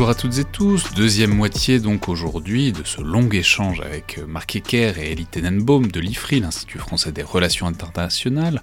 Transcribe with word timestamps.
Bonjour 0.00 0.12
à 0.12 0.14
toutes 0.14 0.38
et 0.38 0.44
tous, 0.44 0.94
deuxième 0.94 1.34
moitié 1.34 1.78
donc 1.78 2.08
aujourd'hui 2.08 2.72
de 2.72 2.84
ce 2.84 3.02
long 3.02 3.28
échange 3.28 3.82
avec 3.82 4.18
Marc 4.26 4.56
Ecker 4.56 4.94
et 4.98 5.12
Elie 5.12 5.26
Tenenbaum 5.26 5.88
de 5.88 6.00
l'IFRI, 6.00 6.40
l'Institut 6.40 6.78
français 6.78 7.12
des 7.12 7.22
relations 7.22 7.66
internationales, 7.66 8.62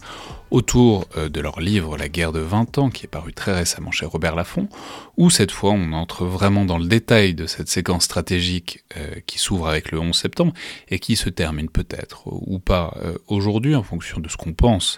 autour 0.50 1.06
euh, 1.16 1.30
de 1.30 1.40
leur 1.40 1.60
livre 1.60 1.96
La 1.96 2.10
guerre 2.10 2.32
de 2.32 2.40
20 2.40 2.80
ans 2.80 2.90
qui 2.90 3.06
est 3.06 3.08
paru 3.08 3.34
très 3.34 3.54
récemment 3.54 3.92
chez 3.92 4.08
Robert 4.08 4.36
Laffont, 4.36 4.68
où 5.16 5.30
cette 5.30 5.52
fois 5.52 5.74
on 5.74 5.94
entre 5.94 6.26
vraiment 6.26 6.66
dans 6.66 6.80
le 6.80 6.88
détail 6.88 7.36
de 7.36 7.46
cette 7.46 7.70
séquence 7.70 8.06
stratégique 8.06 8.84
euh, 8.98 9.20
qui 9.28 9.38
s'ouvre 9.38 9.68
avec 9.68 9.92
le 9.92 10.00
11 10.00 10.18
septembre 10.18 10.54
et 10.90 10.98
qui 10.98 11.16
se 11.16 11.30
termine 11.30 11.70
peut-être 11.70 12.24
ou 12.26 12.58
pas 12.58 12.98
euh, 13.04 13.16
aujourd'hui 13.28 13.76
en 13.76 13.84
fonction 13.84 14.20
de 14.20 14.28
ce 14.28 14.38
qu'on 14.38 14.54
pense 14.54 14.98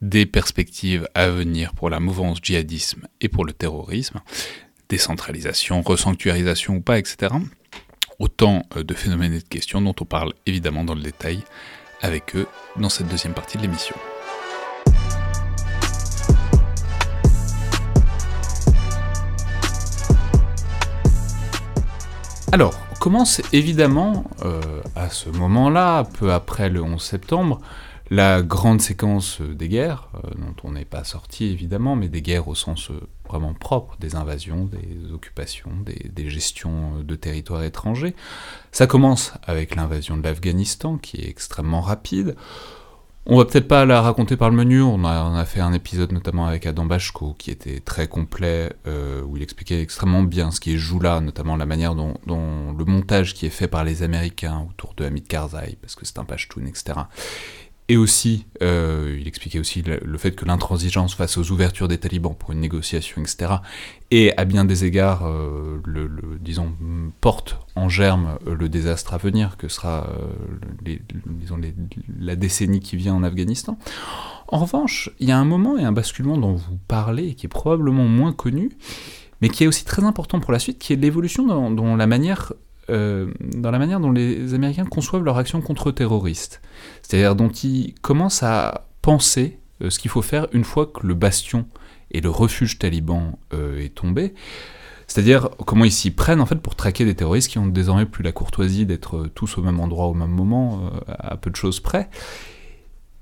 des 0.00 0.26
perspectives 0.26 1.08
à 1.16 1.28
venir 1.28 1.74
pour 1.74 1.90
la 1.90 1.98
mouvance 1.98 2.38
djihadisme 2.40 3.08
et 3.20 3.28
pour 3.28 3.44
le 3.44 3.52
terrorisme 3.52 4.20
décentralisation, 4.92 5.80
resanctuarisation 5.80 6.74
ou 6.74 6.80
pas, 6.82 6.98
etc. 6.98 7.32
Autant 8.18 8.62
euh, 8.76 8.84
de 8.84 8.92
phénomènes 8.92 9.32
et 9.32 9.38
de 9.38 9.48
questions 9.48 9.80
dont 9.80 9.94
on 9.98 10.04
parle 10.04 10.34
évidemment 10.44 10.84
dans 10.84 10.94
le 10.94 11.00
détail 11.00 11.40
avec 12.02 12.36
eux 12.36 12.46
dans 12.76 12.90
cette 12.90 13.08
deuxième 13.08 13.32
partie 13.32 13.56
de 13.56 13.62
l'émission. 13.62 13.96
Alors, 22.52 22.74
commence 23.00 23.40
évidemment 23.54 24.24
euh, 24.44 24.60
à 24.94 25.08
ce 25.08 25.30
moment-là, 25.30 26.04
peu 26.18 26.34
après 26.34 26.68
le 26.68 26.82
11 26.82 27.02
septembre, 27.02 27.62
la 28.12 28.42
grande 28.42 28.82
séquence 28.82 29.40
des 29.40 29.70
guerres, 29.70 30.10
euh, 30.14 30.30
dont 30.36 30.54
on 30.64 30.72
n'est 30.72 30.84
pas 30.84 31.02
sorti 31.02 31.46
évidemment, 31.46 31.96
mais 31.96 32.08
des 32.08 32.20
guerres 32.20 32.46
au 32.46 32.54
sens 32.54 32.90
euh, 32.90 33.00
vraiment 33.26 33.54
propre, 33.54 33.96
des 34.00 34.16
invasions, 34.16 34.66
des 34.66 35.10
occupations, 35.14 35.70
des, 35.86 36.28
gestions 36.28 37.00
de 37.02 37.14
territoires 37.14 37.62
étrangers. 37.62 38.14
Ça 38.70 38.86
commence 38.86 39.32
avec 39.44 39.76
l'invasion 39.76 40.18
de 40.18 40.22
l'Afghanistan, 40.22 40.98
qui 40.98 41.22
est 41.22 41.28
extrêmement 41.28 41.80
rapide. 41.80 42.36
On 43.24 43.38
va 43.38 43.44
peut-être 43.44 43.68
pas 43.68 43.86
la 43.86 44.02
raconter 44.02 44.36
par 44.36 44.50
le 44.50 44.56
menu, 44.56 44.82
on 44.82 45.04
a, 45.04 45.44
fait 45.44 45.60
un 45.60 45.72
épisode 45.72 46.12
notamment 46.12 46.46
avec 46.46 46.66
Adam 46.66 46.84
Bachko 46.84 47.34
qui 47.38 47.50
était 47.50 47.78
très 47.78 48.08
complet, 48.08 48.72
euh, 48.86 49.22
où 49.22 49.36
il 49.36 49.42
expliquait 49.44 49.80
extrêmement 49.80 50.24
bien 50.24 50.50
ce 50.50 50.58
qui 50.58 50.74
est 50.74 50.76
joue 50.76 50.98
là, 50.98 51.20
notamment 51.20 51.56
la 51.56 51.64
manière 51.64 51.94
dont, 51.94 52.14
le 52.26 52.84
montage 52.84 53.32
qui 53.32 53.46
est 53.46 53.50
fait 53.50 53.68
par 53.68 53.84
les 53.84 54.02
Américains 54.02 54.66
autour 54.68 54.94
de 54.94 55.04
Hamid 55.04 55.28
Karzai, 55.28 55.78
parce 55.80 55.94
que 55.94 56.04
c'est 56.04 56.18
un 56.18 56.24
Pashtun, 56.24 56.66
etc. 56.66 56.94
Et 57.88 57.96
aussi, 57.96 58.46
euh, 58.62 59.18
il 59.20 59.26
expliquait 59.26 59.58
aussi 59.58 59.82
le, 59.82 60.18
fait 60.18 60.32
que 60.32 60.44
l'intransigeance 60.44 61.14
face 61.14 61.36
aux 61.36 61.50
ouvertures 61.50 61.88
des 61.88 61.98
talibans 61.98 62.34
pour 62.34 62.52
une 62.52 62.60
négociation, 62.60 63.22
etc., 63.22 63.54
et 64.10 64.36
à 64.36 64.44
bien 64.44 64.64
des 64.64 64.84
égards, 64.84 65.26
euh, 65.26 65.80
le, 65.84 66.08
disons, 66.40 66.72
porte 67.20 67.58
en 67.74 67.88
germe 67.88 68.38
euh, 68.46 68.54
le 68.54 68.68
désastre 68.68 69.14
à 69.14 69.18
venir, 69.18 69.56
que 69.56 69.68
sera, 69.68 70.06
la 72.18 72.36
décennie 72.36 72.80
qui 72.80 72.96
vient 72.96 73.14
en 73.14 73.22
Afghanistan. 73.22 73.78
En 74.48 74.58
revanche, 74.58 75.10
il 75.18 75.28
y 75.28 75.32
a 75.32 75.38
un 75.38 75.44
moment 75.44 75.78
et 75.78 75.84
un 75.84 75.92
basculement 75.92 76.36
dont 76.36 76.54
vous 76.54 76.78
parlez, 76.86 77.34
qui 77.34 77.46
est 77.46 77.48
probablement 77.48 78.04
moins 78.04 78.32
connu, 78.32 78.70
mais 79.40 79.48
qui 79.48 79.64
est 79.64 79.66
aussi 79.66 79.84
très 79.84 80.04
important 80.04 80.40
pour 80.40 80.52
la 80.52 80.58
suite, 80.58 80.78
qui 80.78 80.92
est 80.92 80.96
l'évolution 80.96 81.46
dans, 81.46 81.96
la 81.96 82.06
manière 82.06 82.52
euh, 82.90 83.32
dans 83.40 83.70
la 83.70 83.78
manière 83.78 84.00
dont 84.00 84.10
les 84.10 84.54
Américains 84.54 84.84
conçoivent 84.84 85.22
leur 85.22 85.38
action 85.38 85.60
contre-terroriste. 85.60 86.60
C'est-à-dire 87.02 87.36
dont 87.36 87.48
ils 87.48 87.94
commencent 88.02 88.42
à 88.42 88.86
penser 89.02 89.58
euh, 89.82 89.90
ce 89.90 89.98
qu'il 89.98 90.10
faut 90.10 90.22
faire 90.22 90.46
une 90.52 90.64
fois 90.64 90.86
que 90.86 91.06
le 91.06 91.14
bastion 91.14 91.66
et 92.10 92.20
le 92.20 92.30
refuge 92.30 92.78
taliban 92.78 93.38
euh, 93.54 93.80
est 93.80 93.94
tombé. 93.94 94.34
C'est-à-dire 95.06 95.50
comment 95.66 95.84
ils 95.84 95.92
s'y 95.92 96.10
prennent 96.10 96.40
en 96.40 96.46
fait 96.46 96.56
pour 96.56 96.74
traquer 96.74 97.04
des 97.04 97.14
terroristes 97.14 97.50
qui 97.50 97.58
ont 97.58 97.66
désormais 97.66 98.06
plus 98.06 98.22
la 98.22 98.32
courtoisie 98.32 98.86
d'être 98.86 99.28
tous 99.34 99.58
au 99.58 99.62
même 99.62 99.78
endroit 99.78 100.06
au 100.06 100.14
même 100.14 100.30
moment, 100.30 100.90
à 101.06 101.36
peu 101.36 101.50
de 101.50 101.56
choses 101.56 101.80
près. 101.80 102.08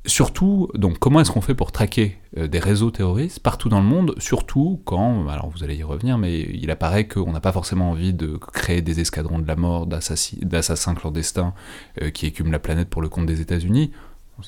Surtout, 0.07 0.71
donc, 0.75 0.99
comment 0.99 1.21
est-ce 1.21 1.31
qu'on 1.31 1.43
fait 1.43 1.55
pour 1.55 1.73
traquer 1.73 2.17
euh, 2.39 2.49
des 2.49 2.59
réseaux 2.59 2.91
terroristes 2.91 3.41
partout 3.41 3.69
dans 3.69 3.81
le 3.81 3.87
monde, 3.87 4.15
surtout 4.17 4.81
quand, 4.87 5.29
alors 5.29 5.51
vous 5.51 5.63
allez 5.63 5.77
y 5.77 5.83
revenir, 5.83 6.17
mais 6.17 6.41
il 6.41 6.71
apparaît 6.71 7.07
qu'on 7.07 7.33
n'a 7.33 7.41
pas 7.41 7.53
forcément 7.53 7.91
envie 7.91 8.15
de 8.15 8.39
créer 8.39 8.81
des 8.81 9.01
escadrons 9.01 9.39
de 9.39 9.47
la 9.47 9.57
mort, 9.57 9.87
d'assassins 9.87 10.95
clandestins 10.95 11.53
euh, 12.01 12.09
qui 12.09 12.25
écument 12.25 12.51
la 12.51 12.59
planète 12.59 12.89
pour 12.89 13.03
le 13.03 13.11
compte 13.11 13.27
des 13.27 13.43
États-Unis. 13.43 13.93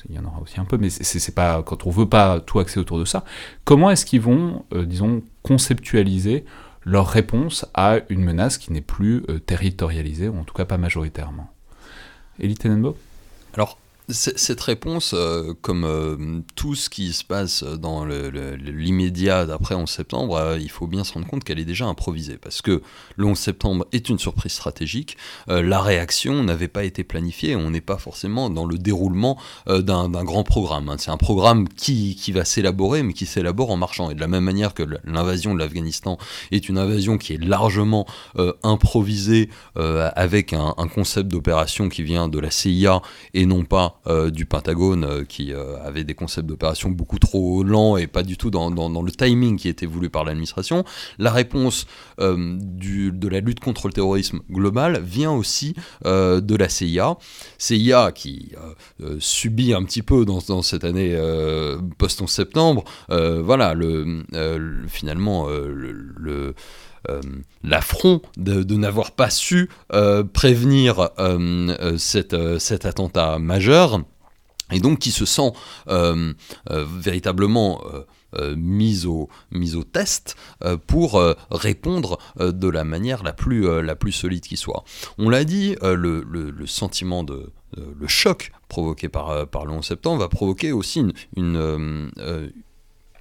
Il 0.09 0.15
y 0.15 0.17
en 0.17 0.25
aura 0.25 0.41
aussi 0.41 0.59
un 0.59 0.65
peu, 0.65 0.77
mais 0.77 0.89
c'est 0.89 1.35
pas 1.35 1.61
quand 1.61 1.85
on 1.85 1.91
veut 1.91 2.09
pas 2.09 2.39
tout 2.39 2.57
axer 2.57 2.79
autour 2.79 2.97
de 2.97 3.05
ça. 3.05 3.23
Comment 3.63 3.91
est-ce 3.91 4.07
qu'ils 4.07 4.21
vont, 4.21 4.65
euh, 4.73 4.87
disons, 4.87 5.21
conceptualiser 5.43 6.45
leur 6.81 7.07
réponse 7.07 7.67
à 7.75 7.97
une 8.09 8.23
menace 8.23 8.57
qui 8.57 8.73
n'est 8.73 8.81
plus 8.81 9.23
territorialisée, 9.45 10.29
ou 10.29 10.39
en 10.39 10.43
tout 10.45 10.55
cas 10.55 10.65
pas 10.65 10.79
majoritairement? 10.79 11.47
Elie 12.41 12.55
Tenenbaum 12.55 12.95
Alors, 13.53 13.77
cette 14.09 14.59
réponse, 14.59 15.13
euh, 15.13 15.53
comme 15.61 15.85
euh, 15.85 16.41
tout 16.55 16.75
ce 16.75 16.89
qui 16.89 17.13
se 17.13 17.23
passe 17.23 17.63
dans 17.63 18.05
l'immédiat 18.05 19.45
d'après 19.45 19.75
11 19.75 19.89
septembre, 19.89 20.35
euh, 20.35 20.59
il 20.59 20.69
faut 20.69 20.87
bien 20.87 21.05
se 21.05 21.13
rendre 21.13 21.27
compte 21.27 21.45
qu'elle 21.45 21.59
est 21.59 21.65
déjà 21.65 21.85
improvisée. 21.85 22.37
Parce 22.37 22.61
que 22.61 22.81
le 23.15 23.25
11 23.25 23.37
septembre 23.37 23.85
est 23.93 24.09
une 24.09 24.19
surprise 24.19 24.51
stratégique, 24.51 25.17
la 25.47 25.81
réaction 25.81 26.43
n'avait 26.43 26.67
pas 26.67 26.83
été 26.83 27.03
planifiée, 27.03 27.55
on 27.55 27.69
n'est 27.69 27.81
pas 27.81 27.97
forcément 27.97 28.49
dans 28.49 28.65
le 28.65 28.77
déroulement 28.77 29.37
d'un 29.67 30.09
grand 30.23 30.43
programme. 30.43 30.89
Hein. 30.89 30.95
C'est 30.97 31.11
un 31.11 31.17
programme 31.17 31.67
qui, 31.69 32.15
va 32.33 32.45
s'élaborer, 32.45 33.03
mais 33.03 33.13
qui 33.13 33.25
s'élabore 33.25 33.71
en 33.71 33.77
marchant. 33.77 34.09
Et 34.09 34.15
de 34.15 34.19
la 34.19 34.27
même 34.27 34.43
manière 34.43 34.73
que 34.73 34.83
l'invasion 35.05 35.53
de 35.53 35.59
l'Afghanistan 35.59 36.17
est 36.51 36.69
une 36.69 36.77
invasion 36.77 37.17
qui 37.17 37.33
est 37.33 37.43
largement 37.43 38.05
improvisée 38.63 39.49
avec 39.75 40.53
un 40.53 40.87
concept 40.93 41.29
d'opération 41.29 41.89
qui 41.89 42.03
vient 42.03 42.27
de 42.27 42.39
la 42.39 42.51
CIA 42.51 43.01
et 43.33 43.45
non 43.45 43.63
pas 43.63 43.93
euh, 44.05 44.31
du 44.31 44.45
Pentagone 44.45 45.05
euh, 45.05 45.23
qui 45.23 45.53
euh, 45.53 45.81
avait 45.81 46.03
des 46.03 46.13
concepts 46.13 46.45
d'opération 46.45 46.89
beaucoup 46.89 47.19
trop 47.19 47.63
lents 47.63 47.95
et 47.95 48.05
pas 48.05 48.23
du 48.23 48.35
tout 48.35 48.49
dans, 48.49 48.69
le 48.69 49.11
timing 49.11 49.57
qui 49.57 49.69
était 49.69 49.85
voulu 49.85 50.09
par 50.09 50.25
l'administration. 50.25 50.83
La 51.17 51.31
réponse 51.31 51.85
de 52.17 53.27
la 53.27 53.39
lutte 53.39 53.61
contre 53.61 53.87
le 53.87 53.93
terrorisme 53.93 54.41
global 54.49 55.01
vient 55.01 55.31
aussi 55.31 55.75
de 56.03 56.55
la 56.55 56.69
CIA. 56.69 57.17
CIA 57.57 58.11
qui 58.13 58.51
subit 59.19 59.73
un 59.73 59.83
petit 59.83 60.01
peu 60.01 60.25
dans, 60.25 60.61
cette 60.61 60.83
année 60.83 61.17
post-11 61.97 62.27
septembre, 62.27 62.83
voilà, 63.09 63.73
le, 63.73 64.23
finalement, 64.87 65.47
le 65.47 66.53
l'affront 67.63 68.21
de, 68.37 68.75
n'avoir 68.75 69.11
pas 69.11 69.29
su 69.29 69.69
euh, 69.93 70.23
prévenir 70.23 71.09
euh, 71.19 71.97
cet 71.97 72.85
attentat 72.85 73.39
majeur, 73.39 74.01
et 74.71 74.79
donc 74.79 74.99
qui 74.99 75.11
se 75.11 75.25
sent 75.25 75.51
véritablement 76.67 77.83
mise, 78.55 79.05
au, 79.05 79.29
au 79.51 79.83
test 79.83 80.35
pour 80.87 81.21
répondre 81.51 82.17
de 82.39 82.67
la 82.69 82.83
manière 82.83 83.23
la 83.23 83.33
plus, 83.33 83.83
la 83.83 83.95
plus 83.95 84.11
solide 84.11 84.43
qui 84.43 84.57
soit. 84.57 84.83
On 85.17 85.29
l'a 85.29 85.43
dit, 85.43 85.75
le, 85.81 86.23
le, 86.23 86.65
sentiment 86.65 87.23
de, 87.23 87.51
le 87.77 88.07
choc 88.07 88.51
provoqué 88.67 89.09
par, 89.09 89.47
par 89.47 89.65
le 89.65 89.73
11 89.73 89.85
septembre 89.85 90.21
va 90.21 90.29
provoquer 90.29 90.71
aussi 90.71 91.03
une, 91.35 92.09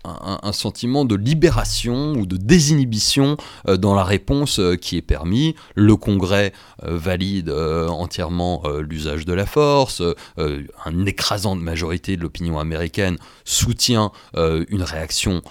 un, 0.04 0.52
sentiment 0.52 1.04
de 1.04 1.14
libération 1.14 2.12
ou 2.12 2.26
de 2.26 2.36
désinhibition 2.36 3.36
euh, 3.68 3.76
dans 3.76 3.94
la 3.94 4.04
réponse 4.04 4.58
euh, 4.58 4.76
qui 4.76 4.96
est 4.96 5.02
permis. 5.02 5.54
Le 5.74 5.96
Congrès 5.96 6.52
euh, 6.82 6.96
valide 6.96 7.50
entièrement 7.50 8.62
l'usage 8.80 9.24
de 9.24 9.32
la 9.32 9.46
force, 9.46 10.02
une 10.38 11.08
écrasante 11.08 11.60
majorité 11.60 12.16
de 12.16 12.22
l'opinion 12.22 12.58
américaine 12.58 13.16
soutient 13.44 14.12
une 14.34 14.82
réaction 14.82 15.42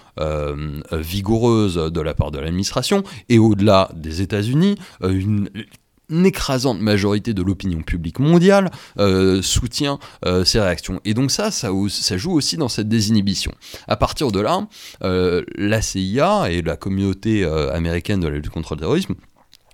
vigoureuse 0.92 1.75
de 1.75 2.02
la 2.02 2.14
part 2.14 2.31
de 2.31 2.40
l'administration, 2.40 3.04
et 3.30 3.40
au-delà 3.40 3.90
des 3.94 4.22
États-Unis, 4.22 4.75
une 5.02 5.50
une 6.12 6.25
écrasante 6.25 6.80
majorité 6.80 7.34
de 7.34 7.42
l'opinion 7.42 7.81
publique 7.81 8.19
mondiale 8.19 8.72
euh, 9.00 9.42
soutient 9.42 10.00
euh, 10.25 10.46
ces 10.46 10.60
réactions. 10.60 11.00
Et 11.06 11.13
donc 11.13 11.31
ça, 11.31 11.52
ça, 11.52 11.69
joue 12.18 12.34
aussi 12.34 12.58
dans 12.58 12.69
cette 12.69 12.90
désinhibition. 12.90 13.52
À 13.88 13.96
partir 13.96 14.31
de 14.31 14.40
là, 14.40 14.68
euh, 15.04 15.44
la 15.56 15.81
CIA 15.81 16.52
et 16.52 16.62
la 16.62 16.78
communauté 16.78 17.46
américaine 17.74 18.19
de 18.19 18.28
la 18.28 18.36
lutte 18.36 18.50
contre 18.50 18.75
le 18.75 18.81
terrorisme 18.81 19.16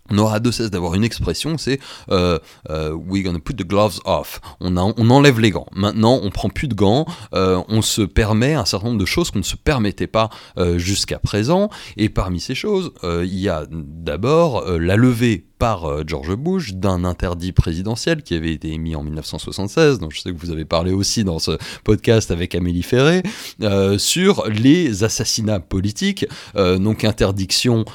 on 0.09 0.17
aura 0.19 0.39
de 0.39 0.51
cesse 0.51 0.71
d'avoir 0.71 0.93
une 0.93 1.03
expression, 1.03 1.57
c'est 1.57 1.81
euh, 2.09 2.39
we're 2.69 3.23
gonna 3.23 3.39
put 3.39 3.55
the 3.55 3.67
gloves 3.67 3.99
off. 4.05 4.39
On, 4.61 4.77
on, 4.77 5.09
enlève 5.09 5.41
les 5.41 5.51
gants. 5.51 5.67
Maintenant, 5.73 6.21
on 6.23 6.29
prend 6.29 6.47
plus 6.47 6.69
de 6.69 6.75
gants. 6.75 7.05
on 7.33 7.81
se 7.81 8.03
permet 8.03 8.53
un 8.53 8.63
certain 8.63 8.87
nombre 8.87 9.01
de 9.01 9.05
choses 9.05 9.31
qu'on 9.31 9.39
ne 9.39 9.43
se 9.43 9.57
permettait 9.57 10.07
pas 10.07 10.29
jusqu'à 10.77 11.19
présent. 11.19 11.69
Et 11.97 12.07
parmi 12.07 12.39
ces 12.39 12.55
choses, 12.55 12.93
il 13.03 13.37
y 13.37 13.49
a 13.49 13.65
d'abord 13.69 14.65
la 14.65 14.95
levée 14.95 15.46
par 15.59 16.07
George 16.07 16.35
Bush 16.35 16.73
d'un 16.73 17.03
interdit 17.03 17.51
présidentiel 17.51 18.21
qui 18.21 18.35
avait 18.35 18.53
été 18.53 18.71
émis 18.71 18.95
en 18.95 19.03
1976, 19.03 19.99
dont 19.99 20.09
je 20.09 20.21
sais 20.21 20.31
que 20.31 20.37
vous 20.37 20.51
avez 20.51 20.65
parlé 20.65 20.91
aussi 20.91 21.23
dans 21.23 21.39
ce 21.39 21.57
podcast 21.83 22.31
avec 22.31 22.55
Amélie 22.55 22.83
Ferré, 22.83 23.23
sur 23.97 24.47
les 24.49 25.03
assassinats 25.03 25.59
politiques, 25.59 26.25
donc 26.55 27.03
interdiction 27.03 27.85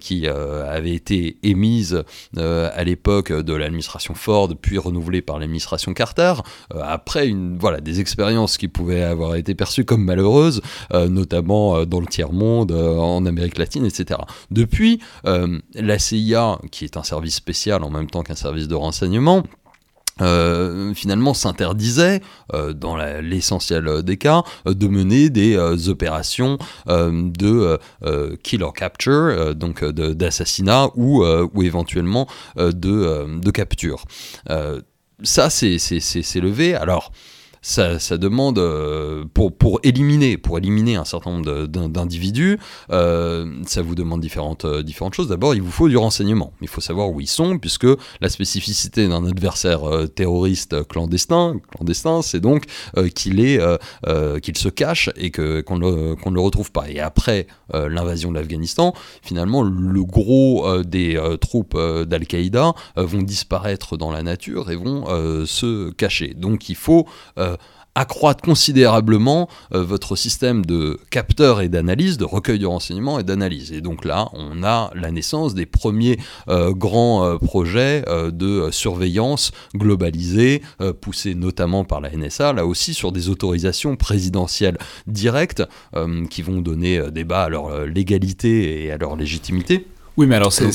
qui 0.00 0.26
avait 0.26 0.94
été 0.94 1.36
émise 1.42 2.04
à 2.36 2.84
l'époque 2.84 3.32
de 3.32 3.52
l'administration 3.54 4.14
Ford, 4.14 4.50
puis 4.60 4.78
renouvelée 4.78 5.22
par 5.22 5.38
l'administration 5.38 5.94
Carter, 5.94 6.34
après 6.80 7.26
une, 7.26 7.58
voilà, 7.58 7.80
des 7.80 8.00
expériences 8.00 8.56
qui 8.56 8.68
pouvaient 8.68 9.02
avoir 9.02 9.34
été 9.34 9.54
perçues 9.54 9.84
comme 9.84 10.04
malheureuses, 10.04 10.62
notamment 10.92 11.84
dans 11.84 12.00
le 12.00 12.06
tiers-monde, 12.06 12.72
en 12.72 13.24
Amérique 13.26 13.58
latine, 13.58 13.84
etc. 13.84 14.20
Depuis, 14.50 15.00
la 15.24 15.98
CIA, 15.98 16.58
qui 16.70 16.84
est 16.84 16.96
un 16.96 17.02
service 17.10 17.34
spécial 17.34 17.82
en 17.82 17.90
même 17.90 18.08
temps 18.08 18.22
qu'un 18.22 18.40
service 18.46 18.68
de 18.68 18.74
renseignement, 18.74 19.42
euh, 20.20 20.92
finalement 20.94 21.34
s'interdisait, 21.34 22.20
euh, 22.52 22.72
dans 22.72 22.96
l'essentiel 22.96 24.02
des 24.02 24.18
cas, 24.18 24.42
de 24.66 24.86
mener 24.86 25.30
des 25.30 25.56
euh, 25.56 25.88
opérations 25.88 26.58
de 26.86 27.78
kill 28.42 28.62
or 28.62 28.74
capture, 28.74 29.54
donc 29.54 29.84
d'assassinat 29.84 30.90
ou, 30.94 31.24
ou 31.24 31.62
éventuellement 31.62 32.26
de, 32.56 33.38
de 33.40 33.50
capture. 33.50 34.04
ça, 35.22 35.50
c'est 35.50 36.40
levé. 36.40 36.74
Alors, 36.74 37.12
ça, 37.62 37.98
demande 38.16 38.58
euh, 38.58 39.24
pour, 39.34 39.56
pour 39.56 39.80
éliminer 39.82 40.38
pour 40.38 40.58
éliminer 40.58 40.96
un 40.96 41.04
certain 41.04 41.30
nombre 41.30 41.66
d'individus, 41.66 42.58
euh, 42.90 43.60
ça 43.66 43.82
vous 43.82 43.94
demande 43.94 44.20
différentes 44.20 44.64
euh, 44.64 44.82
différentes 44.82 45.14
choses. 45.14 45.28
D'abord, 45.28 45.54
il 45.54 45.62
vous 45.62 45.70
faut 45.70 45.88
du 45.88 45.96
renseignement. 45.96 46.52
Il 46.62 46.68
faut 46.68 46.80
savoir 46.80 47.10
où 47.10 47.20
ils 47.20 47.28
sont, 47.28 47.58
puisque 47.58 47.86
la 48.20 48.28
spécificité 48.28 49.08
d'un 49.08 49.26
adversaire 49.26 49.80
terroriste 50.14 50.86
clandestin, 50.88 51.56
clandestin, 51.74 52.22
c'est 52.22 52.40
donc 52.40 52.64
qu'il 53.14 53.40
est 53.40 53.60
qu'il 54.42 54.56
se 54.56 54.68
cache 54.68 55.10
et 55.16 55.30
que 55.30 55.60
qu'on 55.60 55.78
ne, 55.78 56.14
ne 56.14 56.34
le 56.34 56.40
retrouve 56.40 56.72
pas. 56.72 56.88
Et 56.88 57.00
après 57.00 57.46
l'invasion 57.72 58.30
de 58.30 58.36
l'Afghanistan, 58.36 58.94
finalement, 59.22 59.62
le 59.62 60.04
gros 60.04 60.82
des 60.82 61.20
troupes 61.40 61.78
d'Al-Qaïda 61.78 62.72
vont 62.96 63.22
disparaître 63.22 63.96
dans 63.96 64.10
la 64.10 64.22
nature 64.22 64.70
et 64.70 64.76
vont 64.76 65.04
se 65.46 65.90
cacher. 65.90 66.34
Donc, 66.34 66.68
il 66.68 66.76
faut 66.76 67.06
accroître 68.00 68.42
considérablement 68.42 69.48
euh, 69.74 69.84
votre 69.84 70.16
système 70.16 70.64
de 70.64 70.98
capteurs 71.10 71.60
et 71.60 71.68
d'analyse, 71.68 72.16
de 72.16 72.24
recueil 72.24 72.58
de 72.58 72.66
renseignements 72.66 73.18
et 73.18 73.24
d'analyse. 73.24 73.72
Et 73.72 73.82
donc 73.82 74.06
là, 74.06 74.28
on 74.32 74.62
a 74.62 74.90
la 74.94 75.10
naissance 75.10 75.54
des 75.54 75.66
premiers 75.66 76.18
euh, 76.48 76.72
grands 76.72 77.24
euh, 77.24 77.36
projets 77.36 78.02
de 78.32 78.70
surveillance 78.70 79.52
globalisée, 79.74 80.62
poussés 81.00 81.34
notamment 81.34 81.84
par 81.84 82.00
la 82.00 82.10
NSA, 82.10 82.52
là 82.52 82.64
aussi 82.64 82.94
sur 82.94 83.12
des 83.12 83.28
autorisations 83.28 83.96
présidentielles 83.96 84.78
directes 85.06 85.62
qui 86.30 86.42
vont 86.42 86.60
donner 86.60 87.10
débat 87.10 87.44
à 87.44 87.48
leur 87.48 87.86
légalité 87.86 88.84
et 88.84 88.92
à 88.92 88.96
leur 88.96 89.16
légitimité. 89.16 89.86
Oui, 90.20 90.26
mais 90.26 90.34
alors 90.34 90.52
c'est, 90.52 90.70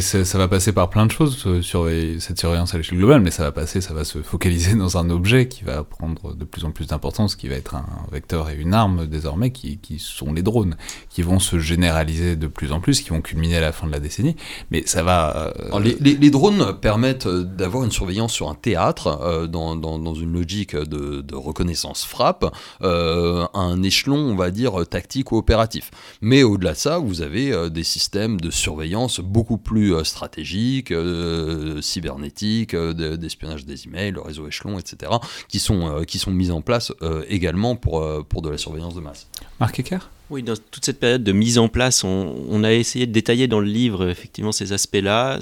ça 0.00 0.38
va 0.38 0.46
passer 0.46 0.70
par 0.70 0.88
plein 0.88 1.04
de 1.04 1.10
choses 1.10 1.42
euh, 1.48 1.62
sur 1.62 1.90
cette 2.20 2.38
surveillance 2.38 2.74
à 2.74 2.76
l'échelle 2.76 2.98
globale, 2.98 3.22
mais 3.22 3.32
ça 3.32 3.42
va 3.42 3.50
passer, 3.50 3.80
ça 3.80 3.92
va 3.92 4.04
se 4.04 4.22
focaliser 4.22 4.74
dans 4.76 4.98
un 4.98 5.10
objet 5.10 5.48
qui 5.48 5.64
va 5.64 5.82
prendre 5.82 6.32
de 6.32 6.44
plus 6.44 6.64
en 6.64 6.70
plus 6.70 6.86
d'importance, 6.86 7.34
qui 7.34 7.48
va 7.48 7.56
être 7.56 7.74
un 7.74 7.86
vecteur 8.12 8.50
et 8.50 8.54
une 8.54 8.72
arme 8.72 9.08
désormais, 9.08 9.50
qui, 9.50 9.78
qui, 9.78 9.98
sont 9.98 10.32
les 10.32 10.42
drones, 10.42 10.76
qui 11.10 11.22
vont 11.22 11.40
se 11.40 11.58
généraliser 11.58 12.36
de 12.36 12.46
plus 12.46 12.70
en 12.70 12.78
plus, 12.78 13.00
qui 13.00 13.10
vont 13.10 13.20
culminer 13.20 13.56
à 13.56 13.60
la 13.62 13.72
fin 13.72 13.88
de 13.88 13.90
la 13.90 13.98
décennie. 13.98 14.36
Mais 14.70 14.84
ça 14.86 15.02
va. 15.02 15.52
Euh, 15.58 15.80
les, 15.80 15.96
les, 16.14 16.30
drones 16.30 16.78
permettent 16.80 17.26
euh, 17.26 17.42
d'avoir 17.42 17.82
une 17.82 17.90
surveillance 17.90 18.32
sur 18.32 18.48
un 18.48 18.54
théâtre 18.54 19.48
dans, 19.50 19.74
dans, 19.74 19.98
dans, 19.98 20.14
une 20.14 20.32
logique 20.32 20.76
de, 20.76 21.20
de 21.20 21.34
reconnaissance 21.34 22.04
frappe, 22.04 22.44
euh, 22.82 23.44
un 23.54 23.82
échelon, 23.82 24.18
on 24.18 24.36
va 24.36 24.52
dire, 24.52 24.86
tactique 24.86 25.32
ou 25.32 25.36
opératif. 25.36 25.90
Mais 26.20 26.44
au-delà 26.44 26.74
de 26.74 26.78
ça, 26.78 26.98
vous 26.98 27.22
avez 27.22 27.70
des 27.70 27.82
systèmes 27.82 28.40
de 28.40 28.52
surveillance 28.52 28.83
beaucoup 29.22 29.58
plus 29.58 29.94
euh, 29.94 30.04
stratégique, 30.04 30.90
euh, 30.90 31.80
cybernétique, 31.80 32.74
euh, 32.74 33.16
d'espionnage 33.16 33.64
des 33.64 33.84
emails, 33.84 34.12
le 34.12 34.20
réseau 34.20 34.46
échelon, 34.46 34.78
etc., 34.78 35.12
qui 35.48 35.58
sont, 35.58 36.04
qui 36.06 36.18
sont 36.18 36.30
mises 36.30 36.50
en 36.50 36.60
place 36.60 36.92
également 37.28 37.76
pour, 37.76 38.04
pour 38.26 38.42
de 38.42 38.50
la 38.50 38.58
surveillance 38.58 38.94
de 38.94 39.00
masse. 39.00 39.28
Marc 39.60 39.78
Ecker? 39.78 39.98
Oui, 40.30 40.42
dans 40.42 40.54
toute 40.56 40.84
cette 40.84 40.98
période 40.98 41.22
de 41.22 41.32
mise 41.32 41.58
en 41.58 41.68
place, 41.68 42.02
on, 42.02 42.64
a 42.64 42.72
essayé 42.72 43.06
de 43.06 43.12
détailler 43.12 43.46
dans 43.46 43.60
le 43.60 43.66
livre 43.66 44.08
effectivement 44.08 44.52
ces 44.52 44.72
aspects-là. 44.72 45.38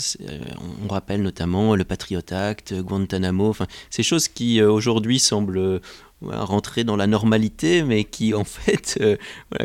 On 0.85 0.89
rappelle 0.89 1.23
notamment 1.23 1.77
le 1.77 1.85
Patriot 1.85 2.21
Act, 2.31 2.75
Guantanamo, 2.75 3.49
enfin, 3.49 3.67
ces 3.91 4.03
choses 4.03 4.29
qui 4.29 4.61
aujourd'hui 4.61 5.19
semblent 5.19 5.81
rentrer 6.21 6.85
dans 6.85 6.97
la 6.97 7.06
normalité, 7.06 7.83
mais 7.83 8.05
qui 8.05 8.35
en 8.35 8.44
fait 8.44 9.00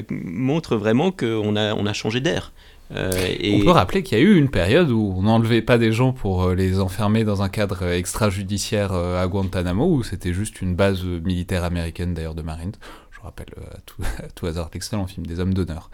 montrent 0.10 0.78
vraiment 0.78 1.12
qu'on 1.12 1.56
a, 1.56 1.74
on 1.74 1.86
a 1.86 1.94
changé 1.94 2.20
d'air. 2.20 2.52
Euh, 2.92 3.36
on 3.54 3.60
peut 3.64 3.72
rappeler 3.72 4.04
qu'il 4.04 4.18
y 4.18 4.22
a 4.22 4.24
eu 4.24 4.38
une 4.38 4.50
période 4.50 4.90
où 4.92 5.14
on 5.18 5.24
n'enlevait 5.24 5.62
pas 5.62 5.78
des 5.78 5.92
gens 5.92 6.14
pour 6.14 6.44
euh, 6.44 6.56
les 6.56 6.80
enfermer 6.80 7.24
dans 7.24 7.42
un 7.42 7.50
cadre 7.50 7.84
extrajudiciaire 7.84 8.94
euh, 8.94 9.22
à 9.22 9.28
Guantanamo, 9.28 9.86
où 9.88 10.04
c'était 10.04 10.34
juste 10.34 10.62
une 10.62 10.76
base 10.76 11.04
militaire 11.04 11.64
américaine 11.64 12.14
d'ailleurs 12.14 12.36
de 12.36 12.42
Marines. 12.42 12.74
Je 13.12 13.20
rappelle 13.22 13.48
à 13.74 13.80
tout, 13.86 14.02
à 14.20 14.30
tout 14.30 14.46
hasard 14.46 14.70
l'excellent 14.74 15.08
film 15.08 15.26
des 15.26 15.40
hommes 15.40 15.54
d'honneur, 15.54 15.90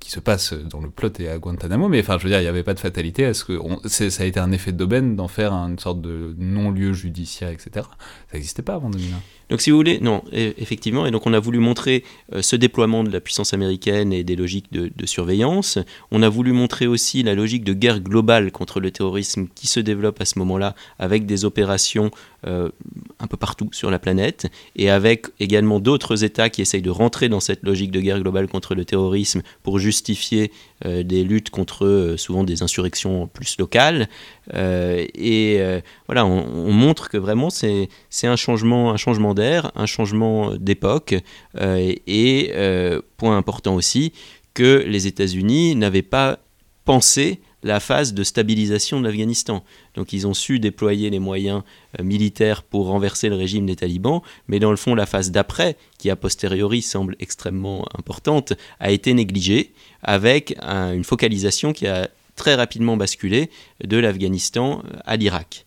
qui 0.00 0.10
se 0.10 0.20
passe 0.20 0.52
dans 0.52 0.80
le 0.80 0.90
plot 0.90 1.12
et 1.18 1.28
à 1.28 1.38
Guantanamo, 1.38 1.88
mais 1.88 2.00
enfin 2.00 2.18
je 2.18 2.24
veux 2.24 2.30
dire, 2.30 2.40
il 2.40 2.44
n'y 2.44 2.48
avait 2.48 2.62
pas 2.62 2.74
de 2.74 2.80
fatalité, 2.80 3.22
est-ce 3.22 3.44
que 3.44 3.60
ça 3.88 4.22
a 4.22 4.26
été 4.26 4.40
un 4.40 4.50
effet 4.52 4.72
d'aubaine 4.72 5.16
d'en 5.16 5.28
faire 5.28 5.52
une 5.52 5.78
sorte 5.78 6.00
de 6.00 6.34
non-lieu 6.38 6.92
judiciaire, 6.92 7.50
etc. 7.50 7.70
Ça 8.30 8.34
n'existait 8.34 8.62
pas 8.62 8.74
avant 8.74 8.90
2001. 8.90 9.16
Donc 9.48 9.60
si 9.60 9.70
vous 9.70 9.76
voulez, 9.76 10.00
non, 10.00 10.22
e, 10.32 10.52
effectivement, 10.58 11.06
et 11.06 11.10
donc 11.10 11.26
on 11.26 11.32
a 11.32 11.38
voulu 11.38 11.60
montrer 11.60 12.02
euh, 12.34 12.42
ce 12.42 12.56
déploiement 12.56 13.04
de 13.04 13.10
la 13.10 13.20
puissance 13.20 13.54
américaine 13.54 14.12
et 14.12 14.24
des 14.24 14.34
logiques 14.34 14.72
de, 14.72 14.90
surveillance. 15.06 15.78
On 16.10 16.22
a 16.22 16.28
voulu 16.28 16.52
montrer 16.52 16.88
aussi 16.88 17.22
la 17.22 17.34
logique 17.34 17.62
de 17.62 17.72
guerre 17.72 18.00
globale 18.00 18.50
contre 18.50 18.80
le 18.80 18.90
terrorisme 18.90 19.46
qui 19.54 19.68
se 19.68 19.78
développe 19.78 20.20
à 20.20 20.24
ce 20.24 20.38
moment-là 20.40 20.74
avec 20.98 21.26
des 21.26 21.44
opérations 21.44 22.10
euh, 22.46 22.70
un 23.20 23.26
peu 23.28 23.36
partout 23.36 23.68
sur 23.72 23.90
la 23.90 24.00
planète 24.00 24.48
et 24.74 24.90
avec 24.90 25.26
également 25.38 25.78
d'autres 25.78 26.24
États 26.24 26.50
qui 26.50 26.60
essayent 26.60 26.82
de 26.82 26.90
rentrer 26.90 27.28
dans 27.28 27.38
cette 27.38 27.62
logique 27.62 27.92
de 27.92 28.00
guerre 28.00 28.20
globale 28.20 28.48
contre 28.48 28.74
le 28.74 28.84
terrorisme 28.84 29.42
pour 29.62 29.78
justifier 29.78 30.50
euh, 30.84 31.04
des 31.04 31.22
luttes 31.22 31.50
contre 31.50 32.14
souvent 32.18 32.42
des 32.42 32.64
insurrections 32.64 33.28
plus 33.28 33.56
locales. 33.58 34.08
et 34.52 35.60
voilà, 36.06 36.26
on, 36.26 36.44
on, 36.68 36.72
montre 36.72 37.08
que 37.08 37.16
vraiment 37.16 37.50
c'est 37.50 37.88
un 38.24 38.36
changement, 38.36 38.90
un 38.90 38.96
changement 38.96 39.34
un 39.40 39.86
changement 39.86 40.54
d'époque, 40.56 41.14
euh, 41.60 41.92
et 42.06 42.50
euh, 42.54 43.00
point 43.16 43.36
important 43.36 43.74
aussi, 43.74 44.12
que 44.54 44.84
les 44.86 45.06
États-Unis 45.06 45.76
n'avaient 45.76 46.02
pas 46.02 46.38
pensé 46.84 47.40
la 47.62 47.80
phase 47.80 48.14
de 48.14 48.22
stabilisation 48.22 49.00
de 49.00 49.06
l'Afghanistan. 49.06 49.64
Donc 49.94 50.12
ils 50.12 50.26
ont 50.26 50.34
su 50.34 50.60
déployer 50.60 51.10
les 51.10 51.18
moyens 51.18 51.62
euh, 51.98 52.04
militaires 52.04 52.62
pour 52.62 52.86
renverser 52.86 53.28
le 53.28 53.34
régime 53.34 53.66
des 53.66 53.76
talibans, 53.76 54.20
mais 54.46 54.60
dans 54.60 54.70
le 54.70 54.76
fond 54.76 54.94
la 54.94 55.06
phase 55.06 55.30
d'après, 55.30 55.76
qui 55.98 56.10
a 56.10 56.16
posteriori 56.16 56.82
semble 56.82 57.16
extrêmement 57.18 57.86
importante, 57.98 58.52
a 58.78 58.90
été 58.92 59.14
négligée, 59.14 59.72
avec 60.02 60.56
une 60.62 61.04
focalisation 61.04 61.72
qui 61.72 61.86
a 61.86 62.08
très 62.36 62.54
rapidement 62.54 62.96
basculé 62.96 63.50
de 63.82 63.96
l'Afghanistan 63.96 64.82
à 65.04 65.16
l'Irak. 65.16 65.65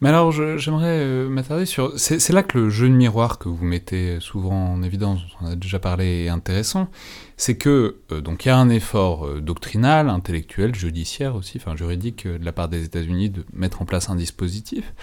Mais 0.00 0.10
alors, 0.10 0.30
j'aimerais 0.30 1.00
euh, 1.00 1.28
m'attarder 1.28 1.66
sur. 1.66 1.98
C'est 1.98 2.32
là 2.32 2.44
que 2.44 2.56
le 2.56 2.70
jeu 2.70 2.88
de 2.88 2.94
miroir 2.94 3.38
que 3.38 3.48
vous 3.48 3.64
mettez 3.64 4.20
souvent 4.20 4.74
en 4.74 4.82
évidence, 4.82 5.20
on 5.40 5.46
en 5.46 5.50
a 5.50 5.56
déjà 5.56 5.80
parlé, 5.80 6.24
est 6.26 6.28
intéressant. 6.28 6.88
C'est 7.36 7.56
que, 7.56 7.96
euh, 8.12 8.20
donc, 8.20 8.44
il 8.44 8.48
y 8.48 8.50
a 8.52 8.56
un 8.56 8.68
effort 8.68 9.26
euh, 9.26 9.40
doctrinal, 9.40 10.08
intellectuel, 10.08 10.74
judiciaire 10.74 11.34
aussi, 11.34 11.58
enfin 11.58 11.74
juridique, 11.74 12.28
de 12.28 12.44
la 12.44 12.52
part 12.52 12.68
des 12.68 12.84
États-Unis 12.84 13.30
de 13.30 13.44
mettre 13.52 13.82
en 13.82 13.86
place 13.86 14.08
un 14.08 14.14
dispositif. 14.14 14.94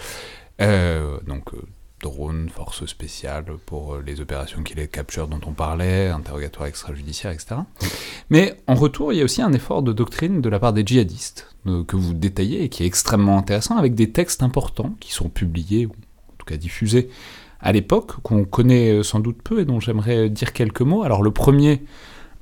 donc, 0.59 1.51
drones, 2.05 2.49
forces 2.49 2.85
spéciales 2.85 3.45
pour 3.65 3.97
les 3.97 4.21
opérations 4.21 4.61
qui 4.61 4.75
les 4.75 4.87
capturent 4.87 5.27
dont 5.27 5.41
on 5.47 5.53
parlait, 5.53 6.09
interrogatoire 6.09 6.67
extrajudiciaire, 6.67 7.31
etc. 7.31 7.55
Mais 8.29 8.57
en 8.67 8.75
retour, 8.75 9.11
il 9.11 9.17
y 9.17 9.21
a 9.21 9.23
aussi 9.23 9.41
un 9.41 9.53
effort 9.53 9.81
de 9.81 9.91
doctrine 9.91 10.39
de 10.39 10.49
la 10.49 10.59
part 10.59 10.71
des 10.71 10.85
djihadistes, 10.85 11.55
euh, 11.67 11.83
que 11.83 11.95
vous 11.95 12.13
détaillez 12.13 12.63
et 12.63 12.69
qui 12.69 12.83
est 12.83 12.85
extrêmement 12.85 13.39
intéressant, 13.39 13.77
avec 13.77 13.95
des 13.95 14.11
textes 14.11 14.43
importants 14.43 14.95
qui 14.99 15.11
sont 15.11 15.29
publiés, 15.29 15.87
ou 15.87 15.89
en 15.89 16.35
tout 16.37 16.45
cas 16.45 16.57
diffusés 16.57 17.09
à 17.59 17.71
l'époque, 17.71 18.21
qu'on 18.21 18.45
connaît 18.45 18.91
euh, 18.91 19.03
sans 19.03 19.19
doute 19.19 19.41
peu 19.43 19.61
et 19.61 19.65
dont 19.65 19.79
j'aimerais 19.79 20.29
dire 20.29 20.53
quelques 20.53 20.81
mots. 20.81 21.01
Alors 21.01 21.23
le 21.23 21.31
premier, 21.31 21.83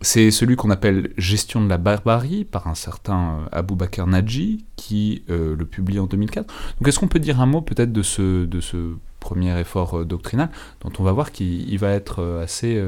c'est 0.01 0.29
celui 0.29 0.58
qu'on 0.58 0.72
appelle 0.72 1.13
Gestion 1.17 1.63
de 1.63 1.70
la 1.70 1.77
barbarie 1.77 2.43
par 2.43 2.67
un 2.67 2.75
certain 2.75 3.39
euh, 3.39 3.58
Abou 3.58 3.75
Bakr 3.75 4.08
Naji 4.08 4.65
qui 4.75 5.24
le 5.29 5.63
publie 5.63 6.00
en 6.00 6.08
2004. 6.08 6.46
Donc 6.79 6.88
est-ce 6.89 7.00
qu'on 7.00 7.08
peut 7.08 7.20
dire 7.20 7.39
un 7.39 7.46
mot 7.46 7.62
peut-être 7.62 7.93
de 7.93 8.01
ce, 8.01 8.43
de 8.43 8.60
ce 8.60 8.96
premier 9.23 9.57
effort 9.59 10.05
doctrinal, 10.05 10.49
dont 10.81 10.91
on 10.99 11.03
va 11.03 11.11
voir 11.13 11.31
qu'il 11.31 11.79
va 11.79 11.91
être 11.91 12.21
assez... 12.43 12.79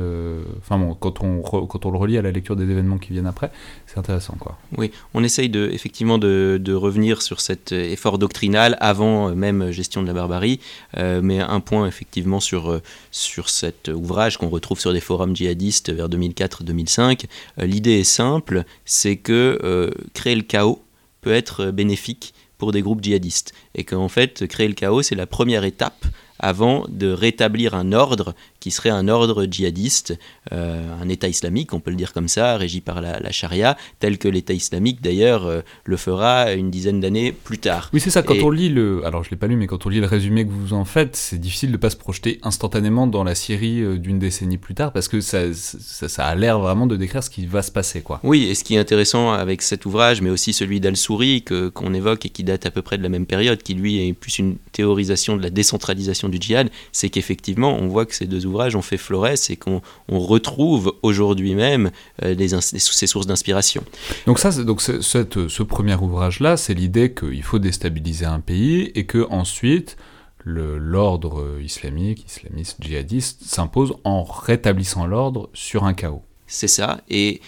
Enfin 0.59 0.77
bon, 0.77 0.93
quand 0.93 1.23
on, 1.23 1.41
quand 1.41 1.85
on 1.85 1.91
le 1.91 1.97
relie 1.97 2.17
à 2.17 2.21
la 2.21 2.31
lecture 2.31 2.55
des 2.55 2.69
événements 2.69 2.97
qui 2.97 3.13
viennent 3.13 3.25
après, 3.25 3.51
c'est 3.87 3.97
intéressant. 3.97 4.35
Quoi. 4.39 4.57
Oui, 4.77 4.91
on 5.13 5.23
essaye 5.23 5.49
de, 5.49 5.69
effectivement 5.71 6.17
de, 6.17 6.59
de 6.61 6.73
revenir 6.73 7.21
sur 7.21 7.39
cet 7.39 7.71
effort 7.71 8.17
doctrinal 8.17 8.77
avant 8.81 9.33
même 9.33 9.71
gestion 9.71 10.01
de 10.01 10.07
la 10.07 10.13
barbarie, 10.13 10.59
mais 10.97 11.39
un 11.39 11.59
point 11.61 11.87
effectivement 11.87 12.39
sur, 12.39 12.81
sur 13.11 13.49
cet 13.49 13.87
ouvrage 13.87 14.37
qu'on 14.37 14.49
retrouve 14.49 14.79
sur 14.79 14.93
des 14.93 15.01
forums 15.01 15.35
djihadistes 15.35 15.91
vers 15.91 16.09
2004-2005, 16.09 17.25
l'idée 17.59 17.99
est 17.99 18.03
simple, 18.03 18.65
c'est 18.83 19.15
que 19.15 19.91
créer 20.13 20.35
le 20.35 20.43
chaos 20.43 20.81
peut 21.21 21.33
être 21.33 21.71
bénéfique 21.71 22.33
pour 22.57 22.71
des 22.71 22.81
groupes 22.81 23.03
djihadistes. 23.03 23.53
Et 23.73 23.83
qu'en 23.83 24.07
fait, 24.09 24.47
créer 24.47 24.67
le 24.67 24.73
chaos, 24.73 25.01
c'est 25.01 25.15
la 25.15 25.25
première 25.25 25.63
étape 25.63 26.05
avant 26.39 26.85
de 26.89 27.11
rétablir 27.11 27.75
un 27.75 27.91
ordre 27.91 28.33
qui 28.65 28.71
serait 28.71 28.89
un 28.89 29.07
ordre 29.09 29.45
djihadiste, 29.45 30.17
euh, 30.51 30.81
un 30.99 31.07
État 31.07 31.27
islamique, 31.27 31.71
on 31.73 31.79
peut 31.79 31.91
le 31.91 31.97
dire 31.97 32.13
comme 32.13 32.27
ça, 32.27 32.57
régi 32.57 32.81
par 32.81 32.99
la, 32.99 33.31
charia, 33.31 33.77
tel 33.99 34.17
que 34.17 34.27
l'État 34.27 34.53
islamique 34.53 35.03
d'ailleurs 35.03 35.45
euh, 35.45 35.61
le 35.83 35.97
fera 35.97 36.51
une 36.53 36.71
dizaine 36.71 36.99
d'années 36.99 37.31
plus 37.31 37.59
tard. 37.59 37.91
Oui, 37.93 37.99
c'est 37.99 38.09
ça, 38.09 38.23
quand 38.23 38.33
on 38.41 38.49
lit 38.49 38.69
le. 38.69 39.05
Alors 39.05 39.21
je 39.21 39.27
ne 39.27 39.31
l'ai 39.35 39.37
pas 39.37 39.45
lu, 39.45 39.55
mais 39.55 39.67
quand 39.67 39.85
on 39.85 39.89
lit 39.89 39.99
le 39.99 40.07
résumé 40.07 40.47
que 40.47 40.49
vous 40.49 40.73
en 40.73 40.83
faites, 40.83 41.15
c'est 41.15 41.37
difficile 41.37 41.69
de 41.69 41.75
ne 41.75 41.77
pas 41.77 41.91
se 41.91 41.95
projeter 41.95 42.39
instantanément 42.41 43.05
dans 43.05 43.23
la 43.23 43.35
Syrie 43.35 43.83
euh, 43.83 43.99
d'une 43.99 44.17
décennie 44.17 44.57
plus 44.57 44.73
tard, 44.73 44.91
parce 44.91 45.09
que 45.09 45.21
ça, 45.21 45.53
ça, 45.53 46.25
a 46.25 46.33
l'air 46.33 46.57
vraiment 46.57 46.87
de 46.87 46.95
décrire 46.95 47.21
ce 47.21 47.29
qui 47.29 47.45
va 47.45 47.61
se 47.61 47.71
passer. 47.71 48.01
Quoi. 48.01 48.19
Oui, 48.23 48.45
et 48.45 48.55
ce 48.55 48.63
qui 48.63 48.73
est 48.73 48.79
intéressant 48.79 49.31
avec 49.31 49.61
cet 49.61 49.85
ouvrage, 49.85 50.23
mais 50.23 50.31
aussi 50.31 50.53
celui 50.53 50.79
d'Al-Souri, 50.79 51.43
qu'on 51.43 51.93
évoque 51.93 52.25
et 52.25 52.29
qui 52.29 52.43
date 52.43 52.65
à 52.65 52.71
peu 52.71 52.81
près 52.81 52.97
de 52.97 53.03
la 53.03 53.09
même 53.09 53.27
période, 53.27 53.61
qui 53.61 53.75
lui 53.75 54.07
est 54.07 54.13
plus 54.13 54.39
une 54.39 54.55
théorisation 54.71 55.37
de 55.37 55.43
la 55.43 55.51
décentralisation 55.51 56.29
du 56.29 56.39
djihad, 56.41 56.71
c'est 56.91 57.11
qu'effectivement, 57.11 57.77
on 57.79 57.87
voit 57.89 58.07
que 58.07 58.15
ces 58.15 58.25
deux 58.25 58.47
ouvrages 58.47 58.54
ont 58.75 58.81
fait 58.81 58.97
florès 58.97 59.49
et 59.49 59.57
qu'on 59.57 59.81
retrouve 60.09 60.93
aujourd'hui 61.01 61.55
même 61.55 61.91
euh, 62.23 62.35
ces 62.59 63.07
sources 63.07 63.27
d'inspiration. 63.27 63.83
Donc 64.25 64.39
ça, 64.39 64.51
donc 64.63 64.81
ce 64.81 65.63
premier 65.63 65.95
ouvrage-là, 65.95 66.57
c'est 66.57 66.73
l'idée 66.73 67.13
qu'il 67.13 67.43
faut 67.43 67.59
déstabiliser 67.59 68.25
un 68.25 68.39
pays 68.39 68.91
et 68.95 69.05
que 69.05 69.25
ensuite 69.29 69.97
l'ordre 70.45 71.59
islamique, 71.61 72.25
islamiste, 72.27 72.77
djihadiste 72.79 73.43
s'impose 73.43 73.95
en 74.03 74.23
rétablissant 74.23 75.07
l'ordre 75.07 75.49
sur 75.53 75.85
un 75.85 75.93
chaos. 75.93 76.21
C'est 76.47 76.67
ça, 76.67 77.01
et 77.09 77.41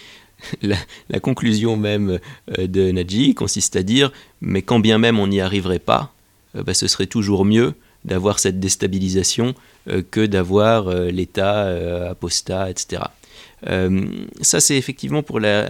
la, 0.62 1.20
conclusion 1.20 1.78
même 1.78 2.20
euh, 2.58 2.68
de 2.68 2.92
Nadji 2.92 3.34
consiste 3.36 3.76
à 3.76 3.84
dire, 3.84 4.12
mais 4.42 4.62
quand 4.62 4.80
bien 4.80 4.98
même 4.98 5.20
on 5.20 5.28
n'y 5.28 5.42
arriverait 5.42 5.80
pas, 5.80 6.14
euh, 6.56 6.64
bah, 6.64 6.74
ce 6.74 6.88
serait 6.88 7.08
toujours 7.08 7.46
mieux 7.46 7.76
d'avoir 8.08 8.40
cette 8.40 8.60
déstabilisation 8.60 9.54
euh, 9.90 10.02
que 10.10 10.26
d'avoir 10.26 10.88
euh, 10.88 11.12
l'État 11.12 11.66
euh, 11.66 12.12
apostat, 12.12 12.70
etc. 12.70 13.04
ça, 14.42 14.60
c'est 14.60 14.78
effectivement 14.78 15.24
pour 15.24 15.40
les 15.40 15.66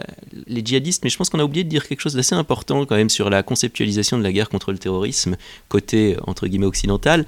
djihadistes, 0.65 1.03
mais 1.03 1.09
je 1.09 1.17
pense 1.17 1.29
qu'on 1.29 1.39
a 1.39 1.43
oublié 1.43 1.63
de 1.63 1.69
dire 1.69 1.87
quelque 1.87 2.01
chose 2.01 2.15
d'assez 2.15 2.35
important 2.35 2.85
quand 2.85 2.95
même 2.95 3.09
sur 3.09 3.29
la 3.29 3.43
conceptualisation 3.43 4.17
de 4.17 4.23
la 4.23 4.31
guerre 4.33 4.49
contre 4.49 4.71
le 4.73 4.77
terrorisme, 4.77 5.37
côté 5.69 6.17
entre 6.27 6.47
guillemets 6.47 6.65
occidental, 6.65 7.25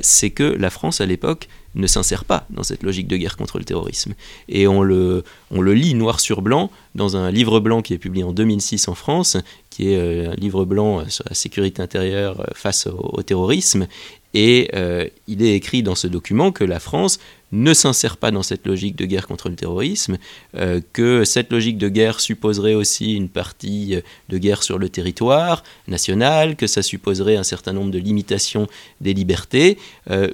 c'est 0.00 0.30
que 0.30 0.42
la 0.42 0.70
France 0.70 1.00
à 1.00 1.06
l'époque 1.06 1.48
ne 1.76 1.86
s'insère 1.86 2.24
pas 2.24 2.46
dans 2.50 2.64
cette 2.64 2.82
logique 2.82 3.06
de 3.06 3.16
guerre 3.16 3.36
contre 3.36 3.58
le 3.58 3.64
terrorisme. 3.64 4.14
Et 4.48 4.66
on 4.66 4.82
le, 4.82 5.22
on 5.52 5.60
le 5.60 5.72
lit 5.72 5.94
noir 5.94 6.18
sur 6.18 6.42
blanc 6.42 6.72
dans 6.96 7.16
un 7.16 7.30
livre 7.30 7.60
blanc 7.60 7.80
qui 7.80 7.94
est 7.94 7.98
publié 7.98 8.24
en 8.24 8.32
2006 8.32 8.88
en 8.88 8.96
France, 8.96 9.36
qui 9.70 9.92
est 9.92 10.26
un 10.26 10.34
livre 10.34 10.64
blanc 10.64 11.08
sur 11.08 11.24
la 11.28 11.34
sécurité 11.34 11.80
intérieure 11.80 12.44
face 12.54 12.88
au 12.88 13.22
terrorisme, 13.22 13.86
et 14.34 14.70
euh, 14.74 15.06
il 15.26 15.42
est 15.42 15.54
écrit 15.54 15.82
dans 15.82 15.94
ce 15.94 16.06
document 16.06 16.52
que 16.52 16.64
la 16.64 16.80
France 16.80 17.18
ne 17.52 17.74
s'insère 17.74 18.16
pas 18.16 18.30
dans 18.30 18.42
cette 18.42 18.66
logique 18.66 18.96
de 18.96 19.04
guerre 19.04 19.26
contre 19.26 19.50
le 19.50 19.56
terrorisme, 19.56 20.16
euh, 20.56 20.80
que 20.94 21.24
cette 21.24 21.52
logique 21.52 21.76
de 21.76 21.90
guerre 21.90 22.20
supposerait 22.20 22.74
aussi 22.74 23.14
une 23.14 23.28
partie 23.28 23.96
euh, 23.96 24.00
de 24.30 24.38
guerre 24.38 24.62
sur 24.62 24.78
le 24.78 24.88
territoire 24.88 25.62
national, 25.86 26.56
que 26.56 26.66
ça 26.66 26.80
supposerait 26.82 27.36
un 27.36 27.42
certain 27.42 27.74
nombre 27.74 27.90
de 27.90 27.98
limitations 27.98 28.68
des 29.00 29.12
libertés. 29.12 29.76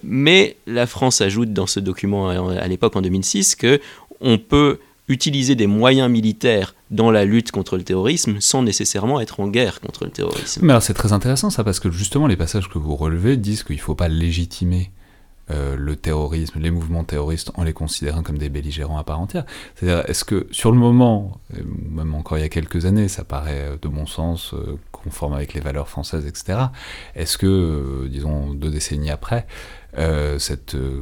mais 0.03 0.57
la 0.67 0.87
France 0.87 1.21
ajoute 1.21 1.53
dans 1.53 1.67
ce 1.67 1.81
document 1.81 2.29
à, 2.29 2.69
l'époque 2.69 2.97
en 2.97 3.03
2006 3.03 3.57
que 3.57 3.81
on 4.21 4.39
peut 4.39 4.79
utiliser 5.09 5.55
des 5.55 5.67
moyens 5.67 6.11
militaires 6.11 6.75
dans 6.91 7.11
la 7.11 7.25
lutte 7.25 7.51
contre 7.51 7.77
le 7.77 7.83
terrorisme 7.83 8.41
sans 8.41 8.63
nécessairement 8.63 9.21
être 9.21 9.41
en 9.41 9.49
guerre 9.49 9.81
contre 9.81 10.05
le 10.05 10.11
terrorisme. 10.11 10.61
Mais 10.65 10.79
c'est 10.81 10.95
très 10.95 11.13
intéressant 11.13 11.51
ça, 11.51 11.65
parce 11.65 11.81
que 11.81 11.91
justement 11.91 12.27
les 12.27 12.37
passages 12.37 12.69
que 12.69 12.79
vous 12.79 12.97
relevez 12.97 13.37
disent 13.37 13.63
qu'il 13.63 13.77
ne 13.77 13.81
faut 13.81 13.95
pas 13.95 14.09
légitimer 14.09 14.91
euh, 15.51 15.77
le 15.79 15.97
terrorisme, 15.97 16.61
les 16.61 16.71
mouvements 16.71 17.05
terroristes 17.05 17.53
en 17.55 17.65
les 17.65 17.73
considérant 17.73 18.23
comme 18.23 18.37
des 18.37 18.51
belligérants 18.51 18.99
à 18.99 19.05
part 19.05 19.19
entière. 19.19 19.47
C'est-à-dire, 19.75 20.05
est-ce 20.07 20.25
que 20.25 20.47
sur 20.51 20.71
le 20.71 20.77
moment, 20.77 21.41
même 21.91 22.15
encore 22.15 22.37
il 22.37 22.43
y 22.43 22.45
a 22.45 22.51
quelques 22.51 22.85
années, 22.85 23.09
ça 23.09 23.25
paraît 23.25 23.79
de 23.81 23.89
bon 23.89 24.05
sens, 24.05 24.53
euh, 24.53 24.79
conforme 24.93 25.33
avec 25.33 25.55
les 25.55 25.61
valeurs 25.61 25.89
françaises, 25.89 26.27
etc. 26.27 26.59
Est-ce 27.15 27.39
que, 27.39 27.47
euh, 27.47 28.09
disons, 28.11 28.53
deux 28.53 28.71
décennies 28.71 29.11
après, 29.11 29.47
euh, 29.97 30.39
euh, 30.75 31.01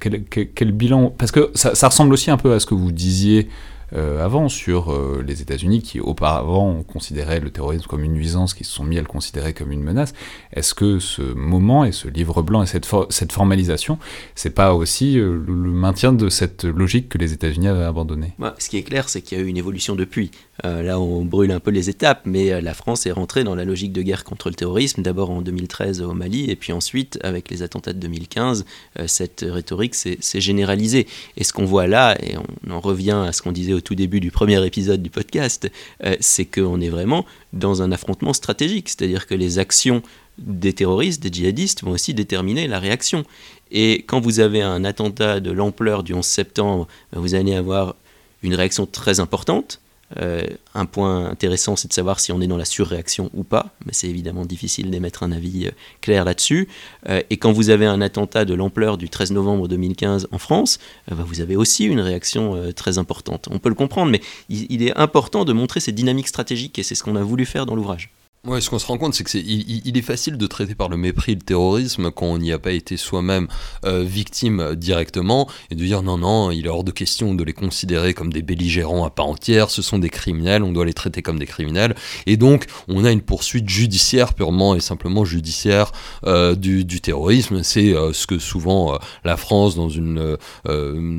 quel, 0.54 0.72
bilan 0.72 1.10
Parce 1.16 1.30
que 1.30 1.50
ça, 1.54 1.88
ressemble 1.88 2.12
aussi 2.12 2.30
un 2.30 2.36
peu 2.36 2.52
à 2.52 2.60
ce 2.60 2.66
que 2.66 2.74
vous 2.74 2.92
disiez 2.92 3.48
euh, 3.92 4.24
avant 4.24 4.48
sur 4.48 4.96
les 5.26 5.42
États-Unis 5.42 5.82
qui 5.82 5.98
auparavant 6.00 6.82
considéraient 6.82 7.40
le 7.40 7.50
terrorisme 7.50 7.86
comme 7.86 8.04
une 8.04 8.12
nuisance, 8.12 8.54
qui 8.54 8.64
se 8.64 8.72
sont 8.72 8.84
mis 8.84 8.98
à 8.98 9.00
le 9.00 9.06
considérer 9.06 9.52
comme 9.52 9.72
une 9.72 9.82
menace. 9.82 10.12
Est-ce 10.52 10.74
que 10.74 10.98
ce 10.98 11.22
moment 11.22 11.84
et 11.84 11.92
ce 11.92 12.08
livre 12.08 12.42
blanc 12.42 12.62
et 12.62 12.66
cette, 12.66 12.88
cette 13.10 13.32
formalisation, 13.32 13.98
c'est 14.34 14.54
pas 14.54 14.74
aussi 14.74 15.14
le, 15.14 15.40
maintien 15.46 16.12
de 16.12 16.28
cette 16.28 16.64
logique 16.64 17.08
que 17.08 17.18
les 17.18 17.32
États-Unis 17.32 17.68
avaient 17.68 17.84
abandonnée? 17.84 18.34
Ce 18.58 18.68
qui 18.68 18.76
est 18.76 18.82
clair, 18.82 19.08
c'est 19.08 19.22
qu'il 19.22 19.38
y 19.38 19.40
a 19.40 19.44
eu 19.44 19.48
une 19.48 19.56
évolution 19.56 19.96
depuis. 19.96 20.30
Là, 20.64 21.00
on 21.00 21.24
brûle 21.24 21.50
un 21.52 21.60
peu 21.60 21.70
les 21.70 21.90
étapes, 21.90 22.22
mais 22.24 22.60
la 22.60 22.74
France 22.74 23.06
est 23.06 23.12
rentrée 23.12 23.44
dans 23.44 23.54
la 23.54 23.64
logique 23.64 23.92
de 23.92 24.02
guerre 24.02 24.24
contre 24.24 24.48
le 24.48 24.54
terrorisme, 24.54 25.02
d'abord 25.02 25.30
en 25.30 25.42
2013 25.42 26.02
au 26.02 26.12
Mali, 26.12 26.50
et 26.50 26.56
puis 26.56 26.72
ensuite, 26.72 27.18
avec 27.22 27.50
les 27.50 27.62
attentats 27.62 27.92
de 27.92 27.98
2015, 27.98 28.64
cette 29.06 29.44
rhétorique 29.48 29.94
s'est 29.94 30.40
généralisée. 30.40 31.06
Et 31.36 31.44
ce 31.44 31.52
qu'on 31.52 31.64
voit 31.64 31.86
là, 31.86 32.16
et 32.22 32.36
on 32.36 32.70
en 32.70 32.80
revient 32.80 33.24
à 33.26 33.32
ce 33.32 33.42
qu'on 33.42 33.52
disait 33.52 33.72
au 33.72 33.80
tout 33.80 33.94
début 33.94 34.20
du 34.20 34.30
premier 34.30 34.64
épisode 34.64 35.02
du 35.02 35.10
podcast, 35.10 35.70
euh, 36.04 36.16
c'est 36.20 36.44
qu'on 36.44 36.80
est 36.80 36.88
vraiment 36.88 37.26
dans 37.52 37.82
un 37.82 37.92
affrontement 37.92 38.32
stratégique, 38.32 38.88
c'est-à-dire 38.88 39.26
que 39.26 39.34
les 39.34 39.58
actions 39.58 40.02
des 40.38 40.72
terroristes, 40.72 41.22
des 41.22 41.32
djihadistes 41.32 41.82
vont 41.82 41.90
aussi 41.90 42.14
déterminer 42.14 42.66
la 42.66 42.78
réaction. 42.78 43.24
Et 43.70 44.04
quand 44.06 44.20
vous 44.20 44.40
avez 44.40 44.62
un 44.62 44.84
attentat 44.84 45.40
de 45.40 45.50
l'ampleur 45.50 46.02
du 46.02 46.14
11 46.14 46.24
septembre, 46.24 46.88
vous 47.12 47.34
allez 47.34 47.54
avoir 47.54 47.94
une 48.42 48.54
réaction 48.54 48.86
très 48.86 49.20
importante, 49.20 49.80
euh, 50.18 50.42
un 50.74 50.86
point 50.86 51.26
intéressant, 51.26 51.76
c'est 51.76 51.88
de 51.88 51.92
savoir 51.92 52.20
si 52.20 52.32
on 52.32 52.40
est 52.40 52.46
dans 52.46 52.56
la 52.56 52.64
surréaction 52.64 53.30
ou 53.34 53.44
pas, 53.44 53.70
mais 53.86 53.92
c'est 53.92 54.08
évidemment 54.08 54.44
difficile 54.44 54.90
d'émettre 54.90 55.22
un 55.22 55.32
avis 55.32 55.66
euh, 55.66 55.70
clair 56.00 56.24
là-dessus. 56.24 56.68
Euh, 57.08 57.22
et 57.30 57.36
quand 57.36 57.52
vous 57.52 57.70
avez 57.70 57.86
un 57.86 58.00
attentat 58.00 58.44
de 58.44 58.54
l'ampleur 58.54 58.96
du 58.98 59.08
13 59.08 59.32
novembre 59.32 59.68
2015 59.68 60.28
en 60.32 60.38
France, 60.38 60.78
bah, 61.08 61.24
vous 61.26 61.40
avez 61.40 61.56
aussi 61.56 61.84
une 61.84 62.00
réaction 62.00 62.72
très 62.74 62.98
importante. 62.98 63.48
On 63.50 63.58
peut 63.58 63.68
le 63.68 63.74
comprendre, 63.74 64.10
mais 64.10 64.20
il, 64.48 64.82
est 64.82 64.96
important 64.96 65.44
de 65.44 65.52
montrer 65.52 65.80
ces 65.80 65.92
dynamiques 65.92 66.28
stratégiques, 66.28 66.78
et 66.78 66.82
c'est 66.82 66.94
ce 66.94 67.02
qu'on 67.02 67.16
a 67.16 67.22
voulu 67.22 67.46
faire 67.46 67.66
dans 67.66 67.74
l'ouvrage. 67.74 68.10
Ouais, 68.46 68.62
ce 68.62 68.70
qu'on 68.70 68.78
se 68.78 68.86
rend 68.86 68.96
compte, 68.96 69.12
c'est 69.12 69.22
que 69.22 69.36
il, 69.36 69.98
est 69.98 70.02
facile 70.02 70.38
de 70.38 70.46
traiter 70.46 70.74
par 70.74 70.88
le 70.88 70.96
mépris 70.96 71.34
le 71.34 71.42
terrorisme 71.42 72.10
quand 72.10 72.24
on 72.24 72.38
n'y 72.38 72.52
a 72.52 72.58
pas 72.58 72.72
été 72.72 72.96
soi-même 72.96 73.48
euh, 73.84 74.02
victime 74.02 74.76
directement 74.76 75.46
et 75.70 75.74
de 75.74 75.84
dire 75.84 76.02
non, 76.02 76.16
non, 76.16 76.50
il 76.50 76.64
est 76.64 76.70
hors 76.70 76.82
de 76.82 76.90
question 76.90 77.34
de 77.34 77.44
les 77.44 77.52
considérer 77.52 78.14
comme 78.14 78.32
des 78.32 78.40
belligérants 78.40 79.04
à 79.04 79.10
part 79.10 79.26
entière, 79.26 79.68
ce 79.68 79.82
sont 79.82 79.98
des 79.98 80.08
criminels, 80.08 80.62
on 80.62 80.72
doit 80.72 80.86
les 80.86 80.94
traiter 80.94 81.20
comme 81.20 81.38
des 81.38 81.44
criminels. 81.44 81.94
Et 82.24 82.38
donc, 82.38 82.64
on 82.88 83.04
a 83.04 83.10
une 83.12 83.20
poursuite 83.20 83.68
judiciaire, 83.68 84.32
purement 84.32 84.74
et 84.74 84.80
simplement 84.80 85.26
judiciaire 85.26 85.92
euh, 86.26 86.54
du, 86.54 86.86
terrorisme. 87.02 87.62
C'est 87.62 87.94
euh, 87.94 88.14
ce 88.14 88.26
que 88.26 88.38
souvent 88.38 88.98
la 89.22 89.36
France, 89.36 89.76
dans 89.76 89.90
une, 89.90 90.38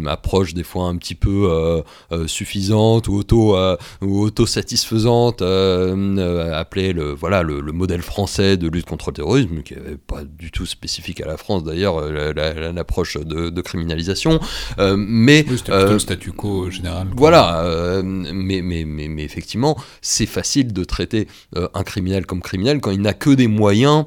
approche 0.08 0.56
des 0.56 0.63
fois 0.63 0.88
un 0.88 0.98
petit 0.98 1.13
peu 1.13 1.84
suffisante 2.25 3.08
ou 3.08 3.13
auto, 3.13 3.56
auto-satisfaisante, 4.01 5.44
appelait 5.44 6.94
le 6.94 7.11
voilà, 7.13 7.44
le, 7.44 7.62
modèle 7.72 8.01
français 8.01 8.58
de 8.58 8.68
lutte 8.68 8.86
contre 8.86 9.10
le 9.10 9.15
terrorisme, 9.15 9.62
qui 9.63 9.74
n'est 9.75 9.98
pas 9.98 10.24
du 10.24 10.51
tout 10.51 10.65
spécifique 10.65 11.22
à 11.22 11.27
la 11.27 11.38
France 11.38 11.63
d'ailleurs, 11.63 11.98
euh, 11.98 12.34
l'approche 12.74 13.18
de, 13.18 13.62
criminalisation. 13.62 14.39
Euh, 14.80 14.96
mais 14.98 15.46
c'était 15.48 15.72
plutôt 15.72 15.72
le 15.72 15.91
euh, 15.91 16.00
statu 16.00 16.32
quo 16.32 16.70
général. 16.70 17.08
Voilà, 17.15 18.01
mais, 18.03 18.62
mais, 18.62 18.86
mais, 18.86 19.08
mais, 19.08 19.24
effectivement, 19.24 19.77
c'est 20.01 20.25
facile 20.25 20.74
de 20.74 20.84
traiter 20.84 21.27
un 21.56 21.84
criminel 21.84 22.25
comme 22.25 22.41
criminel 22.41 22.82
quand 22.82 22.91
il 22.91 23.01
n'a 23.01 23.13
que 23.13 23.30
des 23.30 23.48
moyens 23.48 24.06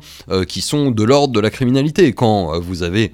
qui 0.49 0.61
sont 0.61 0.91
de 0.91 1.05
l'ordre 1.05 1.33
de 1.33 1.41
la 1.41 1.51
criminalité. 1.51 2.13
Quand 2.13 2.59
vous 2.61 2.83
avez 2.83 3.13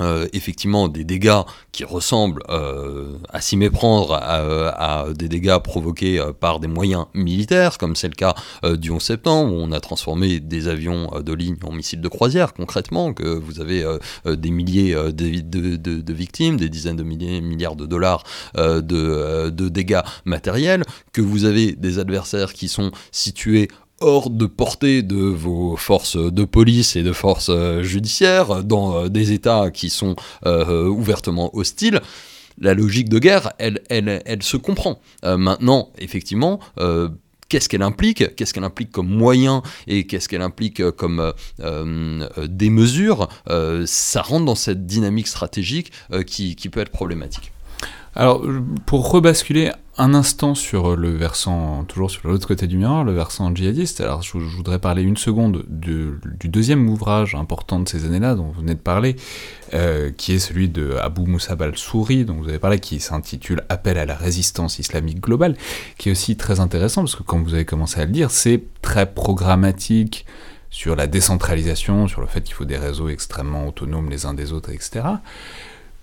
euh, 0.00 0.26
effectivement 0.32 0.88
des 0.88 1.04
dégâts 1.04 1.42
qui 1.70 1.84
ressemblent 1.84 2.42
euh, 2.48 3.18
à 3.28 3.42
s'y 3.42 3.58
méprendre 3.58 4.14
à, 4.14 5.06
des 5.14 5.28
dégâts 5.28 5.58
provoqués 5.58 6.18
euh, 6.18 6.32
par 6.32 6.60
des 6.60 6.66
moyens 6.66 7.06
militaires, 7.12 7.76
comme 7.76 7.94
c'est 7.94 8.08
le 8.08 8.14
cas 8.14 8.34
du 8.64 8.90
11 8.90 9.02
septembre, 9.02 9.52
où 9.52 9.56
on 9.56 9.70
a 9.70 9.80
transformé 9.80 10.40
des 10.40 10.68
avions 10.68 11.10
de 11.20 11.32
ligne 11.34 11.56
en 11.62 11.72
missiles 11.72 12.00
de 12.00 12.08
croisière, 12.08 12.54
concrètement, 12.54 13.12
que 13.12 13.26
vous 13.26 13.60
avez 13.60 13.84
des 14.24 14.50
milliers 14.50 14.94
de, 14.94 16.12
victimes, 16.12 16.56
des 16.56 16.68
dizaines 16.68 16.96
de 16.96 17.02
milliards 17.02 17.76
de 17.76 17.86
dollars 17.86 18.24
de 18.54 19.68
dégâts 19.68 20.02
matériels, 20.24 20.84
que 21.12 21.20
vous 21.20 21.44
avez 21.44 21.72
des 21.72 21.98
adversaires 21.98 22.52
qui 22.52 22.68
sont 22.68 22.92
situés 23.10 23.68
hors 24.02 24.30
de 24.30 24.46
portée 24.46 25.02
de 25.02 25.16
vos 25.16 25.76
forces 25.76 26.16
de 26.16 26.44
police 26.44 26.96
et 26.96 27.02
de 27.02 27.12
forces 27.12 27.50
euh, 27.50 27.82
judiciaires 27.82 28.64
dans 28.64 28.96
euh, 28.96 29.08
des 29.08 29.32
États 29.32 29.70
qui 29.70 29.90
sont 29.90 30.16
euh, 30.46 30.86
ouvertement 30.86 31.54
hostiles, 31.56 32.00
la 32.58 32.74
logique 32.74 33.08
de 33.08 33.18
guerre, 33.18 33.52
elle, 33.58 33.80
elle, 33.88 34.22
elle 34.26 34.42
se 34.42 34.58
comprend. 34.58 35.00
maintenant, 35.24 35.88
effectivement, 35.98 36.60
qu'est-ce 37.48 37.68
qu'elle 37.70 37.82
implique, 37.82 38.36
qu'est-ce 38.36 38.52
qu'elle 38.52 38.62
implique 38.64 38.92
comme 38.92 39.08
moyen 39.08 39.62
et 39.86 40.06
qu'est-ce 40.06 40.28
qu'elle 40.28 40.42
implique 40.42 40.90
comme 40.92 41.32
des 41.58 42.70
mesures, 42.70 43.28
ça 43.86 44.22
rentre 44.22 44.44
dans 44.44 44.54
cette 44.54 44.86
dynamique 44.86 45.28
stratégique 45.28 45.92
qui, 46.26 46.56
qui, 46.56 46.68
peut 46.68 46.80
être 46.80 46.90
problématique. 46.90 47.52
Alors, 48.14 48.42
pour 48.84 49.10
rebasculer 49.10 49.72
un 49.96 50.14
instant 50.14 50.54
sur 50.54 50.96
le 50.96 51.10
versant, 51.10 51.84
toujours 51.84 52.10
sur 52.10 52.28
l'autre 52.28 52.46
côté 52.46 52.66
du 52.66 52.76
miroir, 52.76 53.04
le 53.04 53.12
versant 53.12 53.54
djihadiste. 53.54 54.00
Alors, 54.00 54.22
je, 54.22 54.38
voudrais 54.38 54.78
parler 54.78 55.02
une 55.02 55.16
seconde 55.16 55.64
du 55.68 56.48
deuxième 56.48 56.88
ouvrage 56.88 57.34
important 57.34 57.80
de 57.80 57.88
ces 57.88 58.04
années-là, 58.04 58.34
dont 58.34 58.44
vous 58.44 58.60
venez 58.60 58.74
de 58.74 58.80
parler, 58.80 59.16
euh, 59.72 60.10
qui 60.10 60.32
est 60.32 60.38
celui 60.38 60.68
de 60.68 60.96
Abu 61.00 61.22
Moussab 61.22 61.62
al-Souri, 61.62 62.24
dont 62.24 62.34
vous 62.34 62.48
avez 62.48 62.58
parlé, 62.58 62.80
qui 62.80 63.00
s'intitule 63.00 63.62
Appel 63.68 63.96
à 63.96 64.04
la 64.04 64.14
résistance 64.14 64.78
islamique 64.78 65.20
globale, 65.20 65.56
qui 65.96 66.08
est 66.08 66.12
aussi 66.12 66.36
très 66.36 66.60
intéressant, 66.60 67.02
parce 67.02 67.16
que 67.16 67.22
comme 67.22 67.44
vous 67.44 67.54
avez 67.54 67.64
commencé 67.64 68.00
à 68.00 68.04
le 68.04 68.12
dire, 68.12 68.30
c'est 68.30 68.62
très 68.82 69.12
programmatique 69.12 70.26
sur 70.70 70.96
la 70.96 71.06
décentralisation, 71.06 72.08
sur 72.08 72.22
le 72.22 72.26
fait 72.26 72.40
qu'il 72.42 72.54
faut 72.54 72.64
des 72.64 72.78
réseaux 72.78 73.10
extrêmement 73.10 73.68
autonomes 73.68 74.08
les 74.08 74.24
uns 74.24 74.32
des 74.32 74.52
autres, 74.52 74.70
etc. 74.70 75.02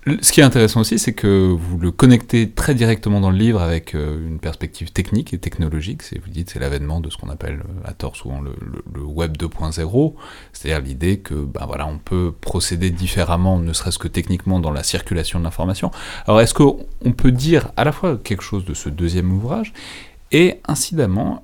Ce 0.07 0.31
qui 0.31 0.39
est 0.39 0.43
intéressant 0.43 0.79
aussi, 0.79 0.97
c'est 0.97 1.11
que 1.11 1.51
vous 1.51 1.77
le 1.77 1.91
connectez 1.91 2.49
très 2.49 2.73
directement 2.73 3.19
dans 3.19 3.31
le 3.31 3.37
livre 3.37 3.61
avec 3.61 3.93
euh, 3.93 4.25
une 4.25 4.39
perspective 4.39 4.91
technique 4.93 5.33
et 5.33 5.37
technologique. 5.37 6.03
Vous 6.23 6.31
dites 6.31 6.51
c'est 6.51 6.59
l'avènement 6.59 7.01
de 7.01 7.09
ce 7.09 7.17
qu'on 7.17 7.29
appelle 7.29 7.59
euh, 7.59 7.87
à 7.87 7.91
tort 7.93 8.15
souvent 8.15 8.39
le, 8.39 8.53
Web 9.01 9.35
2.0, 9.37 10.13
c'est-à-dire 10.53 10.81
l'idée 10.81 11.19
que 11.19 11.33
ben 11.33 11.65
voilà, 11.65 11.85
on 11.85 11.97
peut 11.97 12.33
procéder 12.39 12.91
différemment, 12.91 13.59
ne 13.59 13.73
serait-ce 13.73 13.99
que 13.99 14.07
techniquement, 14.07 14.59
dans 14.59 14.71
la 14.71 14.83
circulation 14.83 15.39
de 15.39 15.43
l'information. 15.43 15.91
Alors 16.25 16.39
est-ce 16.39 16.53
qu'on 16.53 17.11
peut 17.17 17.31
dire 17.31 17.71
à 17.75 17.83
la 17.83 17.91
fois 17.91 18.17
quelque 18.17 18.43
chose 18.43 18.63
de 18.63 18.73
ce 18.73 18.87
deuxième 18.87 19.31
ouvrage 19.31 19.73
et 20.31 20.59
incidemment 20.67 21.43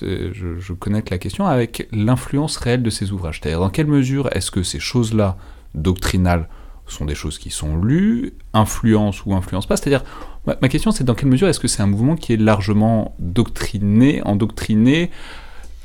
je, 0.00 0.32
je, 0.32 0.72
connecte 0.72 1.10
la 1.10 1.18
question 1.18 1.46
avec 1.46 1.88
l'influence 1.92 2.56
réelle 2.56 2.82
de 2.82 2.90
ces 2.90 3.12
ouvrages. 3.12 3.40
C'est-à-dire 3.40 3.60
dans 3.60 3.70
quelle 3.70 3.86
mesure 3.86 4.28
est-ce 4.32 4.50
que 4.50 4.62
ces 4.62 4.78
choses-là, 4.78 5.36
doctrinales, 5.74 6.48
sont 6.86 7.04
des 7.04 7.14
choses 7.14 7.38
qui 7.38 7.50
sont 7.50 7.76
lues, 7.76 8.34
influencent 8.52 9.22
ou 9.26 9.34
influencent 9.34 9.66
pas. 9.66 9.76
C'est-à-dire, 9.76 10.04
ma, 10.46 10.68
question 10.68 10.90
c'est 10.90 11.04
dans 11.04 11.14
quelle 11.14 11.28
mesure 11.28 11.48
est-ce 11.48 11.60
que 11.60 11.68
c'est 11.68 11.82
un 11.82 11.86
mouvement 11.86 12.16
qui 12.16 12.32
est 12.32 12.36
largement 12.36 13.14
doctriné, 13.18 14.22
endoctriné, 14.22 15.10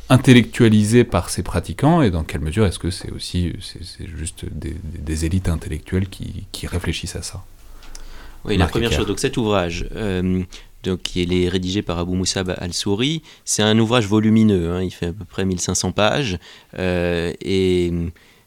intellectualisé 0.10 1.04
par 1.04 1.30
ses 1.30 1.44
pratiquants, 1.44 2.02
et 2.02 2.10
dans 2.10 2.24
quelle 2.24 2.42
mesure 2.42 2.66
est-ce 2.66 2.80
que 2.80 2.90
c'est 2.90 3.12
aussi 3.12 3.54
c'est, 3.62 4.08
juste 4.08 4.46
des, 4.52 5.26
élites 5.26 5.50
intellectuelles 5.50 6.08
qui, 6.10 6.68
réfléchissent 6.68 7.16
à 7.16 7.22
ça? 7.22 7.44
Oui, 8.46 8.58
la 8.58 8.68
première 8.68 8.92
chose, 8.92 9.06
donc 9.06 9.20
cet 9.20 9.38
ouvrage, 9.38 9.88
euh, 9.96 10.44
donc, 10.84 11.02
qui 11.04 11.22
est 11.22 11.50
rédigé 11.50 11.82
par 11.82 12.00
Abou 12.00 12.16
Moussa 12.16 12.42
al-Souri, 12.42 13.22
c'est 13.46 13.64
un 13.64 13.78
ouvrage 13.78 14.08
volumineux, 14.08 14.72
hein, 14.72 14.82
il 14.82 14.92
fait 14.92 15.08
à 15.08 15.14
peu 15.14 15.26
près 15.26 15.46
1500 15.46 15.92
pages, 15.92 16.40
euh, 16.78 17.34
et 17.42 17.92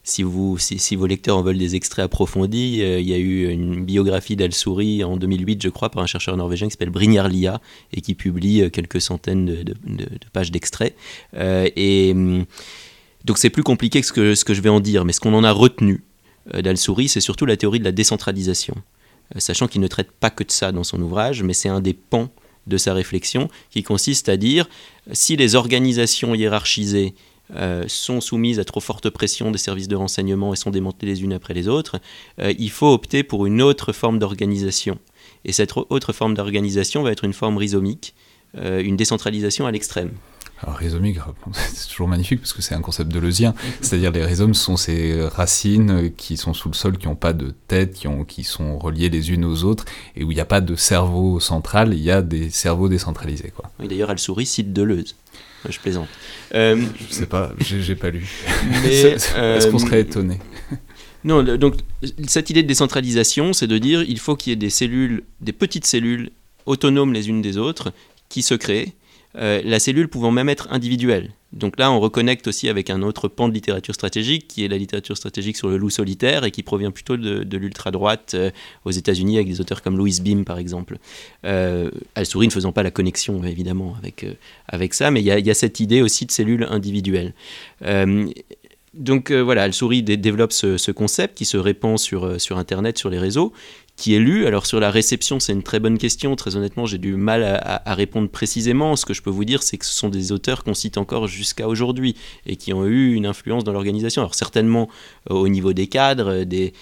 si, 0.05 0.25
vous, 0.25 0.59
si, 0.59 0.97
vos 0.97 1.07
lecteurs 1.07 1.37
en 1.37 1.43
veulent 1.43 1.59
des 1.59 1.77
extraits 1.77 2.05
approfondis, 2.05 2.83
euh, 2.83 3.01
il 3.01 3.09
y 3.09 3.15
a 3.15 3.19
eu 3.19 3.49
une 3.49 3.85
biographie 3.85 4.35
d'Al-Souri 4.35 5.05
en 5.05 5.17
2008, 5.17 5.63
je 5.63 5.69
crois, 5.69 5.91
par 5.91 6.03
un 6.03 6.07
chercheur 6.07 6.37
norvégien 6.37 6.67
qui 6.67 6.73
s'appelle 6.73 6.91
Brynjar 6.91 7.29
Lia 7.29 7.61
et 7.93 8.01
qui 8.01 8.15
publie 8.15 8.63
euh, 8.63 8.71
quelques 8.71 9.01
centaines 9.01 9.47
de, 9.47 9.75
pages 10.33 10.51
d'extraits. 10.51 10.97
Euh, 11.37 11.69
et 11.77 12.11
hum, 12.13 12.45
donc 13.25 13.39
c'est 13.39 13.51
plus 13.51 13.63
compliqué 13.63 14.01
que 14.01 14.07
ce, 14.07 14.13
que 14.13 14.35
ce 14.35 14.45
que 14.45 14.55
je 14.55 14.61
vais 14.61 14.69
en 14.69 14.81
dire, 14.81 15.05
mais 15.05 15.13
ce 15.13 15.21
qu'on 15.21 15.35
en 15.35 15.45
a 15.45 15.53
retenu 15.53 16.03
d'Al-Souri, 16.53 17.09
c'est 17.09 17.21
surtout 17.21 17.47
la 17.47 17.57
théorie 17.57 17.79
de 17.79 17.85
la 17.85 17.93
décentralisation. 17.93 18.75
sachant 19.37 19.69
qu'il 19.69 19.81
ne 19.81 19.87
traite 19.87 20.11
pas 20.11 20.31
que 20.31 20.43
de 20.43 20.51
ça 20.51 20.73
dans 20.73 20.83
son 20.83 21.01
ouvrage, 21.01 21.45
mais 21.45 21.53
c'est 21.53 21.69
un 21.69 21.81
des 21.81 21.95
pans 21.95 22.31
de 22.67 22.77
sa 22.77 22.95
réflexion 22.95 23.49
qui 23.71 23.85
consiste 23.85 24.29
à 24.29 24.37
dire 24.37 24.69
si 25.13 25.37
les 25.37 25.55
organisations 25.55 26.35
hiérarchisées 26.35 27.15
euh, 27.55 27.85
sont 27.87 28.21
soumises 28.21 28.59
à 28.59 28.65
trop 28.65 28.81
forte 28.81 29.11
pression 29.11 29.51
des 29.51 29.59
services 29.59 29.89
de 29.89 29.97
renseignement 29.97 30.55
et 30.55 30.57
sont 30.57 30.71
démantelées 30.71 31.13
les 31.13 31.23
unes 31.23 31.35
après 31.35 31.53
les 31.53 31.69
autres, 31.69 32.01
euh, 32.39 32.55
il 32.59 32.71
faut 32.71 32.93
opter 32.93 33.23
pour 33.25 33.45
une 33.47 33.61
autre 33.61 33.93
forme 33.93 34.19
d'organisation. 34.19 34.99
Et 35.45 35.53
cette 35.53 35.77
autre 35.77 36.13
forme 36.13 36.35
d'organisation 36.35 37.03
va 37.03 37.13
être 37.13 37.25
une 37.25 37.35
forme 37.35 37.59
rhizomique, 37.59 38.15
euh, 38.57 38.83
une 38.83 38.97
décentralisation 38.97 39.67
à 39.67 39.71
l'extrême. 39.71 40.13
Alors 40.63 40.77
rhizomique, 40.77 41.19
c'est 41.53 41.89
toujours 41.89 42.09
magnifique 42.09 42.41
parce 42.41 42.53
que 42.55 42.63
c'est 42.63 42.75
un 42.75 42.81
concept 42.81 43.13
de 43.13 43.19
leusien, 43.19 43.53
c'est-à-dire 43.83 44.13
les 44.13 44.25
rhizomes 44.25 44.55
sont 44.55 44.77
ces 44.77 45.21
racines 45.27 46.13
qui 46.17 46.37
sont 46.39 46.55
sous 46.55 46.69
le 46.69 46.75
sol, 46.75 46.97
qui 46.97 47.09
n'ont 47.09 47.17
pas 47.17 47.33
de 47.33 47.53
tête, 47.67 47.95
qui, 47.95 48.09
ont, 48.09 48.25
qui 48.25 48.45
sont 48.45 48.79
reliées 48.79 49.11
les 49.11 49.33
unes 49.33 49.45
aux 49.45 49.65
autres, 49.65 49.85
et 50.17 50.25
où 50.25 50.31
il 50.31 50.35
n'y 50.37 50.41
a 50.41 50.47
pas 50.47 50.61
de 50.61 50.77
cerveau 50.77 51.41
central, 51.41 51.93
il 51.93 52.01
y 52.01 52.13
a 52.13 52.23
des 52.23 52.49
cerveaux 52.49 52.89
décentralisés. 52.89 53.53
Quoi. 53.55 53.71
Oui, 53.81 53.89
D'ailleurs, 53.89 54.11
elle 54.11 54.21
sourit 54.21 54.47
cite 54.47 54.73
Deleuze. 54.73 55.17
Je 55.69 55.79
plaisante. 55.79 56.09
Euh, 56.55 56.85
je 57.09 57.15
sais 57.15 57.27
pas, 57.27 57.53
j'ai 57.61 57.95
pas 57.95 58.11
lu. 58.11 58.29
Est-ce 58.85 59.69
qu'on 59.69 59.79
serait 59.79 60.01
étonné? 60.01 60.39
Non, 61.25 61.43
donc 61.43 61.77
cette 62.27 62.51
idée 62.51 62.63
de 62.63 62.69
décentralisation, 62.69 63.53
c'est 63.53 63.69
de 63.69 63.79
dire 63.79 64.03
il 64.03 64.19
faut 64.19 64.35
qu'il 64.35 64.51
y 64.51 64.53
ait 64.55 64.57
des 64.57 64.71
cellules, 64.71 65.23
des 65.41 65.53
petites 65.53 65.87
cellules 65.87 66.31
autonomes 66.67 67.13
les 67.13 67.29
unes 67.29 67.43
des 67.43 67.59
autres, 67.59 67.93
qui 68.29 68.43
se 68.43 68.55
créent 68.55 68.89
euh, 68.89 68.91
la 69.35 69.79
cellule 69.79 70.09
pouvant 70.09 70.31
même 70.31 70.49
être 70.49 70.69
individuelle. 70.71 71.31
Donc 71.53 71.79
là, 71.79 71.93
on 71.93 72.01
reconnecte 72.01 72.47
aussi 72.47 72.69
avec 72.69 72.89
un 72.89 73.03
autre 73.03 73.29
pan 73.29 73.47
de 73.47 73.53
littérature 73.53 73.95
stratégique, 73.95 74.49
qui 74.49 74.65
est 74.65 74.69
la 74.69 74.79
littérature 74.79 75.17
stratégique 75.17 75.57
sur 75.57 75.69
le 75.69 75.77
loup 75.77 75.91
solitaire, 75.91 76.45
et 76.45 76.51
qui 76.51 76.63
provient 76.63 76.91
plutôt 76.91 77.17
de, 77.17 77.57
l'ultra-droite 77.57 78.33
euh, 78.35 78.51
aux 78.85 78.91
États-Unis, 78.91 79.37
avec 79.37 79.49
des 79.49 79.61
auteurs 79.61 79.83
comme 79.83 79.99
Louis 79.99 80.19
Beam, 80.23 80.45
par 80.45 80.59
exemple. 80.59 80.97
Euh, 81.45 81.91
Al-Souri 82.15 82.47
ne 82.47 82.53
faisant 82.53 82.73
pas 82.73 82.83
la 82.83 82.91
connexion, 82.91 83.45
évidemment, 83.45 83.97
avec, 83.99 84.25
euh, 84.25 84.33
avec 84.67 84.95
ça, 84.95 85.11
mais 85.11 85.21
il 85.21 85.27
y, 85.27 85.51
a 85.51 85.55
cette 85.55 85.81
idée 85.81 86.01
aussi 86.01 86.25
de 86.25 86.33
cellule 86.33 86.67
individuelle. 86.71 87.35
donc 88.95 89.31
voilà, 89.31 89.65
Al-Souri 89.65 90.03
développe 90.03 90.53
ce, 90.53 90.79
ce, 90.79 90.91
concept 90.91 91.37
qui 91.37 91.45
se 91.45 91.59
répand 91.59 91.99
sur, 91.99 92.41
sur 92.41 92.57
Internet, 92.57 92.99
sur 92.99 93.11
les 93.11 93.19
réseaux, 93.19 93.53
qui 93.97 94.15
est 94.15 94.19
lu. 94.19 94.47
Alors 94.47 94.67
sur 94.67 94.81
la 94.81 94.91
réception, 94.91 95.39
c'est 95.39 95.53
une 95.53 95.63
très 95.63 95.79
bonne 95.79 95.99
question. 95.99 96.35
Très 96.35 96.57
honnêtement, 96.57 96.87
j'ai 96.87 96.99
du 96.99 97.15
mal 97.15 97.43
à, 97.45 97.95
répondre 97.95 98.29
précisément. 98.29 98.97
Ce 98.97 99.07
que 99.07 99.15
je 99.15 99.23
peux 99.23 99.31
vous 99.31 99.45
dire, 99.45 99.63
c'est 99.63 99.77
que 99.77 99.85
ce 99.85 99.93
sont 99.93 100.09
des 100.09 100.33
auteurs 100.33 100.65
qu'on 100.65 100.75
cite 100.75 100.99
encore 100.99 101.29
jusqu'à 101.29 101.69
aujourd'hui 101.69 102.17
et 102.47 102.57
qui 102.57 102.73
ont 102.73 102.87
eu 102.87 103.15
une 103.15 103.27
influence 103.27 103.65
dans 103.65 103.73
l'organisation. 103.73 104.23
Alors 104.23 104.35
certainement 104.35 104.89
euh, 105.31 105.35
au 105.35 105.49
niveau 105.49 105.73
des 105.73 105.87
cadres, 105.87 106.45
des, 106.45 106.73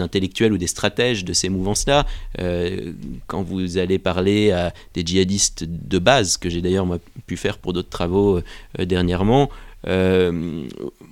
intellectuels 0.00 0.52
ou 0.52 0.58
des 0.58 0.66
stratèges 0.66 1.24
de 1.24 1.32
ces 1.32 1.48
mouvances-là. 1.48 2.06
Euh, 2.40 2.92
quand 3.26 3.42
vous 3.42 3.78
allez 3.78 3.98
parler 3.98 4.50
à 4.50 4.74
des 4.94 5.04
djihadistes 5.04 5.64
de 5.64 5.98
base, 5.98 6.36
que 6.36 6.50
j'ai 6.50 6.60
d'ailleurs 6.60 6.86
pu 7.26 7.36
faire 7.36 7.58
pour 7.58 7.72
d'autres 7.72 7.88
travaux 7.88 8.38
euh, 8.78 8.84
dernièrement, 8.84 9.48
euh, 9.88 10.66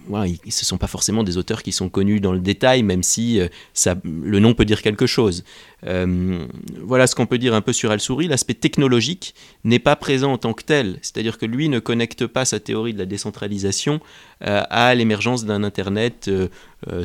ouais, 0.09 0.35
ce 0.49 0.63
ne 0.63 0.65
sont 0.65 0.79
pas 0.79 0.87
forcément 0.87 1.23
des 1.23 1.37
auteurs 1.37 1.63
qui 1.63 1.73
sont 1.73 1.89
connus 1.89 2.21
dans 2.21 2.33
le 2.33 2.41
détail, 2.41 2.83
même 2.83 3.03
si 3.03 3.41
euh, 3.41 3.49
ça, 3.73 3.95
le 4.05 4.41
nom 4.41 4.55
peut 4.55 4.65
dire 4.65 4.83
quelque 4.83 5.07
chose. 5.07 5.45
Euh, 5.87 6.45
voilà 6.83 7.07
ce 7.07 7.15
qu'on 7.15 7.27
peut 7.27 7.39
dire 7.39 7.55
un 7.55 7.61
peu 7.61 7.73
sur 7.73 7.91
Al-Souri. 7.91 8.27
L'aspect 8.27 8.55
technologique 8.55 9.35
n'est 9.65 9.79
pas 9.79 9.97
présent 9.97 10.33
en 10.33 10.39
tant 10.39 10.55
que 10.55 10.65
tel, 10.65 10.99
c'est-à-dire 11.03 11.39
que 11.39 11.47
lui 11.47 11.69
ne 11.69 11.79
connecte 11.79 12.27
pas 12.27 12.45
sa 12.45 12.59
théorie 12.59 12.95
de 12.95 12.99
la 12.99 13.07
décentralisation 13.07 14.01
à 14.41 14.95
l'émergence 14.95 15.47
d'un 15.47 15.63
Internet 15.63 16.31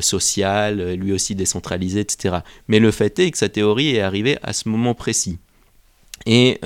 social, 0.00 0.94
lui 0.94 1.12
aussi 1.12 1.34
décentralisé, 1.34 2.00
etc. 2.00 2.38
Mais 2.68 2.80
le 2.80 2.90
fait 2.90 3.18
est 3.18 3.30
que 3.30 3.38
sa 3.38 3.48
théorie 3.48 3.96
est 3.96 4.00
arrivée 4.00 4.36
à 4.42 4.52
ce 4.52 4.68
moment 4.68 4.94
précis. 4.94 5.38
Et 6.26 6.60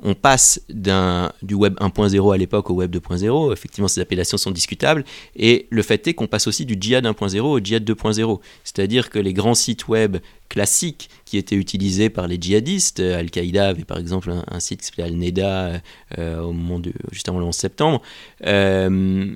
on 0.00 0.14
passe 0.14 0.60
du 0.68 1.54
web 1.54 1.74
1.0 1.78 2.34
à 2.34 2.36
l'époque 2.36 2.70
au 2.70 2.74
web 2.74 2.94
2.0, 2.94 3.52
effectivement 3.52 3.88
ces 3.88 4.00
appellations 4.00 4.38
sont 4.38 4.50
discutables, 4.50 5.04
et 5.36 5.66
le 5.70 5.82
fait 5.82 6.06
est 6.06 6.14
qu'on 6.14 6.26
passe 6.26 6.46
aussi 6.46 6.64
du 6.64 6.76
djihad 6.80 7.04
1.0 7.04 7.40
au 7.40 7.60
djihad 7.60 7.88
2.0, 7.88 8.40
c'est-à-dire 8.64 9.10
que 9.10 9.18
les 9.18 9.32
grands 9.32 9.54
sites 9.54 9.88
web 9.88 10.18
classiques 10.48 11.10
qui 11.24 11.36
étaient 11.36 11.56
utilisés 11.56 12.10
par 12.10 12.26
les 12.26 12.38
djihadistes, 12.40 13.00
Al-Qaïda 13.00 13.68
avait 13.68 13.84
par 13.84 13.98
exemple 13.98 14.32
un, 14.46 14.60
site 14.60 14.80
qui 14.80 14.86
s'appelait 14.86 15.04
Al-Neda 15.04 15.80
euh, 16.18 16.40
au 16.40 16.78
du, 16.78 16.92
juste 17.12 17.28
avant 17.28 17.38
le 17.38 17.44
11 17.44 17.54
septembre, 17.54 18.02
euh, 18.46 19.34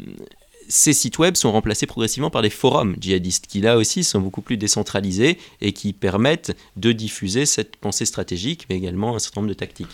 ces 0.69 0.93
sites 0.93 1.19
web 1.19 1.37
sont 1.37 1.53
remplacés 1.53 1.87
progressivement 1.87 2.31
par 2.31 2.41
des 2.41 2.51
forums 2.51 2.97
djihadistes 2.99 3.47
qui 3.47 3.61
là 3.61 3.77
aussi 3.77 4.05
sont 4.05 4.21
beaucoup 4.21 4.41
plus 4.41 4.57
décentralisés 4.57 5.39
et 5.61 5.73
qui 5.73 5.93
permettent 5.93 6.57
de 6.77 6.93
diffuser 6.93 7.47
cette 7.47 7.77
pensée 7.77 8.07
stratégique 8.07 8.67
mais 8.71 8.77
également 8.77 9.15
un 9.15 9.19
certain 9.19 9.41
nombre 9.41 9.51
de 9.51 9.59
tactiques. 9.59 9.91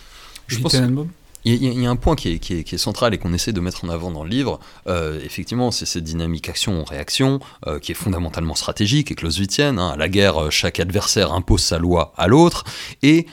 Je 0.48 0.58
pense... 0.58 0.74
Il 1.44 1.80
y, 1.82 1.86
a 1.86 1.90
un 1.90 1.96
point 1.96 2.16
qui 2.16 2.28
est, 2.28 2.76
central 2.76 3.14
et 3.14 3.18
qu'on 3.18 3.32
essaie 3.32 3.52
de 3.52 3.60
mettre 3.60 3.84
en 3.84 3.88
avant 3.88 4.10
dans 4.10 4.24
le 4.24 4.28
livre. 4.28 4.58
Euh, 4.86 5.20
effectivement, 5.24 5.70
c'est 5.70 5.86
cette 5.86 6.04
dynamique 6.04 6.48
action-réaction 6.48 7.40
euh, 7.66 7.78
qui 7.78 7.92
est 7.92 7.94
fondamentalement 7.94 8.54
stratégique 8.54 9.12
et 9.12 9.14
clausewitzienne. 9.14 9.78
Hein. 9.78 9.90
À 9.90 9.96
la 9.96 10.08
guerre, 10.08 10.42
euh, 10.42 10.50
chaque 10.50 10.80
adversaire 10.80 11.32
impose 11.32 11.62
sa 11.62 11.78
loi 11.78 12.12
à 12.16 12.26
l'autre. 12.26 12.64
Et 13.02 13.26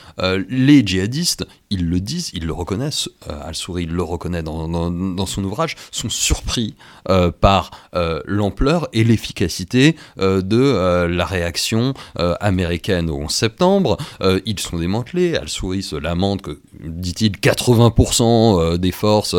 les 0.49 0.85
djihadistes, 0.85 1.45
ils 1.69 1.89
le 1.89 1.99
disent, 1.99 2.31
ils 2.33 2.45
le 2.45 2.53
reconnaissent, 2.53 3.09
euh, 3.29 3.39
Al-Souri 3.43 3.85
le 3.85 4.03
reconnaît 4.03 4.43
dans, 4.43 5.25
son 5.25 5.43
ouvrage, 5.43 5.75
sont 5.91 6.09
surpris 6.09 6.75
euh, 7.09 7.31
par 7.31 7.71
euh, 7.95 8.21
l'ampleur 8.25 8.87
et 8.93 9.03
l'efficacité 9.03 9.95
de 10.17 11.05
la 11.05 11.25
réaction 11.25 11.93
américaine 12.39 13.09
au 13.09 13.17
11 13.17 13.31
septembre. 13.31 13.97
ils 14.45 14.59
sont 14.59 14.77
démantelés, 14.77 15.35
Al-Souri 15.35 15.83
se 15.83 15.95
lamente 15.95 16.41
que, 16.41 16.59
dit-il, 16.83 17.33
80% 17.33 18.77
des 18.77 18.91
forces 18.91 19.35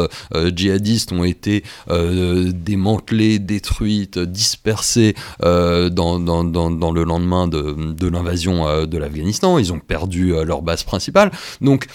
djihadistes 0.55 1.12
ont 1.12 1.25
été 1.25 1.65
démantelées, 1.89 3.39
détruites, 3.39 4.19
dispersées 4.19 5.15
dans, 5.41 6.19
le 6.19 7.05
lendemain 7.05 7.49
de, 7.49 7.93
de 7.93 8.09
l'invasion 8.09 8.87
de 8.87 8.99
l'Afghanistan. 8.99 9.59
Ils 9.59 9.73
ont 9.73 9.81
perdu 9.81 10.33
leur 10.45 10.62
base 10.62 10.83
principale. 10.83 11.31
Donc, 11.61 11.87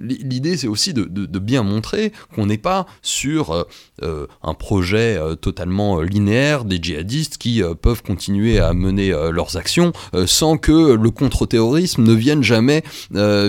L'idée, 0.00 0.56
c'est 0.56 0.68
aussi 0.68 0.94
de, 0.94 1.38
bien 1.38 1.62
montrer 1.62 2.12
qu'on 2.34 2.46
n'est 2.46 2.58
pas 2.58 2.86
sur 3.02 3.50
euh, 3.52 3.64
euh, 4.02 4.26
un 4.42 4.54
projet 4.54 5.16
euh, 5.16 5.34
totalement 5.34 6.00
linéaire 6.00 6.64
des 6.64 6.78
djihadistes 6.80 7.38
qui 7.38 7.62
peuvent 7.80 8.02
continuer 8.02 8.58
à 8.58 8.72
mener 8.74 9.10
leurs 9.32 9.56
actions 9.56 9.92
sans 10.26 10.56
que 10.56 10.94
le 10.94 11.10
contre-terrorisme 11.10 12.02
ne 12.02 12.12
vienne 12.12 12.42
jamais 12.42 12.82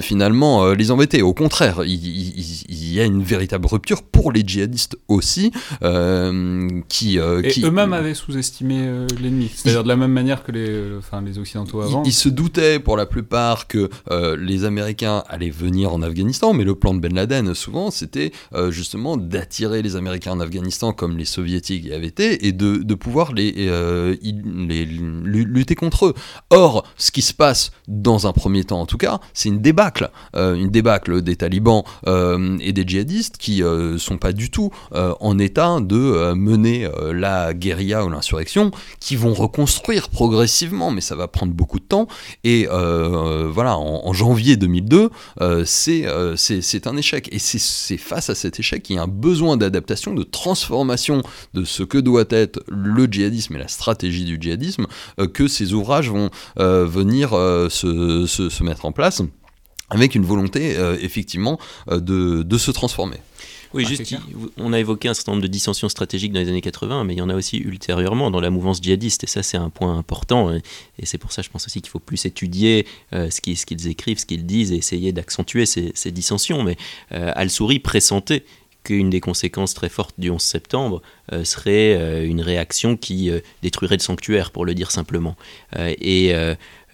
finalement 0.02 0.74
les 0.74 0.92
embêter. 0.92 1.22
Au 1.22 1.34
contraire, 1.34 1.82
il, 1.86 2.94
y 2.94 3.00
a 3.00 3.06
une 3.06 3.24
véritable 3.24 3.68
rupture 3.68 4.04
pour 4.04 4.32
les 4.32 4.44
djihadistes 4.46 4.98
aussi, 5.08 5.52
qui, 6.90 7.18
eux-mêmes 7.18 7.94
avaient 7.94 8.14
sous-estimé 8.14 9.06
l'ennemi, 9.22 9.52
c'est-à-dire 9.54 9.84
de 9.84 9.88
la 9.88 9.96
même 9.96 10.12
manière 10.12 10.44
que 10.44 10.52
les, 10.52 10.98
enfin, 10.98 11.22
les 11.22 11.38
Occidentaux 11.38 11.82
avant. 11.82 12.04
Ils, 12.04 12.14
se 12.14 12.30
doutaient 12.30 12.80
pour 12.80 12.98
la 12.98 13.06
plupart 13.06 13.68
que 13.68 13.90
les 14.38 14.66
Américains 14.66 15.24
allaient 15.28 15.50
venir 15.50 15.94
en 15.94 16.02
Afghanistan 16.02 16.39
mais 16.54 16.64
le 16.64 16.76
plan 16.76 16.94
de 16.94 17.00
Ben 17.00 17.14
Laden, 17.14 17.54
souvent, 17.54 17.92
c'était 17.92 18.32
euh, 18.56 18.72
justement 18.72 19.18
d'attirer 19.18 19.82
les 19.82 19.96
Américains 19.96 20.32
en 20.32 20.40
Afghanistan 20.40 20.94
comme 20.94 21.18
les 21.18 21.26
Soviétiques 21.26 21.86
y 21.86 21.94
avaient 21.94 22.08
été, 22.08 22.48
et 22.48 22.52
de, 22.52 22.94
pouvoir 22.96 23.34
les, 23.34 23.54
euh, 23.58 24.16
lutter 24.24 25.76
contre 25.76 26.08
eux. 26.08 26.14
Or, 26.50 26.86
ce 26.98 27.12
qui 27.12 27.22
se 27.22 27.34
passe 27.34 27.72
dans 27.88 28.26
un 28.28 28.32
premier 28.32 28.64
temps, 28.64 28.82
en 28.82 28.86
tout 28.86 28.98
cas, 28.98 29.20
c'est 29.34 29.50
une 29.50 29.62
débâcle, 29.62 30.12
euh, 30.36 30.56
une 30.56 30.70
débâcle 30.70 31.22
des 31.22 31.36
talibans 31.36 31.84
et 32.62 32.74
des 32.74 32.84
djihadistes 32.88 33.38
qui 33.38 33.62
sont 33.98 34.18
pas 34.18 34.32
du 34.32 34.50
tout 34.50 34.72
en 34.92 35.40
état 35.40 35.80
de 35.80 36.34
mener 36.34 36.90
la 37.14 37.54
guérilla 37.54 38.06
ou 38.06 38.10
l'insurrection, 38.10 38.72
qui 39.00 39.16
vont 39.16 39.34
reconstruire 39.34 40.10
progressivement, 40.10 40.92
mais 40.92 41.02
ça 41.02 41.16
va 41.16 41.28
prendre 41.28 41.54
beaucoup 41.54 41.80
de 41.80 41.86
temps. 41.86 42.08
Et 42.44 42.68
voilà, 42.68 43.78
en 43.78 44.14
janvier 44.14 44.58
2002, 44.58 45.10
c'est 45.66 46.06
euh, 46.30 46.62
c'est 46.62 46.88
un 46.88 46.98
échec. 46.98 47.30
Et 47.32 47.40
c'est 47.40 47.98
face 47.98 48.30
à 48.30 48.36
cet 48.36 48.60
échec 48.60 48.84
qu'il 48.84 48.96
y 48.96 49.00
a 49.00 49.04
un 49.04 49.08
besoin 49.08 49.58
d'adaptation, 49.58 50.14
de 50.14 50.24
transformation 50.24 51.24
de 51.54 51.64
ce 51.64 51.84
que 51.84 51.98
doit 51.98 52.26
être 52.30 52.64
le 52.68 53.06
djihadisme 53.06 53.56
et 53.56 53.60
la 53.60 53.68
stratégie 53.68 54.26
du 54.26 54.38
djihadisme 54.40 54.88
euh, 55.20 55.28
que 55.28 55.48
ces 55.48 55.74
ouvrages 55.74 56.10
vont 56.10 56.30
euh, 56.60 56.86
venir 56.86 57.30
se, 57.32 58.64
mettre 58.64 58.86
en 58.86 58.92
place 58.92 59.22
avec 59.90 60.16
une 60.16 60.26
volonté 60.26 60.76
effectivement 61.02 61.60
de 61.88 62.58
se 62.58 62.72
transformer. 62.72 63.18
Oui, 63.74 63.84
ah, 63.86 63.90
juste, 63.90 64.16
on 64.58 64.74
a 64.74 64.80
évoqué 64.80 65.10
un 65.10 65.14
certain 65.14 65.34
nombre 65.34 65.44
de 65.44 65.48
dissensions 65.48 65.90
stratégiques 65.90 66.34
dans 66.34 66.40
les 66.40 66.50
années 66.50 66.62
80, 66.62 67.04
mais 67.04 67.14
il 67.14 67.20
y 67.20 67.22
en 67.22 67.30
a 67.30 67.36
aussi 67.36 67.58
ultérieurement 67.58 68.32
dans 68.32 68.40
la 68.40 68.50
mouvance 68.50 68.82
djihadiste, 68.82 69.24
et 69.24 69.28
ça 69.28 69.44
c'est 69.44 69.58
un 69.58 69.70
point 69.70 69.98
important, 69.98 70.52
et, 70.52 70.62
c'est 71.04 71.18
pour 71.18 71.32
ça 71.32 71.42
je 71.42 71.50
pense 71.50 71.66
aussi 71.68 71.82
qu'il 71.82 71.90
faut 71.90 72.00
plus 72.00 72.26
étudier 72.26 72.88
euh, 73.14 73.30
ce 73.30 73.42
qu'ils 73.42 73.88
écrivent, 73.88 74.18
ce 74.18 74.26
qu'ils 74.26 74.46
disent, 74.46 74.72
et 74.72 74.78
essayer 74.78 75.12
d'accentuer 75.12 75.66
ces, 75.66 76.12
dissensions. 76.12 76.64
Mais 76.64 76.78
euh, 77.12 77.32
Al-Souri 77.36 77.80
pressentait 77.80 78.44
qu'une 78.84 79.10
des 79.10 79.20
conséquences 79.20 79.74
très 79.74 79.90
fortes 79.90 80.16
du 80.18 80.30
11 80.30 80.42
septembre 80.42 81.02
euh, 81.34 81.44
serait 81.44 82.26
une 82.26 82.42
réaction 82.42 82.98
qui 82.98 83.30
détruirait 83.62 83.98
le 83.98 84.02
sanctuaire, 84.02 84.52
pour 84.52 84.66
le 84.66 84.74
dire 84.74 84.90
simplement. 84.90 85.36
et 85.78 86.34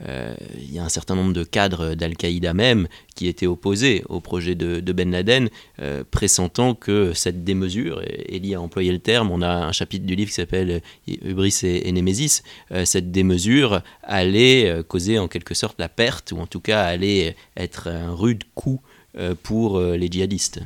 il 0.02 0.74
y 0.74 0.80
a 0.80 0.84
un 0.84 0.90
certain 0.90 1.16
nombre 1.16 1.34
de 1.34 1.44
cadres 1.44 1.96
d'Al-Qaïda 1.96 2.54
même 2.54 2.88
qui 3.16 3.28
étaient 3.28 3.48
opposés 3.48 4.04
au 4.10 4.20
projet 4.20 4.56
de, 4.56 4.80
Ben 4.92 5.12
Laden, 5.12 5.50
euh, 5.80 6.04
pressentant 6.10 6.76
que 6.76 7.14
cette 7.14 7.44
démesure, 7.44 8.02
et 8.04 8.36
Elie 8.36 8.56
a 8.56 8.62
employé 8.62 8.92
le 8.92 9.00
terme, 9.00 9.32
on 9.32 9.42
a 9.42 9.50
un 9.50 9.72
chapitre 9.72 10.06
du 10.06 10.16
livre 10.16 10.30
qui 10.30 10.36
s'appelle 10.36 10.82
Hubris 11.08 11.62
et, 11.64 11.92
Némésis, 11.92 12.44
euh, 12.72 12.86
cette 12.86 13.12
démesure 13.12 13.82
allait 14.04 14.84
causer 14.88 15.18
en 15.20 15.28
quelque 15.28 15.54
sorte 15.54 15.80
la 15.80 15.90
perte, 15.90 16.32
ou 16.32 16.40
en 16.40 16.48
tout 16.48 16.60
cas 16.60 16.84
allait 16.84 17.36
être 17.58 17.88
un 17.88 18.14
rude 18.14 18.44
coup 18.54 18.82
pour 19.44 19.80
les 19.80 20.08
djihadistes. 20.08 20.62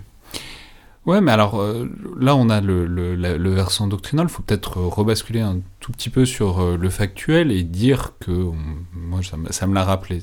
Ouais, 1.10 1.22
mais 1.22 1.32
alors 1.32 1.60
euh, 1.60 1.90
là, 2.20 2.36
on 2.36 2.52
a 2.52 2.62
le, 2.62 2.86
le, 2.86 3.50
versant 3.50 3.88
doctrinal. 3.88 4.28
Il 4.30 4.32
faut 4.32 4.44
peut-être 4.44 4.78
rebasculer 4.78 5.40
un 5.40 5.60
tout 5.80 5.92
petit 5.92 6.12
peu 6.12 6.24
sur 6.24 6.60
euh, 6.60 6.78
le 6.78 6.90
factuel 6.92 7.52
et 7.52 7.64
dire 7.64 8.14
que, 8.20 8.52
moi, 8.94 9.22
ça, 9.50 9.66
me 9.66 9.74
l'a 9.74 9.84
rappelé, 9.84 10.22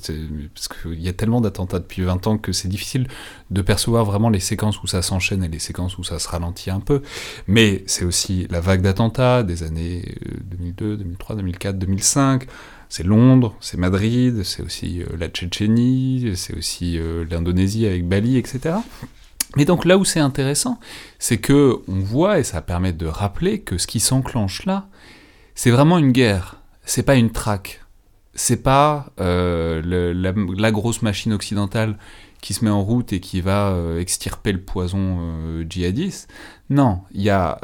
parce 0.55 0.69
qu'il 0.69 1.01
y 1.01 1.09
a 1.09 1.13
tellement 1.13 1.41
d'attentats 1.41 1.81
depuis 1.81 2.03
20 2.03 2.29
ans 2.29 2.39
que 2.39 2.53
c'est 2.53 2.69
difficile 2.69 3.09
de 3.51 3.63
percevoir 3.63 4.05
vraiment 4.05 4.29
les 4.29 4.39
séquences 4.39 4.81
où 4.81 4.87
ça 4.87 5.03
s'enchaîne 5.03 5.43
et 5.43 5.49
les 5.49 5.59
séquences 5.59 5.99
où 5.99 6.05
ça 6.05 6.21
se 6.21 6.29
ralentit 6.29 6.71
un 6.71 6.79
peu. 6.79 7.03
Mais 7.49 7.83
c'est 7.89 8.05
aussi 8.05 8.47
la 8.49 8.61
vague 8.61 8.83
d'attentats 8.83 9.43
des 9.43 9.65
années 9.65 10.05
2002, 10.45 10.99
2003, 10.99 11.35
2004, 11.35 11.79
2005 11.81 12.47
c'est 12.89 13.03
Londres, 13.03 13.57
c'est 13.59 13.79
Madrid, 13.79 14.45
c'est 14.45 14.63
aussi 14.63 15.03
euh, 15.03 15.17
la 15.19 15.27
Tchétchénie, 15.27 16.35
c'est 16.37 16.57
aussi 16.57 17.01
l'Indonésie 17.29 17.85
avec 17.85 18.07
Bali, 18.07 18.37
etc. 18.37 18.77
Mais 19.55 19.65
donc 19.65 19.85
là 19.85 19.97
où 19.97 20.05
c'est 20.05 20.21
intéressant, 20.21 20.79
c'est 21.19 21.39
que 21.39 21.79
on 21.89 22.01
voit, 22.01 22.39
et 22.39 22.45
ça 22.45 22.61
permet 22.61 22.93
de 22.93 23.07
rappeler 23.07 23.61
que 23.61 23.79
ce 23.79 23.87
qui 23.87 24.01
s'enclenche 24.01 24.65
là, 24.67 24.89
c'est 25.55 25.71
vraiment 25.71 25.99
une 25.99 26.13
guerre, 26.13 26.57
c'est 26.85 27.03
pas 27.03 27.15
une 27.15 27.31
traque, 27.31 27.81
c'est 28.35 28.63
pas 28.63 29.13
euh, 29.21 29.83
la, 30.15 30.73
grosse 30.73 31.03
machine 31.03 31.33
occidentale 31.33 31.97
qui 32.43 32.53
se 32.53 32.65
met 32.65 32.71
en 32.71 32.83
route 32.83 33.13
et 33.13 33.21
qui 33.21 33.41
va 33.41 33.71
euh, 33.71 33.99
extirper 33.99 34.53
le 34.53 34.61
poison 34.61 35.19
euh, 35.21 35.65
djihadiste. 35.69 36.31
Non, 36.69 37.01
il 37.13 37.23
y 37.23 37.31
a, 37.31 37.59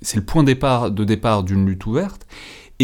c'est 0.00 0.16
le 0.16 0.24
point 0.24 0.42
de 0.42 1.04
départ 1.04 1.42
d'une 1.44 1.66
lutte 1.66 1.86
ouverte. 1.86 2.26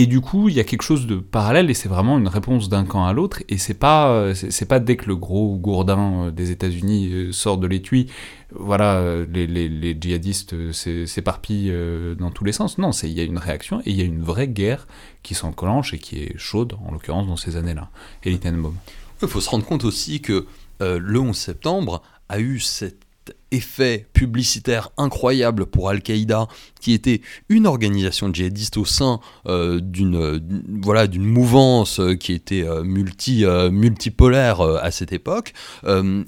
Et 0.01 0.07
du 0.07 0.21
coup, 0.21 0.49
il 0.49 0.55
y 0.55 0.61
a 0.61 0.65
quelque 0.65 0.83
chose 0.83 1.09
de 1.09 1.17
parallèle 1.17 1.71
et 1.71 1.75
c'est 1.75 1.89
vraiment 1.89 2.19
une 2.19 2.29
réponse 2.29 2.69
d'un 2.69 2.85
camp 2.85 3.05
à 3.05 3.13
l'autre. 3.13 3.43
Et 3.49 3.59
c'est 3.59 3.75
pas, 3.75 4.11
euh, 4.11 4.33
c'est 4.33 4.65
pas 4.65 4.79
dès 4.79 4.97
que 4.97 5.07
le 5.07 5.17
gros 5.17 5.57
gourdin 5.57 6.27
euh, 6.27 6.31
des 6.31 6.53
États-Unis 6.53 7.11
euh, 7.13 7.33
sort 7.33 7.59
de 7.59 7.67
l'étui, 7.67 8.07
voilà, 8.55 9.03
les, 9.29 9.99
djihadistes 10.01 10.73
s'éparpillent 10.73 11.75
dans 12.17 12.31
tous 12.31 12.45
les 12.45 12.53
sens. 12.53 12.79
Non, 12.79 12.93
il 12.93 13.11
y 13.11 13.19
a 13.19 13.25
une 13.25 13.39
réaction 13.39 13.81
et 13.81 13.91
il 13.91 13.97
y 13.97 14.01
a 14.01 14.05
une 14.05 14.23
vraie 14.23 14.47
guerre 14.47 14.87
qui 15.25 15.35
s'enclenche 15.35 15.93
et 15.93 15.99
qui 15.99 16.21
est 16.23 16.39
chaude, 16.39 16.77
en 16.87 16.93
l'occurrence 16.93 17.27
dans 17.27 17.37
ces 17.37 17.57
années-là. 17.57 17.91
Et 18.23 18.31
Il 18.31 19.29
faut 19.29 19.41
se 19.41 19.51
rendre 19.51 19.67
compte 19.67 19.85
aussi 19.85 20.23
que 20.23 20.47
le 20.81 21.19
11 21.19 21.37
septembre 21.37 22.03
a 22.29 22.39
eu 22.39 22.61
cet 22.61 23.05
effet 23.51 24.07
publicitaire 24.13 24.91
incroyable 24.97 25.67
pour 25.67 25.89
Al-Qaïda 25.91 26.49
qui 26.81 26.93
était 26.93 27.21
une 27.49 27.67
organisation 27.67 28.33
djihadiste 28.33 28.77
au 28.77 28.85
sein 28.85 29.21
euh, 29.47 29.81
d'une 29.81 30.41
voilà 30.83 31.07
d'une 31.07 31.25
mouvance 31.25 32.01
euh, 32.01 32.15
qui 32.15 32.33
était 32.33 32.63
euh, 32.63 32.83
multi 32.83 33.45
multipolaire 33.71 34.61
à 34.61 34.91
cette 34.91 35.13
époque. 35.13 35.53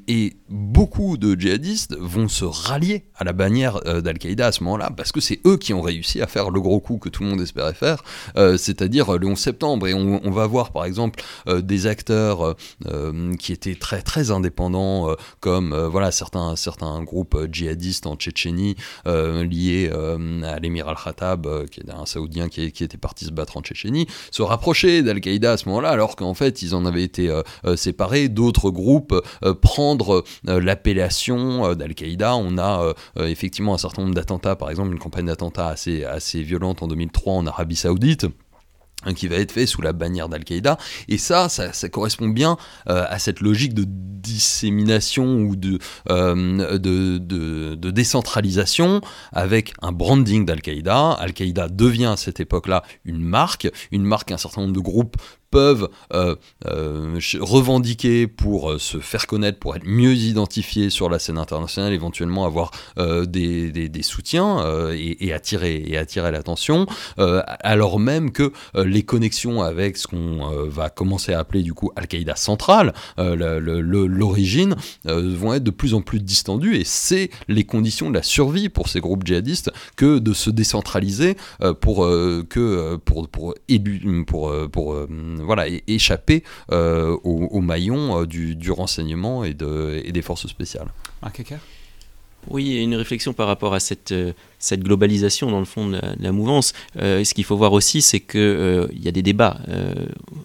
Et 0.08 0.36
beaucoup 0.48 1.16
de 1.16 1.38
djihadistes 1.38 1.96
vont 1.98 2.28
se 2.28 2.44
rallier 2.44 3.04
à 3.14 3.24
la 3.24 3.32
bannière 3.32 3.80
d'Al-Qaïda 3.80 4.48
à 4.48 4.52
ce 4.52 4.62
moment-là 4.64 4.90
parce 4.96 5.12
que 5.12 5.20
c'est 5.20 5.40
eux 5.46 5.56
qui 5.56 5.72
ont 5.74 5.80
réussi 5.80 6.20
à 6.20 6.26
faire 6.26 6.50
le 6.50 6.60
gros 6.60 6.80
coup 6.80 6.98
que 6.98 7.08
tout 7.08 7.22
le 7.22 7.30
monde 7.30 7.40
espérait 7.40 7.74
faire 7.74 8.02
c'est-à-dire 8.36 9.18
le 9.18 9.26
11 9.26 9.38
septembre. 9.38 9.88
Et 9.88 9.94
on, 9.94 10.30
va 10.30 10.46
voir 10.46 10.72
par 10.72 10.84
exemple 10.84 11.22
des 11.46 11.86
acteurs 11.86 12.56
qui 13.38 13.52
étaient 13.52 13.74
très 13.74 14.02
très 14.02 14.30
indépendants 14.30 15.14
comme 15.40 15.74
voilà 15.74 16.10
certains 16.10 16.56
certains 16.56 17.02
groupe 17.02 17.36
djihadiste 17.50 18.06
en 18.06 18.16
Tchétchénie 18.16 18.76
lié 19.06 19.90
à 20.42 20.58
l'émir 20.58 20.88
al-Khattab, 20.88 21.66
qui 21.70 21.80
est 21.80 21.90
un 21.90 22.06
saoudien 22.06 22.48
qui, 22.48 22.64
était 22.64 22.98
parti 22.98 23.24
se 23.24 23.30
battre 23.30 23.56
en 23.56 23.62
Tchétchénie, 23.62 24.06
se 24.30 24.42
rapprocher 24.42 25.02
d'Al-Qaïda 25.02 25.52
à 25.52 25.56
ce 25.56 25.68
moment-là, 25.68 25.90
alors 25.90 26.16
qu'en 26.16 26.34
fait 26.34 26.62
ils 26.62 26.74
en 26.74 26.84
avaient 26.86 27.02
été 27.02 27.30
séparés, 27.76 28.28
d'autres 28.28 28.70
groupes 28.70 29.14
prendre 29.60 30.24
l'appellation 30.44 31.74
d'Al-Qaïda. 31.74 32.34
On 32.36 32.58
a 32.58 32.94
effectivement 33.16 33.74
un 33.74 33.78
certain 33.78 34.02
nombre 34.02 34.14
d'attentats, 34.14 34.56
par 34.56 34.70
exemple 34.70 34.92
une 34.92 34.98
campagne 34.98 35.26
d'attentats 35.26 35.68
assez, 35.68 36.04
assez 36.04 36.42
violente 36.42 36.82
en 36.82 36.88
2003 36.88 37.34
en 37.34 37.46
Arabie 37.46 37.76
Saoudite. 37.76 38.26
Qui 39.16 39.28
va 39.28 39.36
être 39.36 39.52
fait 39.52 39.64
sous 39.64 39.80
la 39.80 39.94
bannière 39.94 40.28
d'Al-Qaïda. 40.28 40.76
Et 41.08 41.16
ça, 41.16 41.48
ça, 41.48 41.88
correspond 41.88 42.28
bien 42.28 42.58
euh, 42.88 43.06
à 43.08 43.18
cette 43.18 43.40
logique 43.40 43.72
de 43.72 43.84
dissémination 43.86 45.36
ou 45.42 45.56
de, 45.56 45.78
euh, 46.10 46.78
de, 46.78 47.16
de, 47.18 47.90
décentralisation 47.90 49.00
avec 49.32 49.72
un 49.80 49.92
branding 49.92 50.44
d'Al-Qaïda. 50.44 51.12
Al-Qaïda 51.12 51.68
devient 51.68 52.06
à 52.12 52.16
cette 52.16 52.40
époque-là 52.40 52.82
une 53.04 53.22
marque, 53.22 53.68
une 53.90 54.04
marque 54.04 54.28
qu'un 54.28 54.38
certain 54.38 54.60
nombre 54.60 54.74
de 54.74 54.80
groupes 54.80 55.16
peuvent 55.50 55.88
euh, 56.14 56.36
euh, 56.66 57.18
revendiquer 57.40 58.26
pour 58.26 58.70
euh, 58.70 58.78
se 58.78 58.98
faire 58.98 59.26
connaître, 59.26 59.58
pour 59.58 59.76
être 59.76 59.86
mieux 59.86 60.14
identifiés 60.14 60.90
sur 60.90 61.08
la 61.08 61.18
scène 61.18 61.38
internationale, 61.38 61.92
éventuellement 61.92 62.44
avoir 62.46 62.70
des, 62.96 63.90
soutiens 64.02 64.64
et, 64.92 65.32
attirer, 65.32 65.82
et 65.86 65.96
attirer 65.96 66.30
l'attention, 66.30 66.86
alors 67.18 67.98
même 67.98 68.30
que 68.32 68.52
les 68.74 69.02
connexions 69.02 69.62
avec 69.62 69.96
ce 69.96 70.06
qu'on 70.06 70.50
va 70.68 70.88
commencer 70.90 71.32
à 71.32 71.40
appeler 71.40 71.62
du 71.62 71.74
coup 71.74 71.90
Al-Qaïda 71.96 72.36
centrale, 72.36 72.94
l'origine, 73.18 74.76
vont 75.04 75.54
être 75.54 75.64
de 75.64 75.70
plus 75.70 75.94
en 75.94 76.00
plus 76.00 76.20
distendues 76.20 76.76
et 76.76 76.84
c'est 76.84 77.30
les 77.48 77.64
conditions 77.64 78.10
de 78.10 78.14
la 78.14 78.22
survie 78.22 78.68
pour 78.68 78.88
ces 78.88 79.00
groupes 79.00 79.26
djihadistes 79.26 79.70
que 79.96 80.18
de 80.18 80.32
se 80.32 80.50
décentraliser 80.50 81.36
pour 81.80 82.06
que 82.06 82.96
pour, 82.96 83.28
pour 83.28 83.54
voilà, 85.44 85.66
échapper 85.86 86.42
euh, 86.72 87.16
aux, 87.24 87.60
maillons 87.60 88.22
euh, 88.22 88.26
du, 88.26 88.70
renseignement 88.70 89.44
et, 89.44 89.54
de, 89.54 90.00
et 90.04 90.12
des 90.12 90.22
forces 90.22 90.46
spéciales. 90.46 90.88
Marc 91.22 91.42
oui, 92.48 92.82
une 92.82 92.94
réflexion 92.94 93.34
par 93.34 93.46
rapport 93.46 93.74
à 93.74 93.80
cette, 93.80 94.12
euh, 94.12 94.32
cette 94.58 94.82
globalisation 94.82 95.50
dans 95.50 95.58
le 95.58 95.66
fond 95.66 95.88
de 95.88 96.00
la, 96.18 96.32
mouvance. 96.32 96.72
ce 96.96 97.34
qu'il 97.34 97.44
faut 97.44 97.56
voir 97.58 97.74
aussi, 97.74 98.00
c'est 98.00 98.20
qu'il 98.20 98.88
il 98.94 99.04
y 99.04 99.08
a 99.08 99.12
des 99.12 99.20
débats 99.20 99.58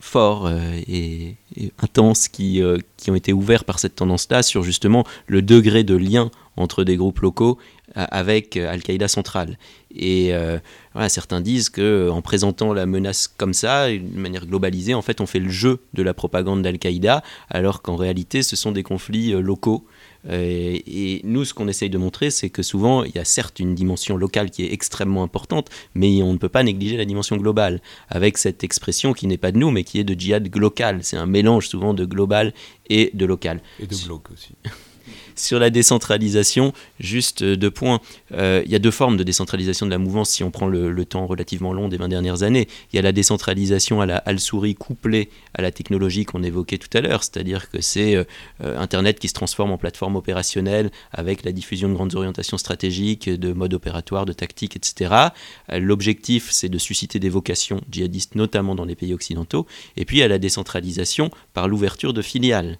forts 0.02 0.52
et, 0.90 1.36
intenses 1.82 2.28
qui, 2.28 2.62
qui 2.98 3.12
ont 3.12 3.16
été 3.16 3.32
ouverts 3.32 3.64
par 3.64 3.80
cette 3.80 3.96
tendance-là 3.96 4.44
sur 4.44 4.62
justement 4.62 5.06
le 5.28 5.42
degré 5.42 5.86
de 5.86 5.96
lien 5.96 6.32
entre 6.58 6.84
des 6.84 6.98
groupes 6.98 7.20
locaux 7.20 7.58
avec 7.96 8.58
Al-Qaïda 8.58 9.08
centrale. 9.08 9.58
Et 9.96 10.34
euh, 10.34 10.60
certains 11.08 11.42
disent 11.42 11.70
que 11.70 12.10
en 12.10 12.22
présentant 12.22 12.74
la 12.74 12.86
menace 12.86 13.28
comme 13.28 13.54
ça, 13.54 13.90
d'une 13.90 14.20
manière 14.20 14.46
globalisée, 14.46 14.94
en 14.94 15.02
fait, 15.02 15.22
on 15.22 15.26
fait 15.26 15.40
le 15.40 15.50
jeu 15.50 15.80
de 15.94 16.04
la 16.04 16.14
propagande 16.14 16.62
d'Al-Qaïda, 16.62 17.24
alors 17.50 17.82
qu'en 17.82 17.96
réalité, 17.96 18.44
ce 18.44 18.56
sont 18.56 18.72
des 18.72 18.84
conflits 18.84 19.34
euh, 19.34 19.40
locaux. 19.40 19.86
Euh, 20.28 20.78
et 20.88 21.22
nous, 21.24 21.46
ce 21.46 21.54
qu'on 21.54 21.68
essaye 21.68 21.90
de 21.90 21.98
montrer, 21.98 22.30
c'est 22.30 22.50
que 22.50 22.64
souvent, 22.64 23.04
il 23.04 23.16
y 23.16 23.20
a 23.20 23.26
certes 23.26 23.60
une 23.60 23.76
dimension 23.76 24.18
locale 24.18 24.50
qui 24.50 24.66
est 24.66 24.74
extrêmement 24.74 25.24
importante, 25.24 25.70
mais 25.94 26.22
on 26.24 26.34
ne 26.34 26.38
peut 26.38 26.50
pas 26.50 26.64
négliger 26.64 26.98
la 26.98 27.06
dimension 27.06 27.38
globale, 27.38 27.82
avec 28.10 28.38
cette 28.38 28.64
expression 28.64 29.14
qui 29.14 29.28
n'est 29.28 29.38
pas 29.38 29.52
de 29.52 29.58
nous, 29.58 29.72
mais 29.72 29.84
qui 29.84 30.00
est 30.00 30.04
de 30.04 30.20
djihad 30.20 30.54
local. 30.56 31.00
C'est 31.04 31.18
un 31.18 31.28
mélange 31.28 31.68
souvent 31.68 31.94
de 31.94 32.06
global 32.06 32.54
et 32.90 33.12
de 33.14 33.26
local. 33.26 33.62
Et 33.80 33.88
de 33.88 33.96
bloc 34.06 34.32
aussi. 34.32 34.56
Sur 35.36 35.60
la 35.60 35.70
décentralisation, 35.70 36.74
juste 37.00 37.42
euh, 37.42 37.58
deux 37.58 37.72
points. 37.72 38.00
Euh, 38.34 38.62
il 38.66 38.72
y 38.72 38.76
a 38.76 38.80
deux 38.80 38.92
formes 38.92 39.18
de 39.18 39.24
décentralisation 39.24 39.86
de 39.86 39.92
la 39.92 39.98
mouvance 39.98 40.30
si 40.30 40.44
on 40.44 40.52
prend 40.52 40.68
le, 40.68 41.06
temps 41.06 41.28
relativement 41.28 41.74
long 41.74 41.88
des 41.88 41.98
20 41.98 42.08
dernières 42.08 42.44
années. 42.44 42.68
Il 42.92 42.96
y 42.96 43.00
a 43.00 43.02
la 43.02 43.12
décentralisation 43.12 44.02
à 44.02 44.06
la 44.06 44.18
Al-Souri 44.18 44.76
couplée 44.76 45.30
à 45.54 45.62
la 45.62 45.72
technologie 45.72 46.26
qu'on 46.26 46.42
évoquait 46.42 46.78
tout 46.78 46.96
à 46.98 47.02
l'heure, 47.02 47.24
c'est-à-dire 47.24 47.70
que 47.70 47.82
c'est 47.82 48.16
euh, 48.16 48.24
Internet 48.62 49.20
qui 49.20 49.28
se 49.28 49.34
transforme 49.34 49.72
en 49.72 49.78
plateforme 49.78 50.16
opérationnelle 50.16 50.90
avec 51.12 51.44
la 51.44 51.52
diffusion 51.52 51.90
de 51.90 51.94
grandes 51.94 52.16
orientations 52.16 52.58
stratégiques, 52.58 53.30
de 53.30 53.54
modes 53.54 53.74
opératoires, 53.74 54.26
de 54.26 54.34
tactiques, 54.34 54.76
etc. 54.76 55.14
L'objectif, 55.72 56.50
c'est 56.52 56.70
de 56.70 56.78
susciter 56.78 57.20
des 57.20 57.30
vocations 57.30 57.82
djihadistes, 57.92 58.36
notamment 58.36 58.76
dans 58.76 58.86
les 58.86 58.96
pays 58.96 59.14
occidentaux. 59.14 59.68
Et 59.98 60.06
puis, 60.06 60.22
a 60.22 60.28
la 60.28 60.40
décentralisation 60.40 61.30
par 61.54 61.68
l'ouverture 61.68 62.14
de 62.14 62.22
filiales. 62.22 62.78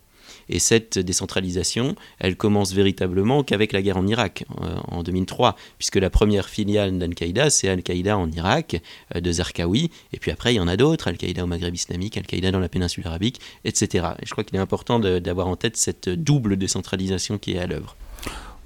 Et 0.50 0.60
cette 0.60 1.00
décentralisation, 1.00 1.96
elle 2.20 2.36
commence 2.36 2.74
véritablement 2.74 3.44
qu'avec 3.44 3.72
la 3.72 3.82
guerre 3.82 3.98
en 3.98 4.08
Irak 4.08 4.46
euh, 4.62 4.76
en 4.88 5.04
2003, 5.04 5.56
puisque 5.78 5.96
la 5.96 6.10
première 6.10 6.50
filiale 6.50 6.98
d'Al-Qaïda, 6.98 7.50
c'est 7.50 7.70
Al-Qaïda 7.70 8.18
en 8.18 8.30
Irak, 8.32 8.82
euh, 9.16 9.22
de 9.22 9.32
Zarqawi, 9.32 9.90
et 10.14 10.20
puis 10.20 10.32
après 10.32 10.54
il 10.54 10.58
y 10.58 10.60
en 10.60 10.68
a 10.68 10.78
d'autres, 10.78 11.08
Al-Qaïda 11.08 11.44
au 11.44 11.48
Maghreb 11.48 11.74
islamique, 11.74 12.18
Al-Qaïda 12.18 12.52
dans 12.52 12.60
la 12.60 12.70
péninsule 12.70 13.06
arabique, 13.08 13.40
etc. 13.64 14.08
Et 14.22 14.26
je 14.26 14.32
crois 14.32 14.44
qu'il 14.44 14.56
est 14.56 14.62
important 14.62 15.00
d'avoir 15.00 15.48
en 15.48 15.56
tête 15.56 15.78
cette 15.78 16.10
double 16.10 16.58
décentralisation 16.58 17.38
qui 17.38 17.54
est 17.54 17.60
à 17.60 17.68
l'œuvre. 17.68 17.96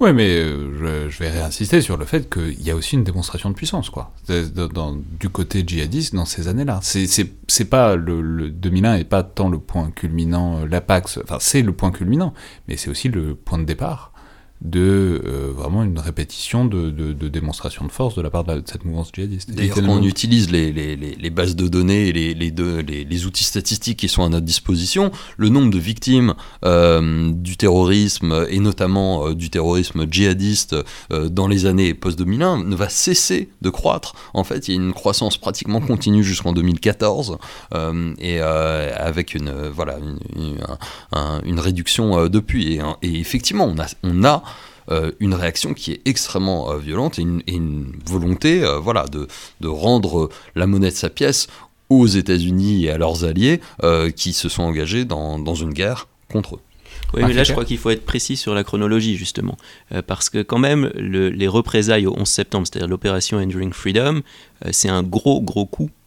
Oui, 0.00 0.14
mais 0.14 0.30
euh, 0.30 1.10
je, 1.10 1.18
vais 1.18 1.28
réinsister 1.28 1.82
sur 1.82 1.98
le 1.98 2.06
fait 2.06 2.32
qu'il 2.32 2.62
y 2.62 2.70
a 2.70 2.74
aussi 2.74 2.94
une 2.94 3.04
démonstration 3.04 3.50
de 3.50 3.54
puissance, 3.54 3.90
quoi. 3.90 4.12
du 4.26 5.28
côté 5.28 5.62
djihadiste, 5.66 6.14
dans 6.14 6.24
ces 6.24 6.48
années-là. 6.48 6.80
C'est 6.82 7.64
pas 7.66 7.96
le, 7.96 8.22
le 8.22 8.48
2001 8.48 8.94
et 8.94 9.04
pas 9.04 9.22
tant 9.22 9.50
le 9.50 9.58
point 9.58 9.90
culminant, 9.90 10.60
euh, 10.60 10.66
l'APAX, 10.66 11.18
enfin 11.22 11.36
c'est 11.38 11.60
le 11.60 11.72
point 11.72 11.90
culminant, 11.90 12.32
mais 12.66 12.78
c'est 12.78 12.88
aussi 12.88 13.08
le 13.08 13.34
point 13.34 13.58
de 13.58 13.64
départ 13.64 14.09
de 14.62 15.22
euh, 15.24 15.52
vraiment 15.56 15.82
une 15.82 15.98
répétition 15.98 16.66
de, 16.66 16.90
de, 16.90 17.28
démonstration 17.28 17.86
de 17.86 17.90
force 17.90 18.14
de 18.14 18.20
la 18.20 18.28
part 18.28 18.44
de, 18.44 18.62
cette 18.66 18.84
mouvance 18.84 19.10
djihadiste. 19.12 19.50
D'ailleurs, 19.50 19.76
quand 19.76 19.88
on 19.88 20.02
utilise 20.02 20.50
les, 20.50 20.70
les, 20.70 20.96
les, 20.96 21.30
bases 21.30 21.56
de 21.56 21.66
données 21.66 22.08
et 22.08 22.12
les, 22.12 22.34
les, 22.34 23.04
les, 23.04 23.26
outils 23.26 23.44
statistiques 23.44 23.98
qui 23.98 24.08
sont 24.08 24.22
à 24.22 24.28
notre 24.28 24.44
disposition, 24.44 25.12
le 25.38 25.48
nombre 25.48 25.70
de 25.70 25.78
victimes 25.78 26.34
euh, 26.64 27.32
du 27.32 27.56
terrorisme, 27.56 28.46
et 28.50 28.58
notamment 28.58 29.28
euh, 29.28 29.34
du 29.34 29.48
terrorisme 29.48 30.06
djihadiste 30.10 30.76
dans 31.10 31.46
les 31.46 31.66
années 31.66 31.94
post-2001, 31.94 32.66
ne 32.66 32.76
va 32.76 32.88
cesser 32.88 33.50
de 33.62 33.70
croître. 33.70 34.14
En 34.34 34.44
fait, 34.44 34.68
il 34.68 34.74
y 34.74 34.78
a 34.78 34.80
une 34.80 34.92
croissance 34.92 35.38
pratiquement 35.38 35.80
continue 35.80 36.22
jusqu'en 36.22 36.52
2014, 36.52 37.38
et 38.18 38.40
avec 38.40 39.34
une, 39.34 39.52
voilà, 39.74 39.96
une, 39.98 40.58
une, 41.44 41.60
réduction 41.60 42.28
depuis. 42.28 42.74
Et, 42.74 42.80
et, 43.02 43.20
effectivement, 43.20 43.64
on 43.64 43.78
a, 43.78 43.86
on 44.02 44.24
a 44.24 44.42
euh, 44.49 44.49
une 45.20 45.34
réaction 45.34 45.74
qui 45.74 45.92
est 45.92 46.00
extrêmement 46.04 46.70
euh, 46.70 46.78
violente 46.78 47.18
et 47.18 47.22
une, 47.22 47.92
volonté 48.06 48.62
euh, 48.62 48.78
voilà, 48.78 49.06
de, 49.06 49.28
de, 49.60 49.68
rendre 49.68 50.28
la 50.54 50.66
monnaie 50.66 50.90
de 50.90 50.94
sa 50.94 51.10
pièce 51.10 51.46
aux 51.88 52.06
États-Unis 52.06 52.84
et 52.84 52.90
à 52.90 52.98
leurs 52.98 53.24
alliés 53.24 53.60
qui 54.14 54.32
se 54.32 54.48
sont 54.48 54.62
engagés 54.62 55.04
dans, 55.04 55.38
dans 55.38 55.56
une 55.56 55.72
guerre 55.72 56.06
contre 56.30 56.56
eux. 56.56 56.60
Oui, 57.14 57.22
mais 57.26 57.32
là, 57.32 57.42
je 57.42 57.50
crois 57.50 57.64
qu'il 57.64 57.78
faut 57.78 57.90
être 57.90 58.04
précis 58.04 58.36
sur 58.36 58.54
la 58.54 58.62
chronologie, 58.62 59.16
justement. 59.16 59.56
parce 60.06 60.30
que, 60.30 60.42
quand 60.42 60.58
même, 60.58 60.92
les 60.94 61.48
représailles 61.48 62.06
au 62.06 62.14
11 62.16 62.28
septembre, 62.28 62.66
c'est-à-dire 62.68 62.88
l'opération 62.88 63.38
Enduring 63.38 63.72
Freedom, 63.72 64.20
c'est 64.70 64.88
un 64.88 65.02
gros, 65.02 65.40
gros 65.40 65.66
coup 65.66 65.90
euh, 65.90 65.99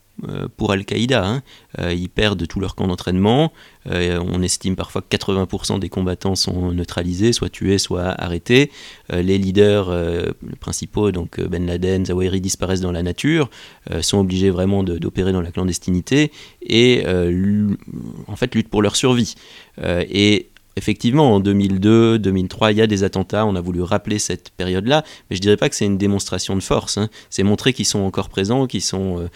pour 0.57 0.71
Al-Qaïda. 0.71 1.25
Hein. 1.25 1.43
Euh, 1.79 1.93
ils 1.93 2.09
perdent 2.09 2.47
tout 2.47 2.59
leur 2.59 2.75
camp 2.75 2.87
d'entraînement. 2.87 3.51
Euh, 3.87 4.23
on 4.25 4.41
estime 4.41 4.75
parfois 4.75 5.01
que 5.01 5.15
80% 5.15 5.79
des 5.79 5.89
combattants 5.89 6.35
sont 6.35 6.71
neutralisés, 6.71 7.33
soit 7.33 7.49
tués, 7.49 7.77
soit 7.77 8.09
arrêtés. 8.21 8.71
les 9.11 9.37
leaders 9.37 9.91
principaux, 10.59 11.11
donc 11.11 11.41
Ben 11.41 11.65
Laden, 11.65 12.05
Zawahiri, 12.05 12.41
disparaissent 12.41 12.81
dans 12.81 12.91
la 12.91 13.03
nature, 13.03 13.49
sont 14.01 14.19
obligés 14.19 14.49
vraiment 14.49 14.83
d'opérer 14.83 15.33
dans 15.33 15.41
la 15.41 15.51
clandestinité 15.51 16.31
et 16.61 17.05
en 18.27 18.35
fait 18.35 18.55
luttent 18.55 18.69
pour 18.69 18.81
leur 18.81 18.95
survie. 18.95 19.35
et 19.81 20.49
effectivement, 20.75 21.35
en 21.35 21.39
2002, 21.39 22.19
2003, 22.19 22.71
il 22.71 22.77
y 22.77 22.81
a 22.81 22.87
des 22.87 23.03
attentats, 23.03 23.45
on 23.45 23.55
a 23.55 23.61
voulu 23.61 23.81
rappeler 23.81 24.19
cette 24.19 24.49
période-là, 24.51 25.03
mais 25.29 25.35
je 25.35 25.41
dirais 25.41 25.57
pas 25.57 25.69
que 25.69 25.75
c'est 25.75 25.85
une 25.85 25.97
démonstration 25.97 26.55
de 26.55 26.61
force. 26.61 26.97
Hein. 26.97 27.09
C'est 27.29 27.43
montrer 27.43 27.73
qu'ils 27.73 27.85
sont 27.85 27.99
encore 27.99 28.29
présents, 28.29 28.67
qu'ils 28.67 28.83
euh, 28.93 29.27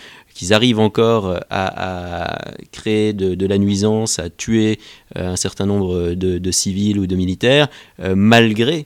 arrivent 0.51 0.79
encore 0.79 1.39
à, 1.49 2.53
créer 2.71 3.13
de, 3.13 3.47
la 3.47 3.57
nuisance, 3.57 4.19
à 4.19 4.29
tuer 4.29 4.79
euh, 5.15 5.33
un 5.33 5.35
certain 5.35 5.65
nombre 5.65 6.13
de, 6.13 6.51
civils 6.51 6.99
ou 6.99 7.07
de 7.07 7.15
militaires, 7.15 7.67
euh, 7.99 8.15
malgré 8.15 8.85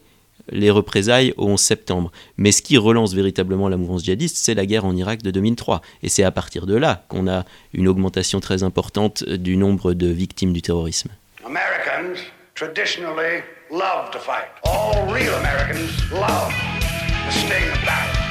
les 0.49 0.69
représailles 0.69 1.33
au 1.37 1.47
11 1.47 1.59
septembre. 1.59 2.11
Mais 2.37 2.51
ce 2.51 2.61
qui 2.61 2.77
relance 2.77 3.13
véritablement 3.13 3.69
la 3.69 3.77
mouvance 3.77 4.03
djihadiste, 4.03 4.37
c'est 4.37 4.55
la 4.55 4.65
guerre 4.65 4.85
en 4.85 4.95
Irak 4.95 5.21
de 5.21 5.31
2003. 5.31 5.81
Et 6.03 6.09
c'est 6.09 6.23
à 6.23 6.31
partir 6.31 6.65
de 6.65 6.75
là 6.75 7.05
qu'on 7.07 7.27
a 7.27 7.45
une 7.73 7.87
augmentation 7.87 8.39
très 8.39 8.63
importante 8.63 9.23
du 9.23 9.55
nombre 9.55 9.93
de 9.93 10.07
victimes 10.07 10.51
du 10.51 10.61
terrorisme. 10.61 11.09
Traditionally 12.62 13.41
love 13.71 14.12
to 14.12 14.19
fight. 14.19 14.45
All 14.63 15.12
real 15.12 15.34
Americans 15.34 16.12
love 16.12 16.54
the 17.26 17.32
sting 17.32 17.67
of 17.71 17.84
battle. 17.84 18.31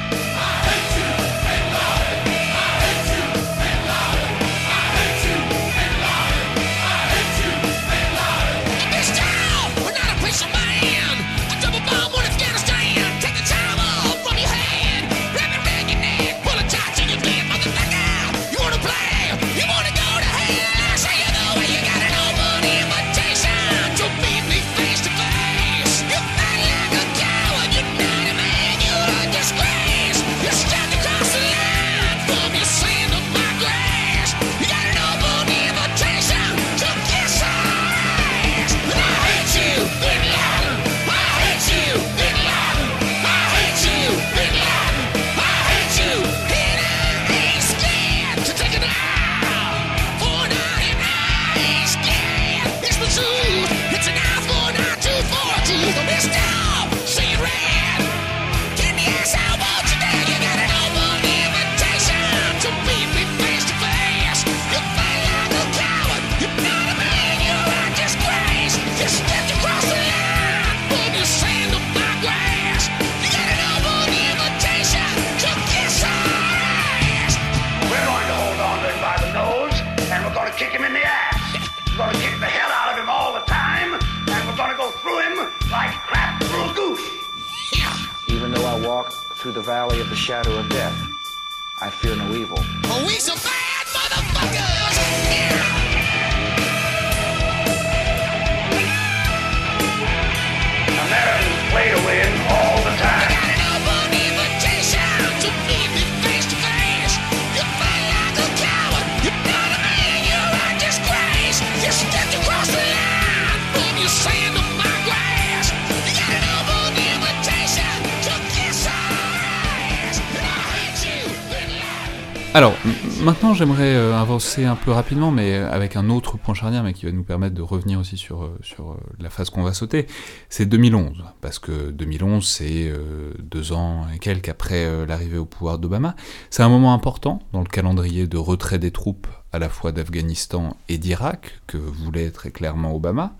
J'aimerais 123.61 123.93
euh, 123.93 124.19
avancer 124.19 124.65
un 124.65 124.75
peu 124.75 124.89
rapidement, 124.89 125.29
mais 125.29 125.53
avec 125.53 125.95
un 125.95 126.09
autre 126.09 126.35
point 126.39 126.55
charnière, 126.55 126.81
mais 126.81 126.93
qui 126.93 127.05
va 127.05 127.11
nous 127.11 127.21
permettre 127.21 127.53
de 127.53 127.61
revenir 127.61 127.99
aussi 127.99 128.17
sur, 128.17 128.41
euh, 128.41 128.57
sur 128.63 128.93
euh, 128.93 128.95
la 129.19 129.29
phase 129.29 129.51
qu'on 129.51 129.61
va 129.61 129.71
sauter. 129.71 130.07
C'est 130.49 130.65
2011, 130.65 131.23
parce 131.41 131.59
que 131.59 131.91
2011, 131.91 132.43
c'est 132.43 132.91
deux 133.37 133.71
ans 133.71 134.07
et 134.15 134.17
quelques 134.17 134.49
après 134.49 135.05
l'arrivée 135.05 135.37
au 135.37 135.45
pouvoir 135.45 135.77
d'Obama. 135.77 136.15
C'est 136.49 136.63
un 136.63 136.69
moment 136.69 136.95
important 136.95 137.39
dans 137.53 137.59
le 137.59 137.67
calendrier 137.67 138.25
de 138.25 138.37
retrait 138.37 138.79
des 138.79 138.89
troupes 138.89 139.27
à 139.53 139.59
la 139.59 139.69
fois 139.69 139.91
d'Afghanistan 139.91 140.75
et 140.89 140.97
d'Irak, 140.97 141.59
que 141.67 141.77
voulait 141.77 142.31
très 142.31 142.49
clairement 142.49 142.95
Obama. 142.95 143.35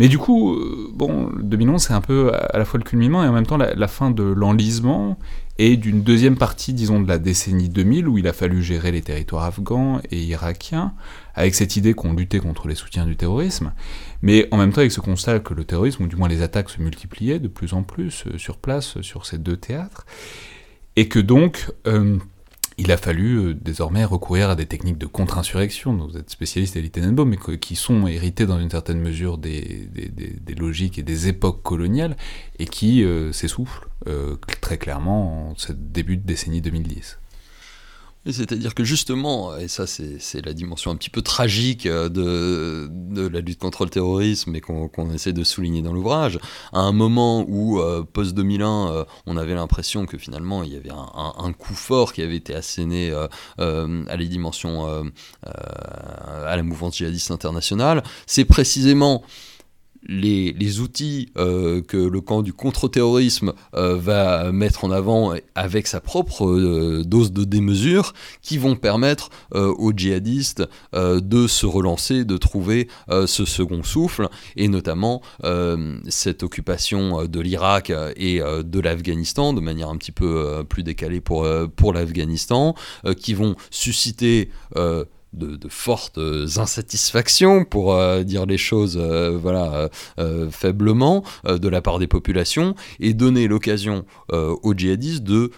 Mais 0.00 0.08
du 0.08 0.16
coup, 0.16 0.54
euh, 0.54 0.88
bon, 0.94 1.28
2011, 1.42 1.82
c'est 1.82 1.92
un 1.92 2.00
peu 2.00 2.32
à 2.32 2.56
la 2.56 2.64
fois 2.64 2.78
le 2.78 2.84
culminant 2.84 3.22
et 3.22 3.28
en 3.28 3.32
même 3.32 3.46
temps 3.46 3.58
la, 3.58 3.86
fin 3.86 4.10
de 4.10 4.22
l'enlisement 4.22 5.18
et 5.58 5.76
d'une 5.76 6.02
deuxième 6.02 6.38
partie, 6.38 6.72
disons, 6.72 7.02
de 7.02 7.06
la 7.06 7.18
décennie 7.18 7.68
2000, 7.68 8.08
où 8.08 8.16
il 8.16 8.26
a 8.26 8.32
fallu 8.32 8.62
gérer 8.62 8.92
les 8.92 9.02
territoires 9.02 9.44
afghans 9.44 10.00
et 10.10 10.22
irakiens, 10.22 10.94
avec 11.34 11.54
cette 11.54 11.76
idée 11.76 11.92
qu'on 11.92 12.14
luttait 12.14 12.38
contre 12.38 12.66
les 12.66 12.74
soutiens 12.74 13.04
du 13.04 13.14
terrorisme, 13.14 13.74
mais 14.22 14.48
en 14.52 14.56
même 14.56 14.72
temps 14.72 14.80
avec 14.80 14.90
ce 14.90 15.02
constat 15.02 15.40
que 15.40 15.52
le 15.52 15.64
terrorisme, 15.64 16.04
ou 16.04 16.06
du 16.06 16.16
moins 16.16 16.28
les 16.28 16.40
attaques, 16.40 16.70
se 16.70 16.80
multipliaient 16.80 17.38
de 17.38 17.48
plus 17.48 17.74
en 17.74 17.82
plus 17.82 18.24
euh, 18.26 18.38
sur 18.38 18.56
place, 18.56 18.96
euh, 18.96 19.02
sur 19.02 19.26
ces 19.26 19.36
deux 19.36 19.58
théâtres, 19.58 20.06
et 20.96 21.08
que 21.08 21.18
donc... 21.18 21.70
il 22.80 22.90
a 22.92 22.96
fallu 22.96 23.36
euh, 23.38 23.54
désormais 23.54 24.04
recourir 24.04 24.50
à 24.50 24.56
des 24.56 24.66
techniques 24.66 24.98
de 24.98 25.06
contre-insurrection, 25.06 25.92
dont 25.94 26.06
vous 26.08 26.16
êtes 26.16 26.30
spécialiste 26.30 26.76
Elie 26.76 26.90
Tenenbaum, 26.90 27.28
mais 27.28 27.58
qui 27.58 27.76
sont 27.76 28.06
héritées 28.06 28.46
dans 28.46 28.58
une 28.58 28.70
certaine 28.70 29.00
mesure 29.00 29.38
des, 29.38 29.88
des- 29.92 30.08
des- 30.08 30.36
des 30.40 30.54
logiques 30.54 30.98
et 30.98 31.02
des 31.02 31.28
époques 31.28 31.62
coloniales, 31.62 32.16
et 32.58 32.66
qui 32.66 33.04
euh, 33.04 33.32
s'essoufflent 33.32 33.88
euh, 34.08 34.36
très 34.60 34.78
clairement 34.78 35.50
en 35.50 35.54
ce 35.56 35.72
début 35.72 36.16
de 36.16 36.26
décennie 36.26 36.60
2010. 36.60 37.18
C'est-à-dire 38.26 38.74
que 38.74 38.84
justement, 38.84 39.56
et 39.56 39.66
ça 39.66 39.86
c'est 39.86 40.44
la 40.44 40.52
dimension 40.52 40.90
un 40.90 40.96
petit 40.96 41.08
peu 41.08 41.22
tragique 41.22 41.86
euh, 41.86 42.10
de, 42.10 43.26
la 43.26 43.40
lutte 43.40 43.58
contre 43.58 43.84
le 43.84 43.90
terrorisme 43.90 44.54
et 44.54 44.60
qu'on 44.60 45.10
essaie 45.10 45.32
de 45.32 45.42
souligner 45.42 45.80
dans 45.80 45.94
l'ouvrage, 45.94 46.38
à 46.74 46.80
un 46.80 46.92
moment 46.92 47.46
où, 47.48 47.80
euh, 47.80 48.02
post-2001, 48.02 48.90
euh, 48.90 49.04
on 49.24 49.38
avait 49.38 49.54
l'impression 49.54 50.04
que 50.04 50.18
finalement 50.18 50.62
il 50.62 50.74
y 50.74 50.76
avait 50.76 50.90
un, 50.90 51.52
coup 51.54 51.74
fort 51.74 52.12
qui 52.12 52.20
avait 52.20 52.36
été 52.36 52.54
asséné 52.54 53.10
à 53.58 54.16
les 54.16 54.28
dimensions, 54.28 54.86
à 55.44 56.56
la 56.56 56.62
mouvance 56.62 56.98
djihadiste 56.98 57.30
internationale, 57.30 58.02
c'est 58.26 58.44
précisément 58.44 59.24
les, 60.06 60.80
outils 60.80 61.30
euh, 61.36 61.82
que 61.82 61.96
le 61.96 62.20
camp 62.20 62.42
du 62.42 62.52
contre-terrorisme 62.52 63.52
euh, 63.74 63.96
va 63.96 64.52
mettre 64.52 64.84
en 64.84 64.90
avant 64.90 65.34
avec 65.54 65.86
sa 65.86 66.00
propre 66.00 66.46
euh, 66.46 67.02
dose 67.04 67.32
de 67.32 67.44
démesure 67.44 68.14
qui 68.42 68.58
vont 68.58 68.76
permettre 68.76 69.30
aux 69.52 69.92
djihadistes 69.94 70.62
de 70.92 71.46
se 71.46 71.66
relancer, 71.66 72.24
de 72.24 72.36
trouver 72.36 72.88
ce 73.26 73.44
second 73.44 73.82
souffle 73.82 74.28
et 74.56 74.68
notamment 74.68 75.22
cette 76.08 76.42
occupation 76.42 77.24
de 77.26 77.40
l'Irak 77.40 77.92
et 78.16 78.40
de 78.40 78.80
l'Afghanistan 78.80 79.52
de 79.52 79.60
manière 79.60 79.88
un 79.88 79.96
petit 79.96 80.12
peu 80.12 80.64
plus 80.68 80.82
décalée 80.82 81.20
pour, 81.20 81.46
pour 81.76 81.92
l'Afghanistan 81.92 82.74
qui 83.16 83.34
vont 83.34 83.56
susciter 83.70 84.50
de, 85.32 85.68
fortes 85.68 86.18
insatisfactions, 86.56 87.64
pour 87.64 87.94
euh, 87.94 88.22
dire 88.22 88.46
les 88.46 88.58
choses 88.58 88.98
euh, 89.00 89.88
euh, 90.18 90.50
faiblement, 90.50 91.22
de 91.44 91.68
la 91.68 91.82
part 91.82 91.98
des 91.98 92.06
populations, 92.06 92.74
et 92.98 93.14
donner 93.14 93.48
l'occasion 93.48 94.04
aux 94.30 94.74
djihadistes 94.74 95.22
de 95.22 95.50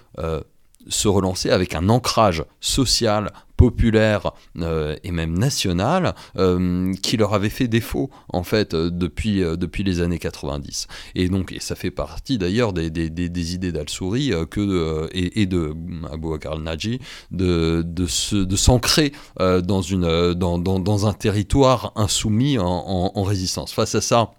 se 0.89 1.09
relancer 1.09 1.51
avec 1.51 1.75
un 1.75 1.89
ancrage 1.89 2.45
social, 2.61 3.33
populaire 3.63 4.33
euh, 4.59 4.97
et 5.05 5.13
même 5.13 5.39
national 5.39 6.17
euh, 6.37 6.93
qui 7.01 7.17
leur 7.17 7.33
avait 7.33 7.49
fait 7.49 7.69
défaut 7.69 8.11
en 8.29 8.43
fait 8.43 8.75
euh, 8.75 8.91
depuis, 8.91 9.41
depuis 9.57 9.85
les 9.85 10.01
années 10.01 10.19
90. 10.19 10.89
Et 11.15 11.29
donc 11.29 11.53
et 11.53 11.61
ça 11.61 11.77
fait 11.77 11.93
partie 11.93 12.39
d'ailleurs 12.39 12.73
des, 12.73 12.91
des, 12.91 13.09
des, 13.09 13.55
idées 13.55 13.71
d'Al-Souri 13.71 14.33
et, 14.33 15.43
et 15.43 15.47
de 15.47 15.75
Abu 16.13 16.29
Bakr 16.31 16.53
al-Naji 16.55 16.99
de, 17.31 17.83
de, 17.87 18.57
s'ancrer 18.57 19.13
dans, 19.39 19.61
dans, 19.63 20.59
dans, 20.59 20.79
dans 20.81 21.07
un 21.07 21.13
territoire 21.13 21.93
insoumis 21.95 22.59
en- 22.59 23.13
en 23.15 23.23
résistance. 23.23 23.73
Face 23.73 23.95
à 23.95 24.01
ça, 24.01 24.33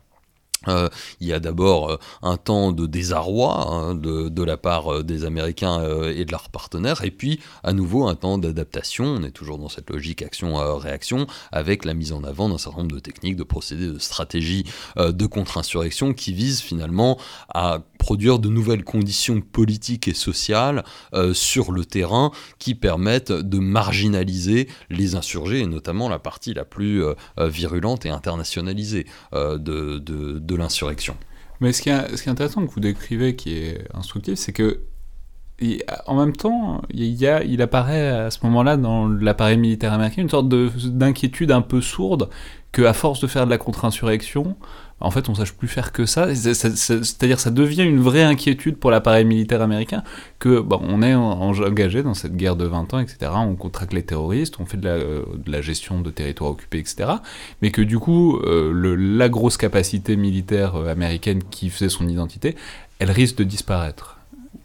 euh, 0.68 0.90
il 1.20 1.28
y 1.28 1.34
a 1.34 1.40
d'abord 1.40 1.92
euh, 1.92 1.98
un 2.22 2.38
temps 2.38 2.72
de 2.72 2.86
désarroi 2.86 3.68
hein, 3.70 3.96
de, 3.96 4.44
la 4.44 4.58
part 4.58 4.94
euh, 4.94 5.04
des 5.04 5.26
Américains 5.26 5.82
et 6.08 6.26
de 6.26 6.32
leurs 6.32 6.50
partenaires, 6.50 7.04
et 7.04 7.12
puis 7.12 7.40
à 7.64 7.74
nouveau 7.74 8.08
un 8.08 8.16
temps 8.16 8.38
d'adaptation. 8.38 9.06
On 9.06 9.24
est 9.24 9.32
toujours 9.32 9.58
dans 9.58 9.70
cette 9.70 9.90
logique 9.90 10.22
action-réaction, 10.22 11.28
avec 11.52 11.86
la 11.86 11.94
mise 11.94 12.14
en 12.14 12.24
avant 12.24 12.50
d'un 12.50 12.58
certain 12.58 12.80
nombre 12.80 12.96
de 12.96 13.00
techniques, 13.00 13.36
de 13.36 13.44
procédés, 13.44 13.88
de 13.88 14.00
stratégies 14.00 14.66
de 14.98 15.26
contre-insurrection 15.26 16.14
qui 16.14 16.34
visent 16.34 16.62
finalement 16.62 17.18
à 17.54 17.80
produire 18.04 18.38
de 18.38 18.50
nouvelles 18.50 18.84
conditions 18.84 19.40
politiques 19.40 20.10
et 20.10 20.14
sociales 20.14 20.84
euh, 21.14 21.34
sur 21.34 21.72
le 21.72 21.86
terrain 21.86 22.32
qui 22.60 22.76
permettent 22.76 23.32
de 23.32 23.60
marginaliser 23.60 24.68
les 24.90 25.16
insurgés, 25.16 25.62
et 25.62 25.68
notamment 25.68 26.10
la 26.10 26.20
partie 26.20 26.54
la 26.54 26.66
plus 26.66 27.02
euh, 27.02 27.14
euh, 27.40 27.48
virulente 27.48 28.06
et 28.06 28.10
internationalisée 28.10 29.06
de, 29.32 30.00
de, 30.00 30.56
l'insurrection. 30.56 31.16
Mais 31.62 31.72
ce 31.72 31.82
qui, 31.82 31.90
est, 31.90 32.18
ce 32.18 32.22
qui 32.22 32.28
est 32.28 32.32
intéressant 32.32 32.66
que 32.66 32.72
vous 32.72 32.82
décrivez, 32.82 33.38
qui 33.38 33.54
est 33.54 33.88
instructif, 33.94 34.38
c'est 34.38 34.52
que 34.52 34.82
en 36.08 36.16
même 36.16 36.36
temps, 36.36 36.82
il, 36.90 37.22
il 37.24 37.62
apparaît 37.62 38.10
à 38.10 38.32
ce 38.32 38.40
moment-là 38.44 38.76
dans 38.76 39.08
l'appareil 39.08 39.58
militaire 39.58 39.94
américain 39.94 40.24
une 40.24 40.30
sorte 40.30 40.50
de- 40.50 40.70
d'inquiétude 40.86 41.52
un 41.52 41.62
peu 41.62 41.80
sourde 41.80 42.30
que, 42.74 42.82
à 42.82 42.92
force 42.94 43.22
de 43.22 43.28
faire 43.28 43.46
de 43.46 43.52
la 43.52 43.58
contre-insurrection, 43.58 44.58
en 45.04 45.12
fait, 45.12 45.30
on 45.30 45.36
sache 45.36 45.54
plus 45.54 45.68
faire 45.68 45.92
que 45.92 46.06
ça. 46.06 46.34
C'est- 46.34 46.54
c'est- 46.54 46.76
c'est- 46.76 47.04
C'est-à-dire, 47.04 47.40
ça 47.40 47.52
devient 47.52 47.84
une 47.84 48.00
vraie 48.00 48.24
inquiétude 48.24 48.78
pour 48.78 48.90
l'appareil 48.90 49.26
militaire 49.26 49.62
américain 49.62 50.02
que, 50.40 50.60
bon, 50.60 50.80
on 50.82 51.02
est 51.04 51.14
en- 51.14 51.22
en- 51.42 51.52
engagé 51.62 52.02
dans 52.02 52.14
cette 52.14 52.36
guerre 52.36 52.56
de 52.56 52.66
20 52.66 52.92
ans, 52.94 53.00
etc. 53.00 53.32
On 53.36 53.56
contracte 53.56 53.94
les 53.94 54.04
terroristes, 54.04 54.56
on 54.60 54.66
fait 54.66 54.78
de 54.78 54.86
la, 54.86 54.98
de 54.98 55.52
la 55.52 55.62
gestion 55.62 56.02
de 56.02 56.10
territoires 56.10 56.50
occupés, 56.52 56.80
etc. 56.80 57.10
Mais 57.62 57.70
que 57.72 57.82
du 57.82 58.00
coup, 58.00 58.38
euh, 58.40 58.72
le- 58.74 58.96
la 58.96 59.30
grosse 59.30 59.58
capacité 59.58 60.16
militaire 60.16 60.76
euh, 60.76 60.92
américaine 60.92 61.44
qui 61.52 61.70
faisait 61.70 61.90
son 61.90 62.08
identité, 62.08 62.56
elle 63.00 63.12
risque 63.12 63.36
de 63.38 63.44
disparaître. 63.44 64.18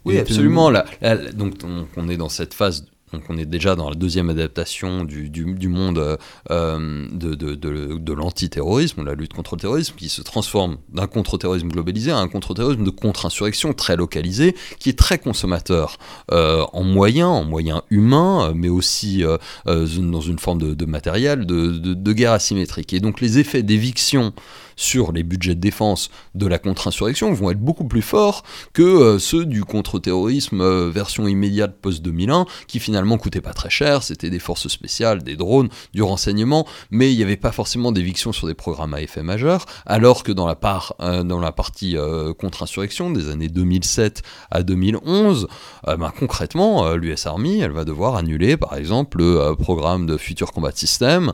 Oui, 0.04 0.14
Et 0.14 0.20
absolument. 0.20 0.70
Là, 0.70 0.84
là, 1.02 1.16
donc, 1.32 1.54
on, 1.64 1.86
on 2.00 2.08
est 2.08 2.16
dans 2.16 2.28
cette 2.28 2.54
phase. 2.54 2.86
Donc, 3.12 3.22
on 3.28 3.36
est 3.36 3.46
déjà 3.46 3.74
dans 3.74 3.88
la 3.88 3.94
deuxième 3.94 4.30
adaptation 4.30 5.04
du, 5.04 5.68
monde 5.68 5.98
euh, 5.98 6.16
euh, 6.50 7.06
de, 7.10 8.12
l'antiterrorisme, 8.12 9.04
la 9.04 9.14
lutte 9.14 9.32
contre 9.32 9.54
le 9.54 9.60
terrorisme, 9.60 9.94
qui 9.96 10.08
se 10.08 10.22
transforme 10.22 10.78
d'un 10.92 11.06
contre-terrorisme 11.06 11.68
globalisé 11.68 12.10
à 12.10 12.18
un 12.18 12.28
contre-terrorisme 12.28 12.84
de 12.84 12.90
contre-insurrection 12.90 13.72
très 13.72 13.96
localisé, 13.96 14.54
qui 14.78 14.90
est 14.90 14.98
très 14.98 15.18
consommateur 15.18 15.98
euh, 16.32 16.64
en 16.72 16.84
moyens, 16.84 17.28
en 17.28 17.44
moyens 17.44 17.82
humains, 17.90 18.52
mais 18.54 18.68
aussi 18.68 19.22
dans 19.66 20.20
une 20.20 20.38
forme 20.38 20.74
de, 20.74 20.84
matériel, 20.84 21.46
de 21.46 22.12
guerre 22.12 22.32
asymétrique. 22.32 22.92
Et 22.92 23.00
donc, 23.00 23.20
les 23.20 23.38
effets 23.38 23.62
d'éviction 23.62 24.32
sur 24.78 25.12
les 25.12 25.24
budgets 25.24 25.56
de 25.56 25.60
défense 25.60 26.08
de 26.34 26.46
la 26.46 26.58
contre-insurrection 26.58 27.32
vont 27.32 27.50
être 27.50 27.60
beaucoup 27.60 27.84
plus 27.84 28.00
forts 28.00 28.44
que 28.72 28.82
euh, 28.82 29.18
ceux 29.18 29.44
du 29.44 29.64
contre-terrorisme 29.64 30.60
euh, 30.60 30.88
version 30.88 31.26
immédiate 31.26 31.76
post-2001, 31.82 32.46
qui 32.68 32.78
finalement 32.78 33.18
coûtaient 33.18 33.40
pas 33.40 33.52
très 33.52 33.70
cher, 33.70 34.02
c'était 34.02 34.30
des 34.30 34.38
forces 34.38 34.68
spéciales, 34.68 35.22
des 35.22 35.36
drones, 35.36 35.68
du 35.92 36.02
renseignement, 36.02 36.66
mais 36.90 37.12
il 37.12 37.16
n'y 37.16 37.24
avait 37.24 37.36
pas 37.36 37.50
forcément 37.50 37.90
d'éviction 37.90 38.32
sur 38.32 38.46
des 38.46 38.54
programmes 38.54 38.94
à 38.94 39.02
effet 39.02 39.22
majeur, 39.22 39.66
alors 39.84 40.22
que 40.22 40.30
dans 40.30 40.46
la, 40.46 40.54
part, 40.54 40.94
euh, 41.00 41.24
dans 41.24 41.40
la 41.40 41.52
partie 41.52 41.96
contre-insurrection 42.38 43.10
des 43.10 43.30
années 43.30 43.48
2007 43.48 44.22
à 44.50 44.62
2011, 44.62 45.48
euh, 45.88 45.96
ben, 45.96 46.12
concrètement, 46.16 46.94
l'US 46.94 47.26
Army, 47.26 47.60
elle 47.60 47.72
va 47.72 47.84
devoir 47.84 48.14
annuler 48.14 48.56
par 48.56 48.76
exemple 48.76 49.18
le 49.18 49.54
programme 49.54 50.06
de 50.06 50.16
Future 50.16 50.52
Combat 50.52 50.70
System, 50.72 51.32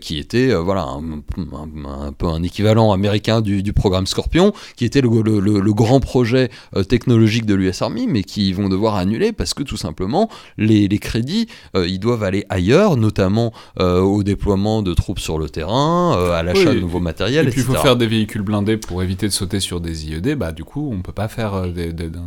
qui 0.00 0.18
était 0.18 0.54
voilà, 0.54 0.82
un 0.82 2.12
peu 2.12 2.26
un 2.26 2.42
équivalent 2.42 2.83
l'équivalent 2.84 2.92
américain 2.92 3.40
du, 3.40 3.62
du 3.62 3.72
programme 3.72 4.06
Scorpion, 4.06 4.52
qui 4.76 4.84
était 4.84 5.00
le, 5.00 5.08
le- 5.22 5.40
le- 5.40 5.60
le 5.60 5.72
grand 5.74 6.00
projet 6.00 6.50
euh, 6.76 6.84
technologique 6.84 7.46
de 7.46 7.54
l'US 7.54 7.80
Army, 7.82 8.06
mais 8.06 8.22
qui 8.24 8.52
vont 8.52 8.68
devoir 8.68 8.96
annuler 8.96 9.32
parce 9.32 9.54
que 9.54 9.62
tout 9.62 9.76
simplement 9.76 10.28
les, 10.58 10.88
les 10.88 10.98
crédits, 10.98 11.46
euh, 11.76 11.86
ils 11.86 11.98
doivent 11.98 12.22
aller 12.24 12.44
ailleurs, 12.48 12.96
notamment 12.96 13.52
euh, 13.80 14.00
au 14.00 14.22
déploiement 14.22 14.82
de 14.82 14.92
troupes 14.94 15.18
sur 15.20 15.38
le 15.38 15.48
terrain, 15.48 16.16
euh, 16.18 16.32
à 16.32 16.42
l'achat 16.42 16.70
Oui, 16.70 16.76
de 16.76 16.80
nouveaux 16.80 17.00
matériels, 17.00 17.48
Et 17.48 17.50
puis 17.50 17.60
il 17.60 17.64
faut 17.64 17.74
faire 17.74 17.96
des 17.96 18.06
véhicules 18.06 18.42
blindés 18.42 18.76
pour 18.76 19.02
éviter 19.02 19.26
de 19.26 19.32
sauter 19.32 19.60
sur 19.60 19.80
des 19.80 20.06
IED, 20.08 20.34
bah 20.36 20.52
du 20.52 20.64
coup 20.64 20.90
on 20.92 21.00
peut 21.02 21.12
pas 21.12 21.28
faire 21.28 21.66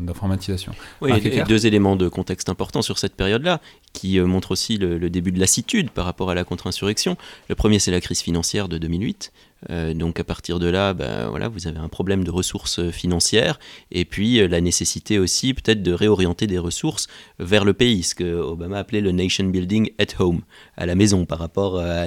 d'informatisation. 0.02 0.74
Oui, 1.02 1.12
Ah, 1.14 1.18
et- 1.18 1.38
et 1.40 1.44
deux 1.44 1.66
éléments 1.68 1.96
de 1.96 2.08
contexte 2.10 2.50
importants 2.50 2.82
sur 2.82 2.98
cette 2.98 3.14
période-là, 3.16 3.62
qui 3.94 4.20
euh, 4.20 4.26
montrent 4.26 4.52
aussi 4.52 4.78
le, 4.78 4.98
le 4.98 5.10
début 5.10 5.32
de 5.32 5.40
lassitude 5.40 5.90
par 5.92 6.06
rapport 6.06 6.30
à 6.30 6.36
la 6.36 6.44
contre-insurrection. 6.44 7.18
Le 7.50 7.56
premier, 7.56 7.80
c'est 7.80 7.92
la 7.92 8.02
crise 8.02 8.22
financière 8.22 8.68
de 8.68 8.78
2008. 8.78 9.32
Euh, 9.70 9.94
donc 9.94 10.20
à 10.20 10.24
partir 10.24 10.60
de 10.60 10.68
là, 10.68 10.94
ben, 10.94 11.30
voilà, 11.30 11.48
vous 11.48 11.68
avez 11.68 11.80
un 11.80 11.90
problème 11.90 12.24
de 12.24 12.32
ressources 12.32 12.90
financières, 12.92 13.60
et 13.92 14.06
puis 14.06 14.40
euh, 14.40 14.48
la 14.48 14.62
nécessité 14.62 15.20
aussi 15.20 15.54
peut-être 15.54 15.82
de 15.82 15.92
réorienter 15.92 16.48
des 16.48 16.60
ressources 16.60 17.08
vers 17.40 17.66
le 17.66 17.74
pays, 17.74 18.04
ce 18.04 18.16
que 18.16 18.40
Obama 18.40 18.80
appelait 18.80 19.02
le 19.02 19.12
nation 19.12 19.46
building 19.46 19.92
at 20.00 20.22
home, 20.22 20.42
à 20.78 20.86
la 20.86 20.96
maison, 20.96 21.26
par 21.26 21.40
rapport 21.40 21.80
à, 21.80 22.06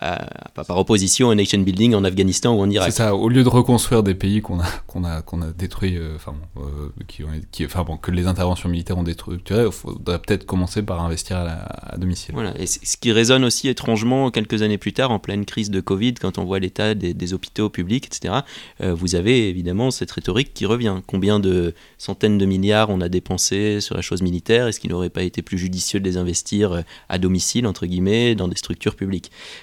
à- 0.00 0.24
à- 0.58 0.64
par 0.64 0.78
opposition 0.78 1.28
au 1.28 1.34
nation 1.34 1.58
building 1.60 1.94
en 1.94 2.02
Afghanistan 2.04 2.54
ou 2.54 2.60
en 2.60 2.70
Irak. 2.70 2.90
C'est 2.90 2.96
ça, 2.98 3.14
au 3.14 3.28
lieu 3.28 3.44
de 3.44 3.48
reconstruire 3.48 4.02
des 4.02 4.14
pays 4.14 4.40
qu'on 4.40 4.58
a, 4.60 4.66
qu'on 4.86 5.04
a, 5.04 5.22
qu'on 5.22 5.42
a 5.42 5.52
détruits, 5.52 5.96
euh, 5.96 6.16
enfin, 6.16 6.34
euh, 6.56 6.60
qui 7.06 7.22
ont, 7.24 7.28
qui, 7.52 7.64
enfin 7.66 7.84
bon, 7.84 7.96
que 7.96 8.10
les 8.10 8.26
interventions 8.26 8.68
militaires 8.68 8.98
ont 8.98 9.02
détruit, 9.02 9.38
il 9.48 9.70
faudrait 9.70 10.18
peut-être 10.18 10.46
commencer 10.46 10.82
par 10.82 11.02
investir 11.04 11.36
à, 11.38 11.44
la- 11.44 11.62
à 11.62 11.96
domicile. 11.98 12.34
Voilà, 12.34 12.58
et 12.58 12.66
ce 12.66 12.96
qui 12.96 13.12
résonne 13.12 13.44
aussi 13.44 13.68
étrangement 13.68 14.30
quelques 14.30 14.62
années 14.62 14.78
plus 14.78 14.92
tard, 14.92 15.10
en 15.10 15.18
pleine 15.18 15.44
crise 15.44 15.70
de 15.70 15.80
Covid, 15.80 16.14
quand 16.14 16.38
on 16.38 16.44
voit 16.44 16.58
l'état 16.58 16.94
des, 16.94 17.12
des 17.14 17.34
hôpitaux 17.34 17.68
publics, 17.70 18.06
etc., 18.06 18.34
euh, 18.80 18.94
vous 18.94 19.14
avez 19.14 19.48
évidemment 19.48 19.90
cette 19.90 20.10
rhétorique 20.10 20.54
qui 20.54 20.64
revient. 20.66 20.96
Combien 21.06 21.38
de 21.40 21.74
centaines 21.98 22.38
de 22.38 22.46
milliards 22.46 22.90
on 22.90 23.00
a 23.00 23.08
dépensé 23.08 23.80
sur 23.80 23.94
la 23.96 24.02
chose 24.02 24.22
militaire? 24.22 24.66
Est-ce 24.68 24.80
qu'il 24.80 24.90
n'aurait 24.90 25.10
pas 25.10 25.22
été 25.22 25.42
plus 25.42 25.58
judicieux 25.58 26.00
de 26.00 26.04
les 26.04 26.16
investir 26.16 26.72
euh, 26.72 26.80
à 27.08 27.18
domicile, 27.18 27.66
entre 27.66 27.86
guillemets, 27.86 28.05
dans 28.34 28.48
des 28.48 28.56
structures 28.56 28.94
publiques 28.94 29.16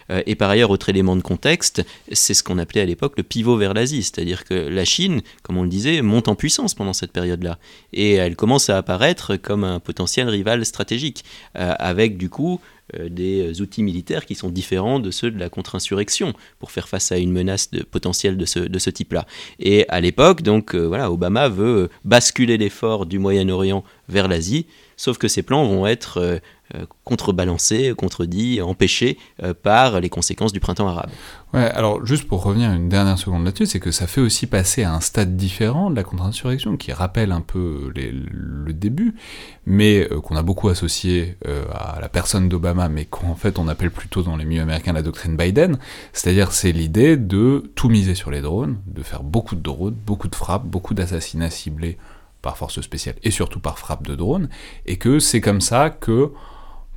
Euh, 0.10 0.22
Et 0.26 0.36
par 0.36 0.50
ailleurs, 0.50 0.70
autre 0.70 0.90
élément 0.90 1.16
de 1.16 1.22
contexte, 1.22 1.84
c'est 2.12 2.34
ce 2.34 2.44
qu'on 2.44 2.58
appelait 2.58 2.82
à 2.82 2.86
l'époque 2.86 3.14
le 3.18 3.24
pivot 3.24 3.58
vers 3.58 3.74
l'Asie, 3.74 4.04
c'est-à-dire 4.04 4.46
que 4.46 4.54
la 4.54 4.86
Chine, 4.86 5.22
comme 5.44 5.58
on 5.58 5.64
le 5.64 5.70
disait, 5.70 6.02
monte 6.02 6.28
en 6.28 6.36
puissance 6.36 6.74
pendant 6.74 6.94
cette 6.94 7.12
période-là. 7.12 7.58
Et 7.94 8.14
elle 8.14 8.36
commence 8.36 8.70
à 8.70 8.78
apparaître 8.78 9.36
comme 9.38 9.64
un 9.64 9.80
potentiel 9.80 10.30
rival 10.30 10.66
stratégique, 10.66 11.24
euh, 11.58 11.74
avec 11.80 12.18
du 12.18 12.30
coup 12.30 12.60
euh, 12.96 13.10
des 13.10 13.62
outils 13.62 13.84
militaires 13.84 14.26
qui 14.26 14.36
sont 14.36 14.50
différents 14.50 15.00
de 15.00 15.12
ceux 15.12 15.32
de 15.32 15.40
la 15.40 15.50
contre-insurrection 15.50 16.34
pour 16.60 16.72
faire 16.72 16.88
face 16.88 17.12
à 17.12 17.18
une 17.18 17.32
menace 17.32 17.72
de, 17.72 17.84
potentielle 17.84 18.38
de 18.38 18.46
ce, 18.46 18.60
de 18.60 18.80
ce 18.80 18.90
type-là. 18.90 19.26
Et 19.60 19.88
à 19.90 20.02
l'époque, 20.02 20.42
donc 20.42 20.76
voilà, 20.76 21.12
Obama 21.12 21.50
veut 21.50 21.90
basculer 22.04 22.58
l'effort 22.58 23.06
du 23.06 23.20
Moyen-Orient 23.20 23.84
vers 24.10 24.28
l'Asie, 24.28 24.66
sauf 24.98 25.18
que 25.18 25.28
ces 25.28 25.44
plans 25.44 25.66
vont 25.66 25.88
être 25.88 26.20
euh, 26.20 26.40
euh, 26.76 26.86
contrebalancés, 27.04 27.94
contredits, 27.96 28.62
empêchés 28.62 29.18
euh, 29.44 29.54
par 29.54 30.00
les 30.00 30.10
conséquences 30.10 30.54
du 30.54 30.60
printemps 30.60 30.88
arabe. 30.88 31.10
Ouais, 31.54 31.66
alors 31.66 32.06
juste 32.06 32.28
pour 32.28 32.42
revenir 32.42 32.72
une 32.72 32.90
dernière 32.90 33.18
seconde 33.20 33.46
là-dessus, 33.46 33.68
c'est 33.68 33.80
que 33.80 33.92
ça 33.92 34.08
fait 34.08 34.22
aussi 34.22 34.48
passer 34.48 34.84
à 34.84 34.94
un 34.94 35.02
stade 35.02 35.36
différent 35.36 35.92
de 35.92 35.96
la 35.96 36.04
contre-insurrection 36.04 36.78
qui 36.78 36.92
rappelle 36.92 37.32
un 37.32 37.42
peu 37.42 37.92
le 37.94 38.74
début, 38.74 39.14
mais 39.68 40.10
qu'on 40.24 40.36
a 40.36 40.42
beaucoup 40.42 40.70
associé 40.70 41.38
à 41.46 42.00
la 42.02 42.10
personne 42.10 42.50
d'Obama, 42.50 42.90
mais 42.90 43.06
qu'en 43.06 43.36
fait 43.36 43.60
on 43.60 43.68
appelle 43.68 43.92
plutôt 43.92 44.24
dans 44.24 44.36
les 44.36 44.46
milieux 44.46 44.64
américains 44.64 44.94
la 44.94 45.04
doctrine 45.04 45.38
Biden, 45.38 45.78
c'est-à-dire 46.12 46.54
c'est 46.54 46.72
l'idée 46.72 47.18
de 47.18 47.72
tout 47.76 47.88
miser 47.88 48.16
sur 48.16 48.32
les 48.32 48.42
drones, 48.42 48.78
de 48.88 49.04
faire 49.04 49.22
beaucoup 49.22 49.56
de 49.56 49.62
drones, 49.62 49.96
beaucoup 50.08 50.30
de 50.30 50.36
frappes, 50.36 50.66
beaucoup 50.66 50.96
d'assassinats 50.96 51.52
ciblés 51.52 52.00
par 52.44 52.58
force 52.58 52.82
spéciale 52.82 53.16
et 53.24 53.32
surtout 53.32 53.60
par 53.60 53.80
frappe 53.80 54.06
de 54.06 54.14
drones, 54.14 54.50
et 54.86 54.98
que 54.98 55.18
c'est 55.18 55.42
comme 55.42 55.62
ça 55.62 55.90
que 55.90 56.32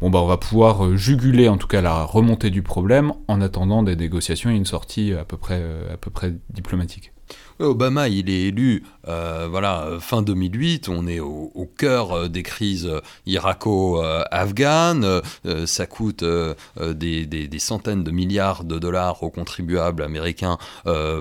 bon 0.02 0.10
bah 0.10 0.18
on 0.20 0.26
va 0.26 0.36
pouvoir 0.36 0.84
euh, 0.84 0.96
juguler 0.96 1.48
en 1.48 1.56
tout 1.56 1.68
cas 1.68 1.80
la 1.80 2.04
remontée 2.04 2.50
du 2.50 2.62
problème 2.62 3.14
en 3.28 3.40
attendant 3.40 3.82
des 3.82 3.96
négociations 3.96 4.50
et 4.50 4.54
une 4.54 4.66
sortie 4.66 5.14
à 5.14 5.24
peu 5.24 5.38
près, 5.38 5.60
euh, 5.62 5.94
à 5.94 5.96
peu 5.96 6.10
près 6.10 6.34
diplomatique. 6.50 7.12
Obama, 7.58 8.08
il 8.08 8.28
est 8.28 8.42
élu, 8.48 8.84
euh, 9.08 9.46
voilà, 9.50 9.88
fin 10.00 10.22
2008, 10.22 10.88
on 10.88 11.06
est 11.06 11.20
au, 11.20 11.70
cœur 11.78 12.12
euh, 12.12 12.28
des 12.28 12.42
crises 12.42 12.86
euh, 12.86 13.00
irako-afghanes, 13.26 15.22
ça 15.66 15.86
coûte 15.86 16.24
des, 16.80 17.26
des- 17.26 17.58
centaines 17.58 18.04
de 18.04 18.10
milliards 18.10 18.64
de 18.64 18.78
dollars 18.78 19.22
aux 19.22 19.30
contribuables 19.30 20.02
américains 20.02 20.58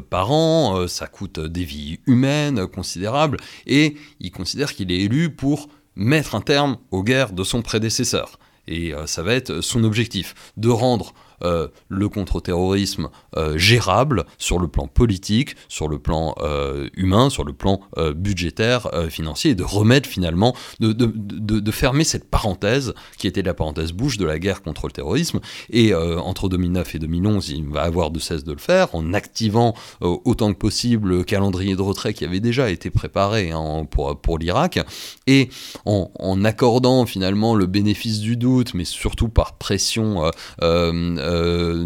par 0.09 0.31
an, 0.31 0.87
ça 0.87 1.07
coûte 1.07 1.39
des 1.39 1.63
vies 1.63 1.99
humaines 2.05 2.67
considérables, 2.67 3.37
et 3.65 3.95
il 4.19 4.31
considère 4.31 4.73
qu'il 4.73 4.91
est 4.91 4.99
élu 4.99 5.29
pour 5.29 5.69
mettre 5.95 6.35
un 6.35 6.41
terme 6.41 6.77
aux 6.91 7.03
guerres 7.03 7.31
de 7.31 7.43
son 7.43 7.61
prédécesseur. 7.61 8.37
Et 8.67 8.93
ça 9.05 9.23
va 9.23 9.33
être 9.33 9.61
son 9.61 9.83
objectif, 9.83 10.33
de 10.57 10.69
rendre 10.69 11.13
euh, 11.43 11.67
le 11.89 12.09
contre-terrorisme 12.09 13.09
euh, 13.35 13.57
gérable 13.57 14.25
sur 14.37 14.59
le 14.59 14.67
plan 14.67 14.87
politique, 14.87 15.55
sur 15.67 15.87
le 15.87 15.99
plan 15.99 16.35
euh, 16.39 16.89
humain, 16.95 17.29
sur 17.29 17.43
le 17.43 17.53
plan 17.53 17.81
budgétaire, 18.15 18.89
financier, 19.09 19.51
et 19.51 19.55
de 19.55 19.63
remettre 19.63 20.07
finalement, 20.07 20.55
de, 20.79 21.71
fermer 21.71 22.03
cette 22.03 22.29
parenthèse 22.29 22.93
qui 23.17 23.27
était 23.27 23.41
la 23.41 23.53
parenthèse 23.53 23.91
bouche 23.91 24.17
de 24.17 24.25
la 24.25 24.39
guerre 24.39 24.61
contre 24.61 24.87
le 24.87 24.91
terrorisme. 24.91 25.39
Et 25.69 25.93
entre 25.93 26.49
2009 26.49 26.95
et 26.95 26.99
2011, 26.99 27.49
il 27.49 27.67
va 27.69 27.83
avoir 27.83 28.11
de 28.11 28.19
cesse 28.19 28.43
de 28.43 28.51
le 28.51 28.59
faire 28.59 28.93
en 28.93 29.13
activant 29.13 29.73
autant 30.01 30.53
que 30.53 30.57
possible 30.57 31.09
le 31.09 31.23
calendrier 31.23 31.75
de 31.75 31.81
retrait 31.81 32.13
qui 32.13 32.25
avait 32.25 32.39
déjà 32.39 32.69
été 32.69 32.89
préparé 32.89 33.51
hein, 33.51 33.85
pour, 33.89 34.37
l'Irak, 34.37 34.79
et 35.27 35.49
en, 35.85 36.43
accordant 36.43 37.05
finalement 37.05 37.55
le 37.55 37.65
bénéfice 37.65 38.19
du 38.19 38.37
doute, 38.37 38.73
mais 38.73 38.85
surtout 38.85 39.29
par 39.29 39.57
pression 39.57 40.29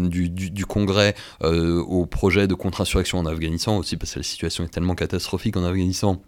du, 0.08 0.28
du- 0.30 0.50
du 0.50 0.66
Congrès 0.66 1.14
euh, 1.42 1.80
au 1.82 2.06
projet 2.06 2.46
de 2.46 2.54
contre-insurrection 2.54 3.18
en 3.18 3.26
Afghanistan 3.26 3.76
aussi, 3.78 3.96
parce 3.96 4.12
que 4.14 4.18
la 4.20 4.22
situation 4.24 4.64
est 4.64 4.68
tellement 4.68 4.94
catastrophique 4.94 5.56
en 5.56 5.64
Afghanistan 5.64 6.20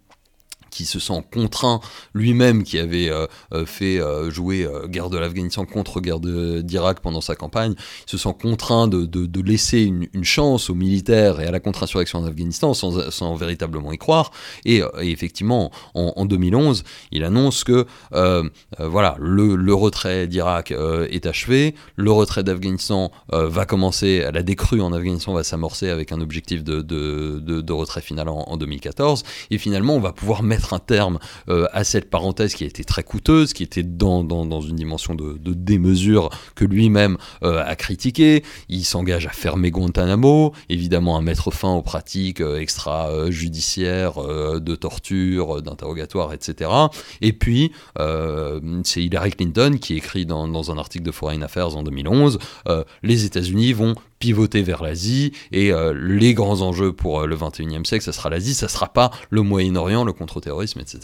qui 0.72 0.86
se 0.86 0.98
sent 0.98 1.22
contraint 1.32 1.80
lui-même, 2.14 2.64
qui 2.64 2.78
avait 2.78 3.10
euh, 3.10 3.26
euh, 3.52 3.66
fait 3.66 4.00
euh, 4.00 4.30
jouer 4.30 4.66
guerre 4.86 5.10
de 5.10 5.18
l'Afghanistan 5.18 5.66
contre 5.66 6.00
guerre 6.00 6.18
d'Irak 6.18 7.00
pendant 7.00 7.20
sa 7.20 7.36
campagne, 7.36 7.74
se 8.06 8.16
sent 8.16 8.34
contraint 8.40 8.88
de, 8.88 9.42
laisser 9.42 9.82
une, 9.82 10.08
chance 10.24 10.70
aux 10.70 10.74
militaires 10.74 11.40
et 11.40 11.46
à 11.46 11.50
la 11.50 11.60
contre-insurrection 11.60 12.20
en 12.20 12.24
Afghanistan 12.24 12.72
sans, 12.74 13.34
véritablement 13.34 13.92
y 13.92 13.98
croire. 13.98 14.30
Et, 14.64 14.82
effectivement, 15.00 15.70
en, 15.94 16.12
en 16.16 16.24
2011, 16.24 16.84
il 17.10 17.24
annonce 17.24 17.64
que 17.64 17.86
voilà, 18.78 19.16
le, 19.18 19.74
retrait 19.74 20.26
d'Irak 20.26 20.72
est 21.10 21.26
achevé, 21.26 21.74
le 21.96 22.12
retrait 22.12 22.44
d'Afghanistan 22.44 23.10
va 23.30 23.66
commencer, 23.66 24.24
la 24.32 24.42
décrue 24.42 24.80
en 24.80 24.92
Afghanistan 24.92 25.34
va 25.34 25.44
s'amorcer 25.44 25.90
avec 25.90 26.12
un 26.12 26.20
objectif 26.20 26.64
de 26.64 27.72
retrait 27.72 28.00
final 28.00 28.28
en, 28.28 28.44
en 28.46 28.56
2014, 28.56 29.24
et 29.50 29.58
finalement 29.58 29.96
on 29.96 30.00
va 30.00 30.12
pouvoir 30.12 30.42
mettre 30.42 30.61
un 30.70 30.78
terme 30.78 31.18
euh, 31.48 31.66
à 31.72 31.84
cette 31.84 32.10
parenthèse 32.10 32.54
qui 32.54 32.64
a 32.64 32.66
été 32.66 32.84
très 32.84 33.02
coûteuse, 33.02 33.52
qui 33.52 33.62
était 33.62 33.82
dans, 33.82 34.24
dans, 34.24 34.60
une 34.60 34.76
dimension 34.76 35.14
de, 35.14 35.38
démesure 35.54 36.30
que 36.54 36.64
lui-même 36.64 37.16
euh, 37.42 37.62
a 37.64 37.76
critiqué. 37.76 38.42
Il 38.68 38.84
s'engage 38.84 39.26
à 39.26 39.30
fermer 39.30 39.70
Guantanamo, 39.70 40.52
évidemment 40.68 41.16
à 41.16 41.20
mettre 41.20 41.50
fin 41.50 41.72
aux 41.72 41.82
pratiques 41.82 42.40
euh, 42.40 42.58
extrajudiciaires 42.58 44.14
de 44.22 44.74
torture, 44.74 45.62
d'interrogatoire, 45.62 46.32
etc. 46.32 46.70
Et 47.20 47.32
puis, 47.32 47.72
c'est 48.84 49.02
Hillary 49.02 49.30
Clinton 49.32 49.78
qui 49.80 49.94
écrit 49.94 50.26
dans, 50.26 50.70
un 50.70 50.78
article 50.78 51.04
de 51.04 51.10
Foreign 51.10 51.42
Affairs 51.42 51.76
en 51.76 51.82
2011, 51.82 52.38
euh, 52.68 52.84
les 53.02 53.24
États-Unis 53.24 53.72
vont 53.72 53.94
pivoter 54.22 54.62
vers 54.62 54.84
l'Asie 54.84 55.32
et 55.50 55.72
euh, 55.72 55.92
les 55.92 56.32
grands 56.32 56.60
enjeux 56.60 56.92
pour 56.92 57.22
euh, 57.22 57.26
le 57.26 57.34
21e 57.34 57.84
siècle, 57.84 58.04
ça 58.04 58.12
sera 58.12 58.30
l'Asie, 58.30 58.54
ça 58.54 58.68
sera 58.68 58.92
pas 58.92 59.10
le 59.30 59.42
Moyen-Orient, 59.42 60.04
le 60.04 60.12
contre-terrorisme, 60.12 60.78
etc. 60.78 61.00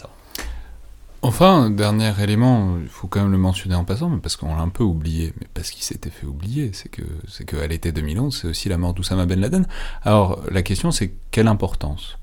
Enfin, 1.21 1.69
dernier 1.69 2.13
élément, 2.23 2.77
il 2.81 2.87
faut 2.87 3.07
quand 3.07 3.21
même 3.21 3.33
le 3.33 3.37
mentionner 3.37 3.75
en 3.75 3.83
passant, 3.83 4.17
parce 4.19 4.37
qu'on 4.37 4.55
l'a 4.55 4.61
un 4.61 4.69
peu 4.69 4.85
oublié, 4.85 5.33
mais 5.41 5.47
parce 5.53 5.71
qu'il 5.71 5.83
s'était 5.83 6.09
fait 6.09 6.25
oublier, 6.25 6.71
c'est 6.71 6.87
que 6.87 7.01
c'est 7.27 7.43
qu'à 7.43 7.67
l'été 7.67 7.91
2011, 7.91 8.39
c'est 8.41 8.47
aussi 8.47 8.69
la 8.69 8.77
mort 8.77 8.93
d'Oussama 8.93 9.25
Ben 9.25 9.41
Laden. 9.41 9.67
Alors, 10.03 10.39
la 10.49 10.61
question, 10.61 10.91
c'est 10.91 11.13
quelle 11.31 11.49
importance 11.49 12.17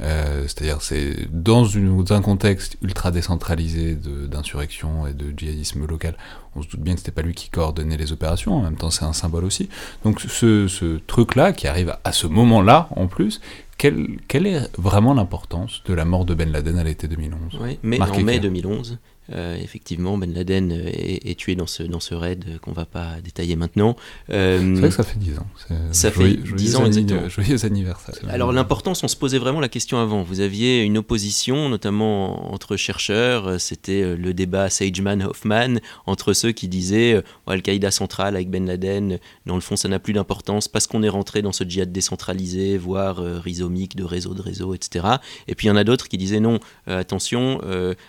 Euh, 0.00 0.42
C'est-à-dire, 0.42 0.82
c'est 0.82 1.28
dans 1.32 1.64
un 2.12 2.20
contexte 2.22 2.76
ultra 2.82 3.10
décentralisé 3.10 3.96
d'insurrection 4.30 5.06
et 5.06 5.12
de 5.12 5.32
djihadisme 5.36 5.86
local, 5.86 6.16
on 6.56 6.62
se 6.62 6.68
doute 6.68 6.80
bien 6.80 6.94
que 6.94 7.00
c'était 7.00 7.12
pas 7.12 7.22
lui 7.22 7.34
qui 7.34 7.50
coordonnait 7.50 7.96
les 7.96 8.12
opérations, 8.12 8.54
en 8.54 8.62
même 8.62 8.76
temps 8.76 8.90
c'est 8.90 9.04
un 9.04 9.12
symbole 9.12 9.44
aussi. 9.44 9.68
Donc 10.04 10.20
ce, 10.20 10.68
ce 10.68 10.98
truc-là, 11.06 11.52
qui 11.52 11.66
arrive 11.68 11.96
à 12.04 12.12
ce 12.12 12.26
moment-là, 12.26 12.88
en 12.96 13.06
plus, 13.06 13.40
quelle, 13.76 14.18
quelle 14.26 14.46
est 14.46 14.68
vraiment 14.76 15.14
l'importance 15.14 15.82
de 15.86 15.94
la 15.94 16.04
mort 16.04 16.24
de 16.24 16.34
Ben 16.34 16.50
Laden 16.50 16.78
à 16.78 16.84
l'été 16.84 17.06
2011 17.06 17.58
Oui, 17.60 17.78
mais 17.82 18.00
en 18.00 18.06
mai 18.22 18.38
clair. 18.38 18.40
2011, 18.40 18.98
Euh, 19.32 19.56
effectivement, 19.62 20.16
Ben 20.16 20.32
Laden 20.32 20.72
euh, 20.72 20.88
est, 20.88 21.30
est 21.30 21.34
tué 21.38 21.54
dans 21.54 21.66
ce, 21.66 21.82
dans 21.82 22.00
ce 22.00 22.14
raid 22.14 22.44
euh, 22.48 22.58
qu'on 22.58 22.72
va 22.72 22.86
pas 22.86 23.20
détailler 23.22 23.56
maintenant. 23.56 23.94
Euh, 24.30 24.58
C'est 24.74 24.80
vrai 24.80 24.88
que 24.88 24.94
ça 24.94 25.02
fait 25.04 25.18
10 25.18 25.38
ans. 25.38 25.46
Ça 25.92 26.10
fait 26.10 26.20
joyeux- 26.20 26.36
10 26.56 26.72
joyeux 26.72 26.76
ans, 26.76 26.86
exactement. 26.86 27.28
Joyeux 27.28 27.64
anniversaire. 27.66 28.14
Alors 28.28 28.52
l'importance, 28.52 29.04
on 29.04 29.08
se 29.08 29.16
posait 29.16 29.38
vraiment 29.38 29.60
la 29.60 29.68
question 29.68 29.98
avant. 29.98 30.22
Vous 30.22 30.40
aviez 30.40 30.82
une 30.82 30.96
opposition, 30.96 31.68
notamment 31.68 32.52
entre 32.54 32.76
chercheurs. 32.76 33.60
C'était 33.60 34.16
le 34.16 34.32
débat 34.32 34.70
Sageman-Hoffman 34.70 35.78
entre 36.06 36.32
ceux 36.32 36.52
qui 36.52 36.68
disaient 36.68 37.22
Oh, 37.46 37.50
Al-Qaïda 37.50 37.90
centrale 37.90 38.34
avec 38.36 38.50
Ben 38.50 38.64
Laden, 38.66 39.18
dans 39.46 39.54
le 39.56 39.60
fond, 39.60 39.76
ça 39.76 39.88
n'a 39.88 39.98
plus 39.98 40.12
d'importance 40.14 40.68
parce 40.68 40.86
qu'on 40.86 41.02
est 41.02 41.08
rentré 41.08 41.42
dans 41.42 41.52
ce 41.52 41.64
djihad 41.64 41.92
décentralisé, 41.92 42.78
voire 42.78 43.20
euh, 43.20 43.38
rhizomique, 43.38 43.94
de 43.96 44.04
réseau 44.04 44.32
de 44.34 44.42
réseau, 44.42 44.74
etc. 44.74 45.06
Et 45.48 45.54
puis 45.54 45.66
il 45.66 45.70
y 45.70 45.72
en 45.72 45.76
a 45.76 45.84
d'autres 45.84 46.08
qui 46.08 46.16
disaient 46.16 46.40
non, 46.40 46.60
attention, 46.86 47.60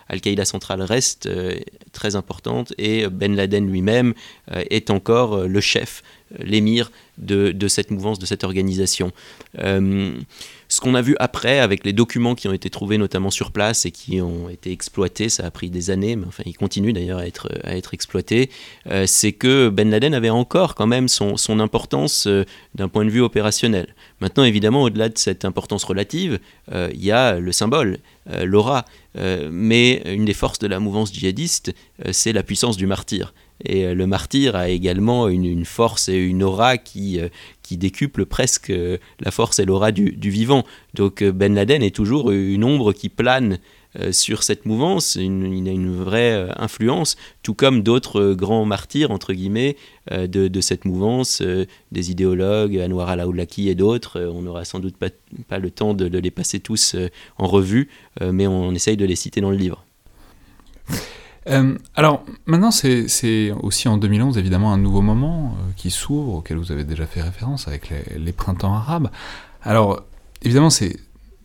Al-Qaïda 0.08 0.46
centrale 0.46 0.82
reste 0.82 1.09
euh, 1.26 1.60
très 1.92 2.16
importante 2.16 2.74
et 2.78 3.08
Ben 3.08 3.36
Laden 3.36 3.68
lui-même 3.68 4.14
euh, 4.52 4.64
est 4.70 4.90
encore 4.90 5.34
euh, 5.34 5.48
le 5.48 5.62
chef, 5.62 6.04
l'émir 6.38 6.92
de, 7.18 7.68
cette 7.68 7.92
mouvance, 7.92 8.20
de 8.20 8.26
cette 8.26 8.44
organisation. 8.44 9.12
Euh, 9.60 10.14
ce 10.68 10.80
qu'on 10.82 10.94
a 10.96 11.02
vu 11.02 11.16
après, 11.20 11.60
avec 11.60 11.84
les 11.84 11.94
documents 11.94 12.36
qui 12.36 12.48
ont 12.48 12.54
été 12.54 12.70
trouvés 12.70 12.98
notamment 12.98 13.32
sur 13.32 13.52
place 13.52 13.86
et 13.86 13.92
qui 13.92 14.22
ont 14.22 14.50
été 14.50 14.72
exploités, 14.72 15.28
ça 15.30 15.46
a 15.46 15.52
pris 15.52 15.70
des 15.70 15.90
années, 15.90 16.16
mais 16.16 16.28
enfin 16.28 16.44
ils 16.46 16.56
continuent 16.56 16.94
d'ailleurs 16.94 17.20
à 17.20 17.28
être, 17.28 17.50
à 17.64 17.76
être 17.76 17.94
exploités, 17.94 18.50
euh, 18.88 19.06
c'est 19.08 19.32
que 19.32 19.70
Ben 19.70 19.90
Laden 19.90 20.14
avait 20.14 20.30
encore 20.30 20.76
quand 20.76 20.88
même 20.88 21.08
son, 21.08 21.38
son 21.38 21.60
importance 21.60 22.28
euh, 22.28 22.46
d'un 22.76 22.88
point 22.88 23.04
de 23.04 23.10
vue 23.10 23.22
opérationnel. 23.22 23.96
Maintenant, 24.22 24.44
évidemment, 24.44 24.84
au-delà 24.84 25.10
de 25.10 25.18
cette 25.18 25.46
importance 25.46 25.84
relative, 25.84 26.40
il 26.74 27.04
y 27.04 27.12
a 27.12 27.40
le 27.40 27.52
symbole, 27.54 28.00
l'aura. 28.44 28.84
Mais 29.16 30.04
une 30.06 30.26
des 30.26 30.34
forces 30.34 30.60
de 30.60 30.68
la 30.68 30.80
mouvance 30.80 31.14
djihadiste, 31.14 31.74
c'est 32.12 32.34
la 32.34 32.44
puissance 32.44 32.76
du 32.76 32.86
martyr. 32.86 33.34
Et 33.66 33.86
euh, 33.86 33.94
le 33.94 34.08
martyr 34.08 34.56
a 34.56 34.70
également 34.70 35.28
une, 35.28 35.66
force 35.66 36.10
et 36.10 36.18
une 36.18 36.44
aura 36.44 36.78
qui, 36.78 37.20
euh, 37.20 37.30
qui 37.62 37.78
décuple 37.78 38.26
presque 38.26 38.70
euh, 38.70 38.98
la 39.20 39.32
force 39.32 39.60
et 39.60 39.66
l'aura 39.66 39.92
du, 39.92 40.12
vivant. 40.12 40.64
Donc 40.94 41.24
Ben 41.24 41.54
Laden 41.54 41.84
est 41.84 41.96
toujours 41.96 42.32
une 42.32 42.64
ombre 42.64 42.94
qui 42.94 43.10
plane 43.10 43.60
sur 44.12 44.44
cette 44.44 44.68
mouvance, 44.68 45.16
il 45.16 45.68
a 45.68 45.72
une 45.72 45.92
vraie 45.92 46.48
influence, 46.58 47.18
tout 47.42 47.56
comme 47.56 47.82
d'autres 47.82 48.36
grands 48.36 48.64
martyrs, 48.64 49.10
entre 49.10 49.34
guillemets, 49.34 49.78
de, 50.12 50.48
de 50.48 50.62
cette 50.62 50.86
mouvance, 50.86 51.42
des 51.92 52.12
idéologues, 52.12 52.78
Anwar 52.78 53.10
al-Awlaki 53.10 53.68
et 53.68 53.74
d'autres. 53.74 54.22
On 54.22 54.44
n'aura 54.44 54.64
sans 54.64 54.78
doute 54.78 54.96
pas, 54.96 55.58
le 55.58 55.72
temps 55.72 55.96
de, 55.96 56.08
de 56.08 56.20
les 56.20 56.30
passer 56.30 56.60
tous 56.60 56.96
en 57.40 57.48
revue, 57.48 57.90
mais 58.22 58.46
on 58.46 58.76
essaye 58.76 58.96
de 58.96 59.06
les 59.06 59.16
citer 59.16 59.42
dans 59.42 59.50
le 59.50 59.58
livre. 59.58 59.84
Euh, 61.50 61.78
alors, 61.96 62.24
maintenant, 62.46 62.72
c'est 62.72 63.52
aussi 63.62 63.88
en 63.88 63.98
2011, 63.98 64.38
évidemment, 64.38 64.72
un 64.72 64.78
nouveau 64.78 65.02
moment 65.02 65.56
euh, 65.58 65.72
qui 65.76 65.92
s'ouvre, 65.92 66.36
auquel 66.36 66.58
vous 66.58 66.72
avez 66.72 66.84
déjà 66.84 67.06
fait 67.06 67.22
référence 67.22 67.68
avec 67.68 67.92
les, 68.16 68.32
printemps 68.32 68.74
arabes. 68.74 69.10
Alors, 69.64 70.04
évidemment, 70.42 70.70
c'est... 70.70 70.98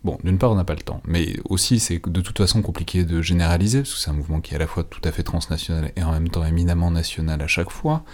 Bon, 0.03 0.19
d'une 0.23 0.37
part, 0.37 0.51
on 0.53 0.55
n'a 0.55 0.65
pas 0.65 0.75
le 0.75 0.83
temps, 0.83 1.01
mais 1.07 1.39
aussi, 1.49 1.81
c'est 1.81 1.99
de 2.07 2.21
toute 2.21 2.37
façon 2.37 2.61
compliqué 2.61 3.05
de 3.05 3.23
généraliser, 3.23 3.79
parce 3.79 3.95
que 3.95 4.01
c'est 4.01 4.11
un 4.11 4.15
mouvement 4.15 4.43
qui 4.43 4.53
est 4.53 4.57
à 4.57 4.59
la 4.59 4.67
fois 4.67 4.85
tout 4.85 5.01
à 5.03 5.11
fait 5.13 5.23
transnational 5.23 5.93
et 5.97 6.03
en 6.03 6.13
même 6.13 6.29
temps 6.29 6.45
éminemment 6.45 6.91
national 6.91 7.41
à 7.41 7.47
chaque 7.47 7.71
fois. 7.71 8.05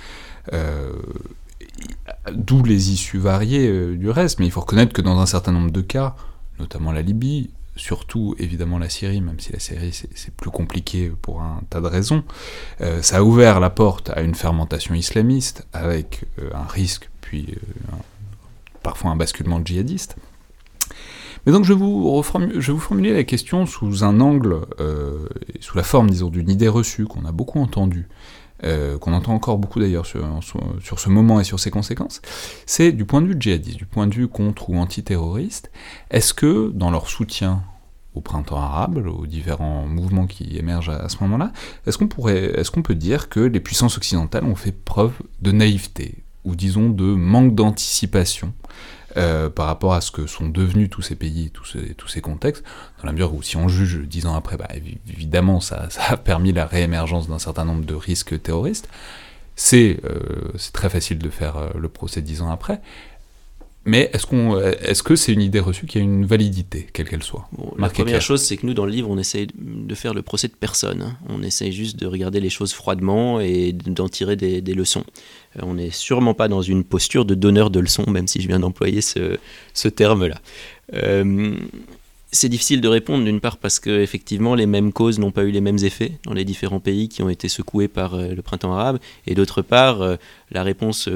Euh, 0.52 0.92
D'où 2.32 2.62
les 2.62 2.92
issues 2.92 3.18
variées 3.18 3.96
du 3.96 4.08
reste, 4.08 4.38
mais 4.38 4.46
il 4.46 4.52
faut 4.52 4.60
reconnaître 4.60 4.92
que 4.92 5.02
dans 5.02 5.18
un 5.18 5.26
certain 5.26 5.50
nombre 5.50 5.72
de 5.72 5.80
cas, 5.80 6.14
notamment 6.60 6.92
la 6.92 7.02
Libye, 7.02 7.50
surtout 7.76 8.34
évidemment 8.38 8.78
la 8.78 8.88
Syrie, 8.88 9.20
même 9.20 9.40
si 9.40 9.52
la 9.52 9.58
Syrie 9.58 9.92
c'est 9.92 10.34
plus 10.34 10.50
compliqué 10.50 11.10
pour 11.22 11.40
un 11.40 11.62
tas 11.70 11.80
de 11.80 11.86
raisons, 11.86 12.24
euh, 12.80 13.00
ça 13.02 13.18
a 13.18 13.22
ouvert 13.22 13.60
la 13.60 13.70
porte 13.70 14.10
à 14.10 14.20
une 14.22 14.34
fermentation 14.34 14.94
islamiste 14.94 15.66
avec 15.72 16.24
euh, 16.38 16.50
un 16.54 16.66
risque, 16.66 17.08
puis 17.20 17.46
euh, 17.50 17.96
parfois 18.82 19.10
un 19.10 19.16
basculement 19.16 19.60
djihadiste. 19.64 20.16
Mais 21.46 21.52
donc 21.52 21.64
je 21.64 21.72
vous, 21.72 22.10
reformu- 22.20 22.60
je 22.60 22.70
vous 22.72 22.80
formuler 22.80 23.14
la 23.14 23.24
question 23.24 23.64
sous 23.64 24.04
un 24.04 24.20
angle, 24.20 24.60
sous 25.60 25.74
la 25.74 25.82
forme, 25.82 26.10
disons, 26.10 26.28
d'une 26.28 26.50
idée 26.50 26.68
reçue 26.68 27.06
qu'on 27.06 27.24
a 27.24 27.32
beaucoup 27.32 27.60
entendue, 27.60 28.08
euh, 28.64 28.98
qu'on 28.98 29.12
entend 29.12 29.34
encore 29.34 29.58
beaucoup 29.58 29.80
d'ailleurs 29.80 30.06
sur, 30.06 30.24
sur 30.82 31.00
ce 31.00 31.08
moment 31.08 31.40
et 31.40 31.44
sur 31.44 31.58
ses 31.58 31.70
conséquences, 31.70 32.20
c'est 32.66 32.92
du 32.92 33.04
point 33.04 33.22
de 33.22 33.28
vue 33.28 33.36
djihadiste, 33.38 33.78
du 33.78 33.86
point 33.86 34.06
de 34.06 34.14
vue 34.14 34.28
contre 34.28 34.70
ou 34.70 34.76
antiterroriste, 34.76 35.70
est-ce 36.10 36.34
que 36.34 36.70
dans 36.74 36.90
leur 36.90 37.08
soutien 37.08 37.62
au 38.14 38.20
printemps 38.20 38.58
arabe, 38.60 39.06
aux 39.06 39.26
différents 39.26 39.86
mouvements 39.86 40.26
qui 40.26 40.56
émergent 40.56 40.90
à, 40.90 41.04
à 41.04 41.08
ce 41.08 41.18
moment-là, 41.20 41.52
est-ce 41.86 41.96
qu'on 41.96 42.08
pourrait, 42.08 42.58
est-ce 42.58 42.70
qu'on 42.70 42.82
peut 42.82 42.94
dire 42.94 43.28
que 43.28 43.40
les 43.40 43.60
puissances 43.60 43.96
occidentales 43.96 44.44
ont 44.44 44.56
fait 44.56 44.72
preuve 44.72 45.12
de 45.42 45.52
naïveté 45.52 46.24
ou 46.44 46.56
disons 46.56 46.88
de 46.88 47.04
manque 47.04 47.54
d'anticipation 47.54 48.52
euh, 49.16 49.50
par 49.50 49.66
rapport 49.66 49.94
à 49.94 50.00
ce 50.00 50.10
que 50.10 50.26
sont 50.26 50.48
devenus 50.48 50.88
tous 50.90 51.02
ces 51.02 51.14
pays, 51.16 51.50
tous 51.50 51.64
ces, 51.64 51.94
tous 51.94 52.08
ces 52.08 52.20
contextes, 52.20 52.64
dans 53.00 53.06
la 53.06 53.12
mesure 53.12 53.34
où 53.34 53.42
si 53.42 53.56
on 53.56 53.68
juge 53.68 54.00
dix 54.06 54.26
ans 54.26 54.34
après, 54.34 54.56
bah, 54.56 54.68
évi- 54.74 54.98
évidemment 55.12 55.60
ça, 55.60 55.88
a 56.08 56.16
permis 56.16 56.52
la 56.52 56.66
réémergence 56.66 57.28
d'un 57.28 57.38
certain 57.38 57.64
nombre 57.64 57.84
de 57.84 57.94
risques 57.94 58.40
terroristes, 58.42 58.88
c'est 59.56 59.98
euh, 60.04 60.52
très 60.72 60.88
facile 60.88 61.18
de 61.18 61.28
faire 61.28 61.56
euh, 61.58 61.68
le 61.78 61.88
procès 61.88 62.22
dix 62.22 62.40
ans 62.40 62.50
après, 62.50 62.80
mais 63.84 64.10
est-ce 64.12 64.26
qu'on, 64.26 64.58
est-ce 64.60 65.02
que 65.02 65.16
c'est 65.16 65.32
une 65.32 65.40
idée 65.40 65.58
reçue 65.60 65.86
qui 65.86 65.98
a 65.98 66.00
une 66.02 66.26
validité, 66.26 66.86
quelle 66.92 67.08
qu'elle 67.08 67.22
soit? 67.22 67.48
Bon, 67.52 67.72
la 67.78 67.88
première 67.88 68.20
chose, 68.20 68.42
c'est 68.42 68.56
que 68.58 68.66
nous, 68.66 68.74
dans 68.74 68.84
le 68.84 68.92
livre, 68.92 69.08
on 69.08 69.16
essaye 69.18 69.46
de 69.54 69.94
faire 69.94 70.12
le 70.12 70.22
procès 70.22 70.48
de 70.48 70.52
personne. 70.54 71.02
hein. 71.02 71.16
On 71.28 71.42
essaye 71.42 71.72
juste 71.72 71.98
de 71.98 72.06
regarder 72.06 72.40
les 72.40 72.50
choses 72.50 72.72
froidement 72.74 73.40
et 73.40 73.72
d'en 73.72 74.08
tirer 74.08 74.36
des, 74.36 74.60
des 74.60 74.74
leçons. 74.74 75.04
Euh, 75.56 75.60
on 75.62 75.74
n'est 75.74 75.90
sûrement 75.90 76.34
pas 76.34 76.48
dans 76.48 76.62
une 76.62 76.84
posture 76.84 77.24
de 77.24 77.34
donneur 77.34 77.70
de 77.70 77.80
leçons, 77.80 78.08
même 78.10 78.26
si 78.26 78.40
je 78.42 78.48
viens 78.48 78.60
d'employer 78.60 79.00
ce, 79.00 79.38
ce 79.72 79.88
terme-là. 79.88 80.40
Euh, 80.94 81.54
c'est 82.32 82.48
difficile 82.48 82.80
de 82.80 82.86
répondre 82.86 83.24
d'une 83.24 83.40
part 83.40 83.56
parce 83.56 83.80
que 83.80 83.90
effectivement 84.02 84.54
les 84.54 84.66
mêmes 84.66 84.92
causes 84.92 85.18
n'ont 85.18 85.32
pas 85.32 85.42
eu 85.42 85.50
les 85.50 85.60
mêmes 85.60 85.78
effets 85.82 86.12
dans 86.24 86.32
les 86.32 86.44
différents 86.44 86.78
pays 86.78 87.08
qui 87.08 87.22
ont 87.24 87.28
été 87.28 87.48
secoués 87.48 87.88
par 87.88 88.14
euh, 88.14 88.28
le 88.34 88.42
printemps 88.42 88.72
arabe 88.72 89.00
et 89.26 89.34
d'autre 89.34 89.62
part 89.62 90.16
la 90.52 90.62
réponse 90.62 91.08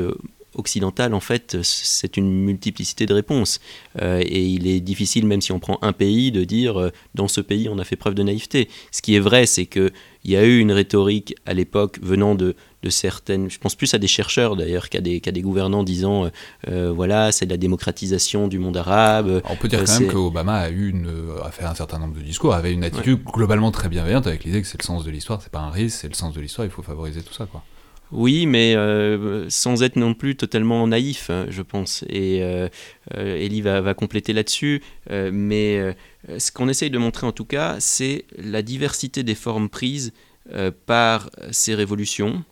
occidentale 0.55 1.15
en 1.15 1.21
fait 1.21 1.57
c'est 1.63 2.17
une 2.17 2.31
multiplicité 2.31 3.07
de 3.07 3.15
réponses. 3.15 3.61
Euh, 4.03 4.23
et 4.25 4.45
il 4.47 4.67
est 4.67 4.81
difficile 4.81 5.27
même 5.27 5.41
si 5.41 5.53
on 5.53 5.59
prend 5.61 5.79
un 5.83 5.93
pays 5.93 6.33
de 6.33 6.45
dire 6.45 6.81
euh, 6.81 6.91
dans 7.15 7.29
ce 7.29 7.41
pays 7.41 7.69
on 7.69 7.79
a 7.79 7.85
fait 7.85 7.97
preuve 7.97 8.15
de 8.15 8.23
naïveté. 8.23 8.69
Ce 8.91 9.03
qui 9.03 9.15
est 9.15 9.21
vrai 9.21 9.47
c'est 9.47 9.67
que 9.67 9.93
il 10.27 10.31
y 10.31 10.37
a 10.37 10.45
eu 10.45 10.59
une 10.59 10.73
rhétorique 10.73 11.35
à 11.45 11.53
l'époque 11.53 11.99
venant 12.01 12.35
de, 12.35 12.57
de 12.83 12.89
certaines, 12.91 13.51
je 13.51 13.59
pense 13.59 13.75
plus 13.75 13.93
à 13.93 13.99
des 13.99 14.07
chercheurs 14.07 14.57
d'ailleurs 14.57 14.89
qu'à 14.89 15.03
des, 15.03 15.21
des 15.21 15.43
gouvernants 15.43 15.85
disant 15.85 16.31
euh, 16.69 16.91
voilà 16.91 17.31
c'est 17.31 17.45
de 17.45 17.51
la 17.51 17.59
démocratisation 17.59 18.49
du 18.49 18.59
monde 18.59 18.79
arabe, 18.79 19.43
On 19.51 19.57
peut 19.57 19.69
dire 19.69 19.81
Euh, 19.81 19.85
quand 19.87 20.01
même 20.01 20.11
qu'Obama 20.11 20.55
a 20.55 20.71
eu 20.71 20.89
une, 20.89 21.11
a 21.45 21.51
fait 21.51 21.65
un 21.65 21.75
certain 21.75 21.99
nombre 21.99 22.15
de 22.17 22.23
discours, 22.23 22.55
avait 22.55 22.73
une 22.73 22.85
attitude 22.85 23.23
globalement 23.25 23.71
très 23.71 23.89
bienveillante 23.89 24.27
avec 24.27 24.45
l'idée 24.45 24.63
que 24.63 24.67
c'est 24.69 24.81
le 24.81 24.85
sens 24.87 25.05
de 25.05 25.11
l'histoire, 25.11 25.43
c'est 25.43 25.53
pas 25.53 25.61
un 25.61 25.71
risque, 25.71 25.99
c'est 26.01 26.09
le 26.09 26.15
sens 26.15 26.33
de 26.35 26.41
l'histoire, 26.41 26.67
il 26.67 26.71
faut 26.71 26.83
favoriser 26.83 27.23
tout 27.23 27.35
ça, 27.35 27.47
quoi. 27.47 27.63
Oui, 28.15 28.47
mais 28.47 28.77
euh, 28.77 29.51
sans 29.51 29.83
être 29.83 29.97
non 29.97 30.15
plus 30.15 30.37
totalement 30.37 30.87
naïf, 30.87 31.31
hein, 31.31 31.47
je 31.49 31.63
pense. 31.63 32.05
Et 32.09 32.45
euh, 32.45 32.69
euh, 33.17 33.81
va, 33.83 33.95
compléter 33.95 34.33
là-dessus. 34.33 34.83
euh, 35.11 35.31
mais 35.33 35.97
ce 36.39 36.53
qu'on 36.53 36.69
essaye 36.69 36.91
de 36.91 36.99
montrer 36.99 37.27
en 37.27 37.33
tout 37.33 37.45
cas, 37.45 37.77
c'est 37.81 38.25
la 38.39 38.63
diversité 38.63 39.25
des 39.25 39.35
formes 39.35 39.69
prises 39.69 40.13
par 40.87 41.31
ces 41.51 41.75
révolutions 41.75 42.45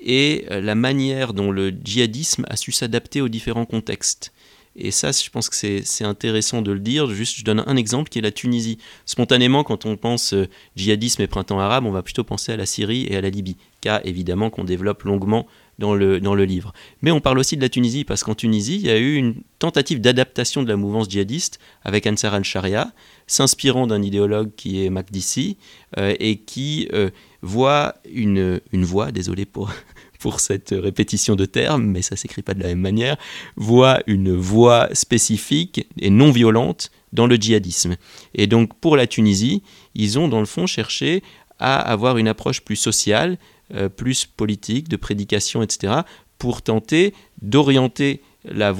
et 0.00 0.44
la 0.50 0.74
manière 0.74 1.32
dont 1.32 1.50
le 1.50 1.70
djihadisme 1.70 2.44
a 2.48 2.56
su 2.56 2.72
s'adapter 2.72 3.20
aux 3.20 3.28
différents 3.28 3.64
contextes. 3.64 4.32
Et 4.76 4.90
ça, 4.90 5.10
je 5.12 5.30
pense 5.30 5.48
que 5.48 5.56
c'est 5.56 6.04
intéressant 6.04 6.62
de 6.62 6.70
le 6.70 6.80
dire. 6.80 7.08
Juste, 7.10 7.38
je 7.38 7.44
donne 7.44 7.64
un 7.66 7.76
exemple 7.76 8.10
qui 8.10 8.18
est 8.18 8.22
la 8.22 8.30
Tunisie. 8.30 8.78
Spontanément, 9.06 9.64
quand 9.64 9.86
on 9.86 9.96
pense 9.96 10.34
djihadisme 10.76 11.22
et 11.22 11.26
printemps 11.26 11.60
arabe, 11.60 11.86
on 11.86 11.92
va 11.92 12.02
plutôt 12.02 12.24
penser 12.24 12.52
à 12.52 12.56
la 12.56 12.66
Syrie 12.66 13.06
et 13.08 13.16
à 13.16 13.20
la 13.20 13.30
Libye, 13.30 13.56
cas 13.80 14.00
évidemment 14.04 14.50
qu'on 14.50 14.64
développe 14.64 15.02
longuement 15.02 15.46
dans 15.78 15.94
le, 15.94 16.20
dans 16.20 16.34
le 16.34 16.44
livre. 16.44 16.72
Mais 17.02 17.10
on 17.10 17.20
parle 17.20 17.38
aussi 17.38 17.56
de 17.56 17.62
la 17.62 17.68
Tunisie, 17.68 18.04
parce 18.04 18.24
qu'en 18.24 18.34
Tunisie, 18.34 18.76
il 18.76 18.86
y 18.86 18.90
a 18.90 18.98
eu 18.98 19.14
une 19.14 19.36
tentative 19.58 20.00
d'adaptation 20.00 20.62
de 20.62 20.68
la 20.68 20.76
mouvance 20.76 21.08
djihadiste 21.08 21.60
avec 21.82 22.06
Ansar 22.06 22.34
al-Sharia, 22.34 22.92
s'inspirant 23.26 23.86
d'un 23.86 24.02
idéologue 24.02 24.50
qui 24.56 24.84
est 24.84 24.90
Makdissi, 24.90 25.56
euh, 25.96 26.14
et 26.18 26.38
qui 26.38 26.88
euh, 26.92 27.10
voit 27.42 27.94
une, 28.12 28.60
une 28.72 28.84
voie, 28.84 29.12
désolé 29.12 29.44
pour, 29.44 29.70
pour 30.18 30.40
cette 30.40 30.74
répétition 30.76 31.36
de 31.36 31.44
termes, 31.44 31.84
mais 31.84 32.02
ça 32.02 32.16
s'écrit 32.16 32.42
pas 32.42 32.54
de 32.54 32.60
la 32.60 32.68
même 32.68 32.80
manière, 32.80 33.16
voit 33.56 34.00
une 34.06 34.34
voie 34.34 34.88
spécifique 34.92 35.86
et 36.00 36.10
non 36.10 36.32
violente 36.32 36.90
dans 37.12 37.26
le 37.26 37.36
djihadisme. 37.36 37.96
Et 38.34 38.46
donc 38.46 38.74
pour 38.80 38.96
la 38.96 39.06
Tunisie, 39.06 39.62
ils 39.94 40.18
ont 40.18 40.28
dans 40.28 40.40
le 40.40 40.46
fond 40.46 40.66
cherché 40.66 41.22
à 41.58 41.80
avoir 41.80 42.18
une 42.18 42.28
approche 42.28 42.60
plus 42.60 42.76
sociale, 42.76 43.38
euh, 43.74 43.88
plus 43.88 44.24
politique, 44.24 44.88
de 44.88 44.96
prédication, 44.96 45.62
etc., 45.62 46.02
pour 46.38 46.62
tenter 46.62 47.12
d'orienter 47.42 48.22
la 48.50 48.72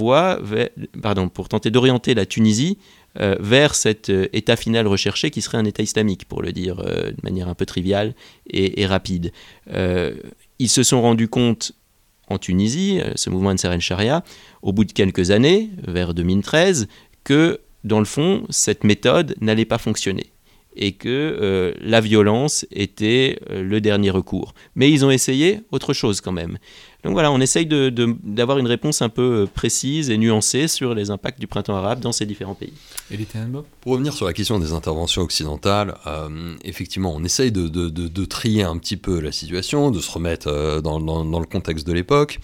Tunisie 2.26 2.78
euh, 3.20 3.36
vers 3.40 3.74
cet 3.74 4.10
euh, 4.10 4.28
état 4.32 4.56
final 4.56 4.86
recherché 4.86 5.30
qui 5.30 5.42
serait 5.42 5.58
un 5.58 5.64
état 5.64 5.82
islamique, 5.82 6.26
pour 6.26 6.40
le 6.40 6.52
dire 6.52 6.76
de 6.76 7.16
manière 7.22 7.48
un 7.48 7.54
peu 7.54 7.66
triviale 7.66 8.14
et, 8.48 8.86
rapide. 8.86 9.32
Ils 10.60 10.68
se 10.68 10.82
sont 10.82 11.02
rendus 11.02 11.28
compte 11.28 11.72
en 12.28 12.38
Tunisie, 12.38 13.00
ce 13.14 13.28
mouvement 13.30 13.50
Ansar 13.50 13.78
Sharia, 13.80 14.24
au 14.62 14.72
bout 14.72 14.84
de 14.84 14.92
quelques 14.92 15.30
années, 15.30 15.70
vers 15.86 16.14
2013, 16.14 16.88
que 17.24 17.60
dans 17.84 17.98
le 17.98 18.04
fond, 18.04 18.46
cette 18.50 18.84
méthode 18.84 19.34
n'allait 19.40 19.64
pas 19.64 19.78
fonctionner 19.78 20.32
et 20.78 20.92
que 20.92 21.08
euh, 21.08 21.72
la 21.80 22.00
violence 22.00 22.64
était 22.70 23.38
euh, 23.50 23.62
le 23.62 23.80
dernier 23.80 24.10
recours. 24.10 24.54
Mais 24.76 24.90
ils 24.90 25.04
ont 25.04 25.10
essayé 25.10 25.60
autre 25.72 25.92
chose 25.92 26.20
quand 26.20 26.32
même. 26.32 26.56
Donc 27.04 27.12
voilà, 27.12 27.30
on 27.30 27.40
essaye 27.40 27.66
de- 27.66 27.90
de- 27.90 28.16
d'avoir 28.24 28.58
une 28.58 28.66
réponse 28.66 29.02
un 29.02 29.08
peu 29.08 29.42
euh, 29.42 29.46
précise 29.46 30.10
et 30.10 30.18
nuancée 30.18 30.66
sur 30.68 30.94
les 30.94 31.10
impacts 31.10 31.38
du 31.38 31.46
printemps 31.46 31.76
arabe 31.76 32.00
dans 32.00 32.12
ces 32.12 32.26
différents 32.26 32.54
pays. 32.54 32.72
Et 33.10 33.16
les 33.16 33.24
Tenenbaum 33.24 33.64
Pour 33.80 33.92
revenir 33.92 34.12
sur 34.12 34.26
la 34.26 34.32
question 34.32 34.58
des 34.58 34.72
interventions 34.72 35.22
occidentales, 35.22 35.94
euh, 36.06 36.54
effectivement, 36.64 37.12
on 37.14 37.22
essaye 37.24 37.52
de, 37.52 37.68
de- 37.68 37.88
de- 37.88 38.08
de 38.08 38.24
trier 38.24 38.62
un 38.64 38.76
petit 38.78 38.96
peu 38.96 39.20
la 39.20 39.32
situation, 39.32 39.90
de 39.90 40.00
se 40.00 40.10
remettre 40.10 40.48
euh, 40.48 40.80
dans, 40.80 40.98
dans- 41.00 41.24
dans 41.24 41.40
le 41.40 41.46
contexte 41.46 41.86
de 41.86 41.92
l'époque. 41.92 42.40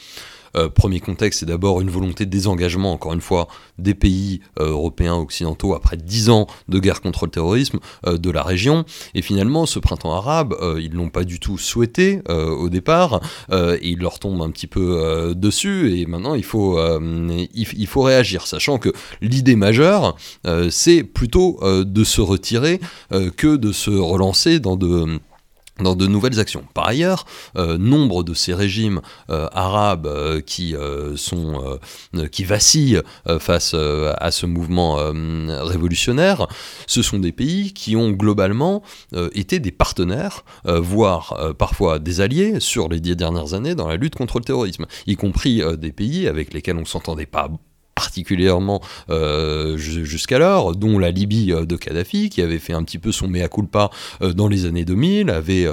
Euh, 0.57 0.69
premier 0.69 1.01
contexte, 1.01 1.41
c'est 1.41 1.47
d'abord 1.47 1.81
une 1.81 1.91
volonté 1.91 2.27
de 2.27 2.31
désengagement, 2.31 2.93
encore 2.93 3.13
une 3.13 3.21
fois, 3.21 3.49
des 3.79 3.95
pays 3.95 4.41
euh, 4.61 4.71
européens 4.71 5.17
occidentaux 5.17 5.75
après 5.75 5.97
dix 5.97 6.31
ans 6.31 6.47
de 6.69 6.79
guerre 6.79 7.01
contre 7.01 7.25
le 7.25 7.31
terrorisme 7.31 7.81
euh, 8.07 8.19
de 8.19 8.31
la 8.31 8.43
région. 8.43 8.85
Et 9.15 9.23
finalement, 9.23 9.67
ce 9.67 9.79
printemps 9.79 10.15
arabe, 10.15 10.55
ils 10.79 10.93
l'ont 10.93 11.09
pas 11.09 11.25
du 11.25 11.41
tout 11.41 11.59
souhaité 11.59 12.21
au 12.29 12.69
départ, 12.69 13.21
et 13.53 13.89
il 13.89 13.99
leur 13.99 14.19
tombe 14.19 14.41
un 14.43 14.51
petit 14.51 14.67
peu 14.67 15.35
dessus. 15.37 15.99
Et 15.99 16.07
maintenant, 16.07 16.35
il 16.35 16.45
faut, 16.45 16.79
il, 17.55 17.87
faut 17.87 18.03
réagir, 18.03 18.47
sachant 18.47 18.79
que 18.79 18.93
l'idée 19.21 19.57
majeure, 19.57 20.17
c'est 20.71 21.03
plutôt 21.03 21.59
de 21.63 22.05
se 22.05 22.21
retirer 22.21 22.81
que 23.37 23.57
de 23.57 23.73
se 23.73 23.91
relancer 23.91 24.61
dans 24.61 24.77
de 24.77 25.21
dans 25.81 25.97
de 25.97 26.07
nouvelles 26.07 26.39
actions. 26.39 26.65
Par 26.73 26.87
ailleurs, 26.87 27.27
euh, 27.57 27.77
nombre 27.79 28.23
de 28.23 28.33
ces 28.33 28.55
régimes 28.55 29.01
euh, 29.31 29.49
arabes 29.53 30.07
euh, 30.07 30.41
qui 30.41 30.75
vacillent 32.45 33.01
face 33.41 33.75
à 33.75 34.31
ce 34.31 34.47
mouvement 34.47 34.97
révolutionnaire, 34.97 36.47
ce 36.87 37.03
sont 37.03 37.19
des 37.19 37.33
pays 37.33 37.73
qui 37.73 37.97
ont 37.97 38.11
globalement 38.11 38.83
été 39.33 39.59
des 39.59 39.73
partenaires, 39.73 40.45
voire 40.65 41.55
parfois 41.59 41.99
des 41.99 42.21
alliés 42.21 42.61
sur 42.61 42.89
les 42.89 43.01
dix 43.01 43.17
dernières 43.17 43.55
années 43.55 43.75
dans 43.75 43.89
la 43.89 43.97
lutte 43.97 44.15
contre 44.15 44.39
le 44.39 44.45
terrorisme, 44.45 44.87
y 45.07 45.17
compris 45.17 45.63
des 45.79 45.93
pays 45.93 46.29
avec 46.29 46.53
lesquels 46.53 46.77
on 46.77 46.85
s'entendait 46.85 47.27
pas 47.27 47.49
particulièrement 47.95 48.81
euh, 49.11 49.77
ju- 49.77 50.05
jusqu'alors, 50.05 50.75
dont 50.77 50.99
la 50.99 51.11
Libye 51.11 51.53
euh, 51.53 51.65
de 51.65 51.77
Kadhafi, 51.77 52.29
qui 52.31 52.43
avait 52.43 52.59
fait 52.59 52.73
un 52.73 52.83
petit 52.83 52.99
peu 52.99 53.13
son 53.13 53.29
mea 53.29 53.49
culpa 53.49 53.91
euh, 54.23 54.33
dans 54.33 54.49
les 54.49 54.67
années 54.67 54.85
2000, 54.85 55.31
avait 55.31 55.67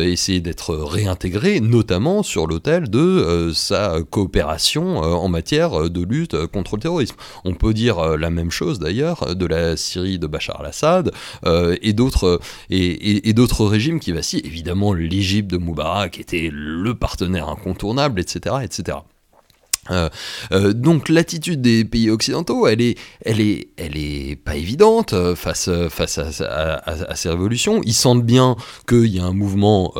essayé 0.00 0.40
d'être 0.40 0.74
réintégré, 0.74 1.60
notamment 1.60 2.22
sur 2.22 2.46
l'autel 2.46 2.88
de 2.90 3.50
sa 3.54 3.98
coopération 4.10 4.98
en 4.98 5.28
matière 5.28 5.90
de 5.90 6.02
lutte 6.04 6.46
contre 6.46 6.76
le 6.76 6.82
terrorisme. 6.82 7.16
On 7.44 7.54
peut 7.54 7.74
dire 7.74 8.16
la 8.16 8.30
même 8.30 8.50
chose 8.50 8.78
d'ailleurs 8.78 9.34
de 9.34 9.46
la 9.46 9.76
Syrie 9.76 10.18
de 10.18 10.26
Bachar 10.26 10.60
al-Assad 10.60 11.12
et 11.44 11.92
d'autres 11.92 12.40
régimes 13.66 14.00
qui 14.00 14.12
vacillent. 14.12 14.42
Évidemment, 14.44 14.92
l'Égypte 14.92 15.50
de 15.50 15.56
Moubarak 15.58 16.18
était 16.18 16.50
le 16.52 16.94
partenaire 16.94 17.48
incontournable, 17.48 18.20
etc., 18.20 18.56
etc. 18.62 18.98
Euh, 19.90 20.08
euh, 20.52 20.72
donc 20.72 21.08
l'attitude 21.08 21.60
des 21.60 21.84
pays 21.84 22.10
occidentaux, 22.10 22.66
elle 22.66 22.80
est, 22.80 22.98
elle 23.24 23.40
est, 23.40 23.68
elle 23.76 23.96
est 23.96 24.36
pas 24.36 24.56
évidente 24.56 25.12
euh, 25.12 25.34
face, 25.34 25.70
face 25.90 26.18
à, 26.18 27.16
ces 27.16 27.28
révolutions. 27.28 27.80
Ils 27.84 27.94
sentent 27.94 28.24
bien 28.24 28.56
qu'il 28.86 29.06
y 29.06 29.18
a 29.18 29.24
un 29.24 29.32
mouvement 29.32 29.94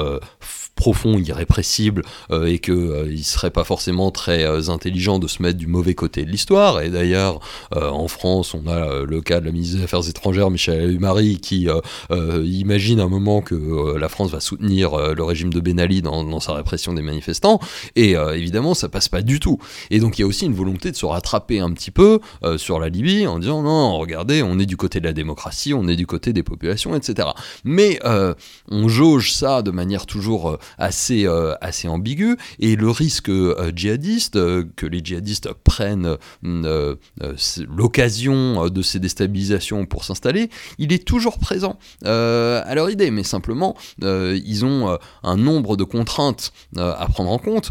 profond, 0.78 1.18
irrépressible, 1.18 2.02
euh, 2.30 2.46
et 2.46 2.60
qu'il 2.60 2.74
ne 2.74 3.16
serait 3.16 3.50
pas 3.50 3.64
forcément 3.64 4.12
très 4.12 4.44
euh, 4.44 4.70
intelligent 4.70 5.18
de 5.18 5.26
se 5.26 5.42
mettre 5.42 5.58
du 5.58 5.66
mauvais 5.66 5.94
côté 5.94 6.24
de 6.24 6.30
l'histoire. 6.30 6.80
Et 6.80 6.88
d'ailleurs, 6.88 7.40
euh, 7.74 7.90
en 7.90 8.06
France, 8.06 8.54
on 8.54 8.68
a 8.68 8.76
euh, 8.76 9.04
le 9.04 9.20
cas 9.20 9.40
de 9.40 9.46
la 9.46 9.52
ministre 9.52 9.78
des 9.78 9.84
Affaires 9.84 10.08
étrangères, 10.08 10.50
Michel 10.50 10.92
Humari, 10.92 11.40
qui 11.40 11.68
euh, 11.68 11.80
euh, 12.12 12.44
imagine 12.46 13.00
un 13.00 13.08
moment 13.08 13.42
que 13.42 13.56
euh, 13.56 13.98
la 13.98 14.08
France 14.08 14.30
va 14.30 14.38
soutenir 14.38 14.94
euh, 14.94 15.14
le 15.14 15.24
régime 15.24 15.52
de 15.52 15.58
Ben 15.60 15.80
Ali 15.80 16.00
dans, 16.00 16.22
dans 16.22 16.40
sa 16.40 16.54
répression 16.54 16.94
des 16.94 17.02
manifestants. 17.02 17.58
Et 17.96 18.16
euh, 18.16 18.36
évidemment, 18.36 18.74
ça 18.74 18.88
passe 18.88 19.08
pas 19.08 19.22
du 19.22 19.40
tout. 19.40 19.58
Et 19.90 19.98
donc 19.98 20.18
il 20.18 20.22
y 20.22 20.24
a 20.24 20.28
aussi 20.28 20.46
une 20.46 20.54
volonté 20.54 20.92
de 20.92 20.96
se 20.96 21.06
rattraper 21.06 21.58
un 21.58 21.72
petit 21.72 21.90
peu 21.90 22.20
euh, 22.44 22.56
sur 22.56 22.78
la 22.78 22.88
Libye 22.88 23.26
en 23.26 23.40
disant 23.40 23.62
non, 23.62 23.98
regardez, 23.98 24.44
on 24.44 24.60
est 24.60 24.66
du 24.66 24.76
côté 24.76 25.00
de 25.00 25.06
la 25.06 25.12
démocratie, 25.12 25.74
on 25.74 25.88
est 25.88 25.96
du 25.96 26.06
côté 26.06 26.32
des 26.32 26.44
populations, 26.44 26.94
etc. 26.94 27.30
Mais 27.64 27.98
euh, 28.04 28.34
on 28.70 28.88
jauge 28.88 29.32
ça 29.32 29.62
de 29.62 29.72
manière 29.72 30.06
toujours 30.06 30.50
euh, 30.50 30.58
assez, 30.76 31.26
euh, 31.26 31.54
assez 31.60 31.88
ambiguë, 31.88 32.36
et 32.58 32.76
le 32.76 32.90
risque 32.90 33.28
euh, 33.28 33.72
djihadiste, 33.74 34.36
euh, 34.36 34.64
que 34.76 34.86
les 34.86 35.00
djihadistes 35.02 35.52
prennent 35.64 36.16
euh, 36.44 36.96
euh, 37.22 37.34
l'occasion 37.68 38.68
de 38.68 38.82
ces 38.82 38.98
déstabilisations 38.98 39.86
pour 39.86 40.04
s'installer, 40.04 40.50
il 40.78 40.92
est 40.92 41.04
toujours 41.04 41.38
présent 41.38 41.78
à 42.04 42.74
leur 42.74 42.90
idée, 42.90 43.10
mais 43.10 43.22
simplement 43.22 43.76
ils 44.00 44.64
ont 44.64 44.98
un 45.22 45.36
nombre 45.36 45.76
de 45.76 45.84
contraintes 45.84 46.52
à 46.76 47.06
prendre 47.08 47.30
en 47.30 47.38
compte 47.38 47.70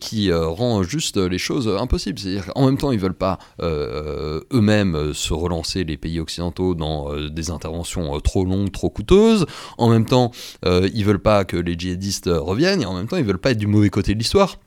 qui 0.00 0.32
rend 0.32 0.82
juste 0.82 1.16
les 1.16 1.38
choses 1.38 1.68
impossibles. 1.68 2.18
C'est-à-dire 2.18 2.46
qu'en 2.46 2.66
même 2.66 2.78
temps, 2.78 2.92
ils 2.92 2.98
veulent 2.98 3.14
pas 3.14 3.38
eux-mêmes 3.60 5.12
se 5.14 5.32
relancer 5.32 5.84
les 5.84 5.96
pays 5.96 6.20
occidentaux 6.20 6.74
dans 6.74 7.14
des 7.28 7.50
interventions 7.50 8.18
trop 8.20 8.44
longues, 8.44 8.72
trop 8.72 8.90
coûteuses. 8.90 9.46
En 9.78 9.88
même 9.88 10.06
temps, 10.06 10.30
ils 10.64 11.04
veulent 11.04 11.22
pas 11.22 11.44
que 11.44 11.56
les 11.56 11.78
djihadistes 11.78 12.17
euh, 12.26 12.40
reviennent, 12.40 12.82
et 12.82 12.86
en 12.86 12.94
même 12.94 13.06
temps, 13.06 13.16
ils 13.16 13.24
veulent 13.24 13.38
pas 13.38 13.52
être 13.52 13.58
du 13.58 13.66
mauvais 13.66 13.90
côté 13.90 14.14
de 14.14 14.18
l'histoire 14.18 14.58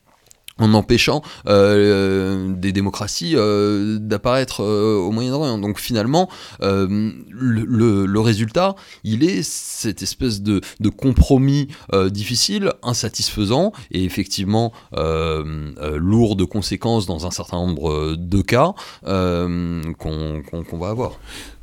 en 0.61 0.73
empêchant 0.73 1.21
euh, 1.47 2.53
des 2.53 2.71
démocraties 2.71 3.33
euh, 3.35 3.97
d'apparaître 3.99 4.61
euh, 4.61 4.97
au 4.97 5.11
Moyen-Orient. 5.11 5.57
Donc 5.57 5.79
finalement, 5.79 6.29
euh, 6.61 7.11
le, 7.29 8.19
résultat, 8.19 8.75
il 9.03 9.23
est 9.23 9.41
cette 9.41 10.03
espèce 10.03 10.41
de, 10.41 10.61
de 10.79 10.89
compromis 10.89 11.69
euh, 11.93 12.09
difficile, 12.09 12.73
insatisfaisant 12.83 13.71
et 13.91 14.03
effectivement 14.03 14.71
euh, 14.95 15.71
euh, 15.81 15.97
lourd 15.97 16.35
de 16.35 16.45
conséquences 16.45 17.07
dans 17.07 17.25
un 17.25 17.31
certain 17.31 17.57
nombre 17.57 18.15
de 18.15 18.41
cas 18.41 18.73
euh, 19.07 19.81
qu'on 19.97 20.43
qu'on 20.69 20.77
va 20.77 20.89
avoir. 20.89 21.13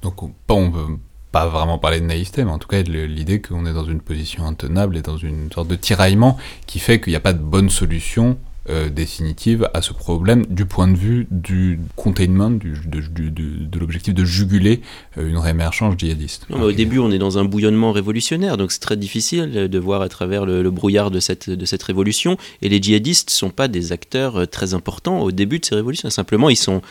Donc 0.03 0.23
on, 0.23 0.33
on 0.49 0.99
pas 1.39 1.47
vraiment 1.47 1.79
parler 1.79 2.01
de 2.01 2.07
naïveté, 2.07 2.43
mais 2.45 2.51
en 2.51 2.59
tout 2.59 2.67
cas 2.67 2.83
l'idée 2.83 3.41
qu'on 3.41 3.65
est 3.65 3.73
dans 3.73 3.85
une 3.85 4.01
position 4.01 4.45
intenable 4.45 4.97
et 4.97 5.03
dans 5.03 5.17
une 5.17 5.53
sorte 5.53 5.69
de 5.69 5.77
tiraillement 5.77 6.37
qui 6.67 6.81
fait 6.81 7.01
qu'il 7.01 7.13
n'y 7.13 7.17
a 7.17 7.21
pas 7.21 7.33
de 7.33 7.39
bonne 7.39 7.71
solution 7.71 8.39
euh, 8.71 8.89
définitive 8.89 9.69
à 9.73 9.81
ce 9.81 9.93
problème 9.93 10.45
du 10.47 10.67
point 10.67 10.89
de 10.89 10.97
vue 10.97 11.29
du 11.31 11.79
containment, 11.95 12.51
de, 12.51 13.79
l'objectif 13.79 14.15
de 14.15 14.25
juguler 14.25 14.83
euh, 15.17 15.29
une 15.29 15.39
réémergence 15.39 15.95
djihadiste. 15.97 16.47
Au 16.51 16.73
début, 16.73 16.99
on 16.99 17.13
est 17.13 17.19
dans 17.19 17.39
un 17.39 17.45
bouillonnement 17.45 17.93
révolutionnaire, 17.93 18.57
donc 18.57 18.73
c'est 18.73 18.81
très 18.81 18.97
difficile 18.97 19.69
de 19.69 19.79
voir 19.79 20.03
à 20.03 20.09
travers 20.09 20.45
le, 20.45 20.71
brouillard 20.71 21.13
de 21.13 21.21
cette, 21.21 21.49
de 21.49 21.65
cette 21.65 21.85
révolution. 21.85 22.37
Et 22.63 22.69
les 22.69 22.83
djihadistes 22.83 23.29
ne 23.29 23.35
sont 23.35 23.51
pas 23.51 23.69
des 23.69 23.93
acteurs 23.93 24.41
euh, 24.41 24.47
très 24.47 24.75
importants 24.75 25.21
au 25.21 25.31
début 25.31 25.61
de 25.61 25.65
ces 25.65 25.77
révolutions. 25.77 26.11
Simplement, 26.11 26.51
ils 26.51 26.57
sont 26.57 26.83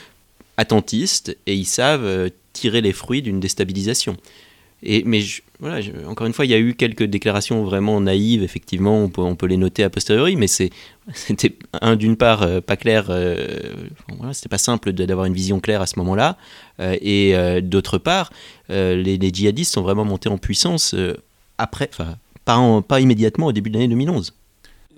attentistes 0.55 1.37
et 1.45 1.53
ils 1.53 1.65
savent 1.65 2.31
tirer 2.57 2.81
les 2.81 2.93
fruits 2.93 3.21
d'une 3.21 3.39
déstabilisation. 3.39 4.17
Et, 4.83 5.03
mais 5.05 5.21
voilà, 5.59 5.79
encore 6.07 6.27
une 6.27 6.33
fois, 6.33 6.45
il 6.45 6.51
y 6.51 6.53
a 6.53 6.59
eu 6.59 6.75
quelques 6.75 7.03
déclarations 7.03 7.63
vraiment 7.63 7.99
naïves, 7.99 8.43
effectivement, 8.43 9.09
on 9.17 9.35
peut, 9.35 9.47
les 9.47 9.57
noter 9.57 9.83
a 9.83 9.89
posteriori, 9.89 10.35
mais 10.35 10.45
c'était, 11.13 11.53
un, 11.81 11.95
d'une 11.95 12.15
part, 12.15 12.43
euh, 12.43 12.61
pas 12.61 12.77
clair, 12.77 13.07
euh, 13.09 13.47
voilà, 14.17 14.33
c'était 14.33 14.49
pas 14.49 14.59
simple 14.59 14.93
d'avoir 14.93 15.25
une 15.25 15.33
vision 15.33 15.59
claire 15.59 15.81
à 15.81 15.87
ce 15.87 15.97
moment-là, 15.97 16.37
euh, 16.79 16.95
et 17.01 17.35
euh, 17.35 17.59
d'autre 17.61 17.97
part, 17.97 18.31
les, 18.69 19.17
djihadistes 19.33 19.73
sont 19.73 19.81
vraiment 19.81 20.05
montés 20.05 20.29
en 20.29 20.37
puissance 20.37 20.93
après, 21.57 21.89
pas, 22.45 22.57
en- 22.57 22.83
pas 22.83 22.99
immédiatement 23.01 23.47
au 23.47 23.51
début 23.53 23.71
de 23.71 23.75
l'année 23.75 23.87
2011. 23.87 24.33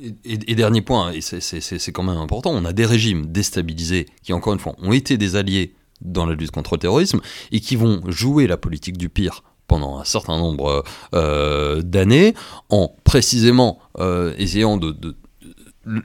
Et, 0.02 0.34
et- 0.48 0.56
dernier 0.56 0.82
point, 0.82 1.12
et 1.14 1.22
c'est 1.22 1.92
quand 1.94 2.04
même 2.04 2.18
important, 2.18 2.52
on 2.52 2.66
a 2.66 2.74
des 2.74 2.86
régimes 2.86 3.28
déstabilisés 3.28 4.08
qui, 4.24 4.34
encore 4.34 4.54
une 4.54 4.60
fois, 4.60 4.76
ont 4.82 4.92
été 4.92 5.18
des 5.18 5.36
alliés 5.38 5.72
dans 6.02 6.26
la 6.26 6.36
lutte 6.36 6.52
contre 6.52 6.76
le 6.76 6.80
terrorisme 6.80 7.22
et 7.52 7.60
qui 7.60 7.76
vont 7.76 8.02
jouer 8.08 8.48
la 8.48 8.58
politique 8.58 8.98
du 8.98 9.10
pire 9.10 9.44
pendant 9.70 10.00
un 10.00 10.04
certain 10.04 10.38
nombre 10.38 10.84
euh, 11.14 11.82
d'années 11.82 12.34
en 12.70 12.94
précisément 13.06 13.80
euh, 14.00 14.34
essayant 14.38 14.76
de... 14.76 15.16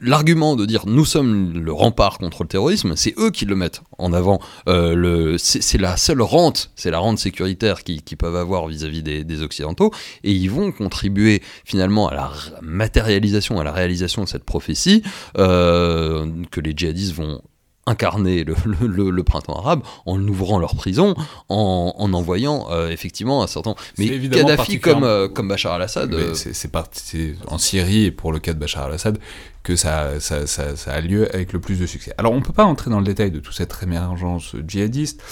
L'argument 0.00 0.56
de 0.56 0.64
dire 0.64 0.84
nous 0.86 1.04
sommes 1.04 1.52
le 1.62 1.72
rempart 1.72 2.16
contre 2.16 2.44
le 2.44 2.48
terrorisme, 2.48 2.94
c'est 2.96 3.12
eux 3.18 3.30
qui 3.30 3.44
le 3.44 3.54
mettent 3.54 3.82
en 3.98 4.14
avant. 4.14 4.40
Euh, 4.66 5.36
c'est 5.36 5.78
la 5.78 5.98
seule 5.98 6.22
rente, 6.22 6.70
c'est 6.74 6.90
la 6.90 7.00
rente 7.00 7.18
sécuritaire 7.18 7.82
qu'ils 7.82 8.16
peuvent 8.16 8.36
avoir 8.36 8.66
vis-à-vis 8.66 9.02
des, 9.02 9.42
Occidentaux, 9.42 9.90
et 10.22 10.32
ils 10.32 10.48
vont 10.48 10.72
contribuer 10.72 11.42
finalement 11.66 12.08
à 12.08 12.14
la 12.14 12.32
matérialisation, 12.62 13.60
à 13.60 13.64
la 13.64 13.72
réalisation 13.72 14.22
de 14.22 14.28
cette 14.28 14.44
prophétie 14.44 15.02
euh, 15.36 16.30
que 16.50 16.60
les 16.60 16.72
djihadistes 16.74 17.12
vont 17.12 17.42
incarner 17.86 18.44
le, 18.44 18.54
le- 18.64 18.86
le- 18.86 19.10
le 19.10 19.22
printemps 19.22 19.58
arabe 19.58 19.82
en 20.06 20.18
ouvrant 20.26 20.58
leurs 20.58 20.74
prisons, 20.74 21.14
en, 21.48 21.94
en 21.98 22.12
envoyant 22.14 22.66
euh, 22.70 22.88
effectivement 22.90 23.42
un 23.42 23.46
certain. 23.46 23.74
Mais 23.98 24.06
Kadhafi 24.42 24.80
comme, 24.80 25.04
euh, 25.04 25.28
comme 25.28 25.48
Bachar 25.48 25.74
al-Assad. 25.74 26.12
Euh, 26.14 26.34
c'est- 26.34 27.38
en 27.46 27.58
Syrie 27.58 28.04
et 28.04 28.10
pour 28.10 28.32
le 28.32 28.38
cas 28.38 28.52
de 28.54 28.58
Bachar 28.58 28.84
al-Assad 28.86 29.18
que 29.62 29.76
ça, 29.76 30.20
ça, 30.20 30.46
ça- 30.46 30.76
ça 30.76 30.92
a 30.92 31.00
lieu 31.00 31.32
avec 31.34 31.52
le 31.52 31.60
plus 31.60 31.78
de 31.78 31.86
succès. 31.86 32.12
Alors 32.18 32.32
on 32.32 32.40
peut 32.42 32.52
pas 32.52 32.64
entrer 32.64 32.90
dans 32.90 32.98
le 33.00 33.06
détail 33.06 33.30
de 33.30 33.40
toute 33.40 33.54
cette 33.54 33.74
émergence 33.82 34.54
djihadiste, 34.66 35.22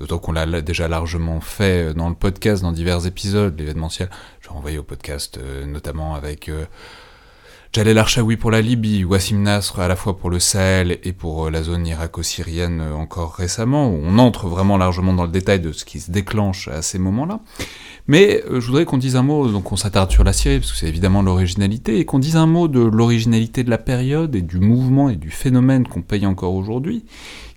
d'autant 0.00 0.18
qu'on 0.18 0.32
l'a 0.32 0.60
déjà 0.60 0.88
largement 0.88 1.40
fait 1.40 1.94
dans 1.94 2.08
le 2.08 2.14
podcast, 2.16 2.62
dans 2.62 2.72
divers 2.72 3.06
épisodes, 3.06 3.58
l'événementiel. 3.58 4.10
Je 4.40 4.48
renvoyer 4.48 4.78
au 4.78 4.82
podcast 4.82 5.38
euh, 5.38 5.66
notamment 5.66 6.14
avec 6.14 6.48
euh, 6.48 6.64
Jalel 7.76 7.98
Archaoui 7.98 8.38
pour 8.38 8.50
la 8.50 8.62
Libye, 8.62 9.04
Wassim 9.04 9.42
Nasr 9.42 9.80
à 9.80 9.86
la 9.86 9.96
fois 9.96 10.16
pour 10.16 10.30
le 10.30 10.40
Sahel 10.40 10.98
et 11.04 11.12
pour 11.12 11.44
euh, 11.44 11.50
la 11.50 11.62
zone 11.62 11.86
irako-syrienne 11.86 12.80
euh, 12.80 12.94
encore 12.94 13.34
récemment, 13.34 13.90
où 13.90 14.00
on 14.02 14.18
entre 14.18 14.46
vraiment 14.46 14.78
largement 14.78 15.12
dans 15.12 15.24
le 15.24 15.30
détail 15.30 15.60
de 15.60 15.72
ce 15.72 15.84
qui 15.84 16.00
se 16.00 16.10
déclenche 16.10 16.68
à 16.68 16.80
ces 16.80 16.98
moments-là. 16.98 17.40
Mais 18.06 18.42
euh, 18.48 18.60
je 18.62 18.66
voudrais 18.68 18.86
qu'on 18.86 18.96
dise 18.96 19.14
un 19.14 19.22
mot, 19.22 19.46
donc 19.48 19.72
on 19.72 19.76
s'attarde 19.76 20.10
sur 20.10 20.24
la 20.24 20.32
Syrie, 20.32 20.58
parce 20.58 20.72
que 20.72 20.78
c'est 20.78 20.88
évidemment 20.88 21.20
l'originalité, 21.20 21.98
et 21.98 22.06
qu'on 22.06 22.18
dise 22.18 22.36
un 22.36 22.46
mot 22.46 22.66
de 22.66 22.80
l'originalité 22.80 23.62
de 23.62 23.68
la 23.68 23.76
période 23.76 24.34
et 24.34 24.40
du 24.40 24.58
mouvement 24.58 25.10
et 25.10 25.16
du 25.16 25.28
phénomène 25.28 25.86
qu'on 25.86 26.00
paye 26.00 26.24
encore 26.24 26.54
aujourd'hui, 26.54 27.04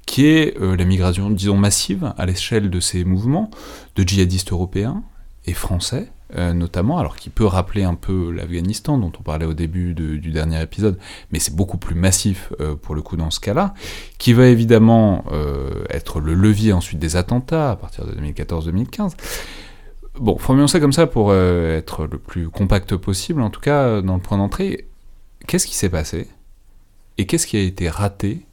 qui 0.06 0.26
est 0.26 0.60
la 0.60 0.84
migration, 0.84 1.30
disons, 1.30 1.56
massive 1.56 2.14
à 2.18 2.26
l'échelle 2.26 2.70
de 2.70 2.82
ces 2.82 3.06
mouvements 3.06 3.52
de 3.96 4.04
djihadistes 4.04 4.52
européens 4.52 5.02
et 5.46 5.54
français, 5.54 6.12
euh, 6.36 6.54
notamment, 6.54 7.00
alors 7.00 7.16
qui 7.16 7.32
peut 7.32 7.46
rappeler 7.46 7.84
un 7.84 7.96
peu 7.96 8.32
l'Afghanistan, 8.32 9.00
dont 9.00 9.12
on 9.20 9.24
parlait 9.24 9.48
au 9.48 9.56
début 9.56 9.96
du 9.96 10.32
dernier 10.32 10.62
épisode, 10.62 11.00
mais 11.32 11.40
c'est 11.40 11.56
beaucoup 11.56 11.78
plus 11.78 11.96
massif 11.96 12.54
euh, 12.60 12.76
pour 12.76 12.94
le 12.94 13.02
coup 13.02 13.18
dans 13.18 13.32
ce 13.32 13.40
cas-là, 13.40 13.74
qui 14.20 14.34
va 14.34 14.46
évidemment 14.46 15.26
euh, 15.32 15.84
être 15.90 16.20
le 16.20 16.36
levier 16.36 16.72
ensuite 16.72 17.00
des 17.00 17.16
attentats 17.16 17.72
à 17.72 17.76
partir 17.76 18.06
de 18.06 18.12
2014-2015. 18.14 19.14
Bon, 20.20 20.38
formulons 20.38 20.68
ça 20.68 20.80
comme 20.80 20.94
ça 20.94 21.08
pour 21.08 21.34
être 21.34 22.06
le 22.06 22.20
plus 22.20 22.50
compact 22.50 22.96
possible, 22.96 23.42
en 23.42 23.50
tout 23.50 23.62
cas 23.62 24.02
dans 24.02 24.16
le 24.16 24.22
point 24.22 24.38
d'entrée. 24.38 24.88
Qu'est-ce 25.48 25.66
qui 25.66 25.76
s'est 25.76 25.90
passé 25.90 26.28
et 27.18 27.26
qu'est-ce 27.26 27.48
qui 27.48 27.58
a 27.58 27.62
été 27.62 27.90
raté 27.90 28.46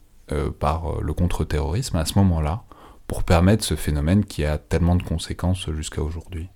par 0.61 1.01
le 1.03 1.12
contre-terrorisme 1.12 1.97
à 1.97 2.05
ce 2.05 2.18
moment-là 2.18 2.62
pour 3.07 3.24
permettre 3.24 3.64
ce 3.64 3.74
phénomène 3.74 4.24
qui 4.24 4.45
a 4.45 4.59
tellement 4.59 4.97
de 4.97 5.03
conséquences 5.03 5.70
jusqu'à 5.72 6.03
aujourd'hui? 6.03 6.49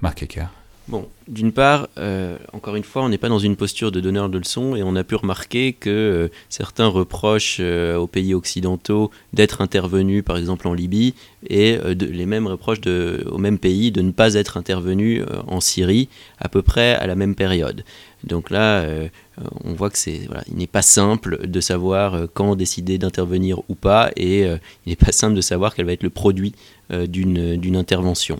Marc 0.00 0.22
Ecker. 0.22 0.46
Bon, 0.88 1.08
d'une 1.28 1.52
part, 1.52 1.88
euh, 1.96 2.36
encore 2.52 2.74
une 2.74 2.82
fois, 2.82 3.04
on 3.04 3.08
n'est 3.08 3.18
pas 3.18 3.28
dans 3.28 3.38
une 3.38 3.54
posture 3.54 3.92
de 3.92 4.00
donneur 4.00 4.28
de 4.28 4.38
leçons 4.38 4.74
et 4.74 4.82
on 4.82 4.96
a 4.96 5.04
pu 5.04 5.14
remarquer 5.14 5.74
que 5.74 5.88
euh, 5.88 6.28
certains 6.48 6.88
reprochent 6.88 7.58
euh, 7.60 7.96
aux 7.96 8.08
pays 8.08 8.34
occidentaux 8.34 9.12
d'être 9.32 9.60
intervenus, 9.60 10.24
par 10.24 10.36
exemple 10.36 10.66
en 10.66 10.74
Libye, 10.74 11.14
et 11.48 11.78
les 11.94 12.26
mêmes 12.26 12.48
reprochent 12.48 12.80
de, 12.80 13.24
aux 13.30 13.38
mêmes 13.38 13.58
pays 13.58 13.92
de 13.92 14.02
ne 14.02 14.10
pas 14.10 14.34
être 14.34 14.56
intervenus 14.56 15.24
en 15.48 15.60
Syrie 15.60 16.08
à 16.38 16.48
peu 16.48 16.62
près 16.62 16.94
à 16.94 17.06
la 17.06 17.16
même 17.16 17.34
période. 17.34 17.84
Donc 18.22 18.50
là, 18.50 18.86
on 19.64 19.72
voit 19.72 19.90
que 19.90 19.98
c'est 19.98 20.28
il 20.46 20.56
n'est 20.56 20.68
pas 20.68 20.82
simple 20.82 21.48
de 21.48 21.60
savoir 21.60 22.28
quand 22.32 22.54
décider 22.54 22.96
d'intervenir 22.96 23.58
ou 23.68 23.74
pas, 23.74 24.12
et 24.14 24.42
il 24.42 24.60
n'est 24.86 24.94
pas 24.96 25.10
simple 25.10 25.34
de 25.34 25.40
savoir 25.40 25.74
quel 25.74 25.84
va 25.84 25.92
être 25.92 26.04
le 26.04 26.10
produit 26.10 26.54
d'une 26.90 27.76
intervention. 27.76 28.38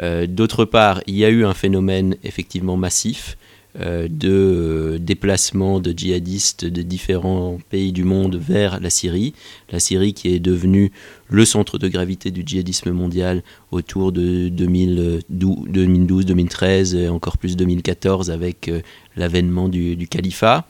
Euh, 0.00 0.26
D'autre 0.26 0.64
part, 0.64 1.02
il 1.06 1.16
y 1.16 1.24
a 1.24 1.28
eu 1.28 1.44
un 1.44 1.54
phénomène 1.54 2.16
effectivement 2.24 2.76
massif 2.76 3.36
euh, 3.80 4.06
de 4.08 4.28
euh, 4.28 4.98
déplacement 4.98 5.80
de 5.80 5.94
djihadistes 5.96 6.66
de 6.66 6.82
différents 6.82 7.58
pays 7.70 7.92
du 7.92 8.04
monde 8.04 8.36
vers 8.36 8.80
la 8.80 8.90
Syrie. 8.90 9.32
La 9.70 9.80
Syrie 9.80 10.12
qui 10.12 10.28
est 10.34 10.40
devenue 10.40 10.92
le 11.30 11.44
centre 11.44 11.78
de 11.78 11.88
gravité 11.88 12.30
du 12.30 12.42
djihadisme 12.44 12.90
mondial 12.90 13.42
autour 13.70 14.12
de 14.12 14.48
2012, 14.48 16.26
2013 16.26 16.94
et 16.94 17.08
encore 17.08 17.38
plus 17.38 17.56
2014 17.56 18.30
avec 18.30 18.70
l'avènement 19.16 19.70
du, 19.70 20.06
califat. 20.06 20.66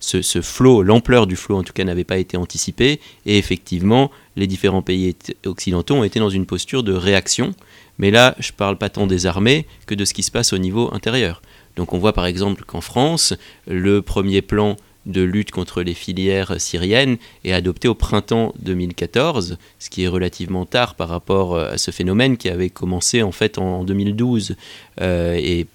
Ce, 0.00 0.40
flot, 0.40 0.82
l'ampleur 0.82 1.26
du 1.26 1.36
flot 1.36 1.56
en 1.56 1.62
tout 1.62 1.72
cas 1.72 1.84
n'avait 1.84 2.04
pas 2.04 2.18
été 2.18 2.36
anticipée 2.36 3.00
et 3.26 3.38
effectivement 3.38 4.10
les 4.36 4.46
différents 4.46 4.82
pays 4.82 5.16
occidentaux 5.44 5.94
ont 5.94 6.04
été 6.04 6.20
dans 6.20 6.30
une 6.30 6.46
posture 6.46 6.82
de 6.82 6.92
réaction. 6.92 7.54
Mais 7.98 8.12
là, 8.12 8.36
je 8.38 8.52
ne 8.52 8.56
parle 8.56 8.78
pas 8.78 8.90
tant 8.90 9.08
des 9.08 9.26
armées 9.26 9.66
que 9.86 9.94
de 9.94 10.04
ce 10.04 10.14
qui 10.14 10.22
se 10.22 10.30
passe 10.30 10.52
au 10.52 10.58
niveau 10.58 10.88
intérieur. 10.94 11.42
Donc 11.76 11.92
on 11.92 11.98
voit 11.98 12.12
par 12.12 12.26
exemple 12.26 12.62
qu'en 12.64 12.80
France, 12.80 13.34
le 13.66 14.02
premier 14.02 14.40
plan 14.42 14.76
de 15.06 15.22
lutte 15.22 15.50
contre 15.50 15.82
les 15.82 15.94
filières 15.94 16.60
syriennes 16.60 17.16
est 17.44 17.52
adopté 17.52 17.88
au 17.88 17.94
printemps 17.94 18.54
2014, 18.60 19.56
ce 19.78 19.90
qui 19.90 20.04
est 20.04 20.08
relativement 20.08 20.66
tard 20.66 20.94
par 20.94 21.08
rapport 21.08 21.54
euh, 21.54 21.72
à 21.72 21.78
ce 21.78 21.90
phénomène 21.90 22.36
qui 22.36 22.48
avait 22.48 22.70
commencé 22.70 23.22
en 23.22 23.32
fait 23.32 23.58
en 23.58 23.84
2012. 23.84 24.56
Euh, 25.00 25.34
et 25.34 25.66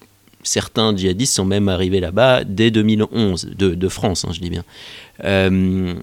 certains 0.44 0.96
djihadistes 0.96 1.34
sont 1.34 1.46
même 1.46 1.70
arrivés 1.70 2.00
là-bas 2.00 2.44
dès 2.44 2.72
2011, 2.72 3.52
de, 3.58 3.74
de 3.74 3.88
France, 3.90 4.26
hein, 4.26 4.32
je 4.34 4.40
dis 4.40 4.50
bien. 4.50 4.64
Euh, 5.24 5.96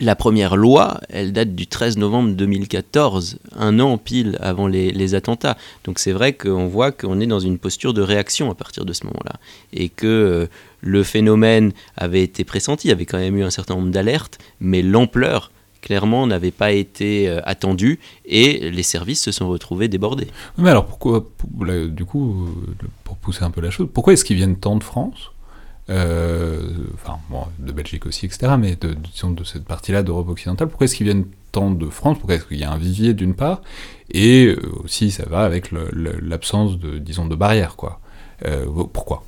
la 0.00 0.16
première 0.16 0.56
loi, 0.56 0.98
elle 1.10 1.32
date 1.32 1.54
du 1.54 1.66
13 1.66 1.98
novembre 1.98 2.30
2014, 2.30 3.38
un 3.54 3.78
an 3.80 3.98
pile 3.98 4.38
avant 4.40 4.66
les, 4.66 4.92
les 4.92 5.14
attentats. 5.14 5.58
Donc 5.84 5.98
c'est 5.98 6.12
vrai 6.12 6.32
qu'on 6.32 6.66
voit 6.66 6.90
qu'on 6.90 7.20
est 7.20 7.26
dans 7.26 7.40
une 7.40 7.58
posture 7.58 7.92
de 7.92 8.00
réaction 8.00 8.50
à 8.50 8.54
partir 8.54 8.86
de 8.86 8.94
ce 8.94 9.04
moment-là. 9.04 9.34
Et 9.74 9.90
que 9.90 10.06
euh, 10.06 10.46
le 10.80 11.02
phénomène 11.02 11.72
avait 11.98 12.22
été 12.22 12.44
pressenti, 12.44 12.88
il 12.88 12.90
y 12.90 12.92
avait 12.92 13.04
quand 13.04 13.18
même 13.18 13.36
eu 13.36 13.44
un 13.44 13.50
certain 13.50 13.74
nombre 13.76 13.90
d'alertes, 13.90 14.38
mais 14.60 14.80
l'ampleur, 14.80 15.50
clairement, 15.80 16.26
n'avait 16.26 16.50
pas 16.50 16.72
été 16.72 17.28
euh, 17.28 17.40
attendue 17.44 17.98
et 18.24 18.70
les 18.70 18.82
services 18.82 19.22
se 19.22 19.32
sont 19.32 19.48
retrouvés 19.48 19.88
débordés. 19.88 20.28
Mais 20.58 20.70
alors 20.70 20.86
pourquoi, 20.86 21.24
pour- 21.36 21.66
du 21.88 22.04
coup, 22.04 22.46
euh, 22.46 22.86
pour 23.04 23.16
pousser 23.16 23.42
un 23.44 23.50
peu 23.50 23.60
la 23.60 23.70
chose, 23.70 23.88
pourquoi 23.92 24.12
est-ce 24.12 24.24
qu'ils 24.24 24.36
viennent 24.36 24.56
tant 24.56 24.76
de 24.76 24.84
France? 24.84 25.32
Euh, 25.88 26.60
de 27.58 27.72
Belgique 27.72 28.06
aussi, 28.06 28.26
etc., 28.26 28.52
mais 28.58 28.76
de, 28.76 28.96
cette 29.44 29.64
partie-là 29.64 30.04
d'Europe 30.04 30.28
occidentale, 30.28 30.68
pourquoi 30.68 30.84
est-ce 30.84 30.94
qu'ils 30.94 31.06
viennent 31.06 31.26
tant 31.50 31.70
de 31.72 31.86
France? 31.88 32.18
Pourquoi 32.18 32.36
est-ce 32.36 32.44
qu'il 32.44 32.58
y 32.58 32.64
a 32.64 32.70
un 32.70 32.78
vivier 32.78 33.12
d'une 33.12 33.34
part? 33.34 33.60
Et 34.12 34.54
aussi, 34.84 35.10
ça 35.10 35.24
va 35.28 35.40
avec 35.40 35.72
l'absence 35.72 36.78
de, 36.78 36.98
disons, 36.98 37.26
de 37.26 37.34
barrières, 37.34 37.74
quoi. 37.74 37.98
Pourquoi? 38.92 39.24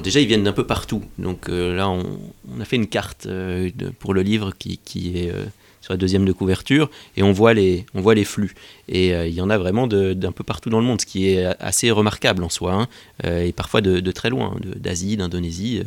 Déjà, 0.00 0.20
ils 0.20 0.26
viennent 0.26 0.44
d'un 0.44 0.52
peu 0.52 0.66
partout. 0.66 1.02
Donc 1.18 1.48
euh, 1.48 1.76
là, 1.76 1.88
on, 1.88 2.60
a 2.60 2.64
fait 2.64 2.76
une 2.76 2.86
carte 2.86 3.26
euh, 3.26 3.70
pour 3.98 4.14
le 4.14 4.22
livre 4.22 4.52
qui, 4.58 4.80
est 5.16 5.30
euh, 5.30 5.44
sur 5.80 5.92
la 5.92 5.96
deuxième 5.96 6.24
de 6.24 6.32
couverture, 6.32 6.90
et 7.16 7.22
on 7.22 7.32
voit 7.32 7.52
les, 7.54 7.84
on 7.94 8.00
voit 8.00 8.14
les 8.14 8.24
flux. 8.24 8.54
Et 8.88 9.10
il 9.10 9.34
y 9.34 9.40
en 9.40 9.50
a 9.50 9.58
vraiment 9.58 9.86
d'un 9.88 10.32
peu 10.32 10.44
partout 10.44 10.70
dans 10.70 10.78
le 10.78 10.86
monde, 10.86 11.00
ce 11.00 11.06
qui 11.06 11.28
est 11.28 11.44
assez 11.60 11.90
remarquable 11.90 12.44
en 12.44 12.48
soi, 12.48 12.72
hein, 12.72 12.88
et 13.28 13.52
parfois 13.52 13.80
de, 13.80 14.10
très 14.12 14.30
loin, 14.30 14.56
de- 14.60 14.78
d'Asie, 14.78 15.16
d'Indonésie. 15.16 15.82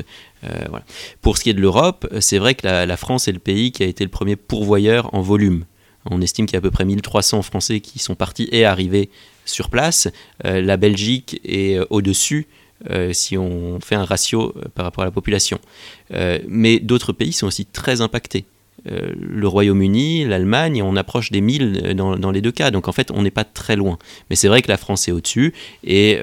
Pour 1.22 1.38
ce 1.38 1.44
qui 1.44 1.50
est 1.50 1.54
de 1.54 1.62
l'Europe, 1.62 2.08
c'est 2.20 2.40
vrai 2.40 2.56
que 2.56 2.68
la, 2.68 2.98
France 2.98 3.30
est 3.30 3.32
le 3.32 3.40
pays 3.40 3.72
qui 3.72 3.84
a 3.84 3.86
été 3.86 4.04
le 4.04 4.10
premier 4.10 4.36
pourvoyeur 4.36 5.14
en 5.14 5.22
volume. 5.22 5.64
On 6.12 6.22
estime 6.22 6.46
qu'il 6.46 6.56
y 6.56 6.58
a 6.58 6.60
à 6.60 6.62
peu 6.62 6.72
près 6.72 6.84
1300 6.84 7.42
Français 7.42 7.80
qui 7.80 8.00
sont 8.00 8.16
partis 8.16 8.50
et 8.52 8.66
arrivés 8.66 9.10
sur 9.46 9.70
place. 9.70 10.10
La 10.44 10.76
Belgique 10.76 11.40
est 11.46 11.80
au-dessus 11.90 12.48
euh, 12.90 13.14
si 13.14 13.38
on 13.38 13.80
fait 13.80 13.96
un 13.96 14.06
ratio 14.06 14.54
euh, 14.58 14.64
par 14.74 14.86
rapport 14.86 15.04
à 15.04 15.06
la 15.06 15.12
population. 15.12 15.60
Euh, 16.14 16.40
mais 16.48 16.80
d'autres 16.80 17.14
pays 17.14 17.34
sont 17.34 17.48
aussi 17.48 17.66
très 17.66 18.02
impactés. 18.02 18.46
Le 18.88 19.48
Royaume-Uni, 19.48 20.26
l'Allemagne, 20.26 20.84
on 20.84 20.96
approche 20.96 21.32
des 21.32 21.42
1000 21.42 21.82
euh, 21.86 21.94
dans, 21.96 22.32
les 22.32 22.42
deux 22.42 22.52
cas. 22.52 22.70
Donc 22.70 22.88
en 22.88 22.92
fait, 22.92 23.10
on 23.10 23.24
n'est 23.24 23.32
pas 23.32 23.44
très 23.44 23.76
loin. 23.76 23.98
Mais 24.30 24.36
c'est 24.36 24.48
vrai 24.48 24.62
que 24.62 24.68
la 24.68 24.78
France 24.78 25.08
est 25.08 25.12
au-dessus. 25.12 25.54
Et 25.84 26.20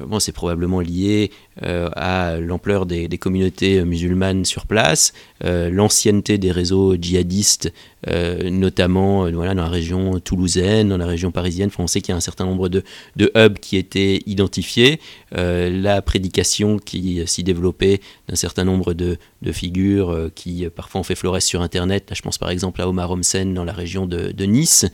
bon, 0.00 0.20
c'est 0.20 0.32
probablement 0.32 0.80
lié 0.80 1.30
euh, 1.62 1.88
à 1.94 2.38
l'ampleur 2.38 2.86
des, 2.86 3.08
communautés 3.18 3.78
euh, 3.78 3.84
musulmanes 3.84 4.44
sur 4.44 4.66
place, 4.66 5.12
euh, 5.44 5.70
l'ancienneté 5.70 6.38
des 6.38 6.50
réseaux 6.50 6.96
djihadistes, 6.96 7.72
euh, 8.08 8.50
notamment 8.50 9.26
euh, 9.26 9.30
voilà, 9.30 9.54
dans 9.54 9.62
la 9.62 9.68
région 9.68 10.18
toulousaine, 10.20 10.88
dans 10.88 10.96
la 10.96 11.06
région 11.06 11.30
parisienne. 11.30 11.70
On 11.78 11.86
sait 11.86 12.00
qu'il 12.00 12.10
y 12.10 12.14
a 12.14 12.16
un 12.16 12.20
certain 12.20 12.44
nombre 12.44 12.68
de, 12.68 12.82
de 13.16 13.30
hubs 13.36 13.58
qui 13.58 13.76
étaient 13.76 14.20
identifiés. 14.26 15.00
Euh, 15.36 15.70
la 15.70 16.02
prédication 16.02 16.78
qui 16.78 17.20
euh, 17.20 17.26
s'y 17.26 17.44
développait 17.44 18.00
d'un 18.28 18.36
certain 18.36 18.64
nombre 18.64 18.94
de, 18.94 19.16
de 19.42 19.52
figures 19.52 20.10
euh, 20.10 20.32
qui 20.34 20.64
euh, 20.64 20.70
parfois 20.70 21.00
ont 21.00 21.04
fait 21.04 21.14
florès 21.14 21.44
sur 21.44 21.62
Internet. 21.62 22.10
Là, 22.10 22.16
je 22.16 22.22
pense 22.22 22.38
par 22.38 22.50
exemple 22.50 22.80
à 22.80 22.88
Omar 22.88 23.10
Homsen 23.10 23.54
dans 23.54 23.64
la 23.64 23.72
région 23.72 24.06
de, 24.06 24.32
de 24.32 24.44
Nice. 24.44 24.86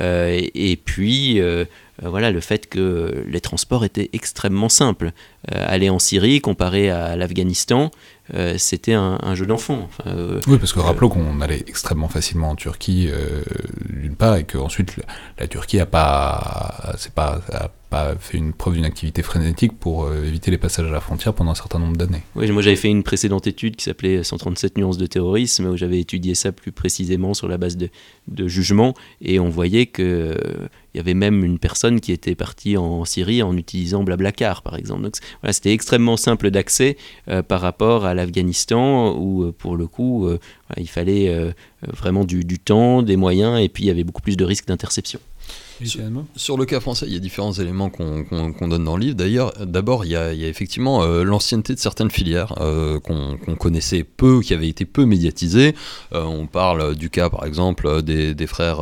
Euh, 0.00 0.40
et, 0.54 0.76
puis, 0.76 1.40
euh, 1.40 1.52
euh, 1.52 1.64
voilà, 2.08 2.30
le 2.30 2.40
fait 2.40 2.68
que 2.68 3.24
les 3.26 3.40
transports 3.40 3.84
étaient 3.84 4.10
extrêmement 4.12 4.68
simples. 4.68 5.12
Euh, 5.52 5.64
aller 5.68 5.90
en 5.90 5.98
Syrie, 5.98 6.40
comparé 6.40 6.90
à 6.90 7.16
l'Afghanistan, 7.16 7.90
euh, 8.34 8.54
c'était 8.56 8.94
un, 8.94 9.18
un 9.22 9.34
jeu 9.34 9.46
d'enfant. 9.46 9.88
Enfin, 9.88 10.10
euh, 10.10 10.40
Oui, 10.46 10.58
parce 10.58 10.72
que 10.72 10.80
rappelons 10.80 11.08
qu'on 11.08 11.40
allait 11.40 11.64
extrêmement 11.66 12.08
facilement 12.08 12.50
en 12.50 12.56
Turquie, 12.56 13.08
euh, 13.10 13.42
d'une 13.90 14.14
part, 14.14 14.36
et 14.36 14.44
qu'ensuite 14.44 14.96
la, 14.96 15.04
la 15.40 15.46
Turquie 15.48 15.80
a 15.80 15.86
pas, 15.86 16.94
pas, 17.14 17.40
a 17.52 17.70
pas 17.90 18.14
fait 18.18 18.38
une 18.38 18.52
preuve 18.52 18.74
d'une 18.74 18.84
activité 18.84 19.22
frénétique 19.22 19.78
pour 19.78 20.04
euh, 20.04 20.24
éviter 20.24 20.50
les 20.50 20.58
passages 20.58 20.86
à 20.86 20.90
la 20.90 21.00
frontière 21.00 21.34
pendant 21.34 21.50
un 21.50 21.54
certain 21.56 21.78
nombre 21.78 21.96
d'années. 21.96 22.22
Oui, 22.36 22.50
moi 22.50 22.62
j'avais 22.62 22.76
fait 22.76 22.88
une 22.88 23.02
précédente 23.02 23.46
étude 23.46 23.76
qui 23.76 23.84
s'appelait 23.84 24.22
137 24.22 24.78
nuances 24.78 24.98
de 24.98 25.06
terrorisme, 25.06 25.66
où 25.66 25.76
j'avais 25.76 26.00
étudié 26.00 26.34
ça 26.34 26.52
plus 26.52 26.72
précisément 26.72 27.34
sur 27.34 27.48
la 27.48 27.58
base 27.58 27.76
de, 27.76 27.90
de 28.28 28.48
jugements, 28.48 28.94
et 29.20 29.40
on 29.40 29.50
voyait 29.50 29.86
que 29.86 30.02
euh, 30.02 30.68
il 30.94 30.98
y 30.98 31.00
avait 31.00 31.14
même 31.14 31.44
une 31.44 31.58
personne 31.58 32.00
qui 32.00 32.12
était 32.12 32.34
partie 32.34 32.76
en 32.76 33.04
Syrie 33.04 33.42
en 33.42 33.56
utilisant 33.56 34.04
Blablacar, 34.04 34.62
par 34.62 34.76
exemple. 34.76 35.08
Voilà, 35.40 35.52
c'était 35.52 35.72
extrêmement 35.72 36.16
simple 36.16 36.50
d'accès 36.50 36.96
euh, 37.28 37.42
par 37.42 37.60
rapport 37.60 38.04
à 38.04 38.14
l'Afghanistan, 38.14 39.16
où 39.16 39.44
euh, 39.44 39.52
pour 39.52 39.76
le 39.76 39.86
coup, 39.86 40.26
euh, 40.26 40.38
il 40.76 40.88
fallait 40.88 41.52
vraiment 41.82 42.24
du 42.24 42.58
temps, 42.58 43.02
des 43.02 43.16
moyens, 43.16 43.60
et 43.60 43.68
puis 43.68 43.84
il 43.84 43.86
y 43.86 43.90
avait 43.90 44.04
beaucoup 44.04 44.22
plus 44.22 44.36
de 44.36 44.44
risques 44.44 44.66
d'interception. 44.66 45.20
Sur 46.36 46.56
le 46.56 46.64
cas 46.64 46.80
français, 46.80 47.06
il 47.08 47.12
y 47.12 47.16
a 47.16 47.18
différents 47.20 47.52
éléments 47.52 47.90
qu'on 47.90 48.68
donne 48.68 48.84
dans 48.84 48.96
le 48.96 49.02
livre. 49.02 49.16
D'ailleurs, 49.16 49.52
d'abord, 49.64 50.04
il, 50.04 50.10
y 50.12 50.16
a- 50.16 50.32
il 50.32 50.40
y 50.40 50.44
a 50.44 50.48
effectivement 50.48 51.02
euh, 51.02 51.24
l'ancienneté 51.24 51.74
de 51.74 51.78
certaines 51.78 52.10
filières 52.10 52.54
euh, 52.60 53.00
qu'on 53.00 53.36
connaissait 53.56 54.04
peu, 54.04 54.40
qui 54.40 54.54
avaient 54.54 54.68
été 54.68 54.84
peu 54.84 55.04
médiatisées. 55.04 55.74
Euh, 56.12 56.22
on 56.24 56.46
parle 56.46 56.94
du 56.94 57.10
cas, 57.10 57.30
par 57.30 57.44
exemple, 57.44 58.02
des, 58.02 58.34
des 58.34 58.46
frères 58.46 58.80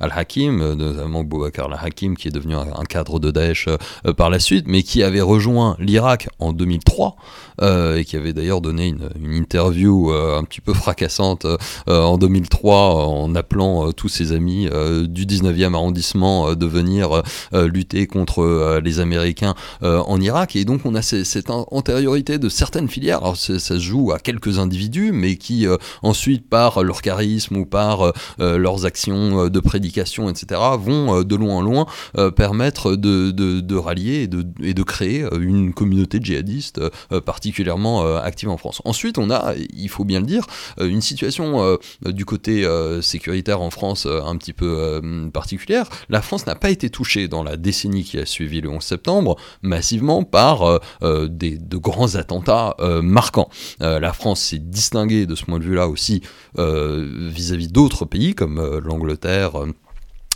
Al-Hakim, 0.00 0.74
notamment 0.74 1.24
Boubacar 1.24 1.66
Al-Hakim, 1.72 2.16
qui 2.16 2.28
est 2.28 2.32
devenu 2.32 2.54
un, 2.54 2.66
un 2.76 2.84
cadre 2.84 3.18
de 3.18 3.30
Daesh 3.30 3.68
par 4.16 4.30
la 4.30 4.38
suite, 4.38 4.66
mais 4.68 4.82
qui 4.82 5.02
avait 5.02 5.20
rejoint 5.20 5.76
l'Irak 5.78 6.28
en 6.38 6.52
2003 6.52 7.16
euh, 7.62 7.96
et 7.96 8.04
qui 8.04 8.16
avait 8.16 8.32
d'ailleurs 8.32 8.60
donné 8.60 8.88
une, 8.88 9.08
une 9.22 9.32
interview 9.34 10.10
un 10.12 10.44
petit 10.44 10.60
peu 10.60 10.74
fracassante 10.74 11.46
en 11.86 12.18
2003 12.18 13.06
en 13.06 13.34
appelant 13.34 13.92
tous 13.92 14.08
ses 14.08 14.32
amis 14.32 14.68
du 15.08 15.26
19e 15.26 15.74
arrondissement 15.74 16.25
euh, 16.26 16.54
de 16.54 16.66
venir 16.66 17.22
euh, 17.54 17.68
lutter 17.68 18.06
contre 18.06 18.42
euh, 18.42 18.80
les 18.82 19.00
Américains 19.00 19.54
euh, 19.82 19.98
en 20.00 20.20
Irak. 20.20 20.56
Et 20.56 20.64
donc 20.64 20.82
on 20.84 20.94
a 20.94 21.02
cette 21.02 21.50
an- 21.50 21.66
antériorité 21.70 22.38
de 22.38 22.48
certaines 22.48 22.88
filières. 22.88 23.18
Alors 23.18 23.36
ça 23.36 23.58
se 23.58 23.78
joue 23.78 24.12
à 24.12 24.18
quelques 24.18 24.58
individus, 24.58 25.12
mais 25.12 25.36
qui 25.36 25.66
euh, 25.66 25.76
ensuite, 26.02 26.48
par 26.48 26.82
leur 26.82 27.02
charisme 27.02 27.56
ou 27.56 27.66
par 27.66 28.12
euh, 28.40 28.58
leurs 28.58 28.84
actions 28.86 29.44
euh, 29.44 29.50
de 29.50 29.60
prédication, 29.60 30.28
etc., 30.28 30.60
vont 30.78 31.20
euh, 31.20 31.24
de 31.24 31.36
loin 31.36 31.56
en 31.56 31.62
loin 31.62 31.86
euh, 32.18 32.30
permettre 32.30 32.96
de, 32.96 33.76
rallier 33.76 34.22
et 34.22 34.26
de, 34.26 34.44
et 34.62 34.74
de 34.74 34.82
créer 34.82 35.22
euh, 35.22 35.38
une 35.40 35.72
communauté 35.72 36.18
djihadiste 36.20 36.80
euh, 37.12 37.20
particulièrement 37.20 38.04
euh, 38.04 38.18
active 38.18 38.48
en 38.48 38.56
France. 38.56 38.82
Ensuite, 38.84 39.18
on 39.18 39.30
a, 39.30 39.54
il 39.74 39.88
faut 39.88 40.04
bien 40.04 40.20
le 40.20 40.26
dire, 40.26 40.46
euh, 40.80 40.88
une 40.88 41.00
situation 41.02 41.62
euh, 41.62 41.76
du 42.12 42.24
côté 42.24 42.64
euh, 42.64 43.02
sécuritaire 43.02 43.60
en 43.60 43.70
France 43.70 44.06
euh, 44.06 44.20
un 44.22 44.36
petit 44.36 44.52
peu 44.52 44.66
euh, 44.66 45.28
particulière. 45.30 45.86
La 46.16 46.22
France 46.22 46.46
n'a 46.46 46.54
pas 46.54 46.70
été 46.70 46.88
touchée 46.88 47.28
dans 47.28 47.42
la 47.42 47.58
décennie 47.58 48.02
qui 48.02 48.18
a 48.18 48.24
suivi 48.24 48.62
le 48.62 48.70
11 48.70 48.82
septembre 48.82 49.36
massivement 49.60 50.22
par 50.22 50.62
euh, 50.62 50.78
euh, 51.02 51.28
des, 51.28 51.58
de 51.58 51.76
grands 51.76 52.14
attentats 52.14 52.74
euh, 52.80 53.02
marquants. 53.02 53.50
La 53.80 54.14
France 54.14 54.40
s'est 54.40 54.58
distinguée 54.58 55.26
de 55.26 55.34
ce 55.34 55.44
point 55.44 55.58
de 55.58 55.64
vue-là 55.64 55.88
aussi 55.88 56.22
vis-à-vis 56.56 57.68
d'autres 57.68 58.06
pays 58.06 58.34
comme 58.34 58.80
l'Angleterre. 58.82 59.66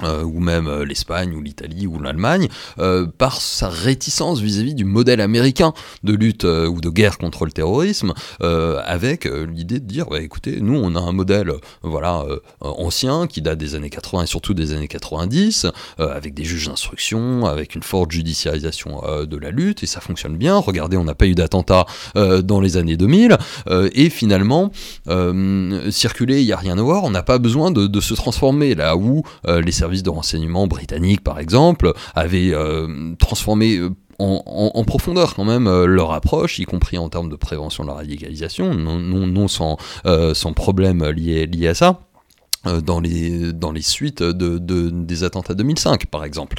Euh, 0.03 0.23
ou 0.23 0.41
même 0.41 0.67
euh, 0.67 0.85
l'Espagne 0.85 1.35
ou 1.35 1.41
l'Italie 1.41 1.87
ou 1.87 1.99
l'Allemagne, 1.99 2.49
euh, 2.79 3.07
par 3.07 3.41
sa 3.41 3.69
réticence 3.69 4.41
vis-à-vis 4.41 4.75
du 4.75 4.85
modèle 4.85 5.21
américain 5.21 5.73
de 6.05 6.15
lutte 6.15 6.45
ou 6.45 6.81
de 6.81 6.89
guerre 6.89 7.19
contre 7.19 7.45
le 7.45 7.53
terrorisme, 7.53 8.13
avec 8.41 9.25
l'idée 9.25 9.81
de 9.81 9.85
dire, 9.85 10.07
bah, 10.07 10.21
écoutez, 10.21 10.61
nous 10.61 10.77
on 10.77 10.95
a 10.95 11.01
un 11.01 11.13
modèle 11.13 11.53
voilà 11.83 12.25
ancien 12.61 13.27
qui 13.27 13.43
date 13.43 13.59
des 13.59 13.75
années 13.75 13.91
80 13.91 14.25
et 14.25 14.27
surtout 14.27 14.55
des 14.55 14.73
années 14.73 14.89
90, 14.89 15.67
euh, 15.99 16.15
avec 16.15 16.35
des 16.35 16.45
juges 16.45 16.69
d'instruction, 16.69 17.47
avec 17.47 17.75
une 17.75 17.83
forte 17.83 18.11
judiciarisation 18.11 19.03
de 19.27 19.37
la 19.37 19.51
lutte, 19.51 19.83
et 19.83 19.87
ça 19.87 20.01
fonctionne 20.01 20.37
bien. 20.37 20.57
Regardez, 20.57 20.97
on 20.97 21.05
n'a 21.05 21.15
pas 21.15 21.27
eu 21.27 21.35
d'attentat 21.35 21.87
dans 22.15 22.61
les 22.61 22.77
années 22.77 22.97
2000, 22.97 23.37
euh, 23.69 23.89
et 23.95 24.11
finalement, 24.11 24.71
circuler, 25.91 26.41
il 26.41 26.47
n'y 26.47 26.53
a 26.53 26.57
rien 26.57 26.79
à 26.79 26.83
voir, 26.83 27.05
on 27.05 27.11
n'a 27.11 27.23
pas 27.23 27.39
besoin 27.39 27.71
de, 27.71 27.87
de 27.87 28.01
se 28.01 28.15
transformer 28.15 28.75
là 28.75 28.97
où 28.97 29.23
les 29.47 29.73
services 29.73 29.90
de 30.03 30.11
renseignement 30.11 30.67
britanniques, 30.67 31.23
par 31.23 31.39
exemple, 31.39 31.93
avaient 32.15 32.53
euh, 32.53 33.15
transformé 33.19 33.77
euh, 33.77 33.91
en, 34.19 34.85
profondeur 34.85 35.35
quand 35.35 35.45
même 35.45 35.67
euh, 35.67 35.87
leur 35.87 36.13
approche, 36.13 36.59
y 36.59 36.65
compris 36.65 36.99
en 36.99 37.09
termes 37.09 37.31
de 37.31 37.37
prévention 37.37 37.85
de 37.85 37.89
la 37.89 37.95
radicalisation, 37.95 38.75
non, 38.75 39.49
sans, 39.49 39.77
sans 40.35 40.53
problème 40.53 41.05
lié, 41.11 41.49
à 41.69 41.75
ça. 41.75 42.01
Dans 42.85 43.01
les, 43.01 43.53
suites 43.81 44.23
de, 44.23 44.59
de- 44.59 44.91
des 44.91 45.25
attentats 45.25 45.55
2005, 45.55 46.07
par 46.07 46.25
exemple. 46.25 46.59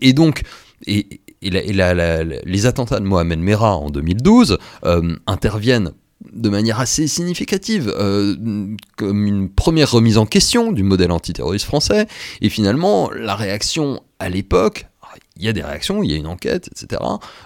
Et 0.00 0.12
donc, 0.14 0.42
et, 0.86 1.20
les 1.42 2.66
attentats 2.66 3.00
de 3.00 3.04
Mohamed 3.04 3.40
Merah 3.40 3.76
en 3.76 3.90
2012 3.90 4.58
euh, 4.84 5.16
interviennent 5.26 5.92
de 6.32 6.48
manière 6.48 6.80
assez 6.80 7.06
significative, 7.06 7.92
euh, 7.98 8.36
comme 8.96 9.26
une 9.26 9.48
première 9.48 9.90
remise 9.90 10.18
en 10.18 10.26
question 10.26 10.72
du 10.72 10.82
modèle 10.82 11.12
antiterroriste 11.12 11.66
français, 11.66 12.06
et 12.40 12.48
finalement 12.48 13.10
la 13.10 13.34
réaction 13.34 14.02
à 14.18 14.28
l'époque, 14.28 14.86
il 15.36 15.44
y 15.44 15.48
a 15.48 15.52
des 15.52 15.62
réactions, 15.62 16.02
il 16.02 16.10
y 16.10 16.14
a 16.14 16.16
une 16.16 16.26
enquête, 16.26 16.68
etc., 16.68 17.00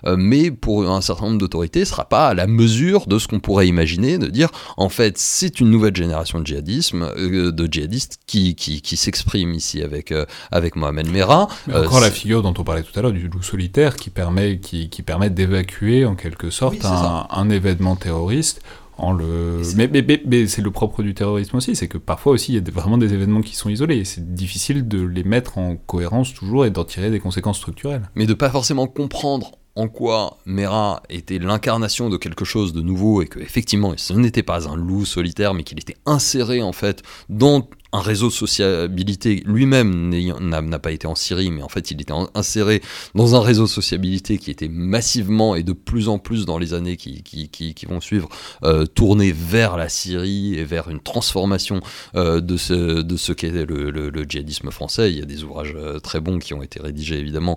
euh, 0.05 0.17
mais 0.19 0.51
pour 0.51 0.91
un 0.91 1.01
certain 1.01 1.27
nombre 1.27 1.39
d'autorités, 1.39 1.85
ce 1.85 1.93
sera 1.93 2.05
pas 2.05 2.29
à 2.29 2.35
la 2.35 2.47
mesure 2.47 3.07
de 3.07 3.19
ce 3.19 3.29
qu'on 3.29 3.41
pourrait 3.41 3.69
imaginer, 3.69 4.19
de 4.19 4.27
dire, 4.27 4.49
en 4.77 4.89
fait, 4.89 5.19
c'est 5.19 5.61
une 5.61 5.71
nouvelle 5.71 5.95
génération 5.95 6.41
de 6.41 6.47
djihadisme, 6.47 7.03
euh, 7.17 7.53
de 7.53 7.69
djihadistes 7.71 8.19
qui, 8.27 8.55
qui, 8.55 8.83
qui 8.83 8.97
s'exprime 8.97 9.55
ici 9.55 9.83
avec, 9.83 10.11
euh, 10.11 10.27
avec 10.51 10.75
Mohamed 10.77 11.11
Merah. 11.11 11.49
Mais 11.69 11.77
encore 11.77 12.01
la 12.01 12.11
figure 12.11 12.43
dont 12.43 12.55
on 12.59 12.65
parlait 12.65 12.83
tout 12.83 12.99
à 12.99 13.03
l'heure 13.03 13.13
du 13.13 13.29
loup 13.29 13.43
solitaire 13.43 13.97
qui 13.97 14.11
permet, 14.11 14.59
qui, 14.59 14.89
qui 14.89 15.03
permet 15.03 15.31
d'évacuer 15.31 16.05
en 16.05 16.17
quelque 16.17 16.51
sorte 16.51 16.75
Oui, 16.75 16.81
c'est 16.83 16.89
un, 16.89 17.27
un 17.31 17.51
événement 17.51 17.97
terroriste 17.97 18.63
en 18.99 19.13
le. 19.13 19.63
Mais, 19.77 19.89
mais, 19.89 20.03
mais, 20.07 20.23
mais 20.27 20.47
c'est 20.47 20.63
le 20.63 20.71
propre 20.71 21.03
du 21.03 21.15
terrorisme 21.15 21.57
aussi, 21.57 21.77
c'est 21.77 21.89
que 21.89 21.99
parfois 21.99 22.33
aussi 22.33 22.53
il 22.53 22.55
y 22.57 22.59
a 22.59 22.71
vraiment 22.71 22.99
des 22.99 23.13
événements 23.13 23.43
qui 23.43 23.57
sont 23.57 23.69
isolés 23.69 23.99
et 23.99 24.05
c'est 24.05 24.35
difficile 24.35 24.89
de 24.89 25.03
les 25.03 25.25
mettre 25.25 25.59
en 25.59 25.77
cohérence 25.77 26.33
toujours 26.35 26.65
et 26.65 26.71
d'en 26.71 26.85
tirer 26.85 27.11
des 27.11 27.21
conséquences 27.21 27.59
structurelles. 27.59 28.11
mais 28.15 28.27
de 28.27 28.35
pas 28.35 28.51
forcément 28.51 28.87
comprendre 28.87 29.53
en 29.77 29.89
quoi 29.89 30.39
Mera 30.47 31.03
était 31.11 31.39
l'incarnation 31.39 32.09
de 32.09 32.17
quelque 32.17 32.47
chose 32.47 32.73
de 32.73 32.81
nouveau 32.81 33.21
et 33.21 33.27
que 33.27 33.39
effectivement 33.39 33.93
ce 33.97 34.15
n'était 34.15 34.43
pas 34.43 34.69
un 34.69 34.75
loup 34.75 35.05
solitaire 35.05 35.53
mais 35.53 35.65
qu'il 35.65 35.79
était 35.79 35.97
inséré 36.07 36.63
en 36.63 36.73
fait 36.73 37.03
dans 37.29 37.69
un 37.97 38.01
réseau 38.01 38.29
de 38.29 38.33
sociabilité 38.33 39.43
lui-même 39.47 40.11
n'a 40.41 40.79
pas 40.79 40.93
été 40.93 41.07
en 41.07 41.15
Syrie 41.15 41.51
mais 41.51 41.63
en 41.63 41.69
fait 41.69 41.91
il 41.91 42.01
était 42.01 42.13
inséré 42.35 42.83
dans 43.15 43.35
un 43.35 43.41
réseau 43.41 43.65
de 43.65 43.69
sociabilité 43.69 44.39
qui 44.39 44.51
était 44.51 44.69
massivement 44.69 45.55
et 45.55 45.63
de 45.63 45.73
plus 45.73 46.09
en 46.09 46.19
plus 46.19 46.45
dans 46.45 46.59
les 46.59 46.75
années 46.75 46.97
qui, 46.97 47.87
vont 47.89 48.01
suivre 48.01 48.29
euh, 48.65 48.85
tourné 48.85 49.33
vers 49.33 49.77
la 49.77 49.89
Syrie 49.89 50.55
et 50.55 50.65
vers 50.65 50.89
une 50.89 51.01
transformation 51.01 51.81
euh, 52.15 52.41
de 52.41 52.57
ce, 52.57 53.03
de 53.03 53.35
qu'est 53.35 53.51
le, 53.51 54.25
djihadisme 54.29 54.71
français. 54.71 55.11
Il 55.13 55.19
y 55.19 55.23
a 55.23 55.25
des 55.25 55.45
ouvrages 55.45 55.75
euh, 55.77 55.99
très 56.01 56.21
bons 56.21 56.39
qui 56.39 56.55
ont 56.55 56.63
été 56.63 56.81
rédigés 56.81 57.19
évidemment 57.19 57.57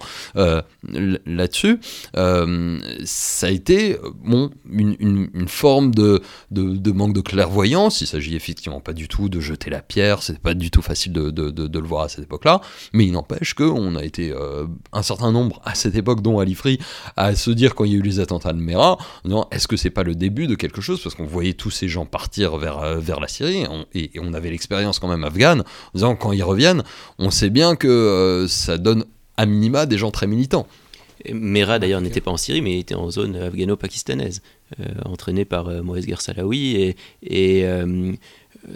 là-dessus. 1.26 1.80
Ça 2.14 3.48
a 3.48 3.50
été 3.50 3.98
une, 4.72 5.48
forme 5.48 5.94
de, 5.94 6.22
de, 6.52 6.78
de 6.78 6.92
manque 6.92 7.14
de 7.14 7.22
clairvoyance. 7.22 8.02
Il 8.02 8.08
s'agit 8.08 8.36
effectivement 8.36 8.80
pas 8.80 8.94
du 8.94 9.08
tout 9.08 9.30
de 9.30 9.40
jeter 9.40 9.70
la 9.70 9.82
pierre, 9.82 10.22
c'est 10.34 10.40
pas 10.40 10.54
du 10.54 10.72
tout 10.72 10.82
facile 10.82 11.14
de, 11.14 11.30
de- 11.32 11.50
de- 11.52 11.68
de 11.68 11.80
le 11.80 11.88
voir 11.88 12.04
à 12.04 12.10
cette 12.10 12.24
époque-là, 12.24 12.62
mais 12.94 13.06
il 13.06 13.12
n'empêche 13.12 13.54
qu'on 13.54 13.96
a 13.96 14.04
été 14.04 14.32
euh, 14.32 14.66
un 14.94 15.02
certain 15.04 15.32
nombre 15.32 15.62
à 15.66 15.76
cette 15.76 15.96
époque, 15.96 16.22
dont 16.22 16.40
Ali 16.40 16.56
Free, 16.56 16.80
à 17.18 17.36
se 17.36 17.52
dire 17.52 17.76
quand 17.76 17.84
il 17.86 17.92
y 17.92 17.96
a 17.96 17.98
eu 17.98 18.02
les 18.02 18.20
attentats 18.20 18.54
de 18.54 18.60
Mera, 18.60 18.98
disant, 19.26 19.48
est-ce 19.52 19.68
que 19.68 19.78
c'est 19.78 19.90
pas 19.90 20.04
le 20.04 20.16
début 20.16 20.48
de 20.48 20.56
quelque 20.56 20.82
chose? 20.82 21.02
Parce 21.04 21.16
qu'on 21.16 21.26
voyait 21.26 21.54
tous 21.54 21.72
ces 21.72 21.88
gens 21.88 22.06
partir 22.06 22.58
vers, 22.58 22.80
euh, 22.80 23.00
vers 23.00 23.20
la 23.20 23.28
Syrie, 23.28 23.62
et 23.62 23.68
on, 23.68 23.86
et- 23.94 24.16
et 24.16 24.20
on 24.22 24.34
avait 24.34 24.50
l'expérience 24.50 25.00
quand 25.00 25.08
même 25.10 25.24
afghane, 25.24 25.62
en 25.62 25.66
disant 25.96 26.16
quand 26.16 26.32
ils 26.32 26.44
reviennent, 26.44 26.84
on 27.18 27.32
sait 27.32 27.50
bien 27.50 27.76
que 27.76 27.88
euh, 27.88 28.48
ça 28.48 28.78
donne 28.78 29.06
à 29.38 29.46
minima 29.46 29.86
des 29.86 29.98
gens 29.98 30.12
très 30.12 30.28
militants. 30.28 30.68
Mera 31.34 31.80
d'ailleurs 31.80 32.00
n'était 32.00 32.22
pas 32.22 32.32
en 32.32 32.38
Syrie, 32.38 32.62
mais 32.62 32.76
il 32.76 32.80
était 32.80 32.96
en 32.96 33.12
zone 33.12 33.36
afghano-pakistanaise, 33.36 34.42
euh, 34.80 34.86
entraîné 35.04 35.44
par 35.44 35.68
euh, 35.68 35.82
Moez 35.82 36.02
Gersalawi. 36.02 36.76
Et, 36.78 36.96
et 37.24 37.66
euh, 37.66 38.14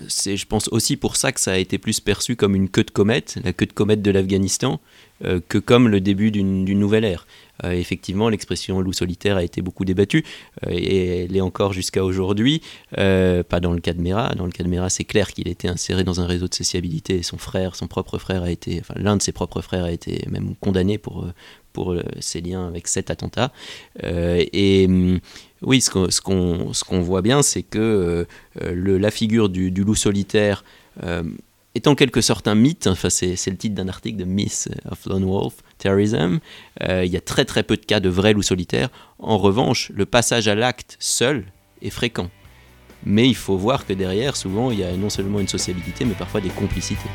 c'est, 0.08 0.38
je 0.38 0.46
pense, 0.46 0.68
aussi 0.70 0.98
pour 0.98 1.16
ça 1.16 1.32
que 1.32 1.40
ça 1.40 1.54
a 1.54 1.58
été 1.58 1.78
plus 1.78 2.00
perçu 2.00 2.36
comme 2.36 2.56
une 2.56 2.70
queue 2.70 2.84
de 2.84 2.92
comète, 2.92 3.38
la 3.44 3.54
queue 3.54 3.66
de 3.66 3.74
comète 3.74 4.02
de 4.02 4.12
l'Afghanistan, 4.12 4.80
euh, 5.26 5.40
que 5.48 5.58
comme 5.58 5.88
le 5.88 6.02
début 6.02 6.32
d'une, 6.32 6.66
nouvelle 6.66 7.06
ère. 7.06 7.28
Euh, 7.64 7.72
effectivement, 7.72 8.30
l'expression 8.30 8.82
loup 8.82 8.94
solitaire 8.94 9.38
a 9.38 9.44
été 9.44 9.62
beaucoup 9.62 9.86
débattue, 9.86 10.26
euh, 10.66 10.72
et 10.72 11.26
elle 11.26 11.36
est 11.36 11.42
encore 11.42 11.72
jusqu'à 11.72 12.04
aujourd'hui. 12.04 12.62
Pas 12.92 13.60
dans 13.62 13.74
le 13.74 13.80
cas 13.80 13.94
de 13.94 14.02
Mera. 14.02 14.34
Dans 14.36 14.46
le 14.46 14.52
cas 14.52 14.64
de 14.64 14.70
Mera, 14.70 14.90
c'est 14.90 15.04
clair 15.04 15.32
qu'il 15.32 15.48
était 15.48 15.68
inséré 15.68 16.04
dans 16.04 16.20
un 16.20 16.26
réseau 16.26 16.48
de 16.48 16.54
sociabilité. 16.54 17.18
Et 17.18 17.24
son 17.24 17.38
frère, 17.38 17.76
son 17.76 17.88
propre 17.88 18.18
frère, 18.18 18.44
a 18.44 18.52
été, 18.52 18.82
l'un 18.96 19.18
de 19.18 19.22
ses 19.22 19.32
propres 19.32 19.62
frères 19.62 19.84
a 19.84 19.92
été 19.92 20.26
même 20.30 20.56
condamné 20.60 20.98
pour, 20.98 21.28
pour 21.74 21.96
ses 22.20 22.42
liens 22.42 22.68
avec 22.68 22.88
cet 22.88 23.12
attentat. 23.12 23.52
Et 24.02 24.86
hum, 24.88 25.20
oui, 25.64 25.82
ce 25.82 26.22
qu'on, 26.22 27.02
voit 27.02 27.22
bien, 27.22 27.42
c'est 27.42 27.64
que 27.64 28.26
euh, 28.62 28.98
la 29.00 29.12
figure 29.12 29.50
du, 29.50 29.72
du 29.72 29.84
loup 29.84 29.96
solitaire 29.96 30.64
euh, 31.04 31.24
est 31.76 31.88
en 31.88 31.96
quelque 31.96 32.22
sorte 32.22 32.48
un 32.48 32.56
mythe. 32.56 32.88
Enfin, 32.88 33.10
c'est 33.10 33.48
le 33.48 33.58
titre 33.58 33.76
d'un 33.76 33.88
article 33.88 34.18
de 34.18 34.26
Miss 34.26 34.70
of 34.90 35.06
Lone 35.06 35.26
Wolf 35.26 35.56
Terrorism. 35.78 36.40
Euh, 36.84 37.04
il 37.06 37.12
y 37.12 37.18
a 37.18 37.22
très 37.22 37.46
très 37.46 37.64
peu 37.64 37.78
de 37.78 37.86
cas 37.86 38.00
de 38.00 38.10
vrai 38.10 38.34
loup 38.34 38.44
solitaire. 38.44 38.90
En 39.20 39.38
revanche, 39.38 39.92
le 39.96 40.06
passage 40.06 40.48
à 40.48 40.56
l'acte 40.56 40.98
seul 41.00 41.46
est 41.82 41.90
fréquent. 41.90 42.30
Mais 43.06 43.28
il 43.28 43.36
faut 43.36 43.58
voir 43.58 43.86
que 43.86 43.94
derrière, 43.94 44.36
souvent, 44.36 44.72
il 44.72 44.80
y 44.80 44.84
a 44.84 44.96
non 44.96 45.10
seulement 45.10 45.40
une 45.40 45.48
sociabilité, 45.48 46.06
mais 46.06 46.14
parfois 46.14 46.40
des 46.40 46.50
complicités. 46.50 47.10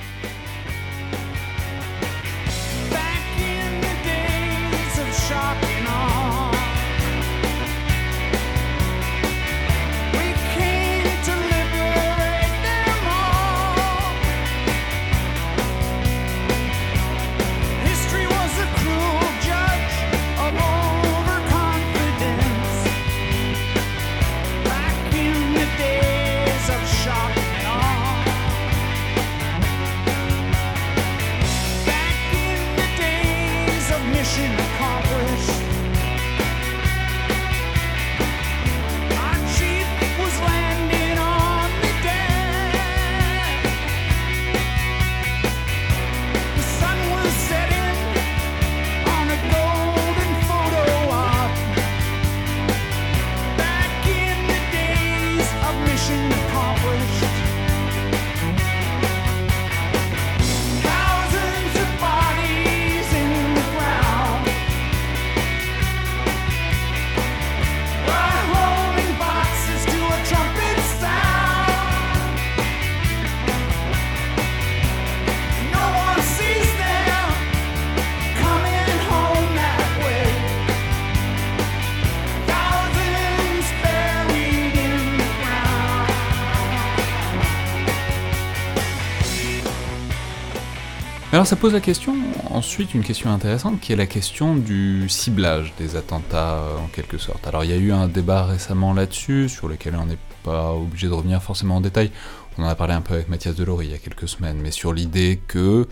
Ça 91.49 91.57
pose 91.57 91.72
la 91.72 91.80
question, 91.80 92.14
ensuite 92.51 92.92
une 92.92 93.03
question 93.03 93.30
intéressante, 93.30 93.80
qui 93.80 93.94
est 93.94 93.96
la 93.96 94.05
question 94.05 94.55
du 94.55 95.09
ciblage 95.09 95.72
des 95.78 95.96
attentats 95.96 96.57
euh, 96.57 96.76
en 96.76 96.88
quelque 96.88 97.16
sorte. 97.16 97.46
Alors 97.46 97.64
il 97.64 97.70
y 97.70 97.72
a 97.72 97.76
eu 97.76 97.90
un 97.90 98.07
débat 98.07 98.44
récemment 98.44 98.92
là-dessus, 98.92 99.49
sur 99.49 99.66
lequel 99.66 99.96
on 99.96 100.05
n'est 100.05 100.18
pas 100.42 100.74
obligé 100.74 101.07
de 101.07 101.14
revenir 101.14 101.42
forcément 101.42 101.76
en 101.76 101.80
détail. 101.80 102.11
On 102.59 102.64
en 102.64 102.66
a 102.66 102.74
parlé 102.74 102.92
un 102.92 103.01
peu 103.01 103.14
avec 103.14 103.30
Mathias 103.30 103.55
Delory 103.55 103.86
il 103.86 103.92
y 103.92 103.94
a 103.94 103.99
quelques 103.99 104.28
semaines, 104.28 104.59
mais 104.62 104.70
sur 104.70 104.92
l'idée 104.92 105.40
que, 105.49 105.88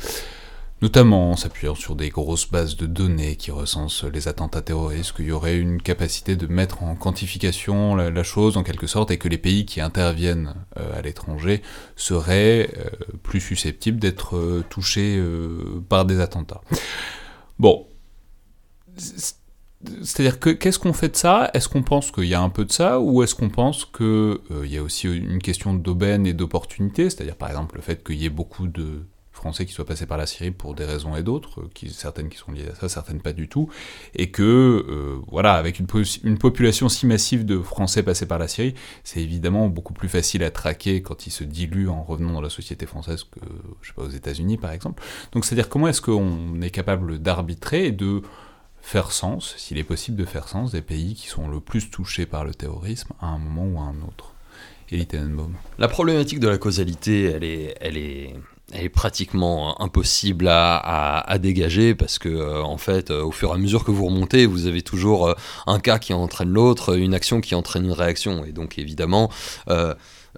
notamment 0.83 1.33
en 1.33 1.37
s'appuyant 1.37 1.75
sur 1.75 1.97
des 1.97 2.11
grosses 2.11 2.51
bases 2.51 2.77
de 2.77 2.87
données 2.87 3.37
qui 3.37 3.51
recensent 3.51 4.05
les 4.05 4.29
attentats 4.29 4.61
terroristes, 4.61 5.17
qu'il 5.17 5.27
y 5.27 5.33
aurait 5.33 5.57
une 5.57 5.81
capacité 5.81 6.37
de 6.37 6.47
mettre 6.47 6.83
en 6.83 6.95
quantification 6.95 7.95
la, 7.95 8.23
chose 8.23 8.57
en 8.57 8.63
quelque 8.63 8.87
sorte, 8.87 9.11
et 9.11 9.19
que 9.19 9.29
les 9.29 9.39
pays 9.39 9.65
qui 9.65 9.81
interviennent 9.81 10.55
euh, 10.79 10.99
à 10.99 11.03
l'étranger 11.03 11.63
seraient 11.97 12.71
euh, 12.77 12.91
plus 13.23 13.41
susceptibles 13.41 13.99
d'être 13.99 14.37
euh, 14.37 14.65
touchés 14.69 15.23
par 15.89 16.05
des 16.05 16.21
attentats. 16.21 16.61
Bon. 17.59 17.87
C'est-à-dire 20.03 20.41
que 20.41 20.51
qu'est-ce 20.51 20.79
qu'on 20.79 20.93
fait 20.93 21.11
de 21.11 21.17
ça? 21.17 21.51
Est-ce 21.55 21.69
qu'on 21.69 21.83
pense 21.83 22.11
qu'il 22.11 22.25
y 22.25 22.35
a 22.35 22.41
un 22.41 22.49
peu 22.49 22.65
de 22.65 22.73
ça? 22.73 22.99
Ou 22.99 23.23
est-ce 23.23 23.35
qu'on 23.35 23.51
pense 23.51 23.85
qu'il 23.85 24.39
y 24.65 24.79
a 24.79 24.83
aussi 24.83 25.07
une 25.07 25.41
question 25.41 25.75
d'aubaine 25.75 26.27
et 26.27 26.33
d'opportunité? 26.33 27.09
C'est-à-dire 27.09 27.37
par 27.37 27.51
exemple 27.51 27.77
le 27.77 27.83
fait 27.83 28.03
qu'il 28.03 28.17
y 28.17 28.25
ait 28.25 28.31
beaucoup 28.31 28.67
de 28.67 29.05
Français 29.47 29.65
qui 29.65 29.73
soient 29.73 29.87
passés 29.87 30.07
par 30.07 30.19
la 30.19 30.27
Syrie 30.27 30.51
pour 30.51 30.75
des 30.75 30.85
raisons 30.85 31.17
et 31.17 31.23
d'autres, 31.23 31.61
euh, 31.61 31.89
certaines 31.89 32.29
qui 32.29 32.37
sont 32.37 32.53
liées 32.53 32.69
à 32.71 32.75
ça, 32.75 32.89
certaines 32.89 33.21
pas 33.21 33.33
du 33.33 33.49
tout, 33.49 33.69
et 34.15 34.31
que, 34.31 34.43
euh, 34.43 35.19
voilà, 35.29 35.55
avec 35.55 35.79
une, 35.79 35.87
po- 35.87 36.03
une 36.25 36.39
population 36.39 36.89
si 36.89 37.07
massive 37.07 37.45
de 37.47 37.61
Français 37.61 38.03
passés 38.03 38.27
par 38.27 38.39
la 38.39 38.49
Syrie, 38.49 38.75
c'est 39.05 39.21
évidemment 39.21 39.69
beaucoup 39.69 39.95
plus 39.95 40.09
facile 40.09 40.43
à 40.43 40.51
traquer 40.51 41.01
quand 41.03 41.27
ils 41.27 41.31
se 41.31 41.45
diluent 41.45 41.89
en 41.89 42.03
revenant 42.03 42.33
dans 42.33 42.41
la 42.41 42.51
société 42.51 42.87
française 42.87 43.25
que, 43.25 43.41
je 43.83 43.89
sais 43.89 43.95
pas, 43.95 44.03
aux 44.03 44.11
États-Unis 44.11 44.57
par 44.59 44.73
exemple. 44.73 45.03
Donc 45.33 45.45
c'est-à-dire 45.45 45.69
comment 45.69 45.89
est-ce 45.89 46.03
qu'on 46.03 46.61
est 46.61 46.71
capable 46.71 47.19
d'arbitrer 47.19 47.87
et 47.87 47.93
de 47.93 48.23
faire 48.83 49.11
sens, 49.13 49.55
s'il 49.57 49.79
est 49.79 49.85
possible 49.85 50.17
de 50.17 50.25
faire 50.25 50.49
sens, 50.49 50.73
des 50.73 50.83
pays 50.83 51.15
qui 51.15 51.29
sont 51.29 51.49
le 51.49 51.61
plus 51.61 51.91
touchés 51.91 52.27
par 52.27 52.45
le 52.45 52.55
terrorisme 52.55 53.13
à 53.21 53.27
un 53.27 53.39
moment 53.39 53.67
ou 53.67 53.79
à 53.81 53.85
un 53.85 54.07
autre? 54.07 54.33
La 55.79 55.89
problématique 55.89 56.39
de 56.39 56.47
la 56.47 56.59
causalité, 56.59 57.25
elle 57.25 57.43
est, 57.43 57.75
elle 57.81 57.97
est, 57.97 58.37
elle 58.73 58.85
est 58.85 58.89
pratiquement 58.89 59.81
impossible 59.81 60.49
à, 60.49 60.77
à- 60.77 61.39
dégager 61.39 61.95
parce 61.95 62.19
que, 62.19 62.29
euh, 62.29 62.63
en 62.63 62.79
fait, 62.79 63.11
euh, 63.11 63.23
au 63.23 63.31
fur 63.31 63.51
et 63.51 63.53
à 63.53 63.59
mesure 63.59 63.85
que 63.85 63.91
vous 63.93 64.07
remontez, 64.07 64.47
vous 64.47 64.67
avez 64.67 64.83
toujours 64.83 65.29
euh, 65.29 65.35
un 65.67 65.79
cas 65.79 65.99
qui 65.99 66.13
entraîne 66.13 66.51
l'autre, 66.51 66.97
une 66.99 67.15
action 67.15 67.41
qui 67.41 67.55
entraîne 67.55 67.85
une 67.85 67.93
réaction. 67.93 68.45
Et 68.45 68.53
donc, 68.53 68.79
évidemment, 68.79 69.31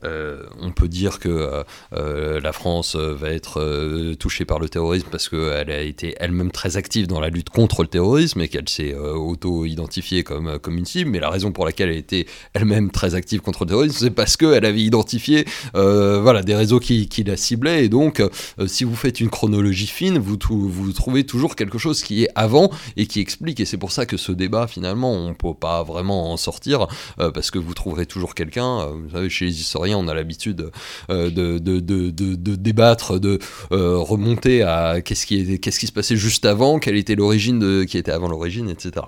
euh, 0.05 0.43
on 0.61 0.71
peut 0.71 0.89
dire 0.89 1.19
que 1.19 1.29
euh, 1.29 1.63
euh, 1.93 2.41
la 2.41 2.53
France 2.53 2.97
va 2.97 3.31
être 3.31 4.15
touchée 4.19 4.45
par 4.45 4.59
le 4.59 4.69
terrorisme 4.69 5.09
parce 5.11 5.29
qu'elle 5.29 5.71
a 5.71 5.81
été 5.81 6.15
elle-même 6.19 6.51
très 6.51 6.77
active 6.77 7.07
dans 7.07 7.21
la 7.21 7.29
lutte 7.29 7.51
contre 7.51 7.83
le 7.83 7.89
terrorisme 7.89 8.41
et 8.41 8.49
qu'elle 8.49 8.69
s'est 8.69 8.95
auto-identifiée 8.95 10.25
comme, 10.25 10.59
comme 10.59 10.79
une 10.79 10.85
cible. 10.85 11.11
Mais 11.11 11.21
la 11.21 11.31
raison 11.31 11.53
pour 11.53 11.65
laquelle 11.65 11.91
elle 11.91 11.97
était 11.97 12.27
elle-même 12.55 12.91
très 12.91 13.15
active 13.15 13.41
contre 13.41 13.65
le 13.65 13.69
terrorisme, 13.69 13.97
c'est 13.99 14.11
parce 14.11 14.37
qu'elle 14.37 14.65
avait 14.65 14.83
identifié 14.83 15.45
voilà, 15.75 16.43
des 16.43 16.55
réseaux 16.55 16.81
qui, 16.81 17.09
qui 17.09 17.25
la 17.25 17.37
ciblaient. 17.37 17.85
Et 17.85 17.89
donc, 17.89 18.23
si 18.67 18.85
vous 18.85 18.97
faites 18.97 19.21
une 19.21 19.31
chronologie 19.31 19.87
fine, 19.87 20.19
vous, 20.19 20.39
vous 20.51 20.93
trouvez 20.93 21.25
toujours 21.25 21.57
quelque 21.57 21.79
chose 21.79 22.03
qui 22.03 22.25
est 22.25 22.29
avant 22.35 22.71
et 22.97 23.07
qui 23.07 23.21
explique. 23.21 23.61
Et 23.61 23.65
c'est 23.65 23.77
pour 23.77 23.93
ça 23.93 24.07
que 24.07 24.17
ce 24.17 24.33
débat, 24.33 24.67
finalement, 24.67 25.13
on 25.13 25.29
ne 25.31 25.35
peut 25.35 25.55
pas 25.55 25.83
vraiment 25.83 26.33
en 26.33 26.37
sortir 26.37 26.87
parce 27.17 27.51
que 27.51 27.59
vous 27.59 27.75
trouverez 27.75 28.07
toujours 28.07 28.35
quelqu'un. 28.35 28.87
vous 28.87 29.11
savez, 29.11 29.29
chez 29.29 29.47
les 29.47 29.61
historiens, 29.61 29.88
on 29.95 30.09
a 30.09 30.15
l'habitude 30.15 30.71
euh, 31.11 31.31
de, 31.31 32.57
débattre, 32.57 33.19
de 33.19 33.39
euh, 33.73 33.99
remonter 33.99 34.63
à 34.63 35.01
qu'est-ce 35.01 35.27
qui, 35.27 35.87
se 35.87 35.93
passait 35.93 36.17
juste 36.17 36.45
avant, 36.45 36.79
quelle 36.79 36.97
était 36.97 37.15
l'origine 37.15 37.87
qui 37.87 37.99
était 37.99 38.13
avant 38.13 38.29
l'origine, 38.29 38.69
etc. 38.69 39.07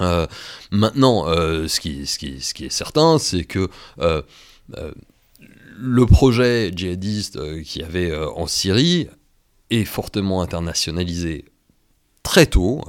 Euh, 0.00 0.26
maintenant, 0.70 1.26
ce, 1.26 1.80
qui, 1.80 2.00
est 2.00 2.70
certain, 2.70 3.18
c'est 3.18 3.44
que 3.44 3.68
le 5.82 6.06
projet 6.06 6.70
djihadiste 6.74 7.62
qu'il 7.62 7.82
y 7.82 7.84
avait 7.84 8.14
en 8.14 8.46
Syrie 8.46 9.08
est 9.70 9.84
fortement 9.84 10.42
internationalisé 10.42 11.44
très 12.22 12.46
tôt, 12.46 12.82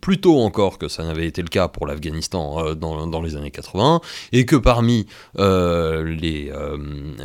plus 0.00 0.20
tôt 0.20 0.40
encore 0.40 0.78
que 0.78 0.88
ça 0.88 1.04
n'avait 1.04 1.26
été 1.26 1.42
le 1.42 1.48
cas 1.48 1.68
pour 1.68 1.86
l'Afghanistan 1.86 2.64
euh, 2.64 2.74
dans, 2.74 3.22
les 3.22 3.36
années 3.36 3.50
80, 3.50 4.00
et 4.32 4.44
que 4.46 4.56
parmi 4.56 5.06
euh, 5.38 6.04
les, 6.04 6.50
euh, 6.50 6.76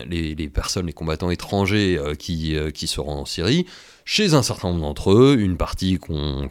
les, 0.08 0.50
personnes, 0.50 0.88
les 0.88 0.94
combattants 0.94 1.30
étrangers 1.30 2.00
qui, 2.20 2.56
se 2.88 3.00
rendent 3.00 3.20
en 3.20 3.26
Syrie, 3.26 3.66
chez 4.06 4.34
un 4.34 4.44
certain 4.44 4.70
nombre 4.70 4.82
d'entre 4.82 5.12
eux, 5.12 5.38
une 5.38 5.58
partie 5.58 6.00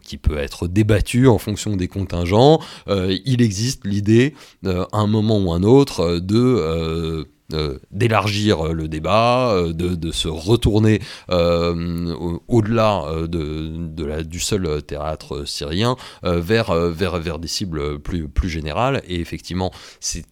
qui 0.02 0.18
peut 0.18 0.36
être 0.36 0.68
débattue 0.68 1.26
en 1.26 1.38
fonction 1.38 1.76
des 1.76 1.88
contingents, 1.88 2.60
il 2.88 3.40
existe 3.40 3.86
l'idée, 3.86 4.34
à 4.64 4.86
un 4.92 5.06
moment 5.06 5.38
ou 5.38 5.52
un 5.52 5.62
autre, 5.62 6.18
de... 6.18 7.26
euh, 7.52 7.78
d'élargir 7.90 8.72
le 8.72 8.88
débat, 8.88 9.50
euh, 9.52 9.72
de, 9.72 9.94
de 9.94 10.12
se 10.12 10.28
retourner 10.28 11.00
euh, 11.30 12.12
au- 12.14 12.42
au-delà 12.48 13.04
euh, 13.06 13.26
de, 13.26 13.70
de 13.76 14.22
du 14.22 14.40
seul 14.40 14.82
théâtre 14.82 15.44
syrien 15.44 15.96
euh, 16.24 16.40
vers, 16.40 16.70
euh, 16.70 16.90
vers, 16.90 17.18
vers 17.18 17.38
des 17.38 17.48
cibles 17.48 17.98
plus, 17.98 18.28
plus 18.28 18.48
générales. 18.48 19.02
Et 19.06 19.20
effectivement, 19.20 19.70
c'est 20.00 20.24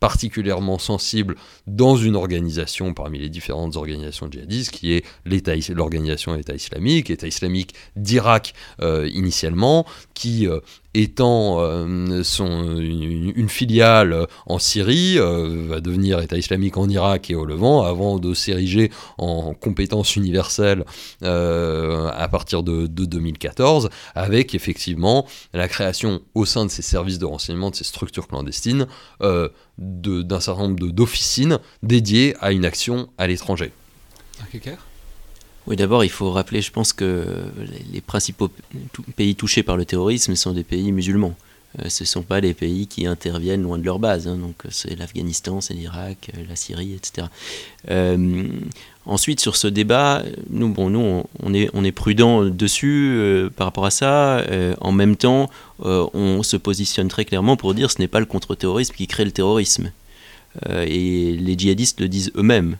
particulièrement 0.00 0.78
sensible 0.78 1.34
dans 1.66 1.96
une 1.96 2.14
organisation 2.14 2.94
parmi 2.94 3.18
les 3.18 3.28
différentes 3.28 3.74
organisations 3.74 4.30
djihadistes 4.30 4.70
qui 4.70 4.92
est 4.92 5.04
l'organisation 5.74 6.36
État 6.36 6.54
islamique, 6.54 7.10
État 7.10 7.26
islamique 7.26 7.74
d'Irak 7.96 8.54
euh, 8.80 9.08
initialement, 9.12 9.86
qui 10.14 10.46
euh, 10.46 10.60
étant 10.94 11.58
euh, 11.60 12.22
son, 12.22 12.76
une, 12.78 13.48
filiale 13.48 14.26
en 14.46 14.58
Syrie, 14.58 15.18
euh, 15.18 15.66
va 15.68 15.80
devenir 15.80 16.20
État 16.20 16.36
islamique 16.36 16.76
en 16.76 16.88
Irak 16.88 17.30
et 17.30 17.34
au 17.34 17.44
Levant, 17.44 17.82
avant 17.82 18.18
de 18.18 18.34
s'ériger 18.34 18.90
en 19.18 19.54
compétence 19.54 20.16
universelle 20.16 20.84
euh, 21.22 22.08
à 22.12 22.28
partir 22.28 22.62
de, 22.62 22.86
de 22.86 23.04
2014, 23.04 23.90
avec 24.14 24.54
effectivement 24.54 25.26
la 25.52 25.68
création 25.68 26.20
au 26.34 26.44
sein 26.44 26.64
de 26.64 26.70
ces 26.70 26.82
services 26.82 27.18
de 27.18 27.26
renseignement, 27.26 27.70
de 27.70 27.76
ces 27.76 27.84
structures 27.84 28.26
clandestines, 28.28 28.86
de- 29.20 30.22
d'un 30.22 30.40
certain 30.40 30.62
nombre 30.68 30.88
d'officines 30.90 31.58
dédiées 31.82 32.34
à 32.40 32.52
une 32.52 32.64
action 32.64 33.08
à 33.18 33.26
l'étranger. 33.26 33.72
Oui, 35.68 35.76
d'abord, 35.76 36.02
il 36.02 36.08
faut 36.08 36.30
rappeler, 36.30 36.62
je 36.62 36.72
pense 36.72 36.94
que 36.94 37.26
les, 37.92 38.00
principaux 38.00 38.50
pays 39.16 39.34
touchés 39.34 39.62
par 39.62 39.76
le 39.76 39.84
terrorisme 39.84 40.34
sont 40.34 40.52
des 40.52 40.64
pays 40.64 40.92
musulmans. 40.92 41.34
Euh, 41.78 41.90
ce 41.90 42.04
ne 42.04 42.06
sont 42.06 42.22
pas 42.22 42.40
les 42.40 42.54
pays 42.54 42.86
qui 42.86 43.06
interviennent 43.06 43.64
loin 43.64 43.76
de 43.76 43.84
leur 43.84 43.98
base. 43.98 44.26
hein. 44.26 44.36
donc, 44.36 44.54
euh, 44.64 44.68
c'est 44.72 44.98
l'Afghanistan, 44.98 45.60
c'est 45.60 45.74
l'Irak, 45.74 46.30
euh, 46.34 46.42
la 46.48 46.56
Syrie, 46.56 46.94
etc. 46.94 47.26
Ensuite, 49.04 49.40
sur 49.40 49.56
ce 49.56 49.68
débat, 49.68 50.22
nous, 50.48 50.72
bon, 50.72 50.88
nous 50.88 51.24
on, 51.42 51.52
est, 51.52 51.68
on 51.74 51.84
est 51.84 51.92
prudent 51.92 52.44
dessus 52.44 53.48
par 53.56 53.66
rapport 53.66 53.86
à 53.86 53.90
ça. 53.90 54.44
En 54.82 54.92
même 54.92 55.16
temps, 55.16 55.48
on 55.78 56.42
se 56.42 56.58
positionne 56.58 57.08
très 57.08 57.24
clairement 57.24 57.56
pour 57.56 57.72
dire 57.72 57.90
ce 57.90 58.00
n'est 58.00 58.08
pas 58.08 58.20
le 58.20 58.26
contre-terrorisme 58.26 58.94
qui 58.94 59.06
crée 59.06 59.24
le 59.24 59.30
terrorisme. 59.30 59.92
Et 60.70 61.32
les 61.32 61.58
djihadistes 61.58 62.00
le 62.02 62.08
disent 62.08 62.32
eux-mêmes. 62.36 62.76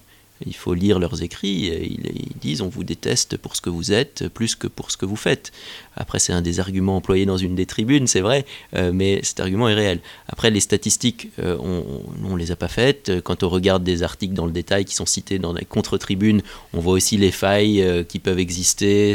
Il 0.47 0.55
faut 0.55 0.75
lire 0.75 0.99
leurs 0.99 1.23
écrits. 1.23 1.67
Ils, 1.67 2.39
disent 2.41 2.63
on 2.63 2.69
vous 2.69 2.85
déteste 2.85 3.37
pour 3.37 3.57
ce 3.57 3.61
que 3.61 3.71
vous 3.71 3.93
êtes 3.93 4.29
plus 4.29 4.55
que 4.55 4.69
pour 4.69 4.91
ce 4.91 4.97
que 4.97 5.07
vous 5.07 5.17
faites. 5.17 5.51
Après, 5.97 6.21
c'est 6.21 6.33
un 6.33 6.43
des 6.43 6.61
arguments 6.61 6.97
employés 6.97 7.27
dans 7.27 7.37
une 7.37 7.57
des 7.57 7.67
tribunes, 7.67 8.07
c'est 8.07 8.21
vrai, 8.21 8.47
euh, 8.77 8.93
mais 8.95 9.21
cet 9.25 9.41
argument 9.41 9.69
est 9.69 9.75
réel. 9.75 10.01
Après, 10.29 10.51
les 10.51 10.61
statistiques, 10.61 11.31
euh, 11.41 11.57
on, 11.61 12.03
on 12.25 12.37
les 12.37 12.53
a 12.53 12.57
pas 12.57 12.69
faites. 12.69 13.21
Quand 13.23 13.43
on 13.43 13.49
regarde 13.49 13.83
des 13.83 14.05
articles 14.05 14.35
dans 14.35 14.47
le 14.47 14.53
détail 14.53 14.85
qui 14.85 14.95
sont 14.95 15.07
cités 15.07 15.41
dans 15.41 15.53
les 15.53 15.65
contre-tribunes, 15.65 16.43
on 16.73 16.81
voit 16.81 16.93
aussi 16.93 17.17
les 17.17 17.33
failles 17.33 17.83
euh, 17.83 18.05
qui 18.05 18.21
peuvent 18.21 18.39
exister 18.39 19.15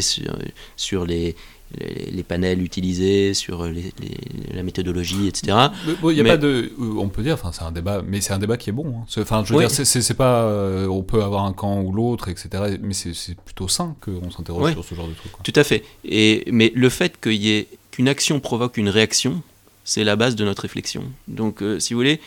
sur 0.75 1.05
les, 1.05 1.35
les, 1.79 2.11
les 2.11 2.23
panels 2.23 2.61
utilisés, 2.61 3.33
sur 3.33 3.65
les- 3.65 3.93
les- 3.99 4.53
la 4.55 4.63
méthodologie, 4.63 5.27
etc. 5.27 5.57
Mais 5.87 5.93
bon, 6.01 6.11
y 6.11 6.19
a 6.19 6.23
Mais- 6.23 6.29
pas 6.29 6.37
de, 6.37 6.71
on 6.97 7.09
peut 7.09 7.23
dire, 7.23 7.33
enfin 7.35 7.51
c'est 7.51 7.63
un 7.63 7.71
débat, 7.71 8.01
mais 8.07 8.21
c'est 8.21 8.33
un 8.33 8.39
débat 8.39 8.57
qui 8.57 8.69
est 8.69 8.73
bon. 8.73 8.87
hein. 8.99 9.05
Enfin, 9.21 9.43
je 9.45 9.51
veux 9.53 9.59
Oui. 9.59 9.65
dire, 9.67 9.71
c'est- 9.85 10.13
pas, 10.13 10.43
euh, 10.43 10.87
on 10.87 11.01
peut 11.03 11.23
avoir 11.23 11.45
un 11.45 11.53
camp 11.53 11.81
ou 11.81 11.91
l'autre, 11.91 12.29
etc. 12.29 12.77
Mais 12.81 12.93
c'est 12.93 13.13
c'est 13.15 13.35
plutôt 13.35 13.67
sain 13.67 13.95
qu'on 14.01 14.29
s'interroge 14.29 14.63
Oui. 14.65 14.71
sur 14.73 14.83
ce 14.85 14.93
genre 14.95 15.07
de 15.07 15.13
truc. 15.13 15.31
quoi. 15.31 15.41
Tout 15.43 15.59
à 15.59 15.63
fait. 15.63 15.83
Et, 16.05 16.43
mais 16.51 16.71
le 16.75 16.89
fait 16.89 17.19
qu'il 17.21 17.33
y 17.41 17.49
ait 17.51 17.67
qu'une 17.91 18.07
action 18.07 18.39
provoque 18.39 18.77
une 18.77 18.89
réaction, 18.89 19.41
c'est 19.85 20.03
la 20.03 20.15
base 20.15 20.35
de 20.35 20.45
notre 20.45 20.61
réflexion. 20.61 21.03
Donc, 21.27 21.61
euh, 21.61 21.79
si 21.79 21.93
vous 21.93 21.99
voulez, 21.99 22.19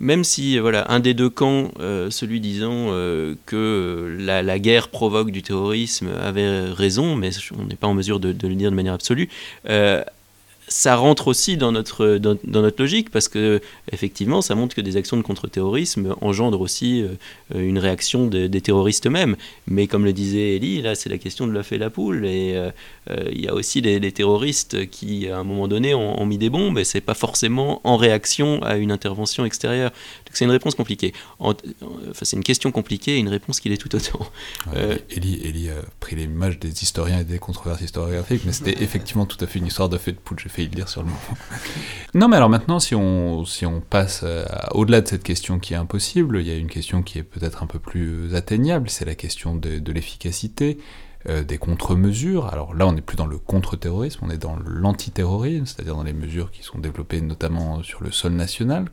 même 0.00 0.24
si 0.24 0.58
voilà, 0.58 0.90
un 0.90 1.00
des 1.00 1.14
deux 1.14 1.30
camps, 1.30 1.70
euh, 1.80 2.10
celui 2.10 2.40
disant 2.40 2.88
euh, 2.90 3.34
que 3.46 4.16
la, 4.18 4.58
guerre 4.58 4.88
provoque 4.88 5.30
du 5.30 5.42
terrorisme, 5.42 6.08
avait 6.20 6.70
raison, 6.70 7.16
mais 7.16 7.30
on 7.58 7.64
n'est 7.64 7.76
pas 7.76 7.86
en 7.86 7.94
mesure 7.94 8.20
de, 8.20 8.32
de 8.32 8.48
le 8.48 8.54
dire 8.54 8.70
de 8.70 8.76
manière 8.76 8.94
absolue, 8.94 9.28
euh, 9.68 10.02
ça 10.68 10.96
rentre 10.96 11.28
aussi 11.28 11.56
dans 11.56 11.70
notre, 11.72 12.18
dans, 12.18 12.36
notre 12.44 12.82
logique 12.82 13.10
parce 13.10 13.28
que 13.28 13.60
effectivement 13.92 14.42
ça 14.42 14.54
montre 14.54 14.74
que 14.74 14.80
des 14.80 14.96
actions 14.96 15.16
de 15.16 15.22
contre-terrorisme 15.22 16.14
engendrent 16.20 16.60
aussi 16.60 17.02
euh, 17.02 17.14
une 17.54 17.78
réaction 17.78 18.26
de- 18.26 18.46
des 18.48 18.60
terroristes 18.60 19.06
eux-mêmes. 19.06 19.36
Mais 19.68 19.86
comme 19.86 20.04
le 20.04 20.12
disait 20.12 20.56
Elie, 20.56 20.82
là 20.82 20.94
c'est 20.94 21.08
la 21.08 21.18
question 21.18 21.46
de 21.46 21.52
l'œuf 21.52 21.72
et 21.72 21.78
la 21.78 21.90
poule 21.90 22.26
et 22.26 22.56
euh, 22.56 22.70
euh, 23.10 23.30
il 23.32 23.44
y 23.44 23.48
a 23.48 23.54
aussi 23.54 23.80
des 23.82 24.12
terroristes 24.12 24.90
qui 24.90 25.28
à 25.28 25.38
un 25.38 25.44
moment 25.44 25.68
donné 25.68 25.94
ont, 25.94 26.20
ont 26.20 26.26
mis 26.26 26.38
des 26.38 26.50
bombes 26.50 26.78
et 26.78 26.84
c'est 26.84 27.00
pas 27.00 27.14
forcément 27.14 27.80
en 27.84 27.96
réaction 27.96 28.62
à 28.62 28.76
une 28.76 28.90
intervention 28.90 29.44
extérieure. 29.44 29.92
C'est 30.36 30.44
une 30.44 30.50
réponse 30.50 30.74
compliquée. 30.74 31.12
En- 31.38 31.50
enfin 32.10 32.24
c'est 32.24 32.36
une 32.36 32.42
question 32.44 32.70
compliquée 32.72 33.16
et 33.16 33.18
une 33.18 33.28
réponse 33.28 33.60
qui 33.60 33.68
l'est 33.68 33.76
tout 33.76 33.94
autant. 33.94 34.26
Euh, 34.74 34.94
Ouais, 34.94 35.02
Ellie, 35.10 35.40
Ellie 35.44 35.68
a 35.70 35.74
pris 36.00 36.14
l'image 36.16 36.58
des 36.58 36.82
historiens 36.82 37.20
et 37.20 37.24
des 37.24 37.38
controverses 37.38 37.80
historiographiques, 37.80 38.42
mais 38.44 38.52
c'était 38.52 38.82
effectivement 38.82 39.26
tout 39.26 39.42
à 39.42 39.46
fait 39.46 39.58
une 39.58 39.66
histoire 39.66 39.88
de 39.88 39.98
fait 39.98 40.12
de 40.12 40.18
poule, 40.18 40.38
j'ai 40.40 40.48
failli 40.48 40.68
le 40.68 40.74
dire 40.74 40.88
sur 40.88 41.02
le 41.02 41.08
moment. 41.08 41.20
non, 42.14 42.28
mais 42.28 42.36
alors 42.36 42.48
maintenant, 42.50 42.78
si 42.80 42.94
on, 42.94 43.44
si 43.44 43.66
on 43.66 43.80
passe 43.80 44.24
au-delà 44.72 45.00
de 45.00 45.08
cette 45.08 45.22
question 45.22 45.58
qui 45.58 45.72
est 45.74 45.76
impossible, 45.76 46.38
il 46.40 46.46
y 46.46 46.50
a 46.50 46.56
une 46.56 46.68
question 46.70 47.02
qui 47.02 47.18
est 47.18 47.22
peut-être 47.22 47.62
un 47.62 47.66
peu 47.66 47.78
plus 47.78 48.34
atteignable, 48.34 48.90
c'est 48.90 49.04
la 49.04 49.14
question 49.14 49.54
de, 49.56 49.78
de 49.78 49.92
l'efficacité, 49.92 50.78
euh, 51.28 51.42
des 51.42 51.58
contre-mesures. 51.58 52.46
Alors 52.46 52.74
là, 52.74 52.86
on 52.86 52.92
n'est 52.92 53.00
plus 53.00 53.16
dans 53.16 53.26
le 53.26 53.38
contre-terrorisme, 53.38 54.20
on 54.22 54.30
est 54.30 54.38
dans 54.38 54.56
l'antiterrorisme, 54.64 55.66
c'est-à-dire 55.66 55.96
dans 55.96 56.04
les 56.04 56.12
mesures 56.12 56.50
qui 56.50 56.62
sont 56.62 56.78
développées 56.78 57.20
notamment 57.20 57.82
sur 57.82 58.02
le 58.02 58.12
sol 58.12 58.32
national. 58.32 58.86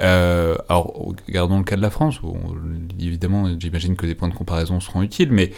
Euh, 0.00 0.56
alors, 0.68 0.92
regardons 1.26 1.58
le 1.58 1.64
cas 1.64 1.76
de 1.76 1.82
la 1.82 1.90
France, 1.90 2.20
où 2.22 2.36
évidemment, 2.98 3.48
j'imagine 3.58 3.96
que 3.96 4.06
des 4.06 4.14
points 4.14 4.28
de 4.28 4.34
comparaison 4.34 4.80
seront 4.80 5.02
utiles, 5.02 5.30
mais 5.30 5.52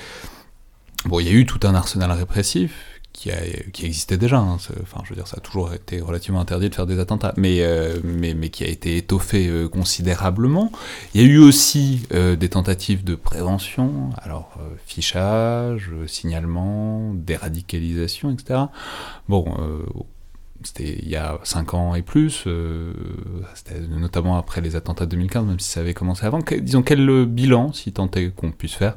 bon, 1.06 1.20
il 1.20 1.26
y 1.26 1.30
a 1.30 1.32
eu 1.32 1.46
tout 1.46 1.60
un 1.66 1.74
arsenal 1.74 2.10
répressif 2.12 2.97
qui, 3.18 3.84
existait 3.84 4.16
déjà. 4.16 4.38
hein, 4.38 4.58
Enfin, 4.82 5.02
je 5.04 5.10
veux 5.10 5.16
dire, 5.16 5.26
ça 5.26 5.38
a 5.38 5.40
toujours 5.40 5.72
été 5.72 6.00
relativement 6.00 6.40
interdit 6.40 6.70
de 6.70 6.74
faire 6.74 6.86
des 6.86 7.00
attentats, 7.00 7.34
mais, 7.36 7.58
euh, 7.62 7.98
mais, 8.04 8.34
mais 8.34 8.48
qui 8.50 8.64
a 8.64 8.68
été 8.68 8.96
étoffé 8.96 9.48
euh, 9.48 9.68
considérablement. 9.68 10.70
Il 11.14 11.22
y 11.22 11.24
a 11.24 11.26
eu 11.26 11.38
aussi 11.38 12.06
euh, 12.12 12.36
des 12.36 12.48
tentatives 12.48 13.02
de 13.02 13.16
prévention, 13.16 14.10
alors 14.18 14.58
fichage, 14.86 15.90
signalement, 16.06 17.12
déradicalisation, 17.14 18.30
etc. 18.30 18.60
Bon, 19.28 19.46
c'était 20.62 20.98
il 21.02 21.08
y 21.08 21.16
a 21.16 21.38
5 21.44 21.74
ans 21.74 21.94
et 21.94 22.02
plus, 22.02 22.44
euh, 22.46 22.92
notamment 23.90 24.36
après 24.36 24.60
les 24.60 24.76
attentats 24.76 25.06
de 25.06 25.10
2015, 25.10 25.44
même 25.46 25.60
si 25.60 25.70
ça 25.70 25.80
avait 25.80 25.94
commencé 25.94 26.24
avant. 26.26 26.40
Disons, 26.60 26.82
quel 26.82 27.26
bilan, 27.26 27.72
si 27.72 27.92
tant 27.92 28.10
est 28.12 28.30
qu'on 28.34 28.50
puisse 28.50 28.74
faire, 28.74 28.96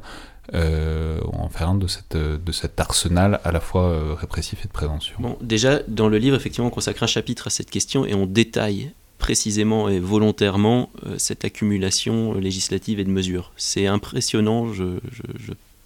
euh, 0.54 1.20
en 1.32 1.48
faire 1.48 1.72
de, 1.74 1.86
cette, 1.86 2.16
de 2.16 2.52
cet 2.52 2.78
arsenal 2.80 3.40
à 3.44 3.52
la 3.52 3.60
fois 3.60 3.84
euh, 3.88 4.14
répressif 4.14 4.64
et 4.64 4.68
de 4.68 4.72
prévention 4.72 5.16
Bon, 5.18 5.36
déjà, 5.40 5.80
dans 5.88 6.08
le 6.08 6.18
livre, 6.18 6.36
effectivement, 6.36 6.66
on 6.68 6.70
consacre 6.70 7.02
un 7.02 7.06
chapitre 7.06 7.46
à 7.46 7.50
cette 7.50 7.70
question 7.70 8.04
et 8.04 8.14
on 8.14 8.26
détaille 8.26 8.92
précisément 9.18 9.88
et 9.88 9.98
volontairement 10.00 10.90
euh, 11.06 11.14
cette 11.16 11.44
accumulation 11.44 12.34
législative 12.34 12.98
et 13.00 13.04
de 13.04 13.10
mesures. 13.10 13.52
C'est 13.56 13.86
impressionnant, 13.86 14.72
je- 14.72 14.98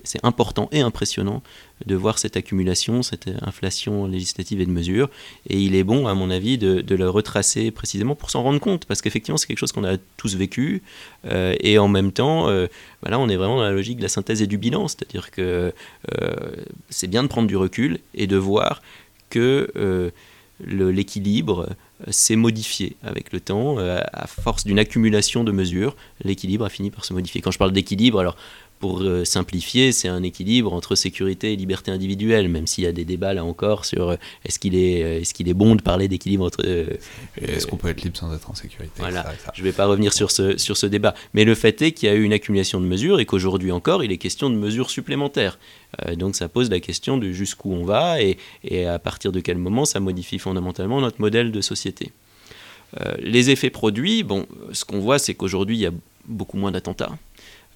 c'est 0.06 0.24
important 0.24 0.68
et 0.72 0.80
impressionnant 0.80 1.42
de 1.84 1.94
voir 1.94 2.18
cette 2.18 2.36
accumulation, 2.36 3.02
cette 3.02 3.28
inflation 3.42 4.06
législative 4.06 4.60
et 4.60 4.66
de 4.66 4.70
mesures. 4.70 5.10
Et 5.48 5.60
il 5.60 5.74
est 5.74 5.84
bon, 5.84 6.06
à 6.06 6.14
mon 6.14 6.30
avis, 6.30 6.56
de, 6.56 6.80
de 6.80 6.94
le 6.94 7.10
retracer 7.10 7.70
précisément 7.70 8.14
pour 8.14 8.30
s'en 8.30 8.42
rendre 8.42 8.60
compte, 8.60 8.86
parce 8.86 9.02
qu'effectivement, 9.02 9.36
c'est 9.36 9.46
quelque 9.46 9.58
chose 9.58 9.72
qu'on 9.72 9.84
a 9.84 9.98
tous 10.16 10.36
vécu. 10.36 10.82
euh, 11.26 11.54
et 11.60 11.78
en 11.78 11.88
même 11.88 12.12
temps, 12.12 12.48
euh, 12.48 12.66
on 13.02 13.28
est 13.28 13.36
vraiment 13.36 13.56
dans 13.56 13.62
la 13.62 13.72
logique 13.72 13.98
de 13.98 14.02
la 14.02 14.08
synthèse 14.08 14.40
et 14.42 14.46
du 14.46 14.58
bilan, 14.58 14.88
c'est-à-dire 14.88 15.30
que 15.30 15.72
euh, 16.22 16.34
c'est 16.88 17.08
bien 17.08 17.22
de 17.22 17.28
prendre 17.28 17.48
du 17.48 17.56
recul 17.56 18.00
et 18.14 18.26
de 18.26 18.36
voir 18.36 18.82
que 19.30 19.70
euh, 19.76 20.10
l'équilibre 20.64 21.68
euh, 22.06 22.10
s'est 22.10 22.36
modifié 22.36 22.96
avec 23.02 23.32
le 23.32 23.40
temps. 23.40 23.78
euh, 23.78 24.00
à 24.12 24.26
force 24.26 24.64
d'une 24.64 24.78
accumulation 24.78 25.44
de 25.44 25.52
mesures, 25.52 25.96
l'équilibre 26.24 26.64
a 26.64 26.68
fini 26.68 26.90
par 26.90 27.04
se 27.04 27.12
modifier. 27.12 27.40
Quand 27.42 27.50
je 27.50 27.58
parle 27.58 27.72
d'équilibre, 27.72 28.20
alors 28.20 28.36
pour 28.78 29.00
euh, 29.02 29.24
simplifier, 29.24 29.92
c'est 29.92 30.08
un 30.08 30.22
équilibre 30.22 30.72
entre 30.72 30.94
sécurité 30.96 31.52
et 31.52 31.56
liberté 31.56 31.90
individuelle, 31.90 32.48
même 32.48 32.66
s'il 32.66 32.84
y 32.84 32.86
a 32.86 32.92
des 32.92 33.04
débats 33.04 33.32
là 33.34 33.44
encore 33.44 33.84
sur 33.84 34.10
euh, 34.10 34.16
est-ce 34.44 34.58
qu'il 34.58 34.74
est, 34.74 35.02
euh, 35.02 35.22
qu'il 35.22 35.48
est 35.48 35.54
bon 35.54 35.74
de 35.76 35.82
parler 35.82 36.08
d'équilibre 36.08 36.44
entre... 36.44 36.62
euh, 36.64 36.86
Est-ce 37.40 37.66
qu'on 37.66 37.76
peut 37.76 37.88
être 37.88 38.02
libre 38.02 38.16
sans 38.16 38.34
être 38.34 38.50
en 38.50 38.54
sécurité 38.54 38.92
Voilà. 38.98 39.20
etc., 39.20 39.34
etc. 39.34 39.50
je 39.54 39.60
ne 39.62 39.64
vais 39.66 39.72
pas 39.72 39.86
revenir 39.86 40.12
sur 40.12 40.30
ce, 40.30 40.58
sur 40.58 40.76
ce 40.76 40.86
débat. 40.86 41.14
Mais 41.32 41.44
le 41.44 41.54
fait 41.54 41.80
est 41.82 41.92
qu'il 41.92 42.08
y 42.08 42.12
a 42.12 42.14
eu 42.14 42.22
une 42.22 42.32
accumulation 42.32 42.80
de 42.80 42.86
mesures 42.86 43.18
et 43.20 43.24
qu'aujourd'hui 43.26 43.72
encore, 43.72 44.04
il 44.04 44.12
est 44.12 44.18
question 44.18 44.50
de 44.50 44.56
mesures 44.56 44.90
supplémentaires. 44.90 45.58
Euh, 46.06 46.14
donc 46.14 46.36
ça 46.36 46.48
pose 46.48 46.68
la 46.70 46.80
question 46.80 47.16
de 47.16 47.32
jusqu'où 47.32 47.72
on 47.72 47.84
va 47.84 48.20
et, 48.20 48.36
et 48.64 48.86
à 48.86 48.98
partir 48.98 49.32
de 49.32 49.40
quel 49.40 49.56
moment 49.56 49.84
ça 49.86 50.00
modifie 50.00 50.38
fondamentalement 50.38 51.00
notre 51.00 51.20
modèle 51.20 51.50
de 51.50 51.60
société. 51.60 52.12
Euh, 53.00 53.14
les 53.18 53.50
effets 53.50 53.70
produits, 53.70 54.22
bon, 54.22 54.46
ce 54.72 54.84
qu'on 54.84 55.00
voit, 55.00 55.18
c'est 55.18 55.34
qu'aujourd'hui, 55.34 55.76
il 55.76 55.80
y 55.80 55.86
a 55.86 55.92
beaucoup 56.26 56.56
moins 56.56 56.72
d'attentats 56.72 57.16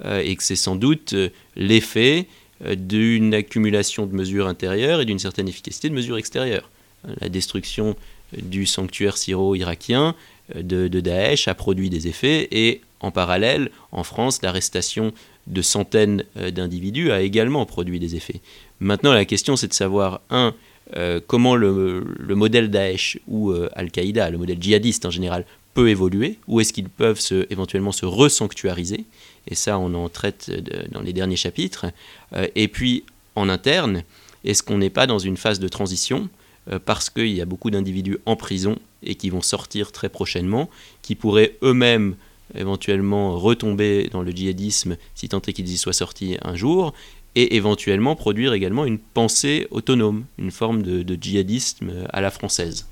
et 0.04 0.34
que 0.36 0.42
c'est 0.42 0.56
sans 0.56 0.76
doute 0.76 1.12
euh, 1.12 1.28
l'effet 1.56 2.26
euh, 2.64 2.74
d'une 2.74 3.34
accumulation 3.34 4.06
de 4.06 4.14
mesures 4.14 4.46
intérieures 4.46 5.00
et 5.00 5.04
d'une 5.04 5.18
certaine 5.18 5.48
efficacité 5.48 5.88
de 5.88 5.94
mesures 5.94 6.18
extérieures. 6.18 6.70
Euh, 7.06 7.14
La 7.20 7.28
destruction 7.28 7.96
euh, 8.34 8.38
du 8.42 8.66
sanctuaire 8.66 9.16
syro-irakien 9.16 10.14
euh, 10.56 10.62
de, 10.62 11.00
Daesh 11.00 11.48
a 11.48 11.54
produit 11.54 11.90
des 11.90 12.08
effets 12.08 12.48
et 12.50 12.80
en 13.00 13.10
parallèle, 13.10 13.70
en 13.92 14.04
France, 14.04 14.42
l'arrestation 14.42 15.12
de 15.46 15.62
centaines 15.62 16.24
euh, 16.36 16.50
d'individus 16.50 17.10
a 17.10 17.22
également 17.22 17.64
produit 17.66 17.98
des 17.98 18.14
effets. 18.14 18.40
Maintenant, 18.78 19.12
la 19.12 19.24
question, 19.24 19.56
c'est 19.56 19.68
de 19.68 19.74
savoir, 19.74 20.20
un, 20.30 20.54
euh, 20.96 21.20
comment 21.26 21.56
le, 21.56 22.04
le 22.18 22.34
modèle 22.34 22.70
Daesh 22.70 23.18
ou 23.26 23.50
euh, 23.52 23.68
Al-Qaïda, 23.74 24.30
le 24.30 24.38
modèle 24.38 24.60
djihadiste 24.60 25.06
en 25.06 25.10
général, 25.10 25.44
peut 25.72 25.88
évoluer, 25.88 26.36
où 26.48 26.60
est-ce 26.60 26.72
qu'ils 26.72 26.88
peuvent 26.88 27.20
se, 27.20 27.46
éventuellement 27.48 27.92
se 27.92 28.04
resanctuariser, 28.04 29.04
et 29.48 29.54
ça 29.54 29.78
on 29.78 29.94
en 29.94 30.08
traite 30.08 30.50
de- 30.50 30.88
dans 30.92 31.00
les 31.00 31.12
derniers 31.12 31.36
chapitres, 31.36 31.86
Euh, 32.32 32.46
et 32.54 32.68
puis 32.68 33.02
en 33.34 33.48
interne, 33.48 34.04
est-ce 34.44 34.62
qu'on 34.62 34.78
n'est 34.78 34.90
pas 34.90 35.06
dans 35.06 35.18
une 35.18 35.36
phase 35.36 35.58
de 35.58 35.68
transition 35.68 36.28
euh, 36.70 36.78
parce 36.78 37.10
qu'il 37.10 37.32
y 37.32 37.40
a 37.40 37.44
beaucoup 37.44 37.70
d'individus 37.70 38.18
en 38.26 38.36
prison 38.36 38.76
et 39.02 39.14
qui 39.16 39.30
vont 39.30 39.42
sortir 39.42 39.90
très 39.92 40.08
prochainement, 40.08 40.68
qui 41.02 41.14
pourraient 41.14 41.56
eux-mêmes 41.62 42.14
éventuellement 42.54 43.38
retomber 43.38 44.08
dans 44.12 44.22
le 44.22 44.30
djihadisme 44.30 44.96
si 45.14 45.28
tant 45.28 45.40
est 45.46 45.52
qu'ils 45.52 45.68
y 45.70 45.78
soient 45.78 45.92
sortis 45.92 46.36
un 46.42 46.54
jour, 46.54 46.92
et 47.34 47.56
éventuellement 47.56 48.16
produire 48.16 48.52
également 48.52 48.84
une 48.84 48.98
pensée 48.98 49.66
autonome, 49.70 50.24
une 50.38 50.50
forme 50.50 50.82
de 50.82 51.18
djihadisme 51.20 51.90
à 52.12 52.20
la 52.20 52.30
française? 52.30 52.86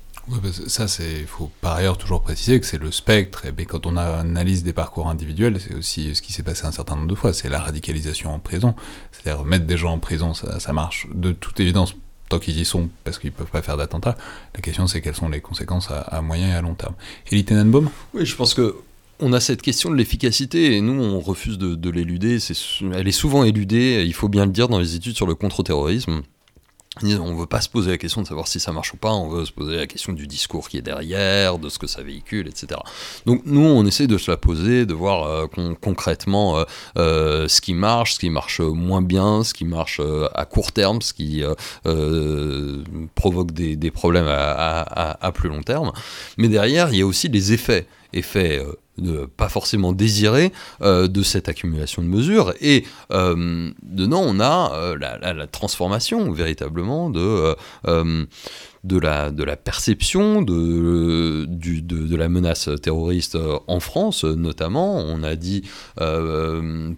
Ça, 0.67 0.87
c'est, 0.87 1.19
il 1.21 1.27
faut 1.27 1.51
par 1.61 1.75
ailleurs 1.75 1.97
toujours 1.97 2.21
préciser 2.21 2.59
que 2.59 2.65
c'est 2.65 2.77
le 2.77 2.91
spectre, 2.91 3.45
et 3.45 3.65
quand 3.65 3.85
on 3.85 3.97
analyse 3.97 4.63
des 4.63 4.73
parcours 4.73 5.09
individuels, 5.09 5.59
c'est 5.59 5.75
aussi 5.75 6.13
ce 6.15 6.21
qui 6.21 6.33
s'est 6.33 6.43
passé 6.43 6.65
un 6.65 6.71
certain 6.71 6.95
nombre 6.95 7.07
de 7.07 7.15
fois, 7.15 7.33
c'est 7.33 7.49
la 7.49 7.59
radicalisation 7.59 8.33
en 8.33 8.39
prison. 8.39 8.75
C'est-à-dire 9.11 9.43
mettre 9.43 9.65
des 9.65 9.77
gens 9.77 9.93
en 9.93 9.99
prison, 9.99 10.33
ça, 10.33 10.73
marche 10.73 11.07
de 11.13 11.31
toute 11.31 11.59
évidence 11.59 11.95
tant 12.29 12.39
qu'ils 12.39 12.59
y 12.59 12.65
sont, 12.65 12.89
parce 13.03 13.17
qu'ils 13.17 13.31
peuvent 13.31 13.49
pas 13.49 13.63
faire 13.63 13.77
d'attentat. 13.77 14.15
La 14.53 14.61
question, 14.61 14.85
c'est 14.85 15.01
quelles 15.01 15.15
sont 15.15 15.29
les 15.29 15.41
conséquences 15.41 15.89
à, 15.89 16.21
moyen 16.21 16.49
et 16.49 16.53
à 16.53 16.61
long 16.61 16.75
terme. 16.75 16.93
Elie 17.31 17.43
Tenenbaum? 17.43 17.89
Oui, 18.13 18.25
je 18.25 18.35
pense 18.35 18.53
que 18.53 18.75
on 19.21 19.33
a 19.33 19.41
cette 19.41 19.61
question 19.61 19.89
de 19.89 19.95
l'efficacité 19.95 20.77
et 20.77 20.81
nous 20.81 20.93
on 20.93 21.19
refuse 21.19 21.57
de, 21.57 21.75
de 21.75 21.89
l'éluder. 21.89 22.37
Elle 22.93 23.07
est 23.07 23.11
souvent 23.11 23.43
éludée, 23.43 24.05
il 24.05 24.13
faut 24.13 24.29
bien 24.29 24.45
le 24.45 24.51
dire 24.51 24.69
dans 24.69 24.79
les 24.79 24.95
études 24.95 25.15
sur 25.15 25.27
le 25.27 25.35
contre-terrorisme. 25.35 26.21
On 27.03 27.35
veut 27.35 27.45
pas 27.45 27.61
se 27.61 27.69
poser 27.69 27.91
la 27.91 27.97
question 27.97 28.21
de 28.23 28.27
savoir 28.27 28.47
si 28.47 28.59
ça 28.59 28.71
marche 28.71 28.93
ou 28.93 28.97
pas, 28.97 29.13
on 29.13 29.29
veut 29.29 29.45
se 29.45 29.51
poser 29.51 29.77
la 29.77 29.87
question 29.87 30.11
du 30.11 30.27
discours 30.27 30.67
qui 30.67 30.77
est 30.77 30.81
derrière, 30.81 31.59
de 31.59 31.69
ce 31.69 31.77
que 31.77 31.87
ça 31.87 32.01
véhicule, 32.01 32.47
etc. 32.47 32.81
Donc 33.25 33.43
nous 33.45 33.61
on 33.61 33.85
essaie 33.85 34.07
de 34.07 34.17
se 34.17 34.29
la 34.29 34.37
poser, 34.37 34.85
de 34.85 34.93
voir 34.93 35.23
euh, 35.23 35.47
con- 35.47 35.77
concrètement 35.79 36.57
euh, 36.57 36.63
euh, 36.97 37.47
ce 37.47 37.61
qui 37.61 37.73
marche, 37.73 38.15
ce 38.15 38.19
qui 38.19 38.29
marche 38.29 38.59
moins 38.59 39.01
bien, 39.01 39.43
ce 39.43 39.53
qui 39.53 39.65
marche 39.65 40.01
à 40.33 40.45
court 40.45 40.71
terme, 40.71 41.01
ce 41.01 41.13
qui 41.13 41.43
provoque 43.15 43.51
des, 43.51 43.91
problèmes 43.91 44.27
à 44.27 45.31
plus 45.33 45.49
long 45.49 45.61
terme. 45.61 45.91
Mais 46.37 46.47
derrière 46.47 46.89
il 46.91 46.97
y 46.97 47.01
a 47.01 47.05
aussi 47.05 47.29
les 47.29 47.53
effets, 47.53 47.87
effets 48.13 48.59
euh, 48.59 48.73
pas 49.37 49.49
forcément 49.49 49.93
désirés 49.93 50.51
euh, 50.81 51.07
de 51.07 51.23
cette 51.23 51.49
accumulation 51.49 52.01
de 52.01 52.07
mesures. 52.07 52.53
Et 52.61 52.85
euh, 53.11 53.71
dedans, 53.83 54.23
on 54.25 54.39
a 54.39 54.73
euh, 54.73 54.97
la, 54.97 55.47
transformation 55.47 56.31
véritablement 56.31 57.09
de, 57.09 57.55
la, 58.83 59.55
perception 59.55 60.41
de, 60.41 62.15
la 62.15 62.29
menace 62.29 62.69
terroriste 62.81 63.37
en 63.67 63.79
France, 63.79 64.23
notamment. 64.23 64.97
On 64.97 65.23
a 65.23 65.35
dit 65.35 65.63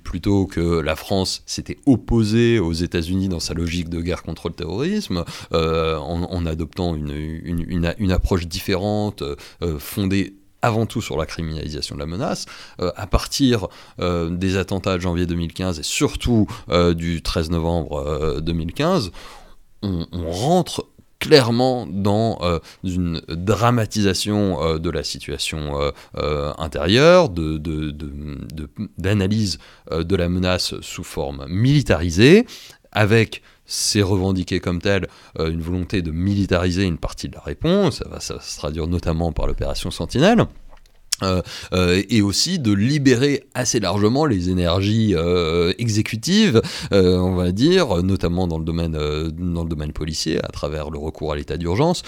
plutôt 0.04 0.46
que 0.48 0.80
la 0.80 0.96
France 0.96 1.44
s'était 1.46 1.78
opposée 1.86 2.60
aux 2.60 2.74
États-Unis 2.74 3.30
dans 3.30 3.40
sa 3.40 3.54
logique 3.54 3.90
de 3.90 4.02
guerre 4.02 4.24
contre 4.24 4.50
le 4.50 4.56
terrorisme, 4.56 5.24
en, 5.52 6.46
adoptant 6.46 6.96
une, 6.96 7.12
une, 7.46 8.12
approche 8.12 8.48
différente, 8.48 9.24
fondée 9.80 10.34
avant 10.62 10.86
tout 10.86 11.02
sur 11.02 11.18
la 11.18 11.26
criminalisation 11.26 11.96
de 11.96 12.00
la 12.00 12.06
menace. 12.06 12.46
Euh, 12.80 12.92
à 12.96 13.08
partir 13.08 13.68
euh, 14.00 14.30
des 14.30 14.58
attentats 14.58 14.96
de 14.98 15.02
janvier 15.02 15.26
2015 15.26 15.80
et 15.80 15.84
surtout 15.84 16.48
euh, 16.70 16.94
du 16.94 17.22
13 17.22 17.50
novembre 17.52 17.98
euh, 17.98 18.40
2015, 18.42 19.12
on, 19.84 20.06
rentre 20.32 20.86
clairement 21.18 21.88
dans 21.88 22.40
une 22.84 23.22
dramatisation 23.28 24.78
de 24.78 24.90
la 24.90 25.04
situation 25.04 25.92
intérieure, 26.58 27.30
d'analyse 28.98 29.58
de 29.92 30.16
la 30.16 30.30
menace 30.30 30.80
sous 30.82 31.04
forme 31.04 31.46
militarisée, 31.48 32.46
avec 32.92 33.42
c'est 33.74 34.02
revendiqué 34.02 34.60
comme 34.60 34.82
tel 34.82 35.08
euh, 35.40 35.50
une 35.50 35.62
volonté 35.62 36.02
de 36.02 36.12
militariser 36.12 36.84
une 36.84 36.98
partie 36.98 37.30
de 37.30 37.36
la 37.36 37.42
réponse, 37.42 38.00
ça 38.00 38.10
va, 38.10 38.20
ça 38.20 38.40
se 38.42 38.58
traduire 38.58 38.86
notamment 38.86 39.32
par 39.32 39.48
l'opération 39.48 39.92
Sentinelle. 39.92 40.46
Euh, 41.24 41.44
euh, 41.72 42.02
et 42.10 42.24
aussi 42.24 42.58
de 42.58 42.74
libérer 42.74 43.44
assez 43.54 43.80
largement 43.80 44.26
les 44.26 44.50
énergies 44.50 45.14
exécutives, 45.78 46.62
on 46.92 47.36
va 47.36 47.52
dire, 47.52 48.02
notamment 48.02 48.48
dans 48.48 48.58
le 48.58 48.66
domaine 48.66 48.94
dans 48.94 49.64
le 49.64 49.70
domaine 49.70 49.94
policier, 49.94 50.44
à 50.44 50.48
travers 50.48 50.90
le 50.90 50.98
recours 50.98 51.32
à 51.32 51.36
l'état 51.36 51.58
d'urgence, 51.58 52.02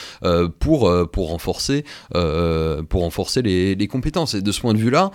pour 0.58 0.92
pour 1.12 1.30
renforcer 1.30 1.86
pour 2.12 3.02
renforcer 3.02 3.44
les, 3.44 3.88
compétences. 3.88 4.34
Et 4.34 4.42
de 4.42 4.52
ce 4.52 4.62
point 4.62 4.74
de 4.74 4.80
vue-là, 4.80 5.12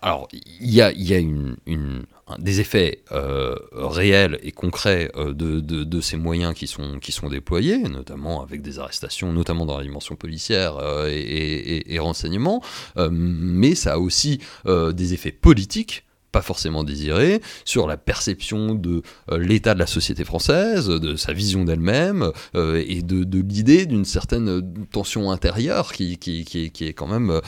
alors 0.00 0.28
il 0.32 0.72
y 0.72 0.80
a 0.80 0.92
y 0.92 1.14
a 1.14 1.18
une, 1.18 1.56
une- 1.66 2.04
un- 2.11 2.11
des 2.38 2.60
effets 2.60 3.02
euh, 3.12 3.56
réels 3.72 4.38
et 4.42 4.52
concrets 4.52 5.10
euh, 5.16 5.32
de, 5.34 6.00
ces 6.00 6.16
moyens 6.16 6.54
qui 6.54 6.66
sont, 6.66 7.28
déployés, 7.28 7.78
notamment 7.78 8.42
avec 8.42 8.62
des 8.62 8.78
arrestations, 8.78 9.32
notamment 9.32 9.66
dans 9.66 9.76
la 9.76 9.84
dimension 9.84 10.16
policière 10.16 10.76
euh, 10.78 11.08
et, 11.10 11.98
renseignement, 11.98 12.62
mais 13.10 13.74
ça 13.76 13.94
a 13.94 13.98
aussi 13.98 14.40
des 14.66 15.14
effets 15.14 15.30
politiques 15.30 16.04
pas 16.32 16.42
forcément 16.42 16.82
désirés, 16.82 17.40
sur 17.64 17.86
la 17.86 17.96
perception 17.96 18.74
de 18.74 19.02
euh, 19.30 19.38
l'état 19.38 19.74
de 19.74 19.78
la 19.78 19.86
société 19.86 20.24
française, 20.24 20.88
de 20.88 21.14
sa 21.14 21.32
vision 21.32 21.64
d'elle-même, 21.64 22.30
euh, 22.54 22.82
et 22.86 23.02
de, 23.02 23.22
l'idée 23.40 23.86
d'une 23.86 24.04
certaine 24.06 24.48
euh, 24.48 24.60
tension 24.90 25.30
intérieure 25.30 25.92
qui, 25.92 26.16
qui, 26.18 26.44
qui, 26.44 26.64
est- 26.64 26.70
qui 26.70 26.86
est 26.86 26.94
quand 26.94 27.06
même 27.06 27.40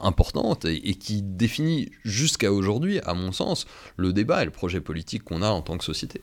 importante 0.00 0.64
et, 0.64 0.94
qui 0.94 1.22
définit 1.22 1.90
jusqu'à 2.04 2.52
aujourd'hui, 2.52 3.00
à 3.04 3.14
mon 3.14 3.32
sens, 3.32 3.66
le 3.96 4.12
débat 4.12 4.42
et 4.42 4.44
le 4.44 4.50
projet 4.50 4.80
politique 4.80 5.24
qu'on 5.24 5.42
a 5.42 5.48
en 5.48 5.62
tant 5.62 5.76
que 5.76 5.84
société. 5.84 6.22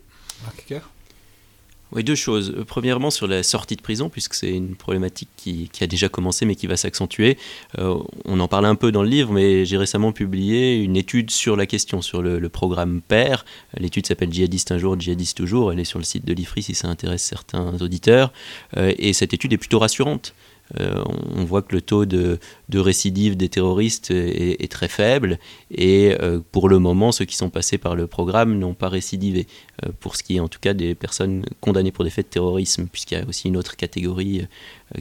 Oui, 1.92 2.04
deux 2.04 2.16
choses. 2.16 2.54
Euh, 2.56 2.64
Premièrement, 2.66 3.10
sur 3.10 3.28
la 3.28 3.42
sortie 3.42 3.76
de 3.76 3.82
prison, 3.82 4.10
puisque 4.10 4.36
c'est 4.36 4.52
une 4.52 4.76
problématique 4.76 5.30
qui, 5.38 5.70
a 5.82 5.88
déjà 5.88 6.08
commencé 6.08 6.46
mais 6.46 6.56
qui 6.56 6.68
va 6.68 6.78
s'accentuer. 6.78 7.38
Euh, 7.80 7.98
on 8.26 8.40
en 8.40 8.48
parle 8.48 8.66
un 8.66 8.76
peu 8.76 8.92
dans 8.92 9.02
le 9.02 9.10
livre, 9.10 9.32
mais 9.34 9.66
j'ai 9.66 9.78
récemment 9.78 10.12
publié 10.12 10.78
une 10.78 10.96
étude 10.96 11.32
sur 11.32 11.56
la 11.56 11.66
question, 11.66 12.02
sur 12.02 12.22
le, 12.22 12.38
le 12.38 12.50
programme 12.50 13.02
PER. 13.08 13.38
L'étude 13.78 14.06
s'appelle 14.06 14.32
Djihadiste 14.32 14.72
un 14.72 14.78
jour, 14.78 15.00
djihadiste 15.00 15.38
toujours. 15.38 15.72
Elle 15.72 15.80
est 15.80 15.86
sur 15.86 16.00
le 16.00 16.06
site 16.06 16.26
de 16.26 16.34
l'IFRI 16.34 16.62
si 16.62 16.76
ça 16.76 16.88
intéresse 16.88 17.24
certains 17.24 17.74
auditeurs. 17.82 18.32
Euh, 18.78 18.94
et 19.00 19.14
cette 19.14 19.34
étude 19.34 19.54
est 19.54 19.58
plutôt 19.58 19.80
rassurante. 19.80 20.36
Euh, 20.80 21.04
on 21.36 21.44
voit 21.46 21.62
que 21.62 21.74
le 21.76 21.82
taux 21.82 22.06
de, 22.06 22.40
récidive 22.74 23.36
des 23.36 23.50
terroristes 23.50 24.12
est, 24.12 24.72
très 24.72 24.88
faible 24.88 25.40
et 25.72 26.16
euh, 26.22 26.40
pour 26.52 26.70
le 26.70 26.78
moment, 26.78 27.12
ceux 27.12 27.26
qui 27.26 27.36
sont 27.36 27.50
passés 27.50 27.80
par 27.80 27.96
le 27.96 28.06
programme 28.06 28.58
n'ont 28.60 28.76
pas 28.76 28.90
récidivé, 28.90 29.48
euh, 29.84 29.90
pour 30.00 30.16
ce 30.16 30.22
qui 30.22 30.38
est 30.38 30.40
en 30.40 30.48
tout 30.48 30.60
cas 30.60 30.74
des 30.74 30.94
personnes 30.94 31.44
condamnées 31.60 31.92
pour 31.92 32.04
des 32.04 32.12
faits 32.12 32.28
de 32.28 32.32
terrorisme, 32.32 32.88
puisqu'il 32.92 33.18
y 33.18 33.22
a 33.22 33.26
aussi 33.28 33.48
une 33.48 33.58
autre 33.58 33.76
catégorie 33.76 34.46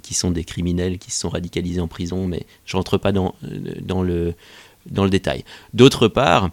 qui 0.03 0.15
sont 0.15 0.31
des 0.31 0.45
criminels 0.45 0.99
qui 0.99 1.11
se 1.11 1.21
sont 1.21 1.29
radicalisés 1.29 1.81
en 1.81 1.89
prison, 1.89 2.27
mais 2.27 2.47
je 2.65 2.77
ne 2.77 2.79
rentre 2.79 2.99
pas 2.99 3.13
dans, 3.13 3.35
le, 3.43 4.35
dans 4.91 5.05
le 5.05 5.11
détail. 5.11 5.45
D'autre 5.75 6.09
part, 6.09 6.51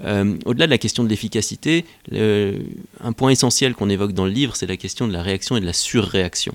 au-delà 0.00 0.66
de 0.66 0.70
la 0.70 0.78
question 0.78 1.04
de 1.04 1.08
l'efficacité, 1.08 1.84
le- 2.10 2.58
un 3.00 3.12
point 3.12 3.30
essentiel 3.30 3.74
qu'on 3.74 3.88
évoque 3.88 4.12
dans 4.12 4.24
le 4.24 4.30
livre, 4.30 4.56
c'est 4.56 4.66
la 4.66 4.76
question 4.76 5.08
de 5.08 5.12
la 5.12 5.22
réaction 5.22 5.56
et 5.56 5.60
de 5.60 5.66
la 5.66 5.72
surréaction. 5.72 6.54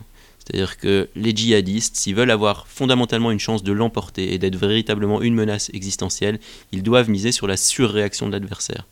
C'est-à-dire 0.51 0.77
que 0.77 1.07
les 1.15 1.33
djihadistes, 1.33 1.95
s'ils 1.95 2.15
veulent 2.15 2.31
avoir 2.31 2.67
fondamentalement 2.67 3.31
une 3.31 3.39
chance 3.39 3.63
de 3.63 3.71
l'emporter 3.71 4.33
et 4.33 4.37
d'être 4.37 4.57
véritablement 4.57 5.21
une 5.21 5.33
menace 5.33 5.71
existentielle, 5.73 6.39
ils 6.73 6.83
doivent 6.83 7.09
miser 7.09 7.31
sur 7.31 7.47
la 7.47 7.55
surréaction 7.55 8.27
de 8.27 8.33
l'adversaire. 8.33 8.85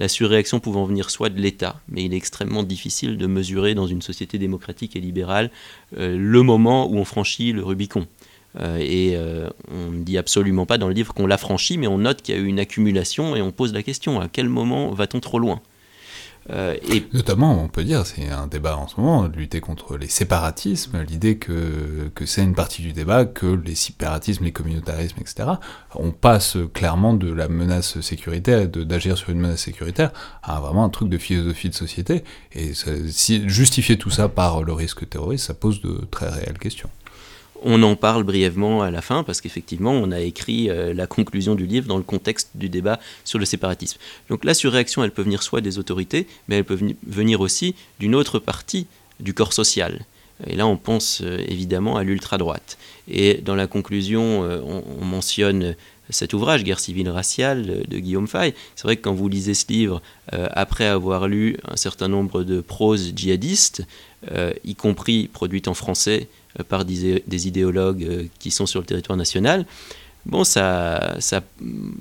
La 0.00 0.08
surréaction 0.08 0.58
pouvant 0.58 0.84
venir 0.86 1.10
soit 1.10 1.28
de 1.28 1.40
l'État, 1.40 1.80
mais 1.88 2.04
il 2.04 2.14
est 2.14 2.16
extrêmement 2.16 2.64
difficile 2.64 3.16
de 3.16 3.26
mesurer 3.28 3.74
dans 3.74 3.86
une 3.86 4.02
société 4.02 4.38
démocratique 4.38 4.96
et 4.96 5.00
libérale 5.00 5.50
euh, 5.96 6.16
le 6.18 6.42
moment 6.42 6.88
où 6.90 6.96
on 6.96 7.04
franchit 7.04 7.52
le 7.52 7.62
Rubicon. 7.62 8.06
Euh, 8.58 8.78
et 8.80 9.12
euh, 9.14 9.48
on 9.70 9.90
ne 9.92 10.02
dit 10.02 10.18
absolument 10.18 10.66
pas 10.66 10.78
dans 10.78 10.88
le 10.88 10.94
livre 10.94 11.14
qu'on 11.14 11.26
l'a 11.28 11.38
franchi, 11.38 11.78
mais 11.78 11.86
on 11.86 11.98
note 11.98 12.22
qu'il 12.22 12.34
y 12.34 12.38
a 12.38 12.40
eu 12.40 12.46
une 12.46 12.58
accumulation 12.58 13.36
et 13.36 13.42
on 13.42 13.52
pose 13.52 13.72
la 13.72 13.84
question 13.84 14.20
à 14.20 14.26
quel 14.26 14.48
moment 14.48 14.90
va-t-on 14.90 15.20
trop 15.20 15.38
loin? 15.38 15.60
Euh, 16.50 16.76
Notamment, 17.12 17.62
on 17.62 17.68
peut 17.68 17.84
dire, 17.84 18.06
c'est 18.06 18.28
un 18.28 18.46
débat 18.46 18.76
en 18.76 18.88
ce 18.88 19.00
moment, 19.00 19.28
de 19.28 19.36
lutter 19.36 19.60
contre 19.60 19.96
les 19.96 20.08
séparatismes, 20.08 21.02
l'idée 21.02 21.36
que, 21.36 22.10
que 22.14 22.26
c'est 22.26 22.42
une 22.42 22.54
partie 22.54 22.82
du 22.82 22.92
débat, 22.92 23.24
que 23.26 23.46
les 23.46 23.74
séparatismes, 23.74 24.44
les 24.44 24.52
communautarismes, 24.52 25.18
etc., 25.20 25.50
on 25.94 26.10
passe 26.10 26.56
clairement 26.72 27.14
de 27.14 27.30
la 27.32 27.48
menace 27.48 28.00
sécuritaire, 28.00 28.68
d'agir 28.68 29.18
sur 29.18 29.30
une 29.30 29.40
menace 29.40 29.62
sécuritaire, 29.62 30.12
à 30.42 30.60
vraiment 30.60 30.84
un 30.84 30.90
truc 30.90 31.08
de 31.08 31.18
philosophie 31.18 31.68
de 31.68 31.74
société. 31.74 32.24
Et 32.52 32.72
si, 33.08 33.48
justifier 33.48 33.98
tout 33.98 34.10
ça 34.10 34.28
par 34.28 34.62
le 34.62 34.72
risque 34.72 35.08
terroriste, 35.08 35.46
ça 35.46 35.54
pose 35.54 35.82
de 35.82 36.06
très 36.10 36.28
réelles 36.28 36.58
questions. 36.58 36.90
On 37.62 37.82
en 37.82 37.96
parle 37.96 38.22
brièvement 38.22 38.82
à 38.82 38.90
la 38.90 39.02
fin 39.02 39.24
parce 39.24 39.40
qu'effectivement, 39.40 39.92
on 39.92 40.12
a 40.12 40.20
écrit 40.20 40.70
euh, 40.70 40.94
la 40.94 41.06
conclusion 41.06 41.54
du 41.56 41.66
livre 41.66 41.88
dans 41.88 41.96
le 41.96 42.04
contexte 42.04 42.50
du 42.54 42.68
débat 42.68 43.00
sur 43.24 43.38
le 43.38 43.44
séparatisme. 43.44 43.98
Donc 44.28 44.44
la 44.44 44.54
surréaction, 44.54 45.02
elle 45.02 45.10
peut 45.10 45.22
venir 45.22 45.42
soit 45.42 45.60
des 45.60 45.78
autorités, 45.78 46.26
mais 46.46 46.56
elle 46.56 46.64
peut 46.64 46.76
veni- 46.76 46.96
venir 47.06 47.40
aussi 47.40 47.74
d'une 47.98 48.14
autre 48.14 48.38
partie 48.38 48.86
du 49.18 49.34
corps 49.34 49.52
social. 49.52 50.04
Et 50.46 50.54
là, 50.54 50.68
on 50.68 50.76
pense 50.76 51.20
euh, 51.24 51.42
évidemment 51.48 51.96
à 51.96 52.04
l'ultra-droite. 52.04 52.78
Et 53.08 53.34
dans 53.44 53.56
la 53.56 53.66
conclusion, 53.66 54.44
euh, 54.44 54.60
on, 54.64 54.84
on 55.00 55.04
mentionne 55.04 55.74
cet 56.10 56.32
ouvrage, 56.32 56.62
Guerre 56.62 56.80
civile 56.80 57.10
raciale, 57.10 57.82
de 57.86 57.98
Guillaume 57.98 58.28
Fay. 58.28 58.54
C'est 58.76 58.84
vrai 58.84 58.96
que 58.96 59.02
quand 59.02 59.12
vous 59.12 59.28
lisez 59.28 59.52
ce 59.52 59.66
livre, 59.68 60.00
après 60.32 60.86
avoir 60.86 61.28
lu 61.28 61.58
un 61.66 61.76
certain 61.76 62.08
nombre 62.08 62.44
de 62.44 62.62
proses 62.62 63.12
djihadistes, 63.14 63.86
y 64.64 64.74
compris 64.74 65.28
produites 65.28 65.68
en 65.68 65.74
français 65.74 66.28
par 66.68 66.84
des, 66.84 67.48
idéologues 67.48 68.04
euh, 68.04 68.24
qui 68.38 68.50
sont 68.50 68.66
sur 68.66 68.80
le 68.80 68.86
territoire 68.86 69.16
national, 69.16 69.66
bon, 70.26 70.44
ça, 70.44 71.16
ça, 71.20 71.42
mm, 71.60 71.92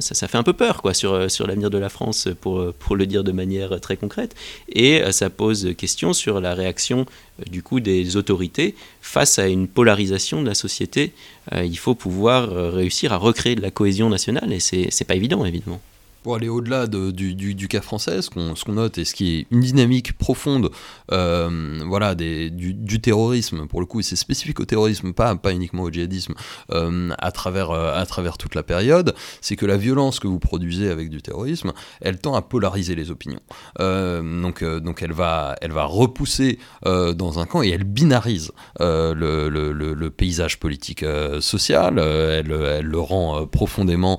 ça, 0.00 0.28
fait 0.28 0.38
un 0.38 0.42
peu 0.42 0.52
peur 0.52 0.82
quoi, 0.82 0.94
sur, 0.94 1.12
euh, 1.12 1.28
sur 1.28 1.46
l'avenir 1.46 1.70
de 1.70 1.78
la 1.78 1.88
France, 1.88 2.28
pour, 2.40 2.58
euh, 2.58 2.74
pour 2.78 2.96
le 2.96 3.06
dire 3.06 3.24
de 3.24 3.32
manière 3.32 3.80
très 3.80 3.96
concrète. 3.96 4.34
Et 4.68 5.02
euh, 5.02 5.12
ça 5.12 5.30
pose 5.30 5.74
question 5.76 6.12
sur 6.12 6.40
la 6.40 6.54
réaction 6.54 7.06
euh, 7.40 7.44
du 7.50 7.62
coup 7.62 7.80
des 7.80 8.16
autorités 8.16 8.74
face 9.00 9.38
à 9.38 9.48
une 9.48 9.68
polarisation 9.68 10.42
de 10.42 10.46
la 10.46 10.54
société. 10.54 11.12
Euh, 11.52 11.64
il 11.64 11.78
faut 11.78 11.94
pouvoir 11.94 12.50
euh, 12.52 12.70
réussir 12.70 13.12
à 13.12 13.16
recréer 13.16 13.54
de 13.54 13.62
la 13.62 13.70
cohésion 13.70 14.08
nationale, 14.08 14.52
et 14.52 14.60
c'est 14.60 15.04
pas 15.06 15.14
évident, 15.14 15.44
évidemment. 15.44 15.80
Pour 16.24 16.36
aller 16.36 16.48
au-delà 16.48 16.86
de- 16.86 17.10
du, 17.10 17.68
cas 17.68 17.82
français, 17.82 18.22
ce 18.22 18.30
qu'on 18.30 18.72
note 18.72 18.96
et 18.96 19.04
ce 19.04 19.14
qui 19.14 19.36
est 19.36 19.46
une 19.50 19.60
dynamique 19.60 20.16
profonde 20.16 20.70
euh, 21.12 21.80
voilà, 21.86 22.14
du, 22.14 23.00
terrorisme, 23.02 23.66
pour 23.66 23.80
le 23.80 23.86
coup, 23.86 24.00
c'est 24.00 24.16
spécifique 24.16 24.58
au 24.58 24.64
terrorisme, 24.64 25.12
pas, 25.12 25.36
pas 25.36 25.52
uniquement 25.52 25.82
au 25.82 25.90
djihadisme, 25.90 26.32
euh, 26.70 27.10
à, 27.18 27.30
travers, 27.30 27.70
euh, 27.72 27.94
à 27.94 28.06
travers 28.06 28.38
toute 28.38 28.54
la 28.54 28.62
période, 28.62 29.14
c'est 29.42 29.54
que 29.56 29.66
la 29.66 29.76
violence 29.76 30.18
que 30.18 30.26
vous 30.26 30.38
produisez 30.38 30.88
avec 30.88 31.10
du 31.10 31.20
terrorisme, 31.20 31.72
elle 32.00 32.18
tend 32.18 32.34
à 32.34 32.40
polariser 32.40 32.94
les 32.94 33.10
opinions. 33.10 33.40
Donc, 33.78 34.64
donc 34.64 35.02
elle, 35.02 35.12
va, 35.12 35.56
elle 35.60 35.72
va 35.72 35.84
repousser 35.84 36.58
dans 36.86 37.38
un 37.38 37.44
camp 37.44 37.62
et 37.62 37.68
elle 37.68 37.84
binarise 37.84 38.50
le, 38.80 39.48
le- 39.50 40.10
paysage 40.10 40.58
politique 40.58 41.04
social, 41.40 41.98
elle, 41.98 42.50
elle 42.50 42.86
le 42.86 42.98
rend 42.98 43.46
profondément 43.46 44.18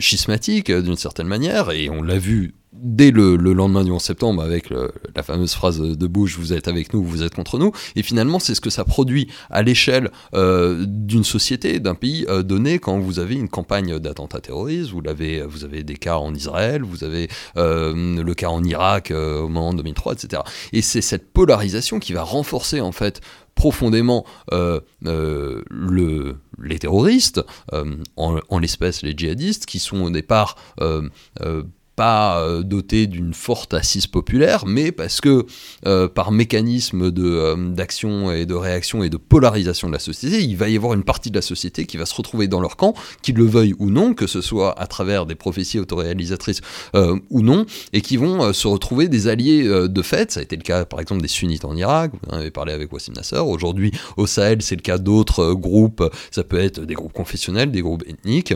schismatique 0.00 0.70
euh, 0.70 0.82
d'une 0.82 0.96
certaine 0.96 1.26
manière, 1.26 1.70
et 1.70 1.88
on 1.90 2.02
l'a 2.02 2.18
vu 2.18 2.54
dès 2.80 3.10
le, 3.10 3.36
le 3.36 3.52
lendemain 3.52 3.84
du 3.84 3.90
11 3.90 4.00
septembre 4.00 4.42
avec 4.42 4.70
la 4.70 5.22
fameuse 5.22 5.54
phrase 5.54 5.80
de 5.80 6.06
Bush 6.06 6.36
vous 6.38 6.52
êtes 6.52 6.68
avec 6.68 6.92
nous, 6.94 7.02
vous 7.02 7.22
êtes 7.22 7.34
contre 7.34 7.58
nous 7.58 7.72
et 7.96 8.02
finalement 8.02 8.38
c'est 8.38 8.54
ce 8.54 8.60
que 8.60 8.70
ça 8.70 8.84
produit 8.84 9.28
à 9.50 9.62
l'échelle 9.62 10.10
euh, 10.34 10.84
d'une 10.86 11.24
société, 11.24 11.80
d'un 11.80 11.94
pays 11.94 12.26
euh, 12.28 12.42
donné 12.42 12.78
quand 12.78 12.98
vous 12.98 13.18
avez 13.18 13.34
une 13.34 13.48
campagne 13.48 13.98
d'attentats 13.98 14.40
terroristes, 14.40 14.90
vous, 14.90 15.02
vous 15.48 15.64
avez 15.64 15.82
des 15.82 15.96
cas 15.96 16.16
en 16.16 16.34
Israël, 16.34 16.82
vous 16.82 17.04
avez 17.04 17.28
euh, 17.56 18.22
le 18.22 18.34
cas 18.34 18.48
en 18.48 18.62
Irak 18.64 19.10
euh, 19.10 19.40
au 19.40 19.48
moment 19.48 19.72
de 19.72 19.78
2003, 19.78 20.14
etc. 20.14 20.42
Et 20.72 20.82
c'est 20.82 21.02
cette 21.02 21.32
polarisation 21.32 21.98
qui 21.98 22.12
va 22.12 22.22
renforcer 22.22 22.80
en 22.80 22.92
fait 22.92 23.20
profondément 23.54 24.24
euh, 24.52 24.80
euh, 25.06 25.62
le, 25.68 26.36
les 26.62 26.78
terroristes, 26.78 27.40
euh, 27.72 27.96
en, 28.16 28.58
l'espèce 28.60 29.02
les 29.02 29.14
djihadistes, 29.16 29.66
qui 29.66 29.80
sont 29.80 30.02
au 30.02 30.10
départ 30.10 30.56
euh, 30.80 31.08
euh, 31.40 31.64
pas 31.98 32.40
euh, 32.42 32.62
dotés 32.62 33.08
d'une 33.08 33.34
forte 33.34 33.74
assise 33.74 34.06
populaire, 34.06 34.66
mais 34.66 34.92
parce 34.92 35.20
que 35.20 35.46
euh, 35.84 36.06
par 36.06 36.30
mécanisme 36.30 37.10
euh, 37.18 37.56
d'action 37.74 38.30
et 38.30 38.46
de 38.46 38.54
réaction 38.54 39.02
et 39.02 39.10
de 39.10 39.16
polarisation 39.16 39.88
de 39.88 39.94
la 39.94 39.98
société, 39.98 40.44
il 40.44 40.56
va 40.56 40.68
y 40.68 40.76
avoir 40.76 40.94
une 40.94 41.02
partie 41.02 41.30
de 41.30 41.34
la 41.34 41.42
société 41.42 41.86
qui 41.86 41.96
va 41.96 42.06
se 42.06 42.14
retrouver 42.14 42.46
dans 42.46 42.60
leur 42.60 42.76
camp, 42.76 42.94
qu'ils 43.20 43.34
le 43.34 43.46
veuillent 43.46 43.74
ou 43.80 43.90
non, 43.90 44.14
que 44.14 44.28
ce 44.28 44.40
soit 44.40 44.78
à 44.80 44.86
travers 44.86 45.26
des 45.26 45.34
prophéties 45.34 45.80
autoréalisatrices 45.80 46.60
ou 46.94 47.42
non, 47.42 47.66
et 47.92 48.00
qui 48.00 48.16
vont 48.16 48.52
se 48.52 48.68
retrouver 48.68 49.08
des 49.08 49.26
alliés 49.26 49.64
de 49.64 50.02
fait. 50.02 50.30
Ça 50.30 50.38
a 50.38 50.42
été 50.44 50.54
le 50.54 50.62
cas 50.62 50.84
par 50.84 51.00
exemple 51.00 51.20
des 51.20 51.28
sunnites 51.28 51.64
en 51.64 51.74
Irak, 51.74 52.12
vous 52.12 52.32
en 52.32 52.38
avez 52.38 52.52
parlé 52.52 52.72
avec 52.72 52.92
Wassim 52.92 53.14
Nasser. 53.14 53.38
Aujourd'hui 53.38 53.90
au 54.16 54.28
Sahel, 54.28 54.62
c'est 54.62 54.76
le 54.76 54.82
cas 54.82 54.98
d'autres 54.98 55.52
groupes, 55.54 56.04
ça 56.30 56.44
peut 56.44 56.60
être 56.60 56.84
des 56.84 56.94
groupes 56.94 57.12
confessionnels, 57.12 57.72
des 57.72 57.82
groupes 57.82 58.04
ethniques. 58.06 58.54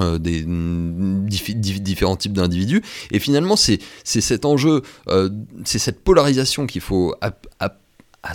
Euh, 0.00 0.18
des 0.18 0.44
mm, 0.44 1.28
différents 1.28 2.16
types 2.16 2.32
d'individus. 2.32 2.82
Et 3.12 3.20
finalement 3.20 3.54
c'est 3.54 3.78
cet 4.02 4.44
enjeu 4.44 4.82
euh, 5.08 5.30
c'est 5.64 5.78
cette 5.78 6.02
polarisation 6.02 6.66
qu'il 6.66 6.80
faut 6.80 7.14
à, 7.20 7.30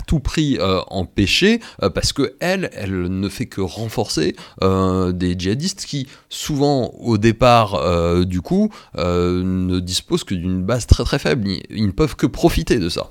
tout 0.06 0.20
prix 0.20 0.56
euh, 0.58 0.80
empêcher 0.86 1.60
parce 1.94 2.12
que 2.12 2.34
elle 2.40 2.70
elle 2.74 3.08
ne 3.08 3.28
fait 3.28 3.46
que 3.46 3.60
renforcer 3.60 4.36
des 4.62 5.34
djihadistes 5.38 5.84
qui 5.84 6.06
souvent 6.28 6.94
au 6.98 7.18
départ 7.18 8.24
du 8.24 8.40
coup 8.40 8.70
ne 8.96 9.80
disposent 9.80 10.24
que 10.24 10.34
d'une 10.34 10.62
base 10.62 10.86
très 10.86 11.04
très 11.04 11.18
faible. 11.18 11.46
Ils, 11.68 11.86
ne 11.86 11.90
peuvent 11.90 12.16
que 12.16 12.26
profiter 12.26 12.78
de 12.78 12.88
ça. 12.88 13.10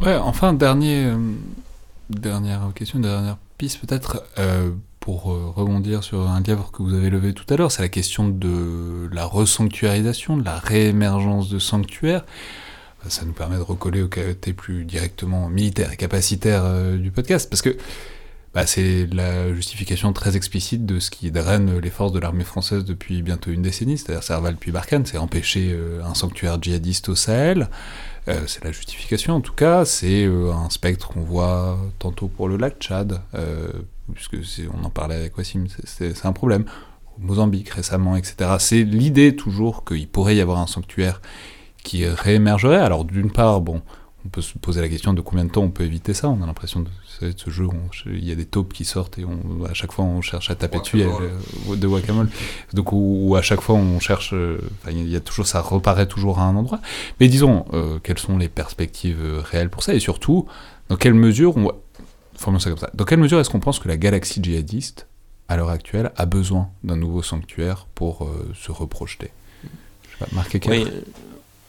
Ouais, 0.00 0.16
enfin, 0.16 0.52
dernier, 0.52 1.12
dernière 2.10 2.72
question, 2.74 2.98
dernière 2.98 3.38
piste 3.56 3.78
peut-être, 3.80 4.24
pour 5.08 5.32
euh, 5.32 5.50
rebondir 5.56 6.04
sur 6.04 6.28
un 6.28 6.42
livre 6.42 6.70
que 6.70 6.82
vous 6.82 6.92
avez 6.92 7.08
levé 7.08 7.32
tout 7.32 7.46
à 7.48 7.56
l'heure, 7.56 7.72
c'est 7.72 7.80
la 7.80 7.88
question 7.88 8.28
de 8.28 9.08
la 9.10 9.24
resanctuarisation, 9.24 10.36
de 10.36 10.44
la 10.44 10.58
réémergence 10.58 11.48
de 11.48 11.58
sanctuaires. 11.58 12.26
Euh, 13.06 13.08
Ça 13.08 13.24
nous 13.24 13.32
permet 13.32 13.56
de 13.56 13.62
recoller 13.62 14.02
au 14.02 14.08
côté 14.08 14.52
plus 14.52 14.84
directement 14.84 15.48
militaire 15.48 15.90
et 15.90 15.96
capacitaire 15.96 16.60
euh, 16.62 16.98
du 16.98 17.10
podcast, 17.10 17.48
parce 17.48 17.62
que 17.62 17.78
bah, 18.52 18.66
c'est 18.66 19.06
la 19.10 19.50
justification 19.54 20.12
très 20.12 20.36
explicite 20.36 20.84
de 20.84 21.00
ce 21.00 21.10
qui 21.10 21.30
draine 21.30 21.78
les 21.78 21.90
forces 21.90 22.12
de 22.12 22.18
l'armée 22.18 22.44
française 22.44 22.84
depuis 22.84 23.22
bientôt 23.22 23.50
une 23.50 23.62
décennie, 23.62 23.96
c'est-à-dire 23.96 24.22
Serval 24.22 24.56
puis 24.56 24.72
Barkhane, 24.72 25.06
c'est 25.06 25.16
empêcher 25.16 25.74
un 26.04 26.12
sanctuaire 26.12 26.60
djihadiste 26.60 27.08
au 27.08 27.14
Sahel, 27.14 27.70
c'est 28.26 28.62
la 28.62 28.72
justification 28.72 29.36
en 29.36 29.40
tout 29.40 29.54
cas, 29.54 29.86
c'est 29.86 30.26
un 30.26 30.68
spectre 30.68 31.08
qu'on 31.08 31.22
voit 31.22 31.78
tantôt 31.98 32.28
pour 32.28 32.46
le 32.46 32.58
lac 32.58 32.78
Tchad, 32.78 33.22
puisque 34.14 34.36
on 34.72 34.84
en 34.84 34.90
parlait 34.90 35.14
avec 35.16 35.36
Wassim, 35.38 35.66
c'est- 35.84 36.24
un 36.26 36.32
problème. 36.32 36.64
Au 37.18 37.26
Mozambique 37.26 37.68
récemment, 37.70 38.16
etc. 38.16 38.56
C'est 38.58 38.82
l'idée 38.84 39.34
toujours 39.36 39.84
qu'il 39.84 40.06
pourrait 40.08 40.36
y 40.36 40.40
avoir 40.40 40.58
un 40.58 40.66
sanctuaire 40.66 41.20
qui 41.82 42.06
réémergerait. 42.06 42.76
Alors 42.78 43.04
d'une 43.04 43.30
part, 43.30 43.60
bon, 43.60 43.82
on 44.24 44.28
peut 44.28 44.40
se 44.42 44.56
poser 44.58 44.80
la 44.80 44.88
question 44.88 45.12
de 45.14 45.20
combien 45.20 45.44
de 45.44 45.50
temps 45.50 45.62
on 45.62 45.70
peut 45.70 45.84
éviter 45.84 46.12
ça. 46.14 46.28
On 46.28 46.42
a 46.42 46.46
l'impression 46.46 46.80
de 46.80 46.88
de 47.20 47.34
ce 47.36 47.50
jeu, 47.50 47.66
on- 47.66 47.90
il 48.06 48.24
y 48.24 48.30
a 48.30 48.36
des 48.36 48.44
taupes 48.44 48.72
qui 48.72 48.84
sortent 48.84 49.18
et 49.18 49.24
on, 49.24 49.64
à 49.64 49.74
chaque 49.74 49.90
fois 49.90 50.04
on 50.04 50.20
cherche 50.20 50.50
à 50.52 50.54
taper 50.54 50.78
dessus, 50.78 51.02
euh, 51.02 51.74
de 51.74 51.88
guacamole. 51.88 52.28
Donc 52.74 52.92
où, 52.92 53.30
où 53.30 53.34
à 53.34 53.42
chaque 53.42 53.60
fois 53.60 53.74
on 53.74 53.98
cherche, 53.98 54.30
euh, 54.34 54.60
enfin, 54.80 54.92
il 54.92 55.08
y 55.08 55.16
a 55.16 55.20
toujours, 55.20 55.44
ça 55.44 55.60
reparaît 55.60 56.06
toujours 56.06 56.38
à 56.38 56.42
un 56.44 56.54
endroit. 56.54 56.78
Mais 57.18 57.26
disons, 57.26 57.64
euh, 57.72 57.98
quelles 58.00 58.20
sont 58.20 58.38
les 58.38 58.48
perspectives 58.48 59.18
réelles 59.50 59.68
pour 59.68 59.82
ça? 59.82 59.94
Et 59.94 59.98
surtout, 59.98 60.46
dans 60.90 60.94
quelle 60.96 61.14
mesure, 61.14 61.56
on, 61.56 61.72
dans 62.94 63.04
quelle 63.04 63.18
mesure 63.18 63.40
est-ce 63.40 63.50
qu'on 63.50 63.60
pense 63.60 63.78
que 63.78 63.88
la 63.88 63.96
galaxie 63.96 64.40
djihadiste, 64.42 65.06
à 65.48 65.56
l'heure 65.56 65.70
actuelle, 65.70 66.12
a 66.16 66.26
besoin 66.26 66.68
d'un 66.84 66.96
nouveau 66.96 67.22
sanctuaire 67.22 67.86
pour 67.94 68.24
euh, 68.24 68.50
se 68.54 68.70
reprojeter? 68.70 69.30
Je 69.64 69.68
sais 70.10 70.16
pas, 70.20 70.26
Marc 70.32 70.54
Ecker 70.54 70.70
Oui, 70.70 70.84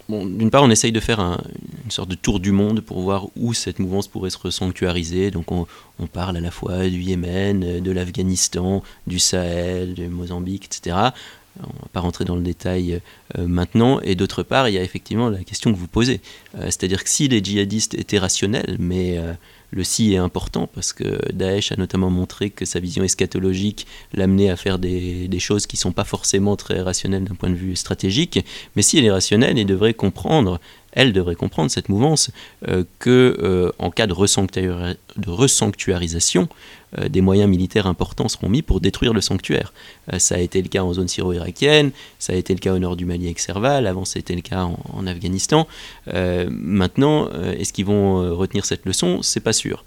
euh, 0.10 0.26
d'une 0.26 0.50
part, 0.50 0.64
on 0.64 0.70
essaye 0.70 0.92
de 0.92 1.00
faire 1.00 1.20
un- 1.20 1.40
une 1.86 1.92
sorte 1.92 2.10
de 2.10 2.16
tour 2.16 2.40
du 2.40 2.52
monde 2.52 2.82
pour 2.82 3.02
voir 3.02 3.28
où 3.36 3.54
cette 3.54 3.80
mouvance 3.80 4.08
pourrait 4.08 4.30
se 4.30 4.38
resanctuariser. 4.38 5.32
Donc, 5.32 5.52
on, 5.52 5.66
parle 6.14 6.38
à 6.38 6.42
la 6.42 6.52
fois 6.52 6.88
du 6.88 7.02
Yémen, 7.02 7.64
euh, 7.64 7.80
de 7.80 7.92
l'Afghanistan, 7.92 8.84
du 9.08 9.20
Sahel, 9.20 9.94
du 9.94 10.08
Mozambique, 10.08 10.66
etc. 10.66 10.96
On 11.62 11.68
ne 11.68 11.74
va 11.82 11.88
pas 11.92 12.00
rentrer 12.00 12.26
dans 12.26 12.36
le 12.36 12.42
détail 12.42 13.02
maintenant. 13.38 14.00
Et 14.02 14.16
d'autre 14.16 14.44
part, 14.44 14.70
il 14.70 14.76
y 14.76 14.78
a 14.78 14.84
effectivement 14.84 15.30
la 15.30 15.44
question 15.44 15.74
que 15.74 15.78
vous 15.78 15.88
posez. 15.90 16.22
C'est-à-dire 16.54 17.04
que 17.04 17.10
si 17.10 17.28
les 17.28 17.44
djihadistes 17.44 17.96
étaient 17.96 18.20
rationnels, 18.20 18.78
mais 18.80 19.20
le 19.72 19.84
si 19.84 20.14
est 20.14 20.18
important 20.18 20.68
parce 20.74 20.94
que 20.94 21.20
Daesh 21.34 21.72
a 21.72 21.76
notamment 21.76 22.10
montré 22.10 22.50
que 22.50 22.66
sa 22.66 22.80
vision 22.80 23.04
eschatologique 23.04 23.86
l'amenait 24.14 24.50
à 24.50 24.56
faire 24.56 24.80
des, 24.80 25.30
choses 25.40 25.68
qui 25.68 25.78
ne 25.78 25.80
sont 25.80 25.92
pas 25.92 26.04
forcément 26.04 26.56
très 26.56 26.82
rationnelles 26.82 27.24
d'un 27.24 27.36
point 27.36 27.50
de 27.50 27.56
vue 27.56 27.76
stratégique. 27.76 28.44
Mais 28.76 28.82
si 28.82 28.98
elle 28.98 29.06
est 29.06 29.12
rationnelle, 29.12 29.58
il 29.58 29.66
devrait 29.66 29.94
comprendre, 29.94 30.60
elle 30.92 31.14
devrait 31.14 31.36
comprendre 31.36 31.72
cette 31.72 31.88
mouvance, 31.88 32.32
euh, 32.68 32.84
que 33.00 33.38
euh, 33.42 33.72
en 33.80 33.90
cas 33.90 34.08
de, 34.08 34.14
resanctuari- 34.14 34.98
de 35.16 35.30
resanctuarisation, 35.30 36.50
des 36.98 37.22
moyens 37.22 37.50
militaires 37.50 37.88
importants 37.88 38.30
seront 38.30 38.50
mis 38.50 38.62
pour 38.62 38.82
détruire 38.82 39.14
le 39.14 39.22
sanctuaire. 39.22 39.74
Euh, 40.14 40.20
ça 40.20 40.36
a 40.36 40.40
été 40.40 40.62
le 40.62 40.68
cas 40.68 40.84
en 40.84 40.94
zone 40.94 41.08
syro-irakienne, 41.08 41.92
ça 42.18 42.34
a 42.34 42.36
été 42.36 42.54
le 42.54 42.60
cas 42.60 42.74
au 42.74 42.80
nord 42.80 42.96
du 42.96 43.06
Mali 43.06 43.26
avec 43.26 43.40
Serval, 43.40 43.88
avant 43.88 44.06
c'était 44.06 44.36
le 44.36 44.42
cas 44.42 44.64
en, 44.64 45.08
Afghanistan. 45.08 45.68
Euh, 46.14 46.48
maintenant, 46.52 47.30
euh, 47.34 47.54
est-ce 47.54 47.74
qu'ils 47.74 47.86
vont 47.86 48.22
euh, 48.22 48.34
retenir 48.34 48.66
cette 48.66 48.86
leçon? 48.86 49.22
C'est 49.22 49.40
pas 49.40 49.54
sûr. 49.54 49.84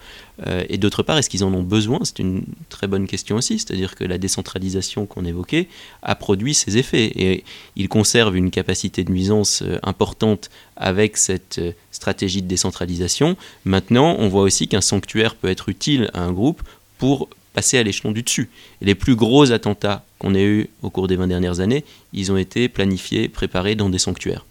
Euh, 0.47 0.65
et 0.69 0.79
d'autre 0.79 1.03
part, 1.03 1.19
est-ce 1.19 1.29
qu'ils 1.29 1.45
en 1.45 1.53
ont 1.53 1.63
besoin? 1.63 2.01
C'est 2.05 2.19
une 2.19 2.45
très 2.69 2.87
bonne 2.87 3.07
question 3.07 3.37
aussi, 3.37 3.59
c'est-à-dire 3.59 3.95
que 3.95 4.05
la 4.05 4.19
décentralisation 4.19 5.07
qu'on 5.07 5.25
évoquait 5.25 5.69
a 6.03 6.15
produit 6.15 6.55
ses 6.55 6.79
effets 6.79 7.13
et 7.15 7.45
ils 7.77 7.89
conservent 7.89 8.37
une 8.37 8.51
capacité 8.51 9.05
de 9.05 9.13
nuisance 9.13 9.63
euh, 9.63 9.79
importante 9.83 10.51
avec 10.77 11.17
cette 11.17 11.59
euh, 11.59 11.73
stratégie 11.91 12.43
de 12.43 12.49
décentralisation. 12.49 13.37
Maintenant, 13.65 14.17
on 14.19 14.29
voit 14.29 14.43
aussi 14.43 14.69
qu'un 14.69 14.81
sanctuaire 14.81 15.35
peut 15.35 15.49
être 15.49 15.69
utile 15.69 16.11
à 16.15 16.23
un 16.23 16.33
groupe 16.33 16.63
pour 17.03 17.29
passer 17.53 17.79
à 17.79 17.83
l'échelon 17.83 18.13
du 18.13 18.23
dessus. 18.23 18.49
Et 18.81 18.85
les 18.85 18.95
plus 18.95 19.17
gros 19.17 19.51
attentats 19.51 20.05
qu'on 20.21 20.37
ait 20.37 20.45
eus 20.45 20.69
au 20.83 20.91
cours 20.91 21.09
des 21.09 21.17
20 21.17 21.27
dernières 21.27 21.59
années, 21.59 21.85
ils 22.13 22.31
ont 22.31 22.37
été 22.37 22.69
planifiés, 22.69 23.29
préparés 23.29 23.75
dans 23.75 23.89
des 23.89 23.99
sanctuaires. 23.99 24.47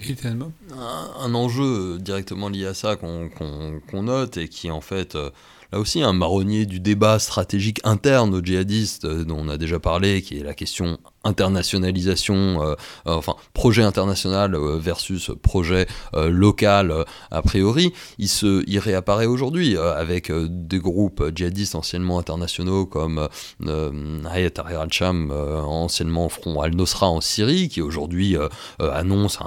Un, 0.00 1.10
un 1.20 1.34
enjeu 1.36 2.00
directement 2.00 2.48
lié 2.48 2.66
à 2.66 2.74
ça 2.74 2.96
qu'on 2.96 4.02
note 4.02 4.38
et 4.38 4.48
qui 4.48 4.72
en 4.72 4.80
fait 4.80 5.14
euh, 5.14 5.30
là 5.72 5.78
aussi 5.78 6.02
un 6.02 6.12
marronnier 6.12 6.66
du 6.66 6.80
débat 6.80 7.18
stratégique 7.18 7.80
interne 7.84 8.34
aux 8.34 8.42
djihadistes 8.42 9.04
euh, 9.04 9.24
dont 9.24 9.38
on 9.40 9.48
a 9.48 9.56
déjà 9.56 9.78
parlé, 9.78 10.22
qui 10.22 10.38
est 10.38 10.42
la 10.42 10.54
question 10.54 10.98
internationalisation, 11.22 12.62
euh, 12.62 12.74
euh, 13.06 13.14
enfin 13.14 13.34
projet 13.52 13.82
international 13.82 14.56
versus 14.78 15.30
projet 15.42 15.86
local 16.14 17.04
a 17.30 17.42
priori, 17.42 17.92
il, 18.18 18.28
se, 18.28 18.64
réapparaît 18.78 19.26
aujourd'hui 19.26 19.76
avec 19.76 20.32
des 20.32 20.78
groupes 20.78 21.22
djihadistes 21.34 21.74
anciennement 21.74 22.18
internationaux 22.18 22.86
comme 22.86 23.28
Hayat 23.60 24.50
Tahrir 24.50 24.80
al-Sham, 24.80 25.30
anciennement 25.30 26.30
Front 26.30 26.60
al-Nosra 26.62 27.08
en 27.08 27.20
Syrie, 27.20 27.68
qui 27.68 27.82
aujourd'hui 27.82 28.36
annonce 28.78 29.38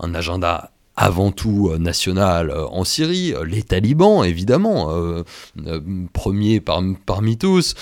un 0.00 0.14
agenda 0.14 0.72
avant 1.00 1.32
tout 1.32 1.70
euh, 1.72 1.78
national 1.78 2.50
euh, 2.50 2.66
en 2.66 2.84
Syrie, 2.84 3.32
euh, 3.32 3.44
les 3.46 3.62
talibans 3.62 4.22
évidemment, 4.22 4.90
premiers 6.12 6.60
par- 6.60 6.82
parmi 7.06 7.38
tous, 7.38 7.74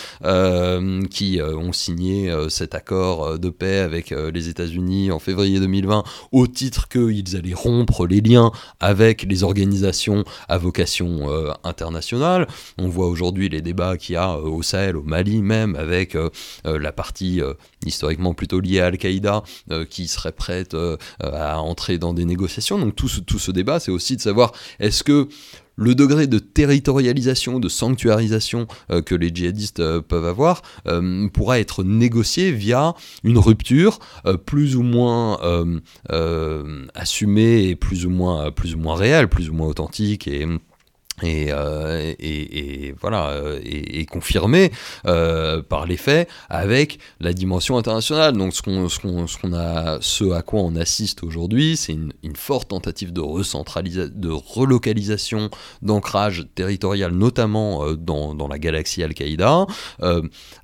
qui 1.10 1.40
ont 1.42 1.72
signé 1.72 2.32
cet 2.48 2.74
accord 2.74 3.38
de 3.38 3.50
paix 3.50 3.78
avec 3.78 4.10
les 4.10 4.48
États-Unis 4.48 5.10
en 5.10 5.18
février 5.18 5.58
2020 5.58 6.04
au 6.32 6.46
titre 6.46 6.88
qu'ils 6.88 7.36
allaient 7.36 7.54
rompre 7.54 8.06
les 8.06 8.20
liens 8.20 8.52
avec 8.78 9.24
les 9.28 9.42
organisations 9.42 10.24
à 10.48 10.58
vocation 10.58 11.28
internationale. 11.64 12.46
On 12.78 12.88
voit 12.88 13.08
aujourd'hui 13.08 13.48
les 13.48 13.62
débats 13.62 13.96
qu'il 13.96 14.14
y 14.14 14.16
a 14.16 14.38
au 14.38 14.62
Sahel, 14.62 14.96
au 14.96 15.02
Mali 15.02 15.42
même, 15.42 15.74
avec 15.74 16.16
la 16.64 16.92
partie 16.92 17.40
historiquement 17.86 18.34
plutôt 18.34 18.60
liée 18.60 18.80
à 18.80 18.86
Al-Qaïda 18.86 19.42
euh, 19.70 19.84
qui 19.84 20.08
serait 20.08 20.32
prête 20.32 20.74
euh, 20.74 20.96
à 21.20 21.60
entrer 21.60 21.98
dans 21.98 22.14
des 22.14 22.24
négociations. 22.24 22.78
Donc 22.78 22.96
tout 22.96 23.08
ce, 23.08 23.50
débat, 23.50 23.80
c'est 23.80 23.90
aussi 23.90 24.16
de 24.16 24.20
savoir 24.20 24.52
est-ce 24.80 25.04
que 25.04 25.28
le 25.76 25.94
degré 25.94 26.26
de 26.26 26.40
territorialisation, 26.40 27.60
de 27.60 27.68
sanctuarisation 27.68 28.66
euh, 28.90 29.00
que 29.00 29.14
les 29.14 29.32
djihadistes 29.32 30.00
peuvent 30.00 30.26
avoir 30.26 30.62
pourra 31.32 31.60
être 31.60 31.84
négocié 31.84 32.50
via 32.50 32.94
une 33.22 33.38
rupture 33.38 34.00
plus 34.44 34.74
ou 34.74 34.82
moins 34.82 35.38
assumée 36.94 37.76
plus 37.76 38.06
ou 38.06 38.10
moins, 38.10 38.50
plus 38.50 38.74
ou 38.74 38.78
moins 38.78 38.96
réelle, 38.96 39.28
plus 39.28 39.50
ou 39.50 39.54
moins 39.54 39.68
authentique 39.68 40.26
et 40.26 40.46
et, 41.22 41.48
euh, 41.50 42.14
et, 42.18 42.94
voilà 43.00 43.28
euh, 43.30 43.60
et, 43.64 44.04
confirmé 44.06 44.70
euh, 45.06 45.62
par 45.62 45.86
les 45.86 45.96
faits 45.96 46.28
avec 46.48 46.98
la 47.20 47.32
dimension 47.32 47.76
internationale. 47.76 48.36
Donc 48.36 48.54
ce 48.54 48.62
qu'on 48.62 48.88
ce 48.88 48.98
qu'on 49.00 49.26
ce 49.26 49.38
qu'on 49.38 49.52
a 49.52 49.98
ce 50.00 50.32
à 50.32 50.42
quoi 50.42 50.60
on 50.60 50.76
assiste 50.76 51.22
aujourd'hui 51.22 51.76
c'est 51.76 51.92
une, 51.92 52.12
forte 52.34 52.68
tentative 52.68 53.12
de 53.12 53.20
recentralisation 53.20 54.12
de 54.14 54.30
relocalisation 54.30 55.50
d'ancrage 55.82 56.46
territorial 56.54 57.12
notamment 57.12 57.92
dans, 57.94 58.34
dans 58.34 58.46
la 58.46 58.58
galaxie 58.58 59.02
Al-Qaïda 59.02 59.66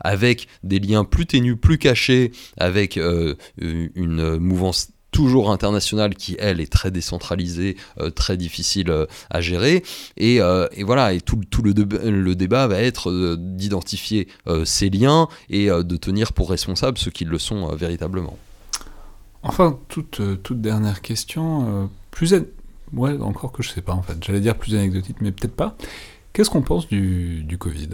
avec 0.00 0.46
des 0.62 0.78
liens 0.78 1.04
plus 1.04 1.26
ténus 1.26 1.56
plus 1.60 1.78
cachés 1.78 2.30
avec 2.56 2.96
une 2.96 4.38
mouvance 4.38 4.93
toujours 5.14 5.52
internationale 5.52 6.16
qui 6.16 6.36
elle 6.40 6.60
est 6.60 6.70
très 6.70 6.90
décentralisée, 6.90 7.76
euh, 8.00 8.10
très 8.10 8.36
difficile 8.36 8.90
euh, 8.90 9.06
à 9.30 9.40
gérer 9.40 9.84
et, 10.16 10.40
euh, 10.40 10.66
et 10.72 10.82
voilà 10.82 11.12
et 11.12 11.20
tout, 11.20 11.40
tout 11.48 11.62
le, 11.62 11.72
le 11.72 12.34
débat 12.34 12.66
va 12.66 12.80
être 12.80 13.36
d'identifier 13.36 14.26
ces 14.64 14.90
liens 14.90 15.28
et 15.48 15.68
de 15.68 15.96
tenir 15.96 16.32
pour 16.32 16.50
responsables 16.50 16.98
ceux 16.98 17.12
qui 17.12 17.24
le 17.24 17.38
sont 17.38 17.74
véritablement. 17.76 18.36
Enfin, 19.44 19.78
toute, 19.88 20.20
toute 20.42 20.60
dernière 20.60 21.00
question, 21.00 21.88
plus... 22.10 22.34
Ouais, 22.92 23.16
encore 23.20 23.52
que 23.52 23.62
je 23.62 23.70
sais 23.70 23.82
pas 23.82 23.92
en 23.92 24.02
fait. 24.02 24.16
J'allais 24.24 24.40
dire 24.40 24.56
plus 24.56 24.74
anecdotique, 24.74 25.16
mais 25.20 25.30
peut-être 25.30 25.54
pas. 25.54 25.76
Qu'est-ce 26.32 26.50
qu'on 26.50 26.62
pense 26.62 26.88
du, 26.88 27.44
du 27.44 27.56
Covid 27.56 27.90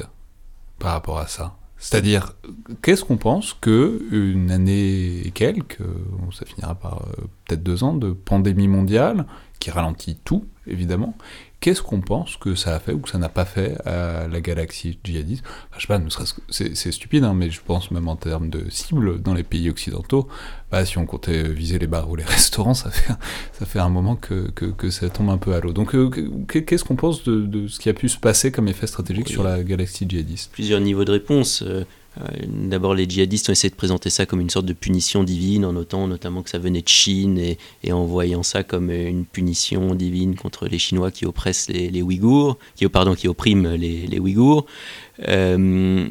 par 0.79 0.93
rapport 0.93 1.19
à 1.19 1.27
ça? 1.27 1.57
C'est-à-dire, 1.81 2.35
qu'est-ce 2.83 3.05
qu'on 3.05 3.17
pense 3.17 3.55
que 3.55 4.03
une 4.13 4.51
année 4.51 5.27
et 5.27 5.31
quelques, 5.31 5.81
euh, 5.81 5.95
ça 6.31 6.45
finira 6.45 6.75
par 6.75 7.03
euh, 7.03 7.23
peut-être 7.47 7.63
deux 7.63 7.83
ans 7.83 7.95
de 7.95 8.13
pandémie 8.13 8.69
mondiale, 8.69 9.25
qui 9.61 9.71
ralentit 9.71 10.19
tout, 10.23 10.45
évidemment, 10.67 11.17
qu'est-ce 11.61 11.83
qu'on 11.83 12.01
pense 12.01 12.37
que 12.37 12.55
ça 12.55 12.75
a 12.75 12.79
fait 12.81 12.93
ou 12.93 12.99
que 13.01 13.09
ça 13.11 13.19
n'a 13.19 13.29
pas 13.29 13.45
fait 13.45 13.77
à 13.87 14.27
la 14.29 14.41
galaxie 14.41 14.99
djihadiste? 15.05 15.45
Enfin, 15.45 15.77
Je 15.77 15.81
sais 15.83 15.87
pas, 15.87 15.99
ne 15.99 16.09
serait-ce 16.11 16.35
que- 16.35 16.41
c'est 16.75 16.93
stupide, 16.93 17.25
hein, 17.25 17.35
mais 17.35 17.51
je 17.51 17.61
pense 17.65 17.91
même 17.91 18.09
en 18.09 18.17
termes 18.17 18.49
de 18.51 18.69
cible 18.71 19.21
dans 19.23 19.35
les 19.35 19.43
pays 19.43 19.69
occidentaux, 19.71 20.27
bah, 20.71 20.85
si 20.85 20.99
on 20.99 21.07
comptait 21.07 21.43
viser 21.45 21.79
les 21.79 21.87
bars 21.87 22.09
ou 22.11 22.17
les 22.17 22.25
restaurants, 22.65 22.75
ça 22.75 22.91
fait, 22.91 23.13
ça 23.53 23.67
fait 23.67 23.79
un 23.81 23.89
moment 23.91 24.17
que, 24.17 24.51
que, 24.51 24.67
que 24.67 24.91
ça 24.91 25.09
tombe 25.11 25.31
un 25.31 25.39
peu 25.39 25.53
à 25.55 25.61
l'eau. 25.61 25.73
Donc 25.73 25.95
euh, 25.95 26.09
que- 26.11 26.59
qu'est-ce 26.59 26.85
qu'on 26.85 26.97
pense 26.97 27.25
de, 27.25 27.41
de 27.43 27.69
ce 27.69 27.79
qui 27.79 27.89
a 27.89 27.95
pu 27.95 28.09
se 28.09 28.19
passer 28.19 28.51
comme 28.51 28.69
effet 28.69 28.87
stratégique 28.87 29.27
Oui. 29.27 29.33
sur 29.33 29.43
la 29.45 29.63
galaxie 29.63 30.07
djihadiste? 30.09 30.51
Plusieurs 30.53 30.81
niveaux 30.81 31.05
de 31.05 31.13
réponse. 31.13 31.63
Euh, 32.21 32.27
D'abord, 32.47 32.95
les 32.95 33.09
djihadistes 33.09 33.49
ont 33.49 33.53
essayé 33.53 33.71
de 33.71 33.77
présenter 33.77 34.11
ça 34.11 34.27
comme 34.27 34.41
une 34.41 34.51
sorte 34.51 34.67
de 34.67 34.73
punition 34.73 35.25
divine, 35.25 35.65
en 35.65 35.73
notant 35.73 36.07
notamment 36.07 36.43
que 36.43 36.51
ça 36.51 36.59
venait 36.59 36.83
de 36.83 36.89
Chine 36.89 37.39
et, 37.39 37.93
en 37.93 38.05
voyant 38.05 38.43
ça 38.43 38.63
comme 38.63 38.91
une 38.91 39.25
punition 39.25 39.95
divine 39.95 40.37
contre 40.37 40.67
les 40.67 40.79
Chinois 40.79 41.11
qui 41.11 41.27
oppressent 41.27 41.69
les, 41.69 42.03
Ouïghours, 42.03 42.59
qui, 42.77 42.89
pardon, 42.89 43.15
qui 43.15 43.29
oppriment 43.29 43.75
les, 43.75 44.07
les 44.07 44.19
Ouïghours. 44.19 44.67
Euh, 45.29 46.09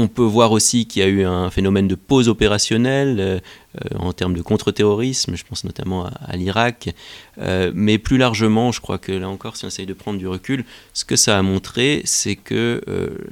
on 0.00 0.08
peut 0.08 0.22
voir 0.22 0.52
aussi 0.52 0.86
qu'il 0.86 1.02
y 1.02 1.04
a 1.04 1.08
eu 1.08 1.24
un 1.24 1.50
phénomène 1.50 1.86
de 1.86 1.94
pause 1.94 2.28
opérationnelle 2.28 3.20
euh, 3.20 3.38
euh, 3.76 3.98
en 3.98 4.12
termes 4.12 4.34
de 4.34 4.42
contre-terrorisme, 4.42 5.36
je 5.36 5.44
pense 5.44 5.64
notamment 5.64 6.06
à, 6.06 6.36
l'Irak, 6.36 6.94
Euh, 7.38 7.72
mais 7.74 7.96
plus 7.96 8.18
largement, 8.18 8.70
je 8.70 8.80
crois 8.82 8.98
que 8.98 9.12
là 9.12 9.28
encore, 9.28 9.56
si 9.56 9.64
on 9.64 9.68
essaye 9.68 9.86
de 9.86 9.94
prendre 9.94 10.18
du 10.18 10.28
recul, 10.28 10.64
ce 10.92 11.04
que 11.06 11.16
ça 11.16 11.38
a 11.38 11.42
montré, 11.42 12.02
c'est 12.04 12.36
que 12.36 12.82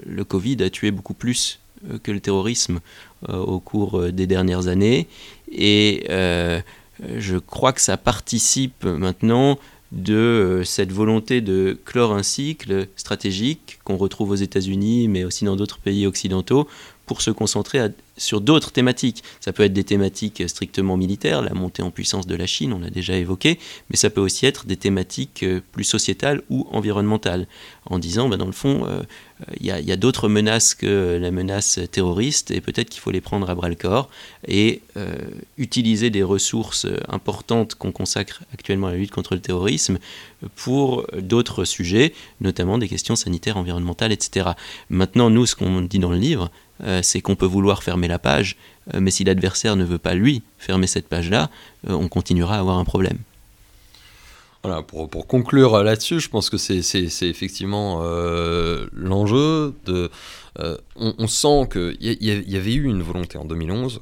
le 0.06 0.24
Covid 0.24 0.62
a 0.62 0.70
tué 0.70 0.90
beaucoup 0.90 1.12
plus 1.12 1.58
que 2.02 2.10
le 2.10 2.20
terrorisme 2.20 2.80
au 3.28 3.60
cours 3.60 4.00
des 4.12 4.26
dernières 4.26 4.68
années, 4.68 5.08
et 5.52 6.06
je 6.08 7.36
crois 7.36 7.74
que 7.74 7.82
ça 7.82 7.98
participe 7.98 8.84
maintenant 8.84 9.58
de 9.92 10.14
euh, 10.14 10.64
cette 10.64 10.92
volonté 10.92 11.40
de 11.40 11.78
clore 11.84 12.12
un 12.12 12.22
cycle 12.22 12.88
stratégique 12.96 13.78
qu'on 13.84 13.96
retrouve 13.96 14.30
aux 14.30 14.36
États-Unis, 14.36 15.08
mais 15.08 15.24
aussi 15.24 15.44
dans 15.44 15.56
d'autres 15.56 15.78
pays 15.78 16.06
occidentaux, 16.06 16.68
pour 17.08 17.22
se 17.22 17.32
concentrer 17.32 17.80
sur 18.18 18.40
d'autres 18.40 18.70
thématiques. 18.70 19.24
Ça 19.40 19.52
peut 19.52 19.64
être 19.64 19.72
des 19.72 19.84
thématiques 19.84 20.48
strictement 20.48 20.96
militaires, 20.96 21.42
la 21.42 21.54
montée 21.54 21.82
en 21.82 21.90
puissance 21.90 22.26
de 22.26 22.34
la 22.34 22.46
Chine, 22.46 22.72
on 22.72 22.80
l'a 22.80 22.90
déjà 22.90 23.16
évoqué, 23.16 23.58
mais 23.90 23.96
ça 23.96 24.10
peut 24.10 24.20
aussi 24.20 24.44
être 24.46 24.66
des 24.66 24.76
thématiques 24.76 25.42
euh, 25.42 25.60
plus 25.72 25.84
sociétales 25.84 26.42
ou 26.50 26.66
environnementales, 26.70 27.46
en 27.86 27.98
disant, 27.98 28.28
bah, 28.28 28.36
dans 28.36 28.46
le 28.46 28.52
fond, 28.52 28.84
euh, 28.86 29.02
il 29.60 29.66
y 29.66 29.70
a, 29.70 29.96
d'autres 29.96 30.28
menaces 30.28 30.74
que 30.74 31.16
la 31.20 31.30
menace 31.30 31.78
terroriste, 31.92 32.50
et 32.50 32.60
peut-être 32.60 32.90
qu'il 32.90 33.00
faut 33.00 33.12
les 33.12 33.20
prendre 33.20 33.48
à 33.48 33.54
bras 33.54 33.68
le 33.68 33.76
corps, 33.76 34.10
et 34.46 34.82
euh, 34.96 35.14
utiliser 35.56 36.10
des 36.10 36.24
ressources 36.24 36.86
importantes 37.08 37.76
qu'on 37.76 37.92
consacre 37.92 38.42
actuellement 38.52 38.88
à 38.88 38.90
la 38.90 38.96
lutte 38.96 39.12
contre 39.12 39.34
le 39.34 39.40
terrorisme 39.40 39.98
pour 40.56 41.06
d'autres 41.16 41.64
sujets, 41.64 42.12
notamment 42.40 42.78
des 42.78 42.88
questions 42.88 43.16
sanitaires, 43.16 43.56
environnementales, 43.56 44.12
etc. 44.12 44.50
Maintenant, 44.90 45.30
nous, 45.30 45.46
ce 45.46 45.54
qu'on 45.54 45.80
dit 45.80 46.00
dans 46.00 46.10
le 46.10 46.18
livre, 46.18 46.50
euh, 46.82 47.00
c'est 47.02 47.20
qu'on 47.20 47.36
peut 47.36 47.46
vouloir 47.46 47.82
fermer 47.82 48.08
la 48.08 48.18
page, 48.18 48.56
euh, 48.94 49.00
mais 49.00 49.10
si 49.10 49.24
l'adversaire 49.24 49.76
ne 49.76 49.84
veut 49.84 49.98
pas, 49.98 50.14
lui, 50.14 50.42
fermer 50.58 50.86
cette 50.86 51.08
page-là, 51.08 51.50
euh, 51.88 51.92
on 51.92 52.08
continuera 52.08 52.56
à 52.56 52.60
avoir 52.60 52.78
un 52.78 52.84
problème. 52.84 53.18
Voilà, 54.62 54.82
pour, 54.82 55.08
pour 55.08 55.26
conclure 55.26 55.82
là-dessus, 55.82 56.20
je 56.20 56.28
pense 56.28 56.50
que 56.50 56.56
c'est 56.56 56.82
effectivement 57.22 58.02
l'enjeu 58.92 59.72
de. 59.86 60.10
on, 60.96 61.28
sent 61.28 61.68
qu'il 61.72 61.96
y 62.00 62.56
avait 62.56 62.74
eu 62.74 62.84
une 62.84 63.02
volonté 63.02 63.38
en 63.38 63.44
2011 63.44 64.00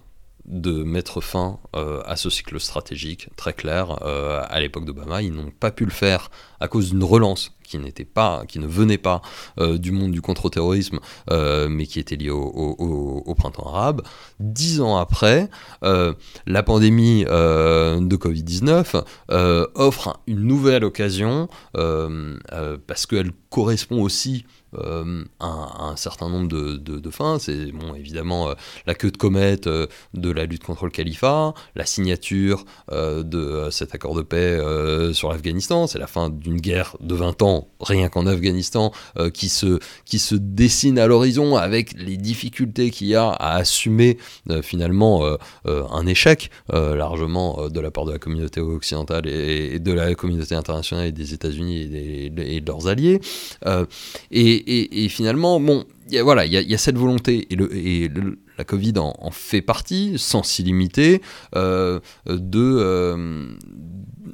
de 0.48 0.82
mettre 0.85 1.20
fin 1.20 1.59
euh, 1.74 2.02
à 2.06 2.16
ce 2.16 2.31
cycle 2.31 2.59
stratégique 2.60 3.28
très 3.36 3.52
clair 3.52 3.98
euh, 4.02 4.43
à 4.48 4.60
l'époque 4.60 4.85
d'Obama. 4.85 5.23
Ils 5.23 5.32
n'ont 5.32 5.51
pas 5.51 5.70
pu 5.70 5.85
le 5.85 5.90
faire 5.90 6.31
à 6.60 6.68
cause 6.68 6.90
d'une 6.90 7.05
relance 7.05 7.51
qui 7.64 7.78
n'était 7.78 8.05
pas, 8.05 8.44
qui 8.47 8.60
ne 8.60 8.66
venait 8.66 8.97
pas 8.98 9.23
euh, 9.59 9.77
du 9.77 9.90
monde 9.90 10.12
du 10.12 10.23
contre-terrorisme, 10.23 11.01
mais 11.68 11.86
qui 11.86 11.98
était 11.98 12.14
liée 12.14 12.31
au, 12.31 12.44
au- 12.44 13.23
au- 13.27 13.35
printemps 13.35 13.66
arabe. 13.66 14.02
Dix 14.39 14.81
ans 14.81 14.97
après, 14.97 15.51
la 15.82 16.62
pandémie 16.62 17.24
de 17.24 18.16
Covid-19 18.16 19.02
euh, 19.32 19.66
offre 19.74 20.20
une 20.28 20.43
nouvelle 20.43 20.85
occasion 20.85 21.48
parce 22.86 23.06
qu'elle 23.06 23.32
correspond 23.51 24.01
aussi 24.02 24.44
euh, 24.78 25.24
un- 25.40 25.94
certain 25.97 26.28
nombre 26.28 26.48
de, 26.48 27.11
fins. 27.11 27.39
C'est 27.39 27.73
bon, 27.73 27.94
évidemment 27.94 28.51
euh, 28.51 28.55
la 28.86 28.94
queue 28.94 29.11
de 29.11 29.16
comète 29.16 29.66
euh, 29.66 29.86
de 30.15 30.31
la 30.31 30.44
lutte 30.44 30.65
contre 30.65 30.85
le 30.85 30.90
califat, 30.90 31.55
la 31.74 31.86
signature 31.86 32.65
de 32.93 33.69
cet 33.70 33.94
accord 33.94 34.15
de 34.15 34.23
paix 34.23 34.59
sur 35.12 35.31
l'Afghanistan, 35.31 35.86
c'est 35.86 35.98
la 35.98 36.07
fin 36.07 36.28
d'une 36.31 36.61
guerre 36.61 36.97
de 37.01 37.15
20 37.15 37.43
ans, 37.43 37.69
rien 37.81 38.09
qu'en 38.09 38.27
Afghanistan, 38.27 38.93
qui, 39.32 39.48
se, 39.48 39.78
qui 40.05 40.19
se 40.19 40.35
dessine 40.35 40.98
à 40.98 41.07
l'horizon 41.07 41.57
avec 41.57 41.94
les 41.98 42.16
difficultés 42.16 42.90
qu'il 42.90 43.07
y 43.09 43.15
a 43.15 43.28
à 43.31 43.57
assumer 43.57 44.19
finalement 44.62 45.24
un 45.65 46.07
échec 46.07 46.51
largement 46.73 47.69
de 47.69 47.81
la 47.81 47.90
part 47.90 48.05
de 48.05 48.12
la 48.12 48.19
communauté 48.19 48.61
occidentale 48.61 49.27
et, 49.28 49.78
de 49.78 49.93
la 49.93 50.15
communauté 50.15 50.55
internationale 50.55 51.07
et 51.07 51.12
des 51.12 51.35
États-Unis 51.35 51.77
et, 51.94 52.57
et 52.57 52.61
de 52.61 52.66
leurs 52.66 52.89
alliés. 52.89 53.20
Et, 54.31 54.66
et- 54.67 55.09
finalement, 55.09 55.61
bon, 55.61 55.85
il 56.09 56.15
y 56.15 56.19
a- 56.19 56.23
voilà, 56.23 56.45
il 56.47 56.53
y, 56.53 56.75
a- 56.75 56.79
cette 56.79 56.97
volonté, 56.99 57.47
et, 57.51 58.11
la 58.59 58.65
Covid 58.65 58.95
en, 58.99 59.31
fait 59.31 59.61
partie, 59.63 60.15
sans 60.19 60.43
s'y 60.43 60.63
limiter, 60.63 61.21
euh, 61.55 62.01
de, 62.27 62.39
euh, 62.59 63.49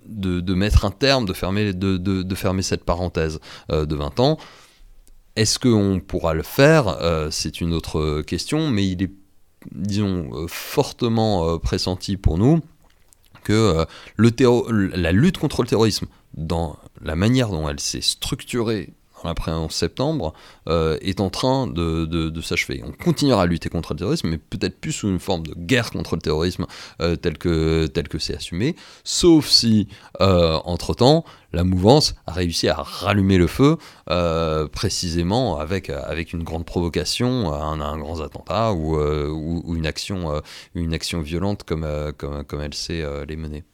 de, 0.07 0.41
de 0.41 0.55
mettre 0.55 0.85
un 0.85 0.91
terme, 0.91 1.27
de 1.27 1.33
fermer, 1.33 1.73
de, 1.73 1.97
de, 1.97 2.35
fermer 2.35 2.63
cette 2.63 2.85
parenthèse 2.85 3.41
euh, 3.71 3.85
de 3.85 3.97
20 3.97 4.21
ans. 4.21 4.39
Est-ce 5.35 5.59
qu'on 5.59 6.01
pourra 6.01 6.35
le 6.35 6.43
faire? 6.43 6.99
C'est 7.31 7.61
une 7.61 7.73
autre 7.73 8.21
question, 8.23 8.69
mais 8.69 8.87
il 8.87 9.03
est, 9.03 9.13
disons, 9.73 10.47
fortement 10.47 11.59
pressenti 11.59 12.17
pour 12.19 12.37
nous 12.37 12.61
que 13.43 13.87
le 14.17 14.31
la 14.95 15.11
lutte 15.11 15.39
contre 15.39 15.63
le 15.63 15.69
terrorisme, 15.69 16.07
dans 16.35 16.77
la 17.01 17.17
manière 17.17 17.49
dont 17.49 17.69
elle 17.69 17.81
s'est 17.81 18.03
structurée 18.03 18.93
dans 19.23 19.29
l'après 19.29 19.53
11 19.53 19.71
septembre, 19.71 20.33
euh, 20.69 20.99
est 21.01 21.21
en 21.21 21.31
train 21.31 21.67
de, 21.67 22.41
s'achever. 22.43 22.83
On 22.85 22.93
continuera 22.93 23.43
à 23.43 23.47
lutter 23.47 23.69
contre 23.69 23.93
le 23.93 23.99
terrorisme, 23.99 24.29
mais 24.29 24.39
peut-être 24.39 24.81
plus 24.81 24.93
sous 24.93 25.09
une 25.09 25.21
forme 25.21 25.47
de 25.47 25.55
guerre 25.57 25.91
contre 25.91 26.17
le 26.17 26.23
terrorisme 26.23 26.67
euh, 27.01 27.15
tel 27.17 27.39
que 27.39 27.87
tel 27.87 28.09
que 28.09 28.19
c'est 28.19 28.35
assumé, 28.35 28.75
sauf 29.05 29.49
si, 29.49 29.89
euh, 30.21 30.59
entre-temps, 30.65 31.25
la 31.53 31.65
mouvance 31.65 32.15
a 32.27 32.33
réussi 32.33 32.69
à 32.69 32.77
rallumer 32.77 33.37
le 33.37 33.47
feu, 33.47 33.77
euh, 34.11 34.67
précisément 34.69 35.59
avec, 35.59 35.91
avec 35.91 36.33
une 36.33 36.43
grande 36.43 36.65
provocation, 36.65 37.53
un, 37.53 37.99
grand 37.99 38.21
attentat 38.21 38.73
ou, 38.73 38.97
euh, 38.97 39.63
une, 39.69 39.87
action, 39.87 40.41
une 40.75 40.95
action 40.95 41.21
violente 41.21 41.63
comme, 41.65 41.87
comme, 42.17 42.45
comme 42.45 42.61
elle 42.61 42.75
sait 42.75 43.05
les 43.27 43.37
mener. 43.37 43.65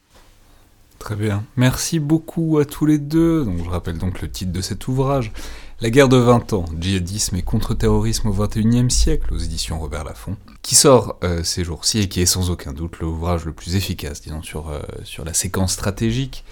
Très 0.98 1.14
bien. 1.14 1.44
Merci 1.56 2.00
beaucoup 2.00 2.58
à 2.58 2.64
tous 2.64 2.86
les 2.86 2.98
deux. 2.98 3.44
Donc, 3.44 3.64
je 3.64 3.70
rappelle 3.70 3.98
donc 3.98 4.20
le 4.20 4.30
titre 4.30 4.52
de 4.52 4.60
cet 4.60 4.88
ouvrage. 4.88 5.32
La 5.80 5.90
guerre 5.90 6.08
de 6.08 6.16
20 6.16 6.54
ans, 6.54 6.64
djihadisme 6.76 7.36
et 7.36 7.42
contre-terrorisme 7.42 8.28
au 8.28 8.32
XXIe 8.32 8.90
siècle, 8.90 9.32
aux 9.32 9.38
éditions 9.38 9.78
Robert 9.78 10.02
Laffont, 10.02 10.36
qui 10.60 10.74
sort 10.74 11.16
euh, 11.22 11.44
ces 11.44 11.62
jours-ci 11.62 12.00
et 12.00 12.08
qui 12.08 12.20
est 12.20 12.26
sans 12.26 12.50
aucun 12.50 12.72
doute 12.72 12.98
l'ouvrage 12.98 13.44
le 13.44 13.52
plus 13.52 13.76
efficace, 13.76 14.20
disons, 14.22 14.42
sur, 14.42 14.70
euh, 14.70 14.80
sur 15.04 15.24
la 15.24 15.34
séquence 15.34 15.74
stratégique 15.74 16.44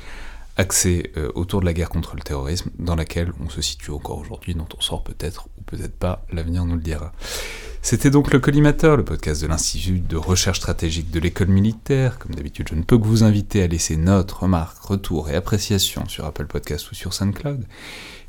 axée 0.56 1.12
euh, 1.16 1.30
autour 1.34 1.60
de 1.60 1.66
la 1.66 1.72
guerre 1.72 1.88
contre 1.88 2.16
le 2.16 2.22
terrorisme, 2.22 2.70
dans 2.78 2.96
laquelle 2.96 3.32
on 3.44 3.48
se 3.48 3.60
situe 3.60 3.90
encore 3.90 4.18
aujourd'hui, 4.18 4.54
dont 4.54 4.68
on 4.76 4.80
sort 4.80 5.02
peut-être 5.02 5.48
ou 5.58 5.62
peut-être 5.62 5.96
pas, 5.96 6.24
l'avenir 6.32 6.64
nous 6.64 6.76
le 6.76 6.82
dira. 6.82 7.12
C'était 7.82 8.10
donc 8.10 8.32
le 8.32 8.40
Collimateur, 8.40 8.96
le 8.96 9.04
podcast 9.04 9.42
de 9.42 9.46
l'Institut 9.46 10.00
de 10.00 10.16
recherche 10.16 10.58
stratégique 10.58 11.12
de 11.12 11.20
l'école 11.20 11.48
militaire. 11.48 12.18
Comme 12.18 12.34
d'habitude, 12.34 12.66
je 12.68 12.74
ne 12.74 12.82
peux 12.82 12.98
que 12.98 13.04
vous 13.04 13.22
inviter 13.22 13.62
à 13.62 13.68
laisser 13.68 13.96
notes, 13.96 14.32
remarques, 14.32 14.78
retours 14.78 15.30
et 15.30 15.36
appréciations 15.36 16.08
sur 16.08 16.24
Apple 16.24 16.46
Podcast 16.46 16.90
ou 16.90 16.96
sur 16.96 17.14
SoundCloud, 17.14 17.64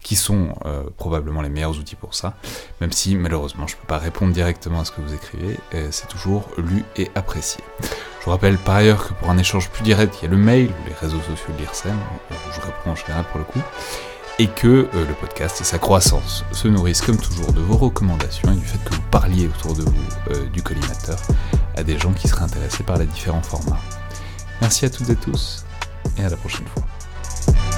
qui 0.07 0.15
sont 0.15 0.55
euh, 0.65 0.83
probablement 0.95 1.41
les 1.41 1.49
meilleurs 1.49 1.77
outils 1.77 1.97
pour 1.97 2.15
ça, 2.15 2.37
même 2.79 2.93
si 2.93 3.17
malheureusement 3.17 3.67
je 3.67 3.75
ne 3.75 3.81
peux 3.81 3.87
pas 3.87 3.97
répondre 3.97 4.31
directement 4.31 4.79
à 4.79 4.85
ce 4.85 4.91
que 4.93 5.01
vous 5.01 5.13
écrivez, 5.13 5.59
c'est 5.91 6.07
toujours 6.07 6.47
lu 6.57 6.85
et 6.95 7.11
apprécié. 7.13 7.61
Je 7.81 8.25
vous 8.25 8.31
rappelle 8.31 8.57
par 8.57 8.75
ailleurs 8.75 9.05
que 9.05 9.13
pour 9.15 9.29
un 9.29 9.37
échange 9.37 9.69
plus 9.69 9.83
direct, 9.83 10.15
il 10.21 10.25
y 10.25 10.27
a 10.29 10.31
le 10.31 10.37
mail 10.37 10.69
ou 10.69 10.87
les 10.87 10.93
réseaux 10.93 11.19
sociaux 11.19 11.53
de 11.53 11.57
l'IRSEM, 11.57 11.97
je 12.55 12.61
réponds 12.61 12.91
en 12.91 12.95
général 12.95 13.25
pour 13.25 13.39
le 13.39 13.43
coup, 13.43 13.59
et 14.39 14.47
que 14.47 14.87
euh, 14.93 15.05
le 15.05 15.13
podcast 15.13 15.59
et 15.59 15.65
sa 15.65 15.77
croissance 15.77 16.45
se 16.53 16.69
nourrissent 16.69 17.01
comme 17.01 17.17
toujours 17.17 17.51
de 17.51 17.59
vos 17.59 17.75
recommandations 17.75 18.49
et 18.53 18.55
du 18.55 18.65
fait 18.65 18.77
que 18.85 18.93
vous 18.93 19.01
parliez 19.11 19.47
autour 19.47 19.75
de 19.75 19.81
vous 19.81 20.31
euh, 20.31 20.47
du 20.49 20.61
collimateur 20.61 21.19
à 21.75 21.83
des 21.83 21.97
gens 21.97 22.13
qui 22.13 22.29
seraient 22.29 22.45
intéressés 22.45 22.83
par 22.83 22.97
les 22.97 23.07
différents 23.07 23.41
formats. 23.41 23.79
Merci 24.61 24.85
à 24.85 24.89
toutes 24.89 25.09
et 25.09 25.17
tous 25.17 25.65
et 26.17 26.23
à 26.23 26.29
la 26.29 26.37
prochaine 26.37 26.65
fois. 26.67 27.76